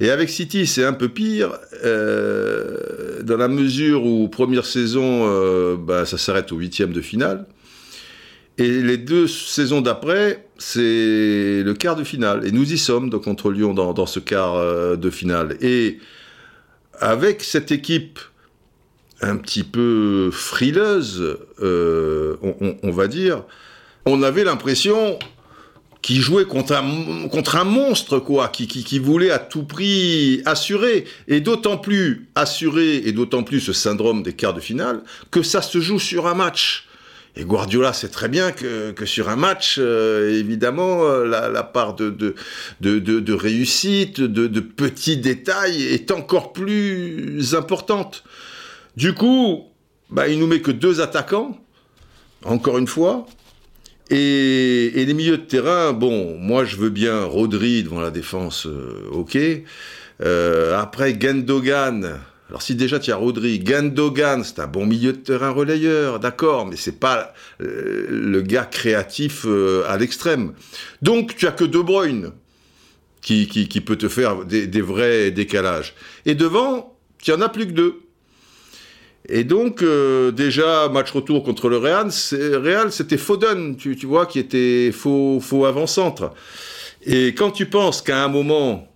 Et 0.00 0.10
avec 0.10 0.28
City, 0.28 0.66
c'est 0.66 0.84
un 0.84 0.92
peu 0.92 1.08
pire, 1.08 1.52
euh, 1.84 3.22
dans 3.22 3.36
la 3.36 3.48
mesure 3.48 4.04
où 4.04 4.28
première 4.28 4.66
saison, 4.66 5.28
euh, 5.28 5.76
bah, 5.76 6.04
ça 6.04 6.18
s'arrête 6.18 6.50
au 6.52 6.56
huitième 6.56 6.92
de 6.92 7.00
finale. 7.00 7.46
Et 8.58 8.82
les 8.82 8.98
deux 8.98 9.26
saisons 9.26 9.80
d'après, 9.80 10.46
c'est 10.58 11.62
le 11.64 11.74
quart 11.74 11.96
de 11.96 12.04
finale. 12.04 12.46
Et 12.46 12.52
nous 12.52 12.72
y 12.72 12.78
sommes 12.78 13.10
donc 13.10 13.24
contre 13.24 13.50
Lyon 13.50 13.74
dans, 13.74 13.92
dans 13.92 14.06
ce 14.06 14.20
quart 14.20 14.96
de 14.96 15.10
finale. 15.10 15.56
Et 15.60 15.98
avec 17.00 17.42
cette 17.42 17.72
équipe 17.72 18.20
un 19.24 19.36
petit 19.36 19.64
peu 19.64 20.30
frileuse, 20.32 21.38
euh, 21.62 22.36
on, 22.82 22.90
va 22.90 23.06
dire, 23.06 23.44
on 24.06 24.22
avait 24.22 24.44
l'impression 24.44 25.18
qu'il 26.02 26.20
jouait 26.20 26.44
contre 26.44 26.74
un, 26.74 27.28
contre 27.28 27.56
un 27.56 27.64
monstre, 27.64 28.18
quoi, 28.18 28.48
qui, 28.48 28.66
qui, 28.66 28.98
voulait 28.98 29.30
à 29.30 29.38
tout 29.38 29.64
prix 29.64 30.42
assurer, 30.44 31.06
et 31.28 31.40
d'autant 31.40 31.78
plus 31.78 32.28
assurer, 32.34 32.96
et 32.96 33.12
d'autant 33.12 33.42
plus 33.42 33.60
ce 33.60 33.72
syndrome 33.72 34.22
des 34.22 34.34
quarts 34.34 34.54
de 34.54 34.60
finale, 34.60 35.02
que 35.30 35.42
ça 35.42 35.62
se 35.62 35.80
joue 35.80 35.98
sur 35.98 36.26
un 36.26 36.34
match. 36.34 36.86
Et 37.36 37.44
Guardiola 37.44 37.92
sait 37.92 38.10
très 38.10 38.28
bien 38.28 38.52
que, 38.52 38.92
que 38.92 39.06
sur 39.06 39.28
un 39.28 39.34
match, 39.34 39.76
euh, 39.78 40.38
évidemment, 40.38 41.04
euh, 41.04 41.24
la, 41.24 41.62
part 41.64 41.94
de, 41.94 42.10
de, 42.10 42.34
de 42.80 43.32
réussite, 43.32 44.20
de, 44.20 44.60
petits 44.60 45.16
détails 45.16 45.82
est 45.82 46.12
encore 46.12 46.52
plus 46.52 47.54
importante. 47.56 48.22
Du 48.96 49.14
coup, 49.14 49.64
bah, 50.10 50.28
il 50.28 50.38
nous 50.38 50.46
met 50.46 50.60
que 50.60 50.70
deux 50.70 51.00
attaquants, 51.00 51.58
encore 52.44 52.78
une 52.78 52.86
fois. 52.86 53.26
Et, 54.10 54.92
les 54.94 55.14
milieux 55.14 55.38
de 55.38 55.42
terrain, 55.42 55.92
bon, 55.92 56.38
moi 56.38 56.64
je 56.64 56.76
veux 56.76 56.90
bien 56.90 57.24
Rodri 57.24 57.82
devant 57.82 58.00
la 58.00 58.10
défense, 58.10 58.66
euh, 58.66 59.08
ok. 59.12 59.38
après 60.74 61.18
Gendogan, 61.18 62.20
alors 62.50 62.60
si 62.60 62.74
déjà 62.74 62.98
tu 62.98 63.10
as 63.10 63.16
Rodri, 63.16 63.58
Gandogan, 63.58 64.44
c'est 64.44 64.58
un 64.58 64.66
bon 64.66 64.84
milieu 64.86 65.12
de 65.12 65.18
terrain 65.18 65.50
relayeur, 65.50 66.20
d'accord, 66.20 66.66
mais 66.66 66.76
c'est 66.76 67.00
pas 67.00 67.32
euh, 67.62 68.06
le 68.10 68.42
gars 68.42 68.64
créatif 68.64 69.44
euh, 69.46 69.84
à 69.88 69.96
l'extrême. 69.96 70.52
Donc 71.00 71.36
tu 71.36 71.46
as 71.46 71.52
que 71.52 71.64
De 71.64 71.80
Bruyne 71.80 72.32
qui, 73.22 73.48
qui, 73.48 73.80
peut 73.80 73.96
te 73.96 74.08
faire 74.08 74.44
des, 74.44 74.80
vrais 74.82 75.30
décalages. 75.30 75.94
Et 76.26 76.34
devant, 76.34 76.94
tu 77.22 77.32
en 77.32 77.40
as 77.40 77.48
plus 77.48 77.66
que 77.66 77.72
deux. 77.72 78.02
Et 79.28 79.44
donc, 79.44 79.82
euh, 79.82 80.30
déjà, 80.30 80.88
match 80.88 81.10
retour 81.10 81.44
contre 81.44 81.68
le 81.68 81.78
Real, 81.78 82.10
Real 82.32 82.92
c'était 82.92 83.16
Foden, 83.16 83.76
tu, 83.76 83.96
tu, 83.96 84.06
vois, 84.06 84.26
qui 84.26 84.38
était 84.38 84.92
faux, 84.92 85.40
faux 85.40 85.64
avant-centre. 85.64 86.32
Et 87.02 87.28
quand 87.34 87.50
tu 87.50 87.66
penses 87.66 88.02
qu'à 88.02 88.22
un 88.22 88.28
moment, 88.28 88.88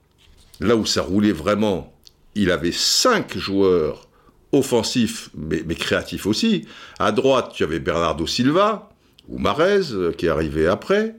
là 0.61 0.77
où 0.77 0.85
ça 0.85 1.03
roulait 1.03 1.33
vraiment, 1.33 1.95
il 2.35 2.51
avait 2.51 2.73
cinq 2.73 3.37
joueurs 3.37 4.09
offensifs, 4.53 5.31
mais, 5.35 5.63
créatifs 5.75 6.27
aussi. 6.27 6.67
À 6.99 7.13
droite, 7.13 7.53
tu 7.55 7.65
avais 7.65 7.81
Bernardo 7.81 8.27
Silva, 8.27 8.91
ou 9.29 9.39
Marez, 9.39 9.93
euh, 9.93 10.13
qui 10.13 10.27
est 10.27 10.31
arrivé 10.31 10.67
après. 10.67 11.17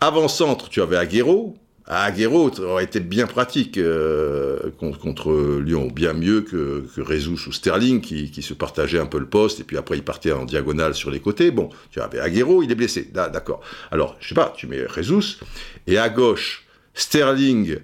Avant-centre, 0.00 0.68
tu 0.68 0.80
avais 0.80 0.96
Aguero. 0.96 1.56
Aguero 1.86 2.50
aurait 2.60 2.84
été 2.84 3.00
bien 3.00 3.26
pratique 3.26 3.76
euh, 3.76 4.70
contre, 4.78 5.58
Lyon, 5.60 5.88
bien 5.92 6.12
mieux 6.12 6.42
que, 6.42 6.86
que 6.94 7.00
Rezus 7.00 7.48
ou 7.48 7.52
Sterling, 7.52 8.00
qui, 8.00 8.42
se 8.42 8.54
partageaient 8.54 9.00
un 9.00 9.06
peu 9.06 9.18
le 9.18 9.26
poste, 9.26 9.60
et 9.60 9.64
puis 9.64 9.76
après 9.76 9.96
il 9.96 10.04
partait 10.04 10.32
en 10.32 10.44
diagonale 10.44 10.94
sur 10.94 11.10
les 11.10 11.20
côtés. 11.20 11.50
Bon, 11.50 11.70
tu 11.90 12.00
avais 12.00 12.20
Aguero, 12.20 12.62
il 12.62 12.70
est 12.70 12.76
blessé, 12.76 13.10
d'accord. 13.12 13.60
Alors, 13.90 14.16
je 14.20 14.28
sais 14.28 14.34
pas, 14.34 14.52
tu 14.56 14.66
mets 14.66 14.86
Rezus, 14.86 15.40
et 15.86 15.98
à 15.98 16.08
gauche, 16.08 16.64
Sterling 16.94 17.78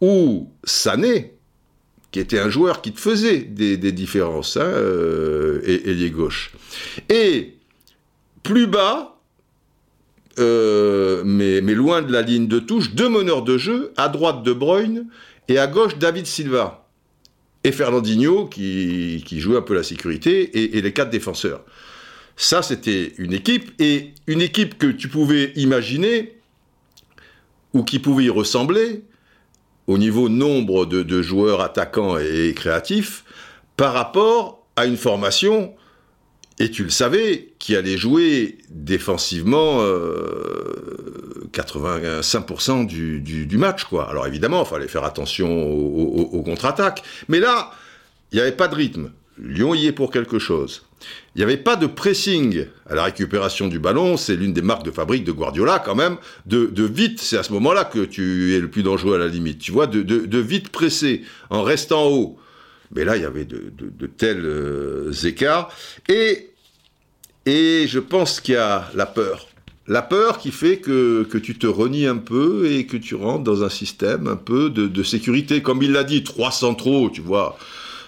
ou 0.00 0.50
Sané, 0.64 1.34
qui 2.10 2.20
était 2.20 2.38
un 2.38 2.50
joueur 2.50 2.82
qui 2.82 2.92
te 2.92 3.00
faisait 3.00 3.38
des, 3.38 3.76
différences, 3.92 4.56
hein, 4.56 4.64
euh, 4.64 5.60
ailier 5.64 6.10
gauche. 6.10 6.52
Et 7.08 7.54
plus 8.42 8.66
bas, 8.66 9.13
euh, 10.38 11.22
mais, 11.24 11.60
loin 11.60 12.02
de 12.02 12.12
la 12.12 12.22
ligne 12.22 12.46
de 12.46 12.58
touche, 12.58 12.94
deux 12.94 13.08
meneurs 13.08 13.42
de 13.42 13.58
jeu, 13.58 13.92
à 13.96 14.08
droite 14.08 14.42
De 14.42 14.52
Bruyne 14.52 15.06
et 15.48 15.58
à 15.58 15.66
gauche 15.66 15.96
David 15.96 16.26
Silva. 16.26 16.86
Et 17.62 17.72
Fernandinho 17.72 18.46
qui, 18.46 19.22
qui 19.26 19.42
un 19.56 19.62
peu 19.62 19.74
la 19.74 19.82
sécurité 19.82 20.76
et, 20.76 20.82
les 20.82 20.92
quatre 20.92 21.10
défenseurs. 21.10 21.64
Ça, 22.36 22.62
c'était 22.62 23.12
une 23.16 23.32
équipe, 23.32 23.70
et 23.78 24.10
une 24.26 24.42
équipe 24.42 24.76
que 24.76 24.88
tu 24.88 25.08
pouvais 25.08 25.52
imaginer, 25.56 26.36
ou 27.72 27.84
qui 27.84 27.98
pouvait 27.98 28.24
y 28.24 28.30
ressembler, 28.30 29.02
au 29.86 29.98
niveau 29.98 30.28
nombre 30.28 30.86
de, 30.86 31.22
joueurs 31.22 31.60
attaquants 31.60 32.18
et 32.18 32.52
créatifs 32.54 33.24
par 33.76 33.92
rapport 33.92 34.66
à 34.76 34.86
une 34.86 34.96
formation, 34.96 35.74
et 36.58 36.70
tu 36.70 36.84
le 36.84 36.90
savais, 36.90 37.52
qui 37.58 37.74
allait 37.74 37.96
jouer 37.96 38.58
défensivement 38.70 39.82
85% 41.52 42.82
euh, 42.82 42.86
du, 42.86 43.58
match. 43.58 43.84
quoi. 43.84 44.08
Alors 44.08 44.26
évidemment, 44.26 44.62
il 44.64 44.68
fallait 44.68 44.88
faire 44.88 45.04
attention 45.04 45.68
aux 45.68 46.42
contre-attaques. 46.42 47.02
Mais 47.28 47.40
là, 47.40 47.72
il 48.32 48.36
n'y 48.36 48.42
avait 48.42 48.52
pas 48.52 48.68
de 48.68 48.74
rythme. 48.74 49.10
Lyon 49.38 49.74
y 49.74 49.86
est 49.86 49.92
pour 49.92 50.12
quelque 50.12 50.38
chose. 50.38 50.84
Il 51.34 51.38
n'y 51.38 51.44
avait 51.44 51.56
pas 51.56 51.76
de 51.76 51.86
pressing 51.86 52.66
à 52.88 52.94
la 52.94 53.04
récupération 53.04 53.66
du 53.68 53.78
ballon, 53.78 54.16
c'est 54.16 54.36
l'une 54.36 54.52
des 54.52 54.62
marques 54.62 54.84
de 54.84 54.90
fabrique 54.90 55.24
de 55.24 55.32
Guardiola 55.32 55.82
quand 55.84 55.94
même, 55.94 56.16
de, 56.46 56.84
vite, 56.84 57.20
c'est 57.20 57.36
à 57.36 57.42
ce 57.42 57.52
moment-là 57.52 57.84
que 57.84 58.04
tu 58.04 58.54
es 58.54 58.60
le 58.60 58.70
plus 58.70 58.82
dangereux 58.82 59.16
à 59.16 59.18
la 59.18 59.28
limite, 59.28 59.58
tu 59.58 59.72
vois, 59.72 59.86
de, 59.86 60.38
vite 60.38 60.70
presser 60.70 61.22
en 61.50 61.62
restant 61.62 62.06
haut. 62.06 62.38
Mais 62.94 63.04
là, 63.04 63.16
il 63.16 63.22
y 63.22 63.26
avait 63.26 63.44
de, 63.44 64.06
tels 64.06 64.44
euh, 64.44 65.12
écarts. 65.24 65.70
Et, 66.08 66.50
et 67.46 67.86
je 67.88 67.98
pense 67.98 68.40
qu'il 68.40 68.54
y 68.54 68.58
a 68.58 68.90
la 68.94 69.06
peur. 69.06 69.48
La 69.86 70.00
peur 70.00 70.38
qui 70.38 70.50
fait 70.50 70.78
que, 70.78 71.26
tu 71.42 71.58
te 71.58 71.66
renies 71.66 72.06
un 72.06 72.16
peu 72.16 72.70
et 72.70 72.86
que 72.86 72.96
tu 72.96 73.14
rentres 73.14 73.44
dans 73.44 73.64
un 73.64 73.68
système 73.68 74.28
un 74.28 74.36
peu 74.36 74.70
de, 74.70 74.86
de 74.86 75.02
sécurité. 75.02 75.60
Comme 75.60 75.82
il 75.82 75.92
l'a 75.92 76.04
dit, 76.04 76.24
trois 76.24 76.52
centraux, 76.52 77.10
tu 77.10 77.20
vois 77.20 77.58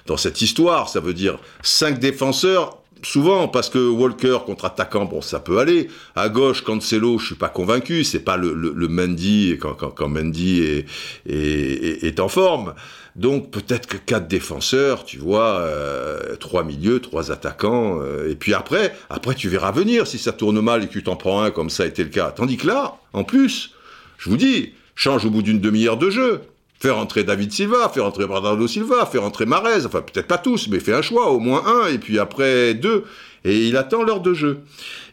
dans 0.06 0.16
cette 0.16 0.40
histoire. 0.40 0.88
Ça 0.88 1.00
veut 1.00 1.14
dire 1.14 1.38
cinq 1.62 1.98
défenseurs, 1.98 2.78
souvent, 3.02 3.48
parce 3.48 3.70
que 3.70 3.78
Walker 3.78 4.39
contre-attaquant, 4.44 5.05
bon, 5.05 5.20
ça 5.20 5.40
peut 5.40 5.59
aller. 5.59 5.89
À 6.14 6.28
gauche, 6.28 6.62
Cancelo, 6.62 7.18
je 7.18 7.27
suis 7.27 7.35
pas 7.35 7.48
convaincu. 7.48 8.05
C'est 8.05 8.20
pas 8.20 8.36
le, 8.36 8.52
le, 8.55 8.89
Mendy 8.89 9.56
quand, 9.60 9.74
quand, 9.74 10.09
Mendy 10.09 10.62
est, 10.62 10.86
est, 11.27 12.05
est, 12.05 12.20
en 12.20 12.28
forme. 12.28 12.74
Donc 13.14 13.51
peut-être 13.51 13.86
que 13.86 13.97
quatre 13.97 14.28
défenseurs, 14.28 15.05
tu 15.05 15.18
vois, 15.18 15.60
euh, 15.60 16.36
trois 16.36 16.64
milieux, 16.64 17.01
trois 17.01 17.32
attaquants, 17.32 17.98
euh, 18.02 18.31
et 18.31 18.35
puis 18.35 18.52
après, 18.52 18.94
après 19.09 19.35
tu 19.35 19.48
verras 19.48 19.73
venir 19.73 20.06
si 20.06 20.18
ça 20.18 20.32
tourne 20.32 20.60
mal 20.60 20.85
et 20.85 20.86
que 20.86 20.93
tu 20.93 21.02
t'en 21.02 21.16
prends 21.16 21.40
un 21.40 21.51
comme 21.51 21.70
ça 21.70 21.85
a 21.85 21.86
été 21.86 22.05
le 22.05 22.10
cas. 22.10 22.31
Tandis 22.31 22.59
que 22.59 22.66
là, 22.66 22.98
en 23.14 23.24
plus, 23.24 23.73
je 24.18 24.28
vous 24.28 24.36
dis, 24.36 24.74
change 24.94 25.24
au 25.24 25.31
bout 25.31 25.40
d'une 25.40 25.60
demi-heure 25.60 25.97
de 25.97 26.10
jeu. 26.10 26.43
Faire 26.78 26.98
entrer 26.98 27.24
David 27.24 27.52
Silva, 27.52 27.88
faire 27.88 28.04
entrer 28.04 28.26
Bernardo 28.26 28.66
Silva, 28.68 29.06
faire 29.06 29.24
entrer 29.24 29.46
Marez, 29.46 29.86
enfin 29.86 30.02
peut-être 30.02 30.26
pas 30.26 30.38
tous, 30.38 30.68
mais 30.68 30.78
fais 30.78 30.92
un 30.92 31.02
choix, 31.02 31.30
au 31.30 31.38
moins 31.38 31.64
un, 31.66 31.88
et 31.88 31.98
puis 31.98 32.18
après 32.18 32.74
deux, 32.74 33.04
et 33.44 33.66
il 33.66 33.76
attend 33.76 34.02
l'heure 34.02 34.20
de 34.20 34.34
jeu. 34.34 34.60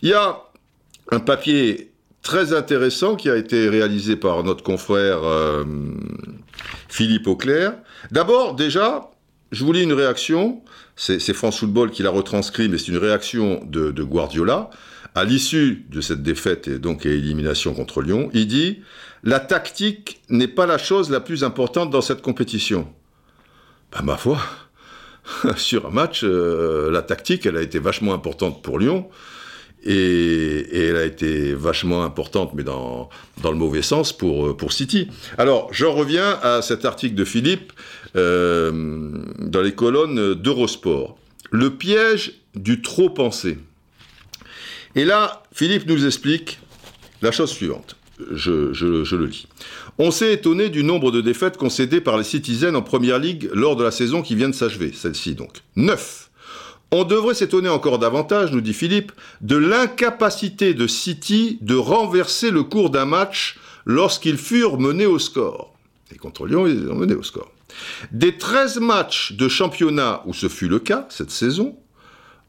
Il 0.02 0.10
y 0.10 0.14
a 0.14 0.40
un 1.12 1.20
papier 1.20 1.92
très 2.22 2.54
intéressant 2.54 3.16
qui 3.16 3.30
a 3.30 3.38
été 3.38 3.70
réalisé 3.70 4.16
par 4.16 4.44
notre 4.44 4.64
confrère 4.64 5.24
euh, 5.24 5.64
Philippe 6.90 7.28
Auclair. 7.28 7.76
D'abord, 8.12 8.56
déjà, 8.56 9.12
je 9.52 9.64
vous 9.64 9.72
lis 9.72 9.84
une 9.84 9.94
réaction, 9.94 10.62
c'est 10.96 11.34
France 11.34 11.60
Football 11.60 11.92
qui 11.92 12.04
l'a 12.04 12.10
retranscrit, 12.10 12.70
mais 12.70 12.78
c'est 12.78 12.90
une 12.90 12.98
réaction 12.98 13.62
de 13.66 14.04
Guardiola. 14.04 14.70
À 15.16 15.26
l'issue 15.26 15.86
de 15.90 16.02
cette 16.02 16.24
défaite 16.24 16.68
et 16.68 16.80
donc 16.80 17.06
élimination 17.06 17.76
contre 17.76 18.02
Lyon, 18.02 18.32
il 18.34 18.48
dit 18.48 18.82
la 19.24 19.40
tactique 19.40 20.22
n'est 20.30 20.50
pas 20.50 20.66
la 20.66 20.78
chose 20.78 21.10
la 21.10 21.22
plus 21.22 21.44
importante 21.44 21.90
dans 21.90 22.02
cette 22.02 22.22
compétition. 22.22 22.88
Ben, 23.92 24.02
ma 24.04 24.18
foi, 24.18 24.38
sur 25.56 25.88
un 25.88 25.92
match, 25.92 26.22
euh, 26.24 26.92
la 26.92 27.02
tactique, 27.02 27.46
elle 27.46 27.58
a 27.58 27.62
été 27.62 27.80
vachement 27.80 28.14
importante 28.14 28.62
pour 28.62 28.80
Lyon. 28.80 29.08
Et, 29.86 30.88
elle 30.88 30.96
a 30.96 31.04
été 31.04 31.54
vachement 31.54 32.04
importante, 32.04 32.54
mais 32.54 32.64
dans, 32.64 33.10
le 33.44 33.52
mauvais 33.52 33.82
sens, 33.82 34.16
pour, 34.16 34.48
euh, 34.48 34.58
pour 34.58 34.72
City. 34.72 35.10
Alors, 35.38 35.68
j'en 35.74 35.94
reviens 35.94 36.40
à 36.42 36.62
cet 36.62 36.86
article 36.86 37.16
de 37.16 37.26
Philippe 37.26 37.74
euh, 38.16 39.12
dans 39.40 39.62
les 39.62 39.74
colonnes 39.74 40.36
d'Eurosport. 40.36 41.18
Le 41.52 41.70
piège 41.70 42.34
du 42.56 42.82
trop 42.82 43.10
pensé. 43.10 43.58
Et 44.96 45.06
là, 45.06 45.44
Philippe 45.52 45.88
nous 45.88 46.06
explique 46.06 46.60
la 47.22 47.32
chose 47.32 47.52
suivante 47.52 47.98
je, 48.32 49.16
le 49.16 49.26
lis. 49.26 49.48
On 49.98 50.12
s'est 50.12 50.34
étonné 50.34 50.70
du 50.70 50.84
nombre 50.84 51.12
de 51.12 51.22
défaites 51.22 51.58
concédées 51.58 52.02
par 52.02 52.18
les 52.18 52.24
Citizens 52.24 52.76
en 52.76 52.82
Première 52.82 53.20
Ligue 53.20 53.50
lors 53.54 53.76
de 53.76 53.84
la 53.84 53.92
saison 53.92 54.22
qui 54.22 54.36
vient 54.36 54.50
de 54.50 54.56
s'achever, 54.56 54.92
celle-ci 54.94 55.36
donc. 55.36 55.64
Neuf. 55.76 56.30
On 56.92 57.06
devrait 57.06 57.34
s'étonner 57.34 57.70
encore 57.70 57.98
davantage, 57.98 58.52
nous 58.52 58.62
dit 58.62 58.74
Philippe, 58.74 59.14
de 59.42 59.56
l'incapacité 59.56 60.76
de 60.76 60.86
City 60.86 61.58
de 61.62 61.76
renverser 61.76 62.52
le 62.52 62.62
cours 62.62 62.92
d'un 62.92 63.06
match 63.06 63.58
lorsqu'ils 63.86 64.38
furent 64.38 64.78
menés 64.78 65.08
au 65.08 65.18
score. 65.18 65.74
Et 66.14 66.18
contre 66.18 66.46
Lyon, 66.46 66.68
ils 66.68 66.92
ont 66.92 66.96
mené 66.96 67.16
au 67.16 67.24
score. 67.24 67.52
Des 68.12 68.38
13 68.38 68.80
matchs 68.80 69.34
de 69.34 69.48
championnat 69.48 70.22
où 70.28 70.34
ce 70.36 70.48
fut 70.48 70.68
le 70.68 70.78
cas 70.78 71.08
cette 71.10 71.32
saison, 71.32 71.76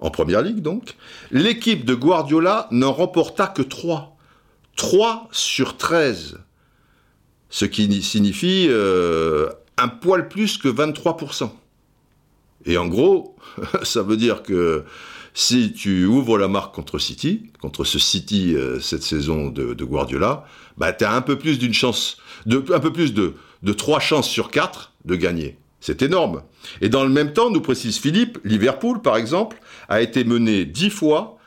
en 0.01 0.11
Première 0.11 0.43
Ligue 0.43 0.61
donc, 0.61 0.97
l'équipe 1.31 1.87
de 1.87 1.95
Guardiola 1.95 2.69
n'en 2.71 2.93
remporta 2.93 3.47
que 3.47 3.63
3. 3.63 4.14
3 4.77 5.29
sur 5.31 5.77
13, 5.77 6.39
ce 7.51 7.65
qui 7.65 8.03
signifie 8.03 8.67
euh, 8.69 9.51
un 9.77 9.89
poil 9.89 10.29
plus 10.29 10.59
que 10.59 10.69
23%. 10.69 11.51
Et 12.67 12.77
en 12.77 12.87
gros, 12.87 13.37
ça 13.83 14.03
veut 14.03 14.17
dire 14.17 14.43
que 14.43 14.85
si 15.35 15.73
tu 15.73 16.07
ouvres 16.07 16.39
la 16.39 16.49
marque 16.49 16.75
contre 16.75 16.99
City, 16.99 17.51
contre 17.61 17.85
ce 17.85 17.99
City 17.99 18.55
euh, 18.55 18.81
cette 18.81 19.03
saison 19.03 19.49
de, 19.49 19.85
Guardiola, 19.85 20.45
bah, 20.79 20.93
tu 20.93 21.05
as 21.05 21.13
un 21.13 21.23
peu 21.23 21.37
plus 21.37 21.59
d'une 21.59 21.75
chance, 21.75 22.19
de, 22.47 22.65
un 22.73 22.81
peu 22.81 22.93
plus 22.93 23.15
de, 23.15 23.35
de 23.63 23.73
3 23.73 24.01
chances 24.01 24.29
sur 24.29 24.51
4 24.51 24.93
de 25.05 25.15
gagner. 25.17 25.59
C'est 25.81 26.01
énorme. 26.03 26.43
Et 26.81 26.89
dans 26.89 27.05
le 27.05 27.11
même 27.11 27.35
temps, 27.35 27.51
nous 27.51 27.61
précise 27.61 27.99
Philippe, 27.99 28.39
Liverpool, 28.43 29.03
par 29.03 29.17
exemple, 29.17 29.61
a 29.89 30.01
été 30.01 30.25
mené 30.25 30.65
10 30.65 30.89
fois 30.91 31.39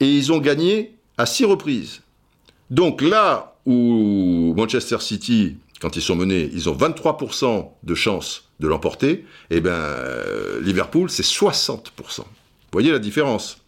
et 0.00 0.10
ils 0.10 0.32
ont 0.32 0.38
gagné 0.38 0.96
à 1.16 1.24
six 1.24 1.44
reprises. 1.44 2.02
Donc 2.70 3.02
là 3.02 3.56
où 3.64 4.54
Manchester 4.56 4.98
City, 5.00 5.56
quand 5.80 5.96
ils 5.96 6.02
sont 6.02 6.16
menés, 6.16 6.50
ils 6.52 6.68
ont 6.68 6.76
23% 6.76 7.68
de 7.82 7.94
chances 7.94 8.44
de 8.60 8.68
l'emporter, 8.68 9.24
eh 9.50 9.60
bien 9.60 9.72
euh, 9.72 10.60
Liverpool, 10.62 11.10
c'est 11.10 11.24
60%. 11.24 11.82
Vous 12.18 12.24
voyez 12.72 12.90
la 12.90 12.98
différence? 12.98 13.58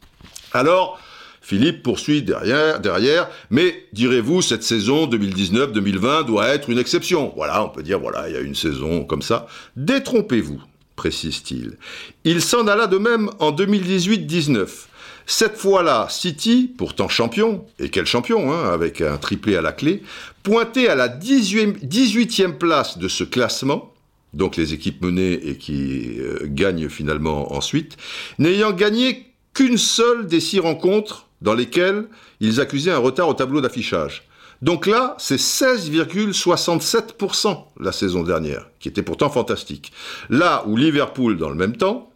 Alors, 0.52 0.98
Philippe 1.40 1.82
poursuit 1.82 2.22
derrière, 2.22 2.80
derrière 2.80 3.28
mais 3.50 3.86
direz-vous, 3.92 4.42
cette 4.42 4.62
saison 4.62 5.06
2019-2020 5.06 6.26
doit 6.26 6.48
être 6.48 6.70
une 6.70 6.78
exception? 6.78 7.32
Voilà, 7.36 7.64
on 7.64 7.68
peut 7.68 7.82
dire, 7.82 8.00
voilà, 8.00 8.28
il 8.28 8.34
y 8.34 8.36
a 8.36 8.40
une 8.40 8.54
saison 8.54 9.04
comme 9.04 9.22
ça. 9.22 9.46
Détrompez-vous, 9.76 10.60
précise-t-il. 10.96 11.78
Il 12.24 12.42
s'en 12.42 12.66
alla 12.66 12.86
de 12.86 12.98
même 12.98 13.30
en 13.38 13.52
2018-19. 13.52 14.87
Cette 15.30 15.58
fois-là, 15.58 16.06
City, 16.08 16.72
pourtant 16.78 17.10
champion, 17.10 17.66
et 17.78 17.90
quel 17.90 18.06
champion, 18.06 18.50
hein, 18.50 18.72
avec 18.72 19.02
un 19.02 19.18
triplé 19.18 19.56
à 19.56 19.60
la 19.60 19.72
clé, 19.72 20.02
pointé 20.42 20.88
à 20.88 20.94
la 20.94 21.06
18e 21.06 22.56
place 22.56 22.96
de 22.96 23.08
ce 23.08 23.24
classement, 23.24 23.92
donc 24.32 24.56
les 24.56 24.72
équipes 24.72 25.02
menées 25.02 25.34
et 25.34 25.58
qui 25.58 26.18
euh, 26.18 26.38
gagnent 26.44 26.88
finalement 26.88 27.52
ensuite, 27.52 27.98
n'ayant 28.38 28.72
gagné 28.72 29.26
qu'une 29.52 29.76
seule 29.76 30.26
des 30.26 30.40
six 30.40 30.60
rencontres 30.60 31.26
dans 31.42 31.52
lesquelles 31.52 32.06
ils 32.40 32.58
accusaient 32.58 32.92
un 32.92 32.96
retard 32.96 33.28
au 33.28 33.34
tableau 33.34 33.60
d'affichage. 33.60 34.26
Donc 34.62 34.86
là, 34.86 35.14
c'est 35.18 35.38
16,67% 35.38 37.64
la 37.80 37.92
saison 37.92 38.22
dernière, 38.22 38.70
qui 38.80 38.88
était 38.88 39.02
pourtant 39.02 39.28
fantastique. 39.28 39.92
Là 40.30 40.64
où 40.66 40.74
Liverpool, 40.74 41.36
dans 41.36 41.50
le 41.50 41.54
même 41.54 41.76
temps, 41.76 42.07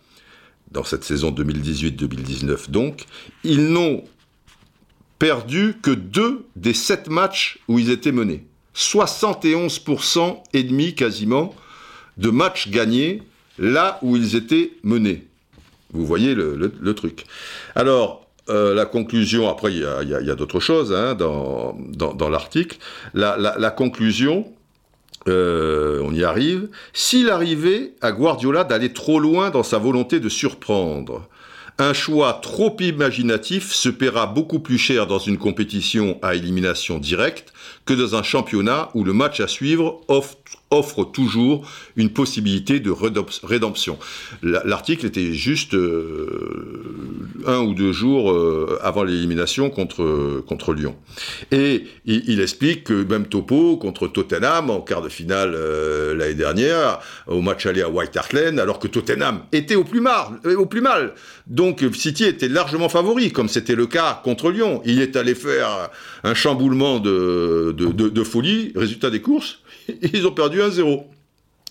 dans 0.73 0.85
cette 0.85 1.05
saison 1.05 1.31
2018-2019 1.31 2.71
donc, 2.71 3.05
ils 3.45 3.69
n'ont 3.69 4.05
perdu 5.19 5.77
que 5.81 5.91
deux 5.91 6.45
des 6.57 6.75
sept 6.75 7.09
matchs 7.09 7.61
où 7.69 7.79
ils 7.79 7.91
étaient 7.91 8.13
menés. 8.13 8.45
71% 8.75 10.43
et 10.53 10.63
demi 10.65 10.95
quasiment 10.95 11.55
de 12.17 12.31
matchs 12.31 12.69
gagnés 12.71 13.23
là 13.59 13.99
où 14.03 14.17
ils 14.17 14.35
étaient 14.35 14.73
menés. 14.83 15.27
Vous 15.93 16.07
voyez 16.07 16.35
le, 16.35 16.95
truc. 16.95 17.25
Alors, 17.75 18.27
euh, 18.49 18.75
la 18.75 18.87
conclusion, 18.87 19.49
après 19.49 19.73
il 19.73 19.79
y 19.79 20.31
a, 20.31 20.35
d'autres 20.35 20.59
choses 20.59 20.93
hein, 20.93 21.15
dans, 21.15 21.79
dans, 21.95 22.29
l'article, 22.29 22.79
la, 23.15 23.71
conclusion, 23.71 24.47
euh, 25.29 26.01
on 26.03 26.13
y 26.13 26.25
arrive, 26.25 26.69
s'il 26.93 27.31
arrivait 27.31 27.95
à 28.01 28.13
Guardiola 28.13 28.65
d'aller 28.65 28.93
trop 28.93 29.21
loin 29.21 29.51
dans 29.51 29.63
sa 29.63 29.79
volonté 29.79 30.21
de 30.21 30.29
surprendre, 30.29 31.29
un 31.79 31.95
choix 31.95 32.39
trop 32.43 32.77
imaginatif 32.81 33.73
se 33.73 33.89
paiera 33.89 34.27
beaucoup 34.27 34.61
plus 34.61 34.79
cher 34.79 35.07
dans 35.07 35.19
une 35.19 35.39
compétition 35.39 36.19
à 36.23 36.35
élimination 36.35 36.99
directe 36.99 37.53
que 37.87 37.95
dans 37.95 38.15
un 38.15 38.23
championnat 38.23 38.91
où 38.95 39.05
le 39.05 39.13
match 39.13 39.41
à 39.41 39.49
suivre 39.49 40.01
offre, 40.09 40.37
toujours 41.13 41.69
une 41.97 42.11
possibilité 42.11 42.81
de 42.81 42.91
rédemption. 43.43 43.99
L'article 44.43 45.07
était 45.07 45.33
juste 45.33 45.75
euh, 45.75 46.97
un 47.47 47.61
ou 47.61 47.75
deux 47.75 47.93
jours 47.93 48.33
euh, 48.33 48.79
avant 48.83 49.05
l'élimination 49.05 49.71
contre, 49.71 50.43
contre 50.47 50.73
Lyon. 50.73 50.97
Et 51.51 51.85
il, 52.05 52.41
explique 52.41 52.85
que 52.85 53.05
même 53.05 53.27
topo 53.27 53.77
contre 53.77 54.09
Tottenham 54.09 54.71
en 54.71 54.81
quart 54.81 55.03
de 55.03 55.09
finale 55.09 55.53
euh, 55.55 56.15
l'année 56.15 56.35
dernière, 56.35 57.01
au 57.27 57.41
match 57.41 57.67
aller 57.67 57.83
à 57.83 57.89
White 57.89 58.17
Hart 58.17 58.33
Lane, 58.33 58.59
alors 58.59 58.79
que 58.79 58.89
Tottenham 58.89 59.43
était 59.53 59.75
au 59.75 59.85
plus 59.85 60.01
mal. 60.01 60.41
Au 60.57 60.67
plus 60.67 60.81
mal. 60.81 61.15
Donc 61.47 61.85
City 61.95 62.25
était 62.25 62.49
largement 62.49 62.89
favori, 62.89 63.33
comme 63.33 63.49
c'était 63.49 63.75
le 63.75 63.87
cas 63.87 64.21
contre 64.25 64.51
Lyon. 64.51 64.81
Il 64.85 65.01
est 65.01 65.17
allé 65.17 65.35
faire 65.35 65.91
un 66.25 66.35
chamboulement 66.35 67.01
de 67.01 67.73
de, 67.73 68.25
folie. 68.25 68.73
Résultat 68.75 69.11
des 69.11 69.21
courses, 69.21 69.59
ils 70.13 70.27
ont 70.27 70.33
perdu 70.33 70.61
1-0. 70.61 71.05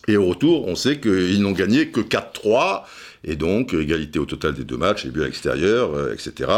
Et 0.07 0.17
au 0.17 0.27
retour, 0.27 0.67
on 0.67 0.75
sait 0.75 0.99
qu'ils 0.99 1.41
n'ont 1.41 1.51
gagné 1.51 1.89
que 1.89 2.01
4-3, 2.01 2.83
et 3.23 3.35
donc 3.35 3.73
égalité 3.73 4.17
au 4.17 4.25
total 4.25 4.55
des 4.55 4.63
deux 4.63 4.77
matchs, 4.77 5.05
les 5.05 5.11
buts 5.11 5.21
à 5.21 5.25
l'extérieur, 5.25 5.93
euh, 5.93 6.13
etc. 6.13 6.51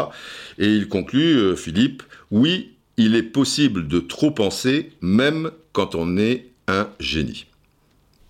Et 0.57 0.67
il 0.67 0.87
conclut, 0.87 1.37
euh, 1.37 1.55
Philippe, 1.55 2.03
oui, 2.31 2.71
il 2.97 3.15
est 3.15 3.23
possible 3.23 3.87
de 3.87 3.99
trop 3.99 4.31
penser, 4.31 4.91
même 5.01 5.51
quand 5.73 5.95
on 5.95 6.17
est 6.17 6.47
un 6.67 6.87
génie. 6.99 7.47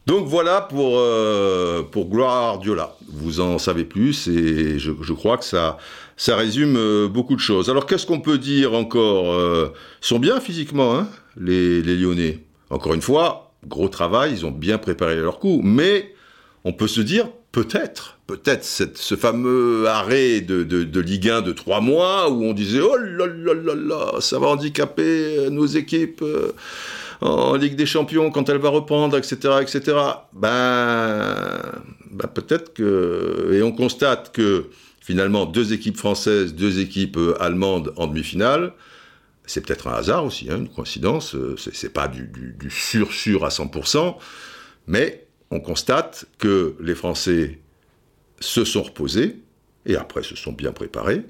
Donc 0.05 0.27
voilà 0.27 0.61
pour, 0.61 0.97
euh, 0.97 1.81
pour 1.83 2.09
Gloire. 2.09 2.59
Vous 3.07 3.39
en 3.39 3.57
savez 3.57 3.85
plus 3.85 4.27
et 4.27 4.77
je, 4.77 5.13
crois 5.13 5.37
que 5.37 5.45
ça, 5.45 5.77
ça 6.17 6.35
résume 6.35 6.75
euh, 6.75 7.07
beaucoup 7.07 7.35
de 7.35 7.41
choses. 7.41 7.69
Alors 7.69 7.85
qu'est-ce 7.85 8.05
qu'on 8.05 8.19
peut 8.19 8.37
dire 8.37 8.73
encore 8.73 9.33
euh, 9.33 9.73
Ils 10.01 10.07
sont 10.07 10.19
bien 10.19 10.41
physiquement, 10.41 10.95
hein, 10.95 11.07
les, 11.37 11.81
Lyonnais? 11.81 12.39
Encore 12.73 12.93
une 12.93 13.01
fois, 13.01 13.53
gros 13.67 13.87
travail, 13.87 14.33
ils 14.33 14.45
ont 14.45 14.51
bien 14.51 14.77
préparé 14.77 15.15
leur 15.15 15.39
coup. 15.39 15.61
Mais 15.63 16.13
on 16.63 16.73
peut 16.73 16.87
se 16.87 17.01
dire, 17.01 17.27
peut-être, 17.51 18.17
peut-être 18.27 18.65
ce 18.65 19.15
fameux 19.15 19.87
arrêt 19.87 20.41
de, 20.41 20.99
Ligue 20.99 21.29
1 21.29 21.41
de 21.41 21.51
trois 21.51 21.81
mois 21.81 22.29
où 22.29 22.43
on 22.43 22.53
disait, 22.53 22.81
oh 22.81 22.97
là 22.97 23.27
là 23.27 23.53
là 23.53 23.75
là, 23.75 24.21
ça 24.21 24.39
va 24.39 24.47
handicaper 24.47 25.49
nos 25.51 25.67
équipes 25.67 26.23
en 27.21 27.55
Ligue 27.55 27.75
des 27.75 27.85
Champions 27.85 28.31
quand 28.31 28.49
elle 28.49 28.57
va 28.57 28.69
reprendre, 28.69 29.17
etc., 29.17 29.35
etc. 29.61 29.97
Ben, 30.33 31.59
ben 32.11 32.27
peut-être 32.27 32.73
que 32.73 33.51
et 33.53 33.61
on 33.61 33.71
constate 33.71 34.31
que 34.33 34.65
finalement 34.99 35.45
deux 35.45 35.73
équipes 35.73 35.97
françaises, 35.97 36.53
deux 36.55 36.79
équipes 36.79 37.17
euh, 37.17 37.41
allemandes 37.41 37.93
en 37.97 38.07
demi-finale. 38.07 38.73
C'est 39.45 39.65
peut-être 39.65 39.87
un 39.87 39.93
hasard 39.93 40.25
aussi, 40.25 40.49
hein, 40.49 40.57
une 40.57 40.69
coïncidence. 40.69 41.35
Euh, 41.35 41.55
c'est 41.57 41.93
pas 41.93 42.07
du, 42.07 42.27
du 42.27 42.67
à 42.67 43.49
100%, 43.49 44.15
mais 44.87 45.25
on 45.51 45.59
constate 45.59 46.25
que 46.39 46.75
les 46.79 46.95
Français 46.95 47.59
se 48.39 48.65
sont 48.65 48.83
reposés 48.83 49.39
et 49.85 49.95
après 49.95 50.23
se 50.23 50.35
sont 50.35 50.53
bien 50.53 50.71
préparés 50.71 51.23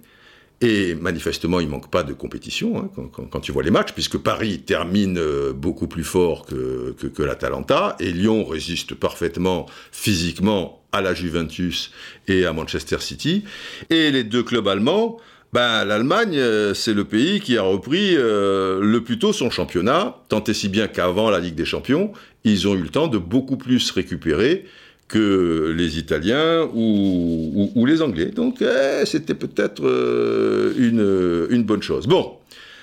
et 0.64 0.95
manifestement, 0.95 1.60
il 1.60 1.68
manque 1.68 1.91
pas 1.91 2.03
de 2.03 2.14
compétition 2.14 2.77
hein, 2.80 3.10
quand, 3.30 3.41
tu 3.41 3.52
vois 3.52 3.64
les 3.64 3.69
matchs, 3.69 3.91
puisque 3.91 4.18
Paris 4.18 4.60
termine 4.60 5.18
euh, 5.18 5.52
beaucoup 5.52 5.88
plus 5.88 6.06
fort 6.06 6.45
que, 6.45 6.95
que, 6.98 7.07
que 7.07 7.22
l'Atalanta, 7.22 7.98
et 7.99 8.14
Lyon 8.14 8.45
résiste 8.45 8.95
parfaitement 8.95 9.65
physiquement 9.91 10.81
à 10.94 11.02
la 11.02 11.14
Juventus 11.14 11.91
et 12.30 12.45
à 12.45 12.53
Manchester 12.53 12.99
City. 12.99 13.44
Et 13.90 14.10
les 14.10 14.23
deux 14.23 14.44
clubs 14.44 14.68
allemands, 14.69 15.18
ben, 15.53 15.85
l'Allemagne, 15.85 16.35
euh, 16.38 16.73
c'est 16.73 16.93
le 16.93 17.03
pays 17.05 17.39
qui 17.39 17.57
a 17.57 17.61
repris 17.61 18.15
euh, 18.17 18.80
le 18.81 19.03
plus 19.03 19.19
tôt 19.19 19.34
son 19.34 19.51
championnat, 19.51 20.17
tant 20.27 20.43
et 20.43 20.53
si 20.53 20.67
bien 20.67 20.88
qu'avant 20.88 21.30
la 21.30 21.39
Ligue 21.39 21.55
des 21.55 21.65
Champions, 21.65 22.11
ils 22.43 22.67
ont 22.67 22.73
eu 22.73 22.81
le 22.81 22.89
temps 22.89 23.07
de 23.07 23.19
beaucoup 23.19 23.55
plus 23.55 23.91
récupérer 23.91 24.65
que 25.07 25.71
les 25.77 25.99
Italiens 25.99 26.67
ou, 26.73 27.85
les 27.85 28.01
Anglais. 28.01 28.31
Donc 28.35 28.63
eh, 28.63 29.05
c'était 29.05 29.35
peut-être 29.35 29.85
euh, 29.85 30.73
une, 30.75 31.55
une, 31.55 31.63
bonne 31.63 31.84
chose. 31.84 32.07
Bon, 32.07 32.34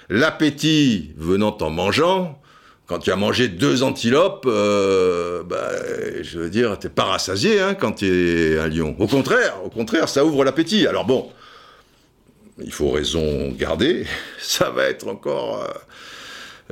l'appétit 0.09 1.11
venant 1.17 1.57
en 1.61 1.71
mangeant, 1.71 2.41
quand 2.87 2.99
tu 2.99 3.13
as 3.13 3.17
mangé 3.17 3.49
deux 3.49 3.83
antilopes, 3.85 4.47
euh, 4.47 5.43
bah, 5.45 5.71
je 6.23 6.39
veux 6.39 6.51
dire, 6.51 6.79
t'es 6.79 6.89
pas 6.89 7.05
rassasié 7.05 7.61
hein, 7.61 7.75
quand 7.75 7.93
tu 7.93 8.07
es 8.07 8.59
un 8.59 8.69
lion. 8.69 8.97
Au 8.99 9.07
contraire, 9.07 9.55
au 9.65 9.71
contraire, 9.71 10.09
ça 10.09 10.25
ouvre 10.25 10.45
l'appétit. 10.45 10.89
Alors 10.89 11.05
bon, 11.05 11.29
il 12.65 12.73
faut 12.73 12.91
raison 12.91 13.51
garder. 13.53 14.07
Ça 14.41 14.71
va 14.71 14.85
être 14.85 15.09
encore... 15.09 15.63
Euh, 15.63 15.69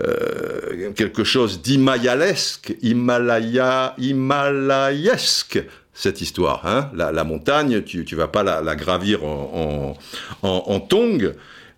euh, 0.00 0.92
quelque 0.92 1.24
chose 1.24 1.60
d'himayalesque, 1.60 2.76
Himalaya, 2.82 3.96
himalayesque, 3.98 5.60
cette 5.92 6.20
histoire. 6.20 6.64
Hein 6.66 6.92
la, 6.94 7.24
montagne, 7.24 7.82
tu 7.82 8.06
ne 8.08 8.16
vas 8.16 8.28
pas 8.28 8.44
la, 8.44 8.76
gravir 8.76 9.24
en, 9.24 9.96
en, 10.42 10.88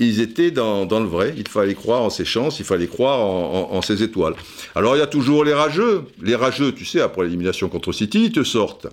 ils 0.00 0.20
étaient 0.20 0.50
dans, 0.50 0.84
le 0.84 1.06
vrai. 1.06 1.34
Il 1.36 1.46
fallait 1.46 1.74
croire 1.74 2.02
en 2.02 2.10
ses 2.10 2.24
chances, 2.24 2.58
il 2.58 2.64
fallait 2.64 2.88
croire 2.88 3.20
en, 3.20 3.72
en, 3.72 3.82
ses 3.82 4.02
étoiles. 4.02 4.34
Alors 4.74 4.96
il 4.96 4.98
y 4.98 5.02
a 5.02 5.06
toujours 5.06 5.44
les 5.44 5.54
rageux. 5.54 6.02
Les 6.22 6.34
rageux, 6.34 6.72
tu 6.72 6.84
sais, 6.84 7.00
après 7.00 7.22
l'élimination 7.24 7.68
contre 7.68 7.92
City, 7.92 8.24
ils 8.24 8.32
te 8.32 8.42
sortent 8.42 8.88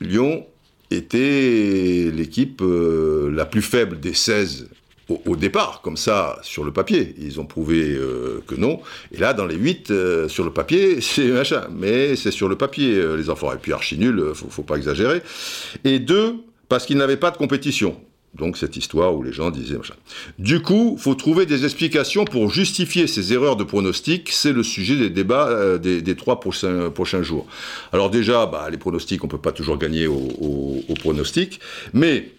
Lyon 0.00 0.46
était 0.90 2.10
l'équipe 2.14 2.60
euh, 2.62 3.30
la 3.32 3.46
plus 3.46 3.62
faible 3.62 4.00
des 4.00 4.14
16 4.14 4.68
au, 5.26 5.36
départ, 5.36 5.80
comme 5.82 5.96
ça, 5.96 6.38
sur 6.42 6.64
le 6.64 6.72
papier. 6.72 7.14
Ils 7.18 7.40
ont 7.40 7.46
prouvé 7.46 7.92
euh, 7.92 8.42
que 8.46 8.54
non. 8.54 8.80
Et 9.12 9.18
là, 9.18 9.34
dans 9.34 9.46
les 9.46 9.56
8, 9.56 9.90
euh, 9.90 10.28
sur 10.28 10.44
le 10.44 10.52
papier, 10.52 11.00
c'est 11.00 11.28
machin. 11.28 11.62
Mais 11.70 12.16
c'est 12.16 12.30
sur 12.30 12.48
le 12.48 12.56
papier, 12.56 12.94
euh, 12.94 13.16
les 13.16 13.30
enfants. 13.30 13.52
Et 13.52 13.56
puis 13.56 13.72
archi 13.72 13.98
nul, 13.98 14.32
faut, 14.34 14.48
faut 14.48 14.62
pas 14.62 14.76
exagérer. 14.76 15.22
Et 15.84 15.98
deux, 15.98 16.36
parce 16.68 16.86
qu'ils 16.86 16.96
n'avaient 16.96 17.16
pas 17.16 17.30
de 17.30 17.36
compétition. 17.36 17.96
Donc 18.34 18.56
cette 18.56 18.78
histoire 18.78 19.14
où 19.14 19.22
les 19.22 19.32
gens 19.32 19.50
disaient 19.50 19.76
machin. 19.76 19.92
Du 20.38 20.62
coup, 20.62 20.96
faut 20.98 21.14
trouver 21.14 21.44
des 21.44 21.64
explications 21.64 22.24
pour 22.24 22.50
justifier 22.50 23.06
ces 23.06 23.34
erreurs 23.34 23.56
de 23.56 23.64
pronostic. 23.64 24.30
C'est 24.32 24.54
le 24.54 24.62
sujet 24.62 24.96
des 24.96 25.10
débats 25.10 25.76
des, 25.76 26.16
trois 26.16 26.40
prochains, 26.40 27.22
jours. 27.22 27.46
Alors 27.92 28.08
déjà, 28.08 28.46
bah, 28.46 28.68
les 28.70 28.78
pronostics, 28.78 29.22
on 29.22 29.28
peut 29.28 29.36
pas 29.36 29.52
toujours 29.52 29.76
gagner 29.76 30.06
au, 30.06 30.28
au, 30.40 30.82
au 30.88 30.94
pronostic, 30.94 31.60
mais 31.92 32.30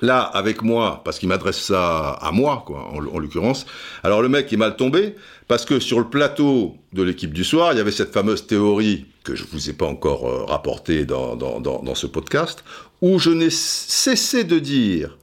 là, 0.00 0.20
avec 0.20 0.62
moi, 0.62 1.02
parce 1.04 1.18
qu'il 1.18 1.28
m'adresse 1.28 1.60
ça 1.60 2.10
à 2.10 2.32
moi, 2.32 2.62
quoi, 2.66 2.88
en, 2.92 3.00
l'occurrence, 3.00 3.66
alors 4.02 4.22
le 4.22 4.28
mec 4.28 4.52
est 4.52 4.56
mal 4.56 4.76
tombé, 4.76 5.14
parce 5.48 5.64
que 5.64 5.80
sur 5.80 5.98
le 5.98 6.08
plateau 6.08 6.76
de 6.92 7.02
l'équipe 7.02 7.32
du 7.32 7.44
soir, 7.44 7.72
il 7.72 7.78
y 7.78 7.80
avait 7.80 7.90
cette 7.90 8.12
fameuse 8.12 8.46
théorie 8.46 9.06
que 9.24 9.34
je 9.34 9.44
ne 9.44 9.48
vous 9.48 9.70
ai 9.70 9.72
pas 9.72 9.86
encore 9.86 10.26
euh, 10.26 10.44
rapportée 10.44 11.04
dans, 11.04 11.36
dans, 11.36 11.60
dans, 11.60 11.94
ce 11.94 12.06
podcast, 12.06 12.64
où 13.02 13.18
je 13.18 13.30
n'ai 13.30 13.50
cessé 13.50 14.44
de 14.44 14.58
dire 14.58 15.18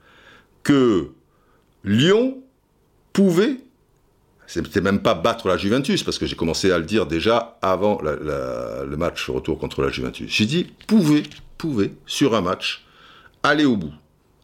que 0.64 1.10
Lyon 1.84 2.38
pouvait, 3.14 3.58
c'était 4.45 4.82
même 4.82 5.02
pas 5.02 5.16
battre 5.16 5.48
la 5.48 5.58
Juventus, 5.58 6.04
parce 6.04 6.20
que 6.20 6.26
j'ai 6.26 6.36
commencé 6.36 6.72
à 6.72 6.78
le 6.78 6.86
dire 6.86 7.08
déjà 7.08 7.58
avant 7.62 7.99
le 8.02 8.95
match 8.95 9.30
retour 9.30 9.58
contre 9.58 9.82
la 9.82 9.90
Juventus. 9.90 10.30
J'ai 10.30 10.45
dit 10.45 10.68
pouvait, 10.88 11.24
pouvait, 11.58 11.91
sur 12.06 12.36
un 12.36 12.41
match, 12.41 12.86
aller 13.44 13.66
au 13.66 13.78
bout 13.78 13.94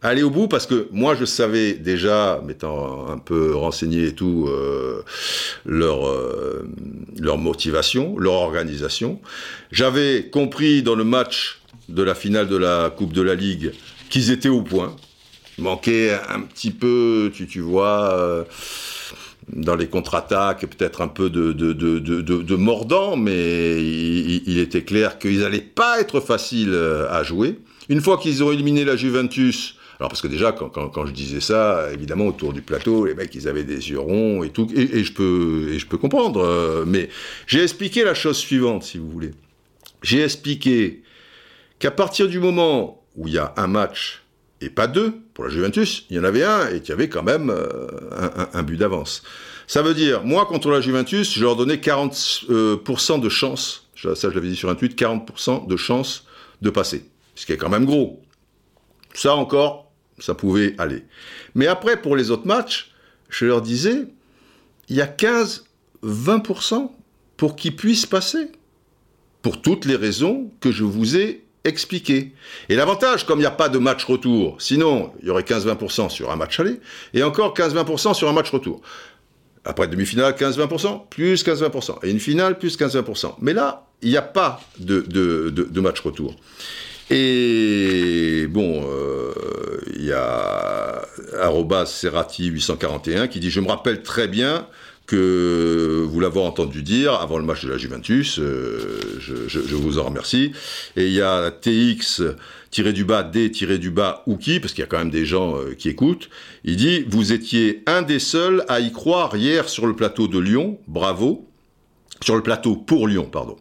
aller 0.03 0.21
au 0.21 0.29
bout 0.29 0.47
parce 0.47 0.67
que 0.67 0.87
moi 0.91 1.15
je 1.15 1.25
savais 1.25 1.73
déjà, 1.73 2.41
m'étant 2.45 3.09
un 3.09 3.17
peu 3.17 3.55
renseigné 3.55 4.07
et 4.07 4.13
tout, 4.13 4.47
euh, 4.49 5.01
leur, 5.65 6.07
euh, 6.07 6.67
leur 7.19 7.37
motivation, 7.37 8.17
leur 8.19 8.33
organisation. 8.33 9.19
J'avais 9.71 10.29
compris 10.29 10.83
dans 10.83 10.95
le 10.95 11.05
match 11.05 11.61
de 11.89 12.03
la 12.03 12.15
finale 12.15 12.47
de 12.47 12.57
la 12.57 12.89
Coupe 12.95 13.13
de 13.13 13.21
la 13.21 13.35
Ligue 13.35 13.71
qu'ils 14.09 14.29
étaient 14.29 14.49
au 14.49 14.61
point. 14.61 14.95
Manquait 15.57 16.17
un 16.29 16.41
petit 16.41 16.71
peu, 16.71 17.31
tu, 17.33 17.47
tu 17.47 17.59
vois, 17.59 18.13
euh, 18.13 18.43
dans 19.49 19.75
les 19.75 19.87
contre-attaques, 19.87 20.65
peut-être 20.65 21.01
un 21.01 21.07
peu 21.07 21.29
de, 21.29 21.53
de, 21.53 21.73
de, 21.73 21.99
de, 21.99 22.55
mordant, 22.55 23.15
mais 23.15 23.75
il, 23.79 24.41
il 24.47 24.57
était 24.57 24.83
clair 24.83 25.19
qu'ils 25.19 25.41
n'allaient 25.41 25.59
pas 25.59 25.99
être 25.99 26.21
faciles 26.21 26.75
à 27.09 27.23
jouer. 27.23 27.59
Une 27.89 28.01
fois 28.01 28.17
qu'ils 28.17 28.43
ont 28.43 28.51
éliminé 28.51 28.83
la 28.83 28.95
Juventus, 28.95 29.75
alors 30.03 30.09
parce 30.09 30.21
que 30.21 30.27
déjà, 30.27 30.51
quand, 30.51 31.05
je 31.05 31.13
disais 31.13 31.39
ça, 31.39 31.87
évidemment, 31.93 32.27
autour 32.27 32.51
du 32.51 32.61
plateau, 32.61 33.05
les 33.05 33.13
mecs, 33.13 33.33
ils 33.35 33.47
avaient 33.47 33.63
des 33.63 33.89
yeux 33.89 34.01
ronds 34.01 34.43
et 34.43 34.49
tout, 34.49 34.67
et, 34.75 35.01
je, 35.01 35.13
peux, 35.13 35.69
et 35.71 35.79
je 35.79 35.87
peux 35.87 35.97
comprendre. 35.97 36.41
Euh, 36.41 36.83
mais 36.85 37.07
j'ai 37.47 37.63
expliqué 37.63 38.03
la 38.03 38.13
chose 38.13 38.35
suivante, 38.35 38.83
si 38.83 38.97
vous 38.97 39.09
voulez. 39.09 39.31
J'ai 40.01 40.21
expliqué 40.21 41.03
qu'à 41.79 41.89
partir 41.89 42.27
du 42.27 42.39
moment 42.39 43.01
où 43.15 43.29
il 43.29 43.35
y 43.35 43.37
a 43.37 43.53
un 43.55 43.67
match 43.67 44.23
et 44.59 44.69
pas 44.69 44.87
deux, 44.87 45.13
pour 45.33 45.45
la 45.45 45.49
Juventus, 45.49 46.05
il 46.09 46.17
y 46.17 46.19
en 46.19 46.25
avait 46.25 46.43
un 46.43 46.67
et 46.67 46.81
qu'il 46.81 46.89
y 46.89 46.91
avait 46.91 47.07
quand 47.07 47.23
même 47.23 47.49
euh, 47.49 47.87
un, 48.51 48.63
but 48.63 48.75
d'avance. 48.75 49.23
Ça 49.67 49.83
veut 49.83 49.93
dire, 49.93 50.25
moi, 50.25 50.45
contre 50.47 50.69
la 50.69 50.81
Juventus, 50.81 51.33
je 51.33 51.41
leur 51.41 51.55
donnais 51.55 51.77
40% 51.77 52.43
euh, 52.51 53.17
de 53.19 53.29
chance, 53.29 53.87
ça 53.95 54.29
je 54.29 54.35
l'avais 54.35 54.49
dit 54.49 54.57
sur 54.57 54.69
un 54.69 54.75
tweet, 54.75 54.99
40% 54.99 55.65
de 55.65 55.77
chance 55.77 56.25
de 56.61 56.69
passer. 56.69 57.05
Ce 57.35 57.45
qui 57.45 57.53
est 57.53 57.57
quand 57.57 57.69
même 57.69 57.85
gros. 57.85 58.21
Ça 59.13 59.35
encore, 59.35 59.92
ça 60.19 60.33
pouvait 60.33 60.75
aller. 60.77 61.03
Mais 61.55 61.67
après, 61.67 62.01
pour 62.01 62.15
les 62.15 62.31
autres 62.31 62.47
matchs, 62.47 62.91
je 63.29 63.45
leur 63.45 63.61
disais, 63.61 64.05
il 64.89 64.95
y 64.95 65.01
a 65.01 65.07
15-20% 65.07 66.91
pour 67.37 67.55
qu'ils 67.55 67.75
puissent 67.75 68.05
passer. 68.05 68.51
Pour 69.41 69.61
toutes 69.61 69.85
les 69.85 69.95
raisons 69.95 70.51
que 70.61 70.71
je 70.71 70.83
vous 70.83 71.17
ai 71.17 71.43
expliquées. 71.65 72.33
Et 72.69 72.75
l'avantage, 72.75 73.25
comme 73.25 73.39
il 73.39 73.43
n'y 73.43 73.47
a 73.47 73.51
pas 73.51 73.69
de 73.69 73.77
match 73.77 74.03
retour, 74.05 74.61
sinon 74.61 75.13
il 75.21 75.27
y 75.27 75.29
aurait 75.29 75.43
15-20% 75.43 76.09
sur 76.09 76.31
un 76.31 76.35
match 76.35 76.59
aller, 76.59 76.79
et 77.13 77.23
encore 77.23 77.53
15-20% 77.53 78.13
sur 78.13 78.29
un 78.29 78.33
match 78.33 78.51
retour. 78.51 78.81
Après 79.65 79.87
demi-finale, 79.87 80.33
15-20%, 80.33 81.07
plus 81.09 81.45
15-20%. 81.45 81.99
Et 82.03 82.11
une 82.11 82.19
finale, 82.19 82.57
plus 82.57 82.77
15-20%. 82.77 83.35
Mais 83.39 83.53
là, 83.53 83.87
il 84.01 84.09
n'y 84.09 84.17
a 84.17 84.21
pas 84.21 84.61
de, 84.79 85.79
match 85.79 86.01
retour. 86.01 86.35
Et 87.15 88.47
bon, 88.49 88.89
euh, 88.89 89.31
il 89.95 90.05
y 90.05 90.11
a 90.11 90.99
Serrati841 91.85 93.27
qui 93.27 93.39
dit 93.39 93.51
Je 93.51 93.59
me 93.59 93.67
rappelle 93.67 94.01
très 94.01 94.27
bien 94.27 94.65
que 95.05 96.03
vous 96.09 96.19
l'avez 96.19 96.39
entendu 96.39 96.81
dire 96.81 97.13
avant 97.13 97.37
le 97.37 97.43
match 97.43 97.65
de 97.65 97.69
la 97.69 97.77
Juventus, 97.77 98.39
euh, 98.39 98.99
je, 99.19 99.75
vous 99.75 99.99
en 99.99 100.05
remercie. 100.05 100.53
Et 100.95 101.05
il 101.05 101.13
y 101.13 101.21
a 101.21 101.51
TX 101.51 102.23
du 102.71 103.05
bas 103.05 103.21
D 103.21 103.51
du 103.51 103.91
bas 103.91 104.23
Ouki, 104.25 104.59
parce 104.59 104.73
qu'il 104.73 104.81
y 104.81 104.85
a 104.85 104.87
quand 104.87 104.97
même 104.97 105.11
des 105.11 105.27
gens 105.27 105.55
euh, 105.55 105.75
qui 105.75 105.89
écoutent. 105.89 106.31
Il 106.63 106.77
dit 106.77 107.05
Vous 107.07 107.31
étiez 107.31 107.83
un 107.85 108.01
des 108.01 108.17
seuls 108.17 108.65
à 108.69 108.79
y 108.79 108.91
croire 108.91 109.35
hier 109.35 109.69
sur 109.69 109.85
le 109.85 109.95
plateau 109.95 110.27
de 110.27 110.39
Lyon, 110.39 110.79
bravo 110.87 111.47
sur 112.21 112.35
le 112.35 112.43
plateau 112.43 112.75
pour 112.75 113.07
Lyon, 113.07 113.27
pardon. 113.29 113.57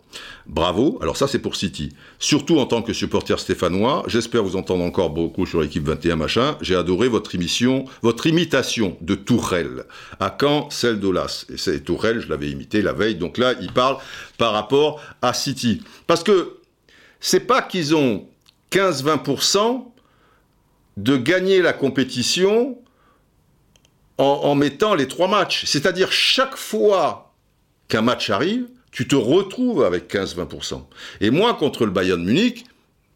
Bravo. 0.47 0.99
Alors 1.03 1.17
ça, 1.17 1.27
c'est 1.27 1.39
pour 1.39 1.57
City. 1.57 1.93
Surtout 2.19 2.59
en 2.59 2.67
tant 2.67 2.83
que 2.83 2.93
supporter 2.93 3.39
stéphanois, 3.39 4.05
j'espère 4.07 4.43
vous 4.43 4.57
entendre 4.57 4.85
encore 4.85 5.11
beaucoup 5.11 5.47
sur 5.47 5.61
l'équipe 5.61 5.85
21 5.85 6.17
machin. 6.17 6.57
J'ai 6.61 6.77
adoré 6.77 7.09
votre 7.09 7.35
émission, 7.35 7.85
votre 8.03 8.27
imitation 8.27 8.97
de 9.01 9.15
Tourelle. 9.15 9.85
À 10.21 10.31
quand 10.31 10.71
celle 10.71 11.01
d'Olas? 11.01 11.47
Et 11.53 11.57
c'est 11.57 11.81
Tourelle, 11.81 12.21
je 12.21 12.29
l'avais 12.29 12.51
imité 12.51 12.83
la 12.83 12.93
veille. 12.93 13.17
Donc 13.17 13.39
là, 13.39 13.55
il 13.61 13.73
parle 13.73 13.97
par 14.39 14.53
rapport 14.53 15.01
à 15.23 15.33
City. 15.33 15.83
Parce 16.07 16.23
que 16.23 16.59
c'est 17.21 17.47
pas 17.47 17.63
qu'ils 17.63 17.95
ont 17.95 18.27
15-20% 18.71 19.87
de 20.99 21.17
gagner 21.17 21.63
la 21.63 21.73
compétition 21.73 22.79
en 24.19 24.55
mettant 24.55 24.95
les 24.95 25.09
trois 25.09 25.27
matchs. 25.27 25.65
C'est-à-dire 25.65 26.13
chaque 26.13 26.57
fois 26.57 27.22
match 28.01 28.31
arrive, 28.31 28.67
tu 28.93 29.07
te 29.07 29.17
retrouves 29.17 29.85
avec 29.85 30.13
15-20%. 30.13 30.83
Et 31.21 31.31
moi, 31.31 31.55
contre 31.55 31.85
le 31.85 31.91
Bayern 31.91 32.23
Munich, 32.23 32.65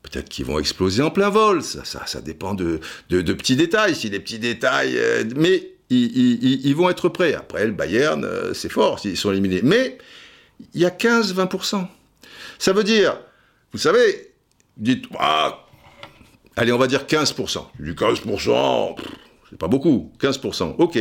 peut-être 0.03 0.29
qu'ils 0.29 0.45
vont 0.45 0.59
exploser 0.59 1.03
en 1.03 1.11
plein 1.11 1.31
vol, 1.31 1.63
ça, 1.63 1.85
ça, 1.85 2.21
dépend 2.21 2.55
de, 2.55 2.81
petits 3.09 3.57
détails, 3.57 3.95
si 3.95 4.11
les 4.11 4.21
petits 4.21 4.39
détails... 4.39 4.99
Euh, 4.99 5.25
mais 5.37 5.71
ils, 5.89 6.75
vont 6.75 6.91
être 6.91 7.09
prêts. 7.09 7.35
Après, 7.35 7.65
le 7.65 7.73
Bayern, 7.73 8.25
euh, 8.25 8.55
c'est 8.55 8.69
fort 8.69 8.99
s'ils 8.99 9.17
sont 9.17 9.31
éliminés. 9.31 9.61
Mais 9.63 9.99
il 10.75 10.81
y 10.81 10.85
a 10.85 10.91
15-20%. 10.91 11.87
Ça 12.59 12.73
veut 12.73 12.85
dire, 12.85 13.19
vous 13.73 13.79
savez, 13.79 14.33
dites, 14.77 15.05
ah, 15.19 15.67
allez, 16.57 16.73
on 16.73 16.79
va 16.79 16.87
dire 16.87 17.05
15%. 17.05 17.67
Du 17.79 17.95
15%, 17.95 18.97
c'est 19.51 19.59
pas 19.59 19.69
beaucoup. 19.69 20.13
15%, 20.21 20.77
ok. 20.79 20.99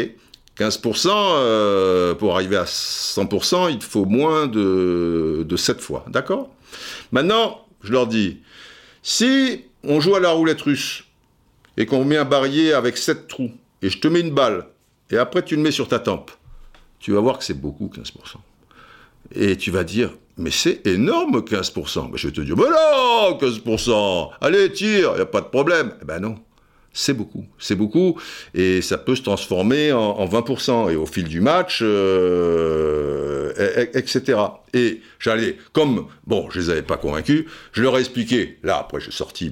15%, 0.58 1.10
euh, 1.10 2.16
pour 2.16 2.36
arriver 2.36 2.58
à 2.58 2.64
100%, 2.64 3.74
il 3.74 3.82
faut 3.82 4.06
moins 4.06 4.48
de, 4.48 5.46
de 5.48 5.58
7 5.58 5.82
fois. 5.82 6.06
D'accord? 6.08 6.50
Maintenant, 7.12 7.66
je 7.84 7.92
leur 7.92 8.08
dis, 8.08 8.40
si 9.04 9.66
on 9.84 10.00
joue 10.00 10.16
à 10.16 10.20
la 10.20 10.32
roulette 10.32 10.62
russe 10.62 11.04
et 11.78 11.86
qu'on 11.86 12.06
met 12.06 12.18
un 12.18 12.26
barillet 12.26 12.74
avec 12.74 12.98
7 12.98 13.28
trous, 13.28 13.52
et 13.82 13.90
je 13.90 14.00
te 14.00 14.08
mets 14.08 14.22
une 14.22 14.34
balle, 14.34 14.68
et 15.12 15.18
après 15.18 15.44
tu 15.44 15.56
le 15.56 15.62
mets 15.62 15.72
sur 15.72 15.88
ta 15.88 16.00
tempe, 16.00 16.32
tu 17.00 17.12
vas 17.12 17.20
voir 17.20 17.38
que 17.38 17.44
c'est 17.44 17.60
beaucoup 17.60 17.92
15%. 17.94 18.12
Et 19.34 19.58
tu 19.58 19.72
vas 19.72 19.84
dire, 19.84 20.12
mais 20.38 20.52
c'est 20.52 20.86
énorme 20.88 21.40
15%. 21.40 22.10
Mais 22.12 22.18
je 22.18 22.28
vais 22.28 22.34
te 22.34 22.42
dire, 22.42 22.56
mais 22.56 22.64
non, 22.64 23.38
15%, 23.38 24.30
allez, 24.42 24.72
tire, 24.72 25.12
il 25.14 25.16
n'y 25.16 25.22
a 25.22 25.26
pas 25.26 25.42
de 25.42 25.48
problème. 25.48 25.94
Eh 26.02 26.06
ben 26.06 26.20
non, 26.20 26.36
c'est 26.96 27.14
beaucoup, 27.14 27.46
c'est 27.60 27.76
beaucoup, 27.76 28.20
et 28.54 28.82
ça 28.82 28.98
peut 28.98 29.16
se 29.16 29.22
transformer 29.22 29.92
en, 29.92 30.26
20%, 30.26 30.92
et 30.92 30.96
au 30.96 31.06
fil 31.06 31.26
du 31.26 31.42
match, 31.42 31.82
euh, 31.84 33.52
etc. 33.94 34.40
Et 34.74 35.02
j'allais, 35.26 35.58
comme, 35.74 36.06
bon, 36.28 36.50
je 36.52 36.60
les 36.60 36.70
avais 36.70 36.84
pas 36.84 36.98
convaincus, 36.98 37.46
je 37.72 37.82
leur 37.82 37.98
ai 37.98 38.02
expliqué, 38.02 38.58
là, 38.64 38.78
après 38.78 39.00
j'ai 39.00 39.12
sorti 39.12 39.52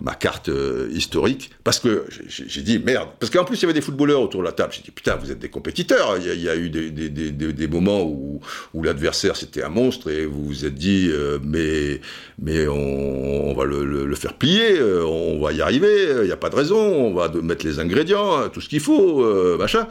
ma, 0.00 0.14
carte 0.14 0.48
euh, 0.48 0.88
historique, 0.92 1.50
parce 1.62 1.78
que 1.78 2.06
j'ai 2.26 2.62
dit, 2.62 2.78
merde, 2.78 3.08
parce 3.20 3.30
qu'en 3.30 3.44
plus 3.44 3.56
il 3.58 3.62
y 3.62 3.64
avait 3.66 3.74
des 3.74 3.80
footballeurs 3.80 4.20
autour 4.20 4.40
de 4.40 4.46
la 4.46 4.52
table, 4.52 4.72
j'ai 4.74 4.82
dit, 4.82 4.90
putain, 4.90 5.14
vous 5.16 5.30
êtes 5.30 5.38
des 5.38 5.48
compétiteurs, 5.48 6.16
il 6.18 6.40
y 6.40 6.48
a, 6.48 6.56
eu 6.56 6.68
des, 6.68 7.68
moments 7.68 8.02
où, 8.02 8.40
l'adversaire 8.82 9.36
c'était 9.36 9.62
un 9.62 9.68
monstre, 9.68 10.10
et 10.10 10.26
vous 10.26 10.44
vous 10.44 10.64
êtes 10.64 10.74
dit, 10.74 11.08
euh, 11.10 11.38
mais, 11.42 12.00
mais 12.40 12.66
on, 12.66 13.54
va 13.54 13.64
le, 13.64 14.14
faire 14.16 14.34
plier, 14.34 14.80
on 14.82 15.40
va 15.40 15.52
y 15.52 15.62
arriver, 15.62 16.08
il 16.22 16.26
n'y 16.26 16.32
a 16.32 16.36
pas 16.36 16.50
de 16.50 16.56
raison, 16.56 16.78
on 16.78 17.14
va 17.14 17.28
mettre 17.28 17.64
les 17.64 17.78
ingrédients, 17.78 18.36
hein, 18.36 18.50
tout 18.52 18.60
ce 18.60 18.68
qu'il 18.68 18.80
faut, 18.80 19.24
euh, 19.24 19.56
machin. 19.58 19.86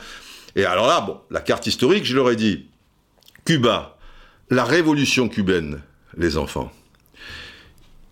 Et 0.55 0.65
alors 0.65 0.87
là, 0.87 1.01
bon, 1.01 1.17
la 1.31 1.41
carte 1.41 1.65
historique, 1.65 2.05
je 2.05 2.15
leur 2.15 2.29
ai 2.29 2.35
dit, 2.35 2.67
Cuba, 3.45 3.92
la 4.49 4.63
révolution 4.63 5.29
cubaine, 5.29 5.81
les 6.17 6.37
enfants. 6.37 6.71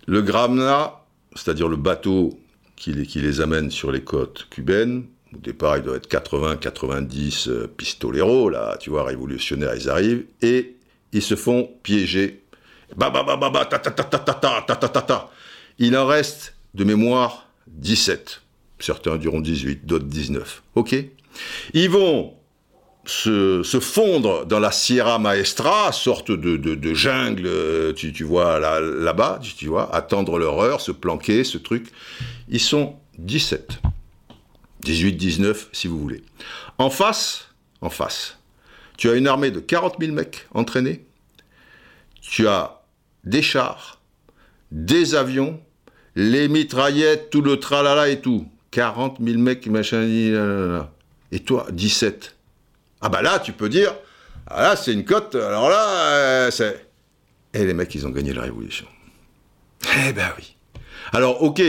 Le 0.08 0.22
Gramna, 0.22 1.02
c'est-à-dire 1.36 1.68
le 1.68 1.78
bateau 1.78 2.40
qui 2.76 2.94
les, 2.94 3.42
amène 3.42 3.70
sur 3.70 3.92
les 3.92 4.02
côtes 4.02 4.48
cubaines, 4.50 5.06
Au 5.34 5.38
départ, 5.38 5.78
il 5.78 5.84
doit 5.84 5.98
être 5.98 6.08
80, 6.08 6.58
90 6.58 7.48
euh, 7.48 7.68
pistoleros, 7.68 8.50
là, 8.50 8.78
tu 8.80 8.90
vois, 8.90 9.04
révolutionnaires, 9.04 9.76
ils 9.76 9.90
arrivent, 9.90 10.26
et 10.42 10.76
ils 11.14 11.22
se 11.22 11.36
font 11.36 11.70
piéger. 11.84 12.42
Il 15.80 15.96
en 15.96 16.06
reste, 16.08 16.56
de 16.74 16.84
mémoire, 16.84 17.48
17. 17.68 18.42
Certains 18.80 19.18
diront 19.18 19.40
18, 19.40 19.86
d'autres 19.86 20.06
19. 20.06 20.64
OK 20.76 20.96
Ils 21.74 21.90
vont 21.90 22.34
se, 23.06 23.64
se 23.64 23.80
fondre 23.80 24.46
dans 24.46 24.60
la 24.60 24.72
Sierra 24.72 25.18
Maestra, 25.20 25.92
sorte 25.92 26.32
de, 26.32 26.58
de, 26.58 26.76
de 26.76 26.94
jungle, 26.94 27.46
euh, 27.48 27.94
tu, 27.94 28.14
tu 28.14 28.24
vois, 28.24 28.60
là- 28.60 28.80
là-bas, 28.80 29.40
tu, 29.42 29.54
tu 29.56 29.68
vois, 29.68 29.94
attendre 29.96 30.38
leur 30.38 30.60
heure, 30.62 30.82
se 30.82 30.92
planquer, 30.92 31.44
ce 31.44 31.58
truc. 31.58 31.88
Ils 32.50 32.60
sont 32.60 32.96
17. 33.18 33.80
18, 34.82 35.14
19, 35.14 35.70
si 35.74 35.88
vous 35.88 36.00
voulez. 36.00 36.24
En 36.78 36.90
face, 36.90 37.50
en 37.82 37.90
face, 37.90 38.38
tu 38.98 39.10
as 39.10 39.14
une 39.14 39.28
armée 39.28 39.52
de 39.52 39.60
40 39.60 39.96
000 40.00 40.12
mecs 40.14 40.48
entraînés. 40.54 41.06
Tu 42.22 42.48
as 42.48 42.82
des 43.24 43.42
chars, 43.42 44.00
des 44.72 45.16
avions, 45.16 45.60
les 46.16 46.48
mitraillettes, 46.48 47.30
tout 47.30 47.42
le 47.42 47.58
tralala 47.60 48.10
et 48.10 48.22
tout. 48.22 48.48
40 48.72 49.18
000 49.22 49.38
mecs, 49.38 49.68
machin. 49.68 50.02
Et 51.32 51.40
toi, 51.42 51.68
17. 51.72 52.36
Ah 53.02 53.10
bah 53.10 53.22
là, 53.22 53.40
tu 53.40 53.54
peux 53.54 53.70
dire, 53.70 53.94
ah 54.48 54.62
là, 54.62 54.76
c'est 54.76 54.94
une 54.94 55.06
cote, 55.06 55.36
alors 55.36 55.70
là, 55.70 55.88
euh, 55.88 56.52
c'est... 56.52 56.88
Et 57.54 57.66
les 57.66 57.74
mecs, 57.74 57.94
ils 57.96 58.06
ont 58.08 58.12
gagné 58.12 58.34
la 58.34 58.44
révolution. 58.44 58.86
Eh 60.08 60.14
ben 60.14 60.32
oui. 60.38 60.56
Alors, 61.12 61.42
ok, 61.44 61.62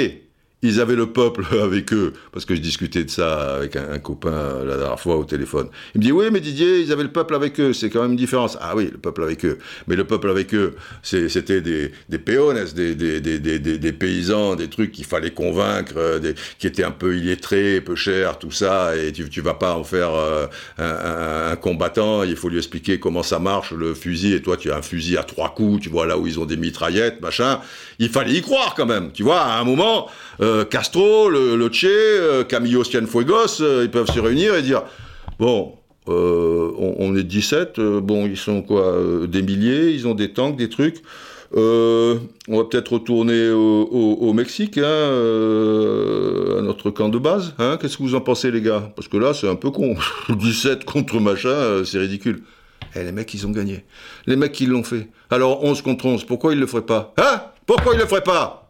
ils 0.62 0.80
avaient 0.80 0.94
le 0.96 1.06
peuple 1.12 1.44
avec 1.62 1.92
eux, 1.92 2.12
parce 2.32 2.44
que 2.44 2.54
je 2.54 2.60
discutais 2.60 3.04
de 3.04 3.10
ça 3.10 3.56
avec 3.56 3.76
un, 3.76 3.92
un 3.92 3.98
copain 3.98 4.30
euh, 4.30 4.64
la 4.64 4.76
dernière 4.76 5.00
fois 5.00 5.16
au 5.16 5.24
téléphone. 5.24 5.68
Il 5.94 5.98
me 6.00 6.04
dit, 6.04 6.12
oui, 6.12 6.26
mais 6.32 6.40
Didier, 6.40 6.80
ils 6.80 6.92
avaient 6.92 7.02
le 7.02 7.10
peuple 7.12 7.34
avec 7.34 7.58
eux, 7.60 7.72
c'est 7.72 7.90
quand 7.90 8.02
même 8.02 8.12
une 8.12 8.16
différence. 8.16 8.56
Ah 8.60 8.74
oui, 8.76 8.88
le 8.92 8.98
peuple 8.98 9.22
avec 9.24 9.44
eux. 9.44 9.58
Mais 9.88 9.96
le 9.96 10.04
peuple 10.04 10.30
avec 10.30 10.54
eux, 10.54 10.74
c'était 11.02 11.60
des, 11.60 11.92
des 12.08 12.18
peones, 12.18 12.64
des, 12.74 12.94
des, 12.94 13.20
des, 13.20 13.38
des, 13.38 13.58
des- 13.58 13.78
des 13.78 13.92
paysans, 13.92 14.54
des 14.54 14.68
trucs 14.68 14.92
qu'il 14.92 15.04
fallait 15.04 15.30
convaincre, 15.32 15.94
euh, 15.96 16.18
des, 16.18 16.34
qui 16.58 16.66
étaient 16.66 16.84
un 16.84 16.90
peu 16.92 17.16
illettrés, 17.16 17.80
peu 17.80 17.96
chers, 17.96 18.38
tout 18.38 18.50
ça, 18.50 18.96
et 18.96 19.12
tu, 19.12 19.28
tu 19.28 19.40
vas 19.40 19.54
pas 19.54 19.74
en 19.74 19.84
faire 19.84 20.10
euh, 20.14 20.46
un, 20.78 20.84
un- 20.84 21.52
un 21.52 21.56
combattant, 21.56 22.22
il 22.22 22.36
faut 22.36 22.48
lui 22.48 22.58
expliquer 22.58 22.98
comment 23.00 23.22
ça 23.22 23.38
marche, 23.38 23.72
le 23.72 23.94
fusil, 23.94 24.32
et 24.34 24.42
toi 24.42 24.56
tu 24.56 24.70
as 24.70 24.76
un 24.76 24.82
fusil 24.82 25.16
à 25.16 25.24
trois 25.24 25.54
coups, 25.54 25.82
tu 25.82 25.88
vois 25.88 26.06
là 26.06 26.16
où 26.18 26.26
ils 26.26 26.38
ont 26.38 26.44
des 26.46 26.56
mitraillettes, 26.56 27.20
machin. 27.20 27.60
Il 27.98 28.08
fallait 28.10 28.34
y 28.34 28.42
croire 28.42 28.74
quand 28.76 28.86
même, 28.86 29.12
tu 29.12 29.22
vois, 29.22 29.40
à 29.40 29.60
un 29.60 29.64
moment, 29.64 30.08
euh, 30.42 30.64
Castro, 30.64 31.30
le, 31.30 31.56
le 31.56 31.72
Che, 31.72 31.86
euh, 31.86 32.44
Camillo 32.44 32.82
Cienfuegos, 32.84 33.60
euh, 33.60 33.82
ils 33.84 33.90
peuvent 33.90 34.10
se 34.10 34.18
réunir 34.18 34.56
et 34.56 34.62
dire, 34.62 34.82
bon, 35.38 35.74
on, 36.06 37.14
est 37.16 37.22
17, 37.22 37.78
euh, 37.78 38.00
bon, 38.00 38.26
ils 38.26 38.36
sont 38.36 38.62
quoi, 38.62 38.96
des 39.28 39.42
milliers, 39.42 39.90
ils 39.90 40.08
ont 40.08 40.14
des 40.14 40.32
tanks, 40.32 40.56
des 40.56 40.68
trucs. 40.68 41.02
On 41.54 42.18
va 42.48 42.64
peut-être 42.64 42.94
retourner 42.94 43.50
au, 43.50 44.32
Mexique, 44.32 44.78
hein, 44.78 44.82
à 44.82 46.62
notre 46.62 46.90
camp 46.90 47.08
de 47.08 47.18
base. 47.18 47.54
Hein, 47.58 47.78
Qu'est-ce 47.80 47.98
que 47.98 48.02
vous 48.02 48.16
en 48.16 48.20
pensez, 48.20 48.50
les 48.50 48.62
gars? 48.62 48.90
Parce 48.96 49.06
que 49.06 49.16
là, 49.18 49.34
c'est 49.34 49.48
un 49.48 49.54
peu 49.54 49.70
con. 49.70 49.94
17 50.28 50.84
contre 50.84 51.20
machin, 51.20 51.84
c'est 51.84 51.98
ridicule. 51.98 52.42
Eh, 52.96 53.04
les 53.04 53.12
mecs, 53.12 53.32
ils 53.32 53.46
ont 53.46 53.50
gagné. 53.50 53.84
Les 54.26 54.36
mecs, 54.36 54.58
ils 54.60 54.68
l'ont 54.68 54.82
fait. 54.82 55.08
Alors, 55.30 55.62
11 55.62 55.82
contre 55.82 56.06
11, 56.06 56.24
pourquoi 56.24 56.52
ils 56.52 56.58
le 56.58 56.66
feraient 56.66 56.82
pas? 56.82 57.14
Hein? 57.16 57.42
Pourquoi 57.66 57.94
ils 57.94 58.00
le 58.00 58.06
feraient 58.06 58.22
pas? 58.22 58.61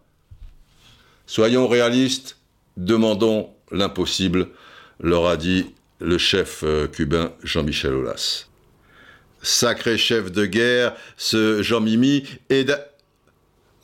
Soyons 1.34 1.66
réalistes, 1.66 2.36
demandons 2.76 3.48
l'impossible, 3.70 4.48
leur 5.00 5.26
a 5.26 5.38
dit 5.38 5.64
le 5.98 6.18
chef 6.18 6.62
euh, 6.62 6.86
cubain 6.86 7.32
Jean-Michel 7.42 7.94
Aulas. 7.94 8.48
Sacré 9.40 9.96
chef 9.96 10.30
de 10.30 10.44
guerre, 10.44 10.94
ce 11.16 11.62
Jean-Mimi 11.62 12.24
est... 12.50 12.70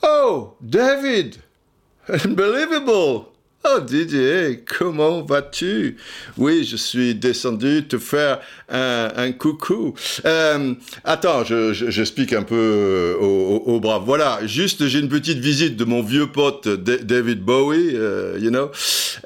Oh, 0.02 0.58
David 0.60 1.36
Unbelievable 2.10 3.28
Oh 3.64 3.80
Didier, 3.80 4.64
comment 4.78 5.22
vas-tu? 5.22 5.96
Oui, 6.38 6.64
je 6.64 6.76
suis 6.76 7.14
descendu 7.14 7.86
te 7.88 7.98
faire 7.98 8.38
un, 8.68 9.10
un 9.16 9.32
coucou. 9.32 9.94
Euh, 10.24 10.74
attends, 11.04 11.44
je- 11.44 11.72
je- 11.72 11.90
j'explique 11.90 12.32
un 12.32 12.44
peu 12.44 12.54
euh, 12.54 13.14
au, 13.18 13.62
au, 13.66 13.74
au 13.74 13.80
brave. 13.80 14.02
Voilà, 14.06 14.38
juste 14.46 14.86
j'ai 14.86 15.00
une 15.00 15.08
petite 15.08 15.38
visite 15.38 15.76
de 15.76 15.84
mon 15.84 16.02
vieux 16.02 16.28
pote 16.28 16.68
Da- 16.68 16.98
David 16.98 17.40
Bowie, 17.42 17.90
euh, 17.94 18.38
you 18.40 18.50
know, 18.50 18.70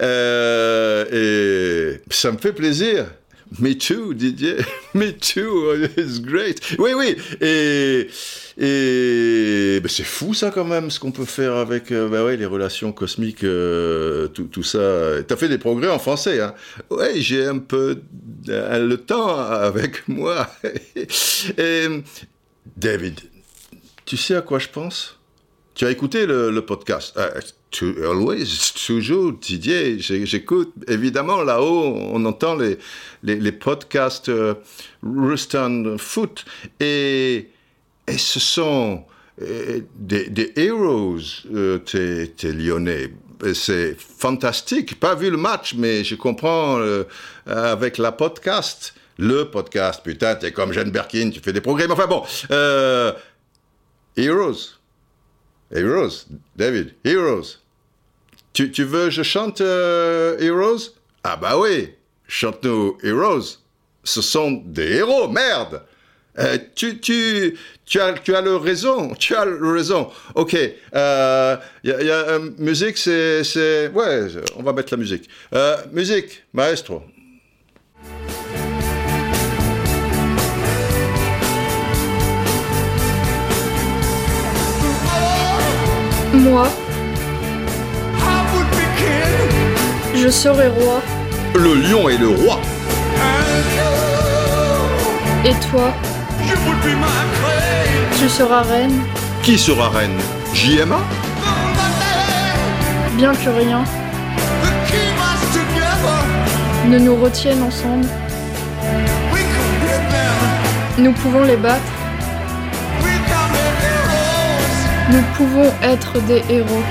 Euh, 0.00 1.04
et 1.98 2.00
ça 2.12 2.32
me 2.32 2.38
fait 2.38 2.52
plaisir. 2.52 3.06
Me 3.58 3.74
too, 3.74 4.14
Didier. 4.14 4.56
Me 4.94 5.12
too. 5.12 5.88
It's 5.96 6.20
great. 6.20 6.60
Oui, 6.78 6.92
oui. 6.94 7.16
Et, 7.40 8.08
et 8.58 9.80
ben, 9.80 9.88
c'est 9.88 10.04
fou 10.04 10.32
ça 10.34 10.50
quand 10.50 10.64
même, 10.64 10.90
ce 10.90 10.98
qu'on 10.98 11.12
peut 11.12 11.24
faire 11.24 11.56
avec 11.56 11.92
euh, 11.92 12.08
ben 12.08 12.24
ouais, 12.24 12.36
les 12.36 12.46
relations 12.46 12.92
cosmiques, 12.92 13.44
euh, 13.44 14.28
tout, 14.28 14.44
tout 14.44 14.62
ça. 14.62 15.22
T'as 15.26 15.36
fait 15.36 15.48
des 15.48 15.58
progrès 15.58 15.90
en 15.90 15.98
français, 15.98 16.40
hein 16.40 16.54
Ouais, 16.90 17.20
j'ai 17.20 17.46
un 17.46 17.58
peu 17.58 18.00
euh, 18.48 18.86
le 18.86 18.96
temps 18.96 19.36
avec 19.36 20.08
moi. 20.08 20.48
David, 22.76 23.20
tu 24.04 24.16
sais 24.16 24.36
à 24.36 24.42
quoi 24.42 24.58
je 24.58 24.68
pense? 24.68 25.18
Tu 25.74 25.86
as 25.86 25.90
écouté 25.90 26.26
le, 26.26 26.60
podcast? 26.60 27.14
Ah, 27.16 27.30
tu- 27.70 28.04
Always, 28.04 28.44
toujours, 28.86 29.32
Didier. 29.32 29.98
J'écoute. 29.98 30.72
Évidemment, 30.88 31.42
là-haut, 31.42 31.96
on 31.96 32.24
entend 32.24 32.56
les, 32.56 32.78
les, 33.22 33.52
podcasts 33.52 34.28
euh, 34.28 34.54
Foot. 35.98 36.44
Et, 36.80 37.48
et 38.06 38.18
ce 38.18 38.40
sont 38.40 39.04
euh, 39.40 39.80
des, 39.96 40.28
des 40.28 40.52
heroes, 40.56 41.18
euh, 41.54 41.78
tes, 41.78 42.28
tes 42.28 42.52
Lyonnais. 42.52 43.12
C'est 43.54 43.96
fantastique. 43.98 45.00
Pas 45.00 45.14
vu 45.16 45.30
le 45.30 45.36
match, 45.36 45.74
mais 45.76 46.04
je 46.04 46.14
comprends 46.14 46.78
euh, 46.78 47.04
avec 47.46 47.98
la 47.98 48.12
podcast. 48.12 48.94
Le 49.18 49.44
podcast, 49.44 50.00
putain, 50.04 50.34
t'es 50.36 50.52
comme 50.52 50.72
Jeanne 50.72 50.90
Berkin, 50.90 51.30
tu 51.30 51.40
fais 51.40 51.52
des 51.52 51.60
progrès. 51.60 51.86
Mais 51.86 51.92
enfin 51.92 52.06
bon, 52.06 52.22
euh, 52.50 53.12
Heroes. 54.16 54.78
Heroes, 55.72 56.26
David, 56.56 56.94
Heroes. 57.04 57.58
Tu, 58.52 58.70
tu 58.70 58.84
veux 58.84 59.10
je 59.10 59.22
chante 59.22 59.60
euh, 59.60 60.38
Heroes? 60.38 60.94
Ah 61.24 61.36
bah 61.36 61.58
oui, 61.58 61.90
chante-nous 62.28 62.98
Heroes. 63.02 63.58
Ce 64.04 64.20
sont 64.20 64.50
des 64.50 64.96
héros, 64.96 65.28
merde 65.28 65.82
Euh, 66.38 66.56
tu, 66.74 66.98
tu, 66.98 67.58
tu, 67.84 68.00
as, 68.00 68.14
tu 68.14 68.34
as 68.34 68.40
le 68.40 68.56
raison, 68.56 69.14
tu 69.14 69.34
as 69.34 69.44
le 69.44 69.70
raison. 69.70 70.10
Ok, 70.34 70.54
euh, 70.54 71.56
y 71.84 71.90
a, 71.90 72.02
y 72.02 72.10
a, 72.10 72.38
musique, 72.56 72.96
c'est, 72.96 73.44
c'est... 73.44 73.88
Ouais, 73.88 74.28
on 74.56 74.62
va 74.62 74.72
mettre 74.72 74.94
la 74.94 74.96
musique. 74.96 75.28
Musique, 75.92 76.42
maestro. 76.54 77.02
Moi, 86.42 86.68
je 90.14 90.28
serai 90.28 90.68
roi. 90.68 91.00
Le 91.54 91.74
lion 91.74 92.08
est 92.08 92.18
le 92.18 92.28
roi. 92.28 92.58
Et 95.44 95.54
toi, 95.70 95.92
tu 98.18 98.28
seras 98.28 98.62
reine, 98.62 99.02
Qui 99.42 99.58
sera 99.58 99.88
reine? 99.88 100.18
JMA 100.54 100.98
bien 103.22 103.34
que 103.34 103.50
rien. 103.50 103.84
Ne 106.88 106.98
nous 106.98 107.16
retienne 107.16 107.62
ensemble. 107.62 108.06
Nous 110.98 111.12
pouvons 111.12 111.44
les 111.44 111.56
battre, 111.56 111.92
nous 115.10 115.22
pouvons 115.36 115.70
être 115.82 116.20
des 116.26 116.42
héros, 116.48 116.82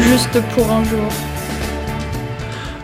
juste 0.00 0.40
pour 0.54 0.70
un 0.70 0.84
jour. 0.84 1.08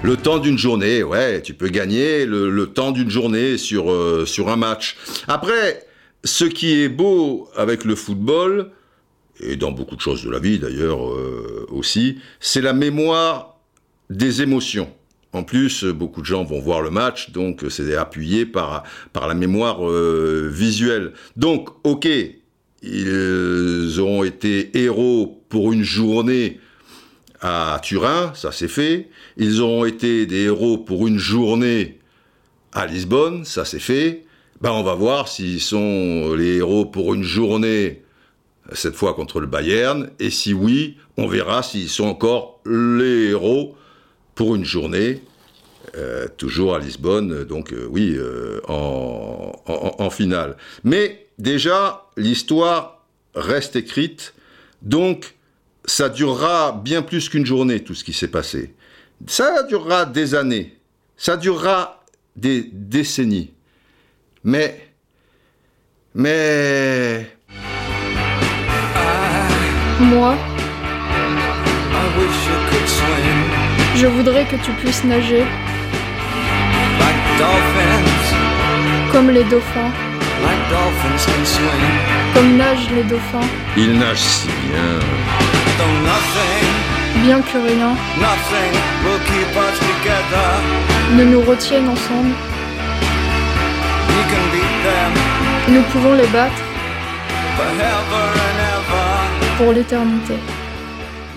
Le 0.03 0.17
temps 0.17 0.39
d'une 0.39 0.59
journée, 0.59 1.03
ouais, 1.03 1.43
tu 1.43 1.55
peux 1.55 1.69
gagner 1.69 2.27
le, 2.27 2.67
temps 2.67 2.93
d'une 2.93 3.11
journée 3.11 3.57
sur, 3.57 3.91
euh, 3.91 4.25
sur 4.27 4.49
un 4.49 4.57
match. 4.57 4.97
Après, 5.27 5.87
ce 6.25 6.45
qui 6.45 6.83
est 6.83 6.89
beau 6.89 7.49
avec 7.57 7.85
le 7.85 7.95
football, 7.95 8.71
et 9.41 9.57
dans 9.57 9.73
beaucoup 9.73 9.97
de 9.97 10.01
choses 10.01 10.25
de 10.25 10.31
la 10.31 10.39
vie 10.39 10.59
d'ailleurs 10.59 11.09
euh, 11.09 11.67
aussi, 11.71 12.19
c'est 12.41 12.61
la 12.61 12.73
mémoire 12.73 13.59
des 14.11 14.43
émotions. 14.43 14.91
En 15.33 15.43
plus, 15.43 15.85
beaucoup 15.85 16.21
de 16.21 16.27
gens 16.27 16.43
vont 16.43 16.61
voir 16.61 16.81
le 16.81 16.91
match, 16.91 17.31
donc 17.31 17.65
c'est 17.69 17.95
appuyé 17.95 18.47
par, 18.47 18.85
par 19.13 19.29
la 19.29 19.35
mémoire 19.35 19.87
euh, 19.87 20.49
visuelle. 20.51 21.13
Donc, 21.37 21.69
ok, 21.85 22.09
ils 22.83 23.99
auront 23.99 24.25
été 24.25 24.77
héros 24.79 25.43
pour 25.49 25.73
une 25.73 25.83
journée 25.83 26.61
à 27.41 27.81
Turin, 27.83 28.33
ça 28.35 28.53
c'est 28.53 28.69
fait. 28.69 29.09
Ils 29.37 29.61
auront 29.61 29.85
été 29.85 30.27
des 30.27 30.45
héros 30.45 30.79
pour 30.79 31.07
une 31.07 31.19
journée 31.19 31.99
à 32.73 32.87
Lisbonne, 32.87 33.45
ça 33.45 33.65
c'est 33.65 33.79
fait. 33.79 34.25
Ben, 34.61 34.73
on 34.73 34.83
va 34.83 34.95
voir 34.95 35.29
s'ils 35.29 35.61
sont 35.61 36.35
les 36.35 36.57
héros 36.57 36.85
pour 36.85 37.15
une 37.15 37.23
journée, 37.23 38.03
cette 38.73 38.97
fois 38.97 39.15
contre 39.15 39.41
le 39.41 39.47
Bayern, 39.47 40.11
et 40.19 40.31
si 40.31 40.53
oui, 40.53 40.97
on 41.17 41.29
verra 41.29 41.63
s'ils 41.63 41.89
sont 41.89 42.07
encore 42.07 42.61
les 42.67 43.31
héros 43.31 43.77
pour 44.35 44.57
une 44.57 44.65
journée, 44.65 45.23
euh, 45.97 46.27
toujours 46.37 46.75
à 46.75 46.81
Lisbonne, 46.81 47.45
donc 47.45 47.73
euh, 47.73 47.87
oui, 47.89 48.15
euh, 48.17 48.61
en 48.67 50.11
finale. 50.11 50.57
Mais 50.85 51.28
déjà, 51.39 52.07
l'histoire 52.17 53.05
reste 53.35 53.77
écrite, 53.77 54.35
donc 54.83 55.35
ça 55.85 56.09
durera 56.09 56.73
bien 56.73 57.03
plus 57.03 57.29
qu'une 57.29 57.47
journée, 57.47 57.83
tout 57.83 57.95
ce 57.95 58.05
qui 58.05 58.13
s'est 58.13 58.29
passé. 58.29 58.75
Ça 59.27 59.63
durera 59.65 60.05
des 60.05 60.35
années, 60.35 60.77
ça 61.17 61.37
durera 61.37 62.05
des 62.37 62.69
décennies. 62.73 63.53
Mais, 64.45 64.89
mais, 66.15 67.27
Moi, 70.01 70.37
je 73.97 74.07
voudrais 74.07 74.45
que 74.47 74.55
tu 74.65 74.71
puisses 74.73 75.03
nager 75.03 75.45
comme 79.11 79.31
les 79.31 79.43
dauphins, 79.45 79.93
like 80.45 80.63
dolphins 80.71 81.25
can 81.27 81.45
swim. 81.45 81.93
comme 82.35 82.57
nagent 82.57 82.91
les 82.97 83.03
dauphins, 83.05 83.49
il 83.77 83.99
nage 83.99 84.19
si 84.19 84.49
bien. 84.49 84.99
Bien 87.25 87.41
que 87.43 87.59
rien 87.59 87.97
nothing 88.21 88.73
will 89.05 89.19
keep 89.27 89.51
us 89.57 89.79
together. 89.91 90.49
ne 91.17 91.25
nous 91.25 91.41
retienne 91.43 91.89
ensemble. 91.89 92.35
We 94.09 94.23
can 94.31 94.45
beat 94.53 94.75
them 94.85 95.13
Nous 95.75 95.83
pouvons 95.93 96.15
les 96.15 96.27
battre 96.29 96.63
forever 97.57 98.25
and 98.47 98.59
ever. 98.77 99.57
pour 99.59 99.73
l'éternité. 99.73 100.35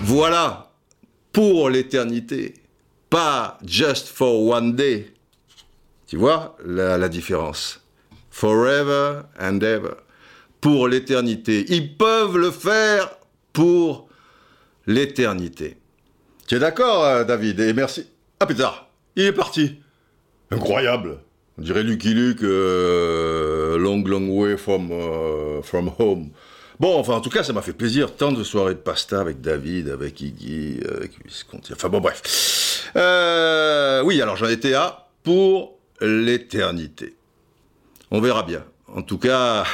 Voilà, 0.02 0.70
pour 1.32 1.68
l'éternité, 1.70 2.54
pas 3.10 3.58
just 3.64 4.08
for 4.08 4.46
one 4.48 4.74
day. 4.74 5.12
Tu 6.06 6.16
vois 6.16 6.56
la, 6.64 6.96
la 6.98 7.08
différence? 7.08 7.81
Forever 8.32 9.24
and 9.38 9.60
ever. 9.60 9.94
Pour 10.62 10.88
l'éternité. 10.88 11.66
Ils 11.68 11.96
peuvent 11.96 12.38
le 12.38 12.50
faire 12.50 13.10
pour 13.52 14.08
l'éternité. 14.86 15.76
Tu 16.48 16.56
es 16.56 16.58
d'accord, 16.58 17.04
euh, 17.04 17.24
David? 17.24 17.60
Et 17.60 17.74
merci. 17.74 18.06
Ah 18.40 18.46
putain, 18.46 18.72
il 19.16 19.26
est 19.26 19.32
parti. 19.32 19.80
Incroyable. 20.50 21.18
On 21.58 21.62
dirait 21.62 21.82
Lucky 21.82 22.14
Luke, 22.14 22.42
euh, 22.42 23.76
long, 23.76 24.02
long 24.02 24.26
way 24.30 24.56
from, 24.56 24.90
euh, 24.90 25.60
from 25.62 25.92
home. 25.98 26.30
Bon, 26.80 26.98
enfin, 26.98 27.12
en 27.12 27.20
tout 27.20 27.30
cas, 27.30 27.42
ça 27.42 27.52
m'a 27.52 27.62
fait 27.62 27.74
plaisir. 27.74 28.16
Tant 28.16 28.32
de 28.32 28.42
soirées 28.42 28.74
de 28.74 28.80
pasta 28.80 29.20
avec 29.20 29.42
David, 29.42 29.90
avec 29.90 30.20
Iggy, 30.20 30.80
avec 30.90 31.12
Visconti. 31.24 31.74
Enfin, 31.74 31.90
bon, 31.90 32.00
bref. 32.00 32.22
Oui, 34.04 34.22
alors 34.22 34.36
j'en 34.36 34.48
étais 34.48 34.72
à 34.72 35.08
pour 35.22 35.78
l'éternité. 36.00 37.14
On 38.14 38.20
verra 38.20 38.42
bien. 38.42 38.62
En 38.94 39.00
tout 39.00 39.16
cas, 39.16 39.64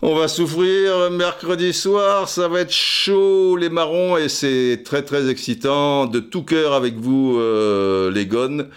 on 0.00 0.14
va 0.14 0.28
souffrir 0.28 1.10
mercredi 1.10 1.72
soir. 1.72 2.28
Ça 2.28 2.46
va 2.46 2.60
être 2.60 2.72
chaud, 2.72 3.56
les 3.56 3.68
marrons, 3.68 4.16
et 4.16 4.28
c'est 4.28 4.82
très, 4.84 5.02
très 5.02 5.28
excitant. 5.28 6.06
De 6.06 6.20
tout 6.20 6.44
cœur 6.44 6.72
avec 6.72 6.94
vous, 6.94 7.36
euh, 7.40 8.12
les 8.12 8.26
gones. 8.26 8.68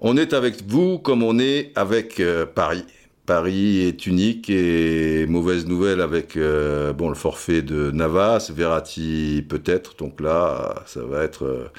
On 0.00 0.16
est 0.16 0.32
avec 0.32 0.66
vous 0.66 0.98
comme 0.98 1.22
on 1.22 1.38
est 1.38 1.70
avec 1.76 2.18
euh, 2.18 2.46
Paris. 2.46 2.86
Paris 3.26 3.82
est 3.82 4.06
unique 4.06 4.48
et 4.48 5.26
mauvaise 5.26 5.66
nouvelle 5.66 6.00
avec 6.00 6.38
euh, 6.38 6.94
bon 6.94 7.10
le 7.10 7.14
forfait 7.14 7.60
de 7.60 7.90
Navas, 7.90 8.50
Verratti 8.54 9.44
peut-être. 9.46 9.96
Donc 9.98 10.22
là, 10.22 10.76
ça 10.86 11.02
va 11.02 11.24
être 11.24 11.70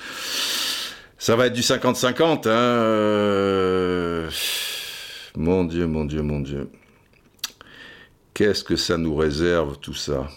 ça 1.17 1.35
va 1.35 1.47
être 1.47 1.53
du 1.53 1.61
50-50. 1.61 2.47
Hein, 2.47 2.51
euh, 2.51 4.29
Mon 5.35 5.63
Dieu, 5.63 5.87
mon 5.87 6.05
Dieu, 6.05 6.21
mon 6.21 6.39
Dieu. 6.39 6.69
Qu'est-ce 8.33 8.63
que 8.63 8.75
ça 8.75 8.97
nous 8.97 9.15
réserve 9.15 9.77
tout 9.79 9.93
ça? 9.93 10.27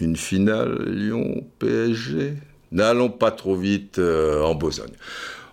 Une 0.00 0.16
finale 0.16 0.88
Lyon-PSG 0.88 2.34
N'allons 2.70 3.10
pas 3.10 3.30
trop 3.30 3.54
vite 3.54 3.98
euh, 3.98 4.42
en 4.42 4.54
Besogne. 4.54 4.94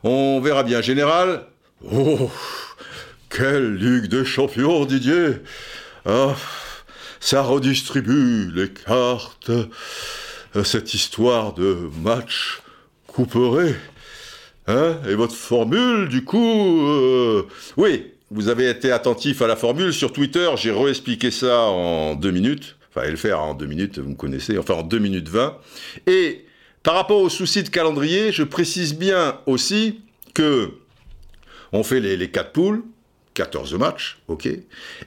On 0.04 0.40
verra 0.40 0.64
bien. 0.64 0.82
Général? 0.82 1.46
Oh 1.92 2.30
quelle 3.30 3.76
Ligue 3.76 4.08
des 4.10 4.26
Champions, 4.26 4.86
Didier 4.86 5.34
Ah, 6.06 6.36
Ça 7.20 7.44
redistribue 7.44 8.52
les 8.54 8.70
cartes. 8.72 9.50
Euh, 9.50 10.64
Cette 10.64 10.94
histoire 10.94 11.54
de 11.54 11.90
match 12.04 12.62
couperé. 13.08 13.76
Hein? 14.70 14.98
Et 15.10 15.16
votre 15.16 15.34
formule, 15.34 16.08
du 16.10 16.24
coup 16.24 16.88
euh, 16.88 17.44
Oui, 17.76 18.06
vous 18.30 18.50
avez 18.50 18.70
été 18.70 18.92
attentif 18.92 19.42
à 19.42 19.48
la 19.48 19.56
formule. 19.56 19.92
Sur 19.92 20.14
Twitter, 20.14 20.48
j'ai 20.58 20.72
réexpliqué 20.72 21.32
ça 21.32 21.64
en 21.64 22.14
deux 22.14 22.30
minutes. 22.30 22.76
Enfin, 22.90 23.08
et 23.08 23.12
le 23.12 23.18
faire 23.18 23.42
en 23.42 23.56
deux 23.56 23.66
minutes, 23.66 23.98
vous 23.98 24.12
me 24.12 24.16
connaissez. 24.16 24.60
Enfin, 24.60 24.76
en 24.76 24.84
deux 24.84 25.00
minutes 25.00 25.28
vingt. 25.28 25.58
Et 26.06 26.46
par 26.84 26.94
rapport 26.94 27.20
au 27.20 27.30
souci 27.30 27.64
de 27.64 27.70
calendrier, 27.70 28.32
je 28.32 28.44
précise 28.44 28.96
bien 28.96 29.40
aussi 29.48 30.02
que 30.36 30.72
on 31.72 31.84
fait 31.84 32.00
les, 32.00 32.16
les 32.16 32.30
quatre 32.30 32.52
poules, 32.52 32.84
14 33.40 33.74
matchs, 33.76 34.18
ok. 34.28 34.50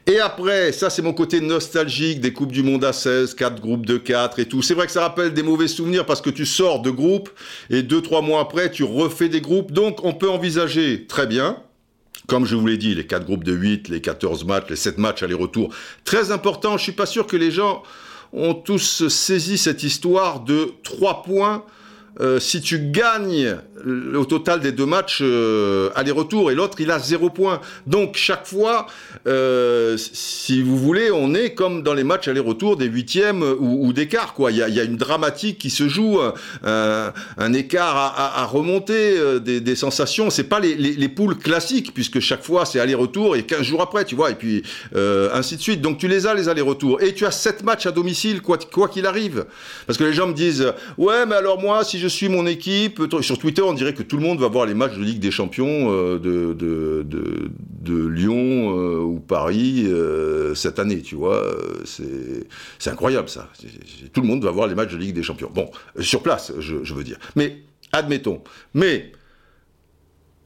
Et 0.07 0.19
après, 0.19 0.73
ça 0.73 0.89
c'est 0.89 1.03
mon 1.03 1.13
côté 1.13 1.43
nostalgique 1.43 2.19
des 2.19 2.33
Coupes 2.33 2.51
du 2.51 2.63
Monde 2.63 2.83
à 2.83 2.95
16, 2.95 3.35
4 3.35 3.61
groupes 3.61 3.85
de 3.85 3.99
4 3.99 4.39
et 4.39 4.47
tout. 4.47 4.63
C'est 4.63 4.73
vrai 4.73 4.87
que 4.87 4.93
ça 4.93 5.03
rappelle 5.03 5.35
des 5.35 5.43
mauvais 5.43 5.69
souvenirs 5.69 6.07
parce 6.07 6.23
que 6.23 6.31
tu 6.31 6.47
sors 6.47 6.81
de 6.81 6.89
groupe 6.89 7.29
et 7.69 7.83
deux, 7.83 8.01
trois 8.01 8.23
mois 8.23 8.41
après, 8.41 8.71
tu 8.71 8.85
refais 8.85 9.29
des 9.29 9.43
groupes. 9.43 9.71
Donc 9.71 10.03
on 10.03 10.15
peut 10.15 10.31
envisager 10.31 11.07
très 11.07 11.27
bien, 11.27 11.59
comme 12.27 12.47
je 12.47 12.57
vous 12.57 12.67
l'ai 12.67 12.79
dit, 12.79 12.95
les 12.95 13.07
4 13.07 13.27
groupes 13.27 13.45
de 13.45 13.53
8, 13.53 13.91
les 13.91 14.01
14 14.01 14.47
matchs, 14.47 14.71
les 14.71 14.77
7 14.77 14.97
matchs 14.97 15.23
aller-retour. 15.23 15.69
Très 16.05 16.31
important, 16.31 16.79
je 16.79 16.85
suis 16.85 16.93
pas 16.93 17.05
sûr 17.05 17.27
que 17.27 17.37
les 17.37 17.51
gens 17.51 17.83
ont 18.33 18.55
tous 18.55 19.09
saisi 19.09 19.59
cette 19.59 19.83
histoire 19.83 20.41
de 20.41 20.73
3 20.85 21.23
points 21.23 21.67
euh, 22.21 22.39
si 22.39 22.61
tu 22.61 22.79
gagnes 22.79 23.57
au 24.15 24.25
total 24.27 24.61
des 24.61 24.71
deux 24.71 24.87
matchs 24.87 25.21
euh, 25.23 25.91
aller-retour 25.97 26.53
et 26.53 26.55
l'autre 26.55 26.77
il 26.81 26.91
a 26.91 26.99
zéro 26.99 27.31
point. 27.31 27.61
Donc 27.87 28.17
chaque 28.17 28.47
fois, 28.47 28.87
euh, 29.27 29.97
si 29.97 30.63
vous 30.63 30.77
voulez, 30.77 31.11
on 31.11 31.35
est 31.35 31.55
comme 31.55 31.83
dans 31.83 31.95
les 31.95 32.05
matchs 32.05 32.29
aller-retour 32.29 32.77
des 32.77 32.85
huitièmes 32.85 33.43
ou, 33.43 33.87
ou 33.87 33.93
des 33.93 34.09
quarts. 34.09 34.35
Il, 34.51 34.57
y 34.57 34.81
a, 34.81 34.85
une 34.85 34.97
dramatique 34.97 35.59
qui 35.59 35.71
se 35.71 35.89
joue, 35.89 36.21
un, 36.63 37.53
écart 37.53 37.97
à, 37.97 38.45
remonter, 38.47 39.41
des, 39.41 39.61
des 39.61 39.77
sensations. 39.77 40.31
C'est 40.31 40.45
pas 40.45 40.61
les, 40.61 40.75
les, 40.75 40.93
les, 40.93 41.09
poules 41.09 41.37
classiques 41.37 41.93
puisque 41.95 42.21
chaque 42.21 42.43
fois 42.45 42.65
c'est 42.65 42.79
aller-retour 42.79 43.37
et 43.37 43.43
15 43.43 43.63
jours 43.63 43.83
après, 43.83 44.05
tu 44.05 44.15
vois, 44.15 44.31
et 44.31 44.35
puis 44.35 44.63
ainsi 44.95 45.57
de 45.57 45.63
suite. 45.63 45.81
Donc 45.81 45.99
tu 45.99 46.09
les 46.09 46.27
as 46.27 46.35
les 46.35 46.49
allers-retours 46.49 47.01
et 47.03 47.15
tu 47.15 47.27
as 47.27 47.31
sept 47.31 47.63
matchs 47.65 47.87
à 47.87 47.91
domicile 47.91 48.43
quoi 48.43 48.59
qu'il 48.89 49.07
arrive. 49.07 49.47
Parce 49.87 49.99
que 49.99 50.05
les 50.05 50.13
gens 50.13 50.27
me 50.27 50.35
disent 50.35 50.73
ouais 50.99 51.27
mais 51.27 51.37
alors 51.37 51.61
moi 51.61 51.85
si 51.85 52.02
je 52.03 52.09
suis 52.09 52.29
mon 52.29 52.47
équipe. 52.47 53.01
Sur 53.20 53.39
Twitter, 53.39 53.62
on 53.62 53.73
dirait 53.73 53.95
que 53.95 54.03
tout 54.03 54.16
le 54.16 54.23
monde 54.23 54.41
va 54.41 54.49
voir 54.49 54.66
les 54.66 54.74
matchs 54.74 54.97
de 54.97 55.03
Ligue 55.03 55.20
des 55.20 55.31
Champions 55.31 55.89
euh, 55.91 56.19
de, 56.19 58.07
Lyon 58.09 58.77
euh, 58.77 58.99
ou 58.99 59.20
Paris 59.20 59.85
euh, 59.87 60.55
cette 60.55 60.81
année, 60.81 61.01
tu 61.01 61.15
vois. 61.15 61.43
C'est 61.85 62.91
incroyable, 62.91 63.29
ça. 63.29 63.49
Tout 64.12 64.20
le 64.20 64.27
monde 64.27 64.45
va 64.45 64.51
voir 64.51 64.66
les 64.66 64.74
matchs 64.74 64.93
de 64.93 64.97
Ligue 64.97 65.15
des 65.15 65.23
Champions. 65.23 65.51
Bon, 65.55 65.70
sur 66.01 66.23
place, 66.23 66.53
je, 66.59 66.83
je 66.83 66.95
veux 66.95 67.05
dire. 67.05 67.19
Mais, 67.37 67.59
admettons. 67.93 68.43
Mais, 68.74 69.12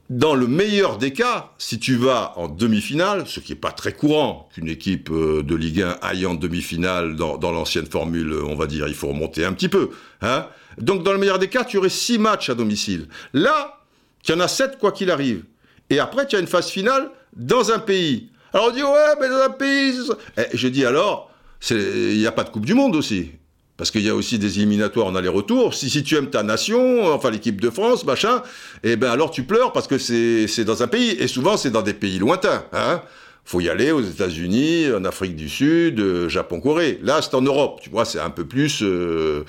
dans 0.09 0.35
le 0.35 0.47
meilleur 0.47 0.97
des 0.97 1.11
cas, 1.11 1.51
si 1.57 1.79
tu 1.79 1.95
vas 1.95 2.33
en 2.37 2.47
demi-finale, 2.47 3.27
ce 3.27 3.39
qui 3.39 3.51
n'est 3.51 3.59
pas 3.59 3.71
très 3.71 3.91
courant 3.91 4.47
qu'une 4.53 4.69
équipe 4.69 5.11
de 5.11 5.55
Ligue 5.55 5.81
1 5.81 5.97
aille 6.01 6.25
en 6.25 6.33
demi-finale 6.33 7.15
dans, 7.15 7.51
l'ancienne 7.51 7.87
formule, 7.87 8.33
on 8.33 8.55
va 8.55 8.67
dire, 8.67 8.87
il 8.87 8.93
faut 8.93 9.09
remonter 9.09 9.43
un 9.43 9.53
petit 9.53 9.67
peu. 9.67 9.89
Hein 10.21 10.47
Donc 10.77 11.03
dans 11.03 11.11
le 11.11 11.17
meilleur 11.17 11.39
des 11.39 11.49
cas, 11.49 11.65
tu 11.65 11.77
aurais 11.77 11.89
six 11.89 12.19
matchs 12.19 12.49
à 12.49 12.55
domicile. 12.55 13.07
Là, 13.33 13.81
tu 14.23 14.31
en 14.31 14.39
as 14.39 14.47
sept 14.47 14.77
quoi 14.79 14.93
qu'il 14.93 15.11
arrive. 15.11 15.43
Et 15.89 15.99
après, 15.99 16.25
tu 16.25 16.35
as 16.35 16.39
une 16.39 16.47
phase 16.47 16.69
finale 16.69 17.11
dans 17.35 17.71
un 17.71 17.79
pays. 17.79 18.29
Alors 18.53 18.67
on 18.69 18.71
dit, 18.71 18.83
ouais, 18.83 19.15
mais 19.19 19.27
dans 19.27 19.41
un 19.41 19.49
pays... 19.49 19.93
Eh, 20.37 20.43
je 20.53 20.67
dis 20.67 20.85
alors, 20.85 21.31
il 21.69 22.17
n'y 22.17 22.27
a 22.27 22.31
pas 22.31 22.43
de 22.43 22.49
Coupe 22.49 22.65
du 22.65 22.73
Monde 22.73 22.95
aussi. 22.95 23.31
Parce 23.77 23.91
qu'il 23.91 24.01
y 24.01 24.09
a 24.09 24.15
aussi 24.15 24.39
des 24.39 24.57
éliminatoires 24.57 25.07
en 25.07 25.15
aller-retour. 25.15 25.73
Si, 25.73 25.89
si 25.89 26.03
tu 26.03 26.15
aimes 26.15 26.29
ta 26.29 26.43
nation, 26.43 27.13
enfin 27.13 27.29
l'équipe 27.29 27.61
de 27.61 27.69
France, 27.69 28.05
machin, 28.05 28.41
eh 28.83 28.95
ben 28.95 29.11
alors 29.11 29.31
tu 29.31 29.43
pleures 29.43 29.71
parce 29.71 29.87
que 29.87 29.97
c'est 29.97 30.65
dans 30.65 30.83
un 30.83 30.87
pays. 30.87 31.11
Et 31.19 31.27
souvent, 31.27 31.57
c'est 31.57 31.71
dans 31.71 31.83
des 31.83 31.93
pays 31.93 32.19
lointains. 32.19 32.63
Hein 32.73 33.01
faut 33.45 33.61
y 33.61 33.69
aller 33.69 33.91
aux 33.91 34.01
États-Unis, 34.01 34.91
en 34.91 35.05
Afrique 35.05 35.37
du 35.37 35.47
Sud, 35.47 36.01
euh, 36.01 36.27
Japon, 36.27 36.59
Corée. 36.59 36.99
Là, 37.01 37.21
c'est 37.21 37.33
en 37.33 37.41
Europe, 37.41 37.79
tu 37.81 37.89
vois, 37.89 38.03
c'est 38.03 38.19
un 38.19 38.29
peu 38.29 38.43
plus, 38.43 38.83
euh, 38.83 39.45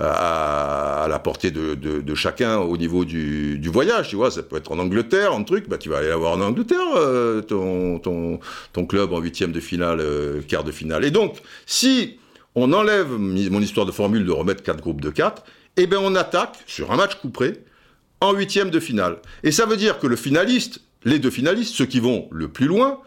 à, 0.00 1.06
la 1.08 1.18
portée 1.18 1.50
de, 1.50 2.14
chacun 2.14 2.58
au 2.58 2.76
niveau 2.76 3.04
du, 3.04 3.60
voyage, 3.72 4.08
tu 4.08 4.16
vois. 4.16 4.30
Ça 4.30 4.42
peut 4.42 4.56
être 4.56 4.72
en 4.72 4.78
Angleterre, 4.78 5.34
en 5.34 5.44
truc, 5.44 5.68
bah, 5.68 5.78
tu 5.78 5.88
vas 5.88 5.98
aller 5.98 6.12
voir 6.12 6.32
en 6.32 6.40
Angleterre 6.40 6.78
euh, 6.96 7.40
ton, 7.40 7.98
ton, 7.98 8.40
ton, 8.72 8.86
club 8.86 9.12
en 9.12 9.20
huitième 9.20 9.52
de 9.52 9.60
finale, 9.60 10.00
euh, 10.00 10.40
quart 10.46 10.64
de 10.64 10.72
finale. 10.72 11.04
Et 11.04 11.10
donc, 11.10 11.38
si 11.66 12.18
on 12.54 12.72
enlève 12.72 13.10
mon 13.10 13.60
histoire 13.60 13.86
de 13.86 13.92
formule 13.92 14.24
de 14.24 14.32
remettre 14.32 14.62
quatre 14.62 14.80
groupes 14.80 15.00
de 15.00 15.10
quatre, 15.10 15.44
eh 15.76 15.86
bien 15.86 16.00
on 16.00 16.14
attaque 16.14 16.56
sur 16.66 16.90
un 16.92 16.96
match 16.96 17.14
couperé 17.16 17.64
en 18.20 18.32
huitième 18.32 18.70
de 18.70 18.80
finale. 18.80 19.18
Et 19.42 19.52
ça 19.52 19.66
veut 19.66 19.76
dire 19.76 19.98
que 19.98 20.06
le 20.06 20.16
finaliste, 20.16 20.80
les 21.04 21.18
deux 21.18 21.30
finalistes, 21.30 21.74
ceux 21.74 21.86
qui 21.86 22.00
vont 22.00 22.28
le 22.30 22.48
plus 22.48 22.66
loin, 22.66 23.00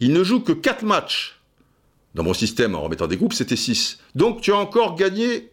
ils 0.00 0.12
ne 0.12 0.22
jouent 0.22 0.40
que 0.40 0.52
quatre 0.52 0.84
matchs. 0.84 1.36
Dans 2.14 2.24
mon 2.24 2.34
système, 2.34 2.74
en 2.74 2.82
remettant 2.82 3.06
des 3.06 3.16
groupes, 3.16 3.32
c'était 3.32 3.56
six. 3.56 3.98
Donc 4.14 4.40
tu 4.40 4.52
as 4.52 4.56
encore 4.56 4.96
gagné 4.96 5.50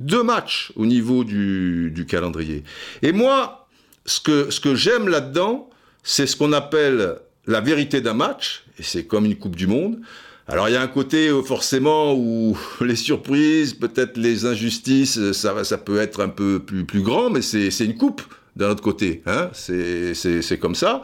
deux 0.00 0.22
matchs 0.22 0.72
au 0.76 0.86
niveau 0.86 1.24
du, 1.24 2.06
calendrier. 2.08 2.64
Et 3.02 3.12
moi, 3.12 3.68
ce 4.04 4.20
que 4.20 4.74
j'aime 4.74 5.08
là-dedans, 5.08 5.70
c'est 6.02 6.26
ce 6.26 6.36
qu'on 6.36 6.52
appelle 6.52 7.16
la 7.46 7.60
vérité 7.60 8.00
d'un 8.00 8.14
match, 8.14 8.64
et 8.78 8.82
c'est 8.82 9.04
comme 9.04 9.24
une 9.24 9.36
Coupe 9.36 9.56
du 9.56 9.66
Monde. 9.66 10.00
Alors 10.46 10.68
il 10.68 10.72
y 10.72 10.76
a 10.76 10.82
un 10.82 10.88
côté 10.88 11.28
euh, 11.28 11.42
forcément 11.42 12.14
où 12.14 12.56
les 12.80 12.96
surprises, 12.96 13.74
peut-être 13.74 14.16
les 14.16 14.44
injustices, 14.44 15.32
ça, 15.32 15.64
ça 15.64 15.78
peut 15.78 15.98
être 15.98 16.22
un 16.22 16.28
peu 16.28 16.60
plus, 16.60 16.84
plus 16.84 17.02
grand, 17.02 17.30
mais 17.30 17.42
c'est 17.42 17.84
une 17.84 17.96
coupe 17.96 18.22
d'un 18.56 18.70
autre 18.70 18.82
côté. 18.82 19.22
Hein 19.26 19.50
c'est 19.52 20.58
comme 20.60 20.74
ça. 20.74 21.02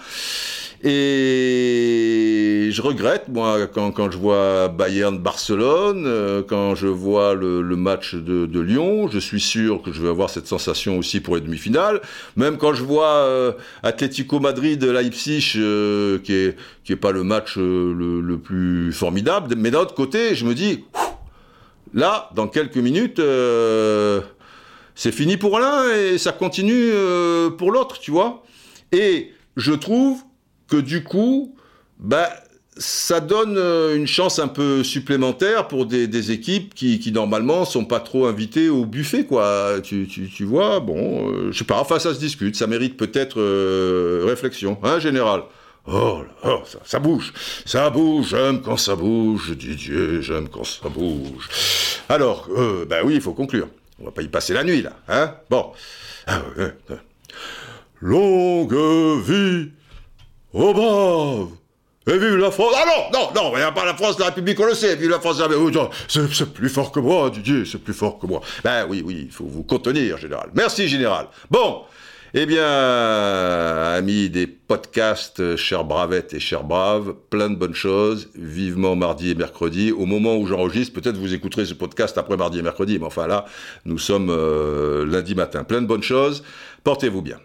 Et 0.82 2.70
je 2.72 2.80
regrette, 2.80 3.28
moi, 3.28 3.66
quand, 3.66 3.90
quand 3.90 4.10
je 4.10 4.16
vois 4.16 4.68
Bayern-Barcelone, 4.68 6.04
euh, 6.06 6.42
quand 6.42 6.74
je 6.74 6.86
vois 6.86 7.34
le, 7.34 7.60
le 7.60 7.76
match 7.76 8.14
de, 8.14 8.46
de, 8.46 8.60
Lyon, 8.60 9.06
je 9.12 9.18
suis 9.18 9.40
sûr 9.40 9.82
que 9.82 9.92
je 9.92 10.00
vais 10.00 10.08
avoir 10.08 10.30
cette 10.30 10.46
sensation 10.46 10.96
aussi 10.96 11.20
pour 11.20 11.34
les 11.34 11.42
demi-finales. 11.42 12.00
Même 12.36 12.56
quand 12.56 12.72
je 12.72 12.82
vois 12.82 13.12
euh, 13.12 13.52
Atlético 13.82 14.40
Madrid-Leipzig, 14.40 15.52
euh, 15.56 16.18
qui 16.18 16.32
est 16.32 16.56
qui 16.82 16.92
est 16.94 16.96
pas 16.96 17.12
le 17.12 17.24
match 17.24 17.58
euh, 17.58 17.94
le, 17.94 18.22
le, 18.22 18.38
plus 18.38 18.90
formidable, 18.94 19.54
mais 19.58 19.70
d'un 19.70 19.80
autre 19.80 19.94
côté, 19.94 20.34
je 20.34 20.46
me 20.46 20.54
dis, 20.54 20.84
là, 21.92 22.30
dans 22.34 22.48
quelques 22.48 22.78
minutes, 22.78 23.20
c'est 25.00 25.12
fini 25.12 25.38
pour 25.38 25.58
l'un 25.58 25.90
et 25.90 26.18
ça 26.18 26.32
continue 26.32 26.90
pour 27.56 27.72
l'autre, 27.72 27.98
tu 27.98 28.10
vois. 28.10 28.42
Et 28.92 29.32
je 29.56 29.72
trouve 29.72 30.20
que 30.68 30.76
du 30.76 31.02
coup, 31.02 31.54
bah, 31.98 32.28
ça 32.76 33.20
donne 33.20 33.56
euh, 33.58 33.96
une 33.96 34.06
chance 34.06 34.38
un 34.38 34.48
peu 34.48 34.82
supplémentaire 34.82 35.68
pour 35.68 35.84
des, 35.86 36.30
équipes 36.32 36.74
qui, 36.74 36.98
qui, 36.98 37.12
normalement 37.12 37.64
sont 37.64 37.84
pas 37.84 38.00
trop 38.00 38.26
invitées 38.26 38.68
au 38.68 38.86
buffet, 38.86 39.24
quoi. 39.24 39.80
Tu, 39.82 40.06
tu, 40.06 40.44
vois, 40.44 40.80
bon, 40.80 41.30
euh, 41.30 41.52
je 41.52 41.58
sais 41.58 41.64
pas, 41.64 41.78
enfin 41.78 41.98
ça 41.98 42.14
se 42.14 42.18
discute, 42.18 42.56
ça 42.56 42.66
mérite 42.66 42.96
peut-être 42.96 43.40
euh, 43.40 44.24
réflexion, 44.26 44.78
hein, 44.82 44.98
général. 44.98 45.42
Oh 45.86 46.22
là, 46.22 46.50
oh, 46.52 46.62
ça, 46.64 46.78
ça, 46.84 46.98
bouge, 46.98 47.32
ça 47.64 47.90
bouge, 47.90 48.28
j'aime 48.30 48.60
quand 48.60 48.76
ça 48.76 48.96
bouge, 48.96 49.56
Didier, 49.56 50.22
j'aime 50.22 50.48
quand 50.48 50.64
ça 50.64 50.88
bouge. 50.88 51.48
Alors, 52.08 52.48
bah 52.88 52.98
oui, 53.04 53.14
il 53.14 53.20
faut 53.20 53.32
conclure. 53.32 53.68
On 54.00 54.04
va 54.06 54.10
pas 54.12 54.22
y 54.22 54.28
passer 54.28 54.54
la 54.54 54.64
nuit, 54.64 54.82
là, 54.82 54.92
hein? 55.08 55.34
Bon. 55.50 55.72
Ah, 56.26 56.40
Longue 58.00 58.74
vie 59.22 59.72
Oh 60.52 60.72
brave 60.72 61.48
Et 62.06 62.18
vive 62.18 62.36
la 62.36 62.50
France 62.50 62.74
Ah 62.76 62.84
non, 62.86 63.18
non, 63.20 63.30
non, 63.34 63.52
il 63.56 63.58
n'y 63.58 63.62
a 63.62 63.72
pas 63.72 63.84
la 63.84 63.94
France, 63.94 64.18
la 64.18 64.26
République, 64.26 64.58
on 64.58 64.64
le 64.64 64.74
sait, 64.74 64.96
vive 64.96 65.10
la 65.10 65.20
France, 65.20 65.42
c'est 66.08 66.52
plus 66.52 66.70
fort 66.70 66.92
que 66.92 67.00
moi, 67.00 67.28
Didier, 67.30 67.64
c'est 67.64 67.78
plus 67.78 67.92
fort 67.92 68.18
que 68.18 68.26
moi. 68.26 68.40
Ben 68.64 68.86
oui, 68.88 69.02
oui, 69.04 69.24
il 69.26 69.30
faut 69.30 69.44
vous 69.44 69.64
contenir, 69.64 70.16
Général. 70.16 70.50
Merci, 70.54 70.88
Général. 70.88 71.26
Bon, 71.50 71.82
eh 72.34 72.46
bien, 72.46 72.64
amis 72.64 74.30
des 74.30 74.46
podcasts, 74.46 75.56
chers 75.56 75.84
bravettes 75.84 76.32
et 76.34 76.40
chers 76.40 76.64
braves, 76.64 77.14
plein 77.30 77.50
de 77.50 77.56
bonnes 77.56 77.74
choses, 77.74 78.30
vivement 78.34 78.94
mardi 78.94 79.30
et 79.30 79.34
mercredi. 79.34 79.90
Au 79.92 80.06
moment 80.06 80.36
où 80.36 80.46
j'enregistre, 80.46 80.98
peut-être 81.00 81.16
vous 81.16 81.34
écouterez 81.34 81.66
ce 81.66 81.74
podcast 81.74 82.18
après 82.18 82.36
mardi 82.36 82.58
et 82.58 82.62
mercredi, 82.62 82.98
mais 82.98 83.06
enfin 83.06 83.26
là, 83.26 83.46
nous 83.84 83.98
sommes 83.98 84.30
euh, 84.30 85.04
lundi 85.06 85.34
matin. 85.34 85.64
Plein 85.64 85.82
de 85.82 85.86
bonnes 85.86 86.02
choses, 86.02 86.44
portez-vous 86.84 87.22
bien. 87.22 87.38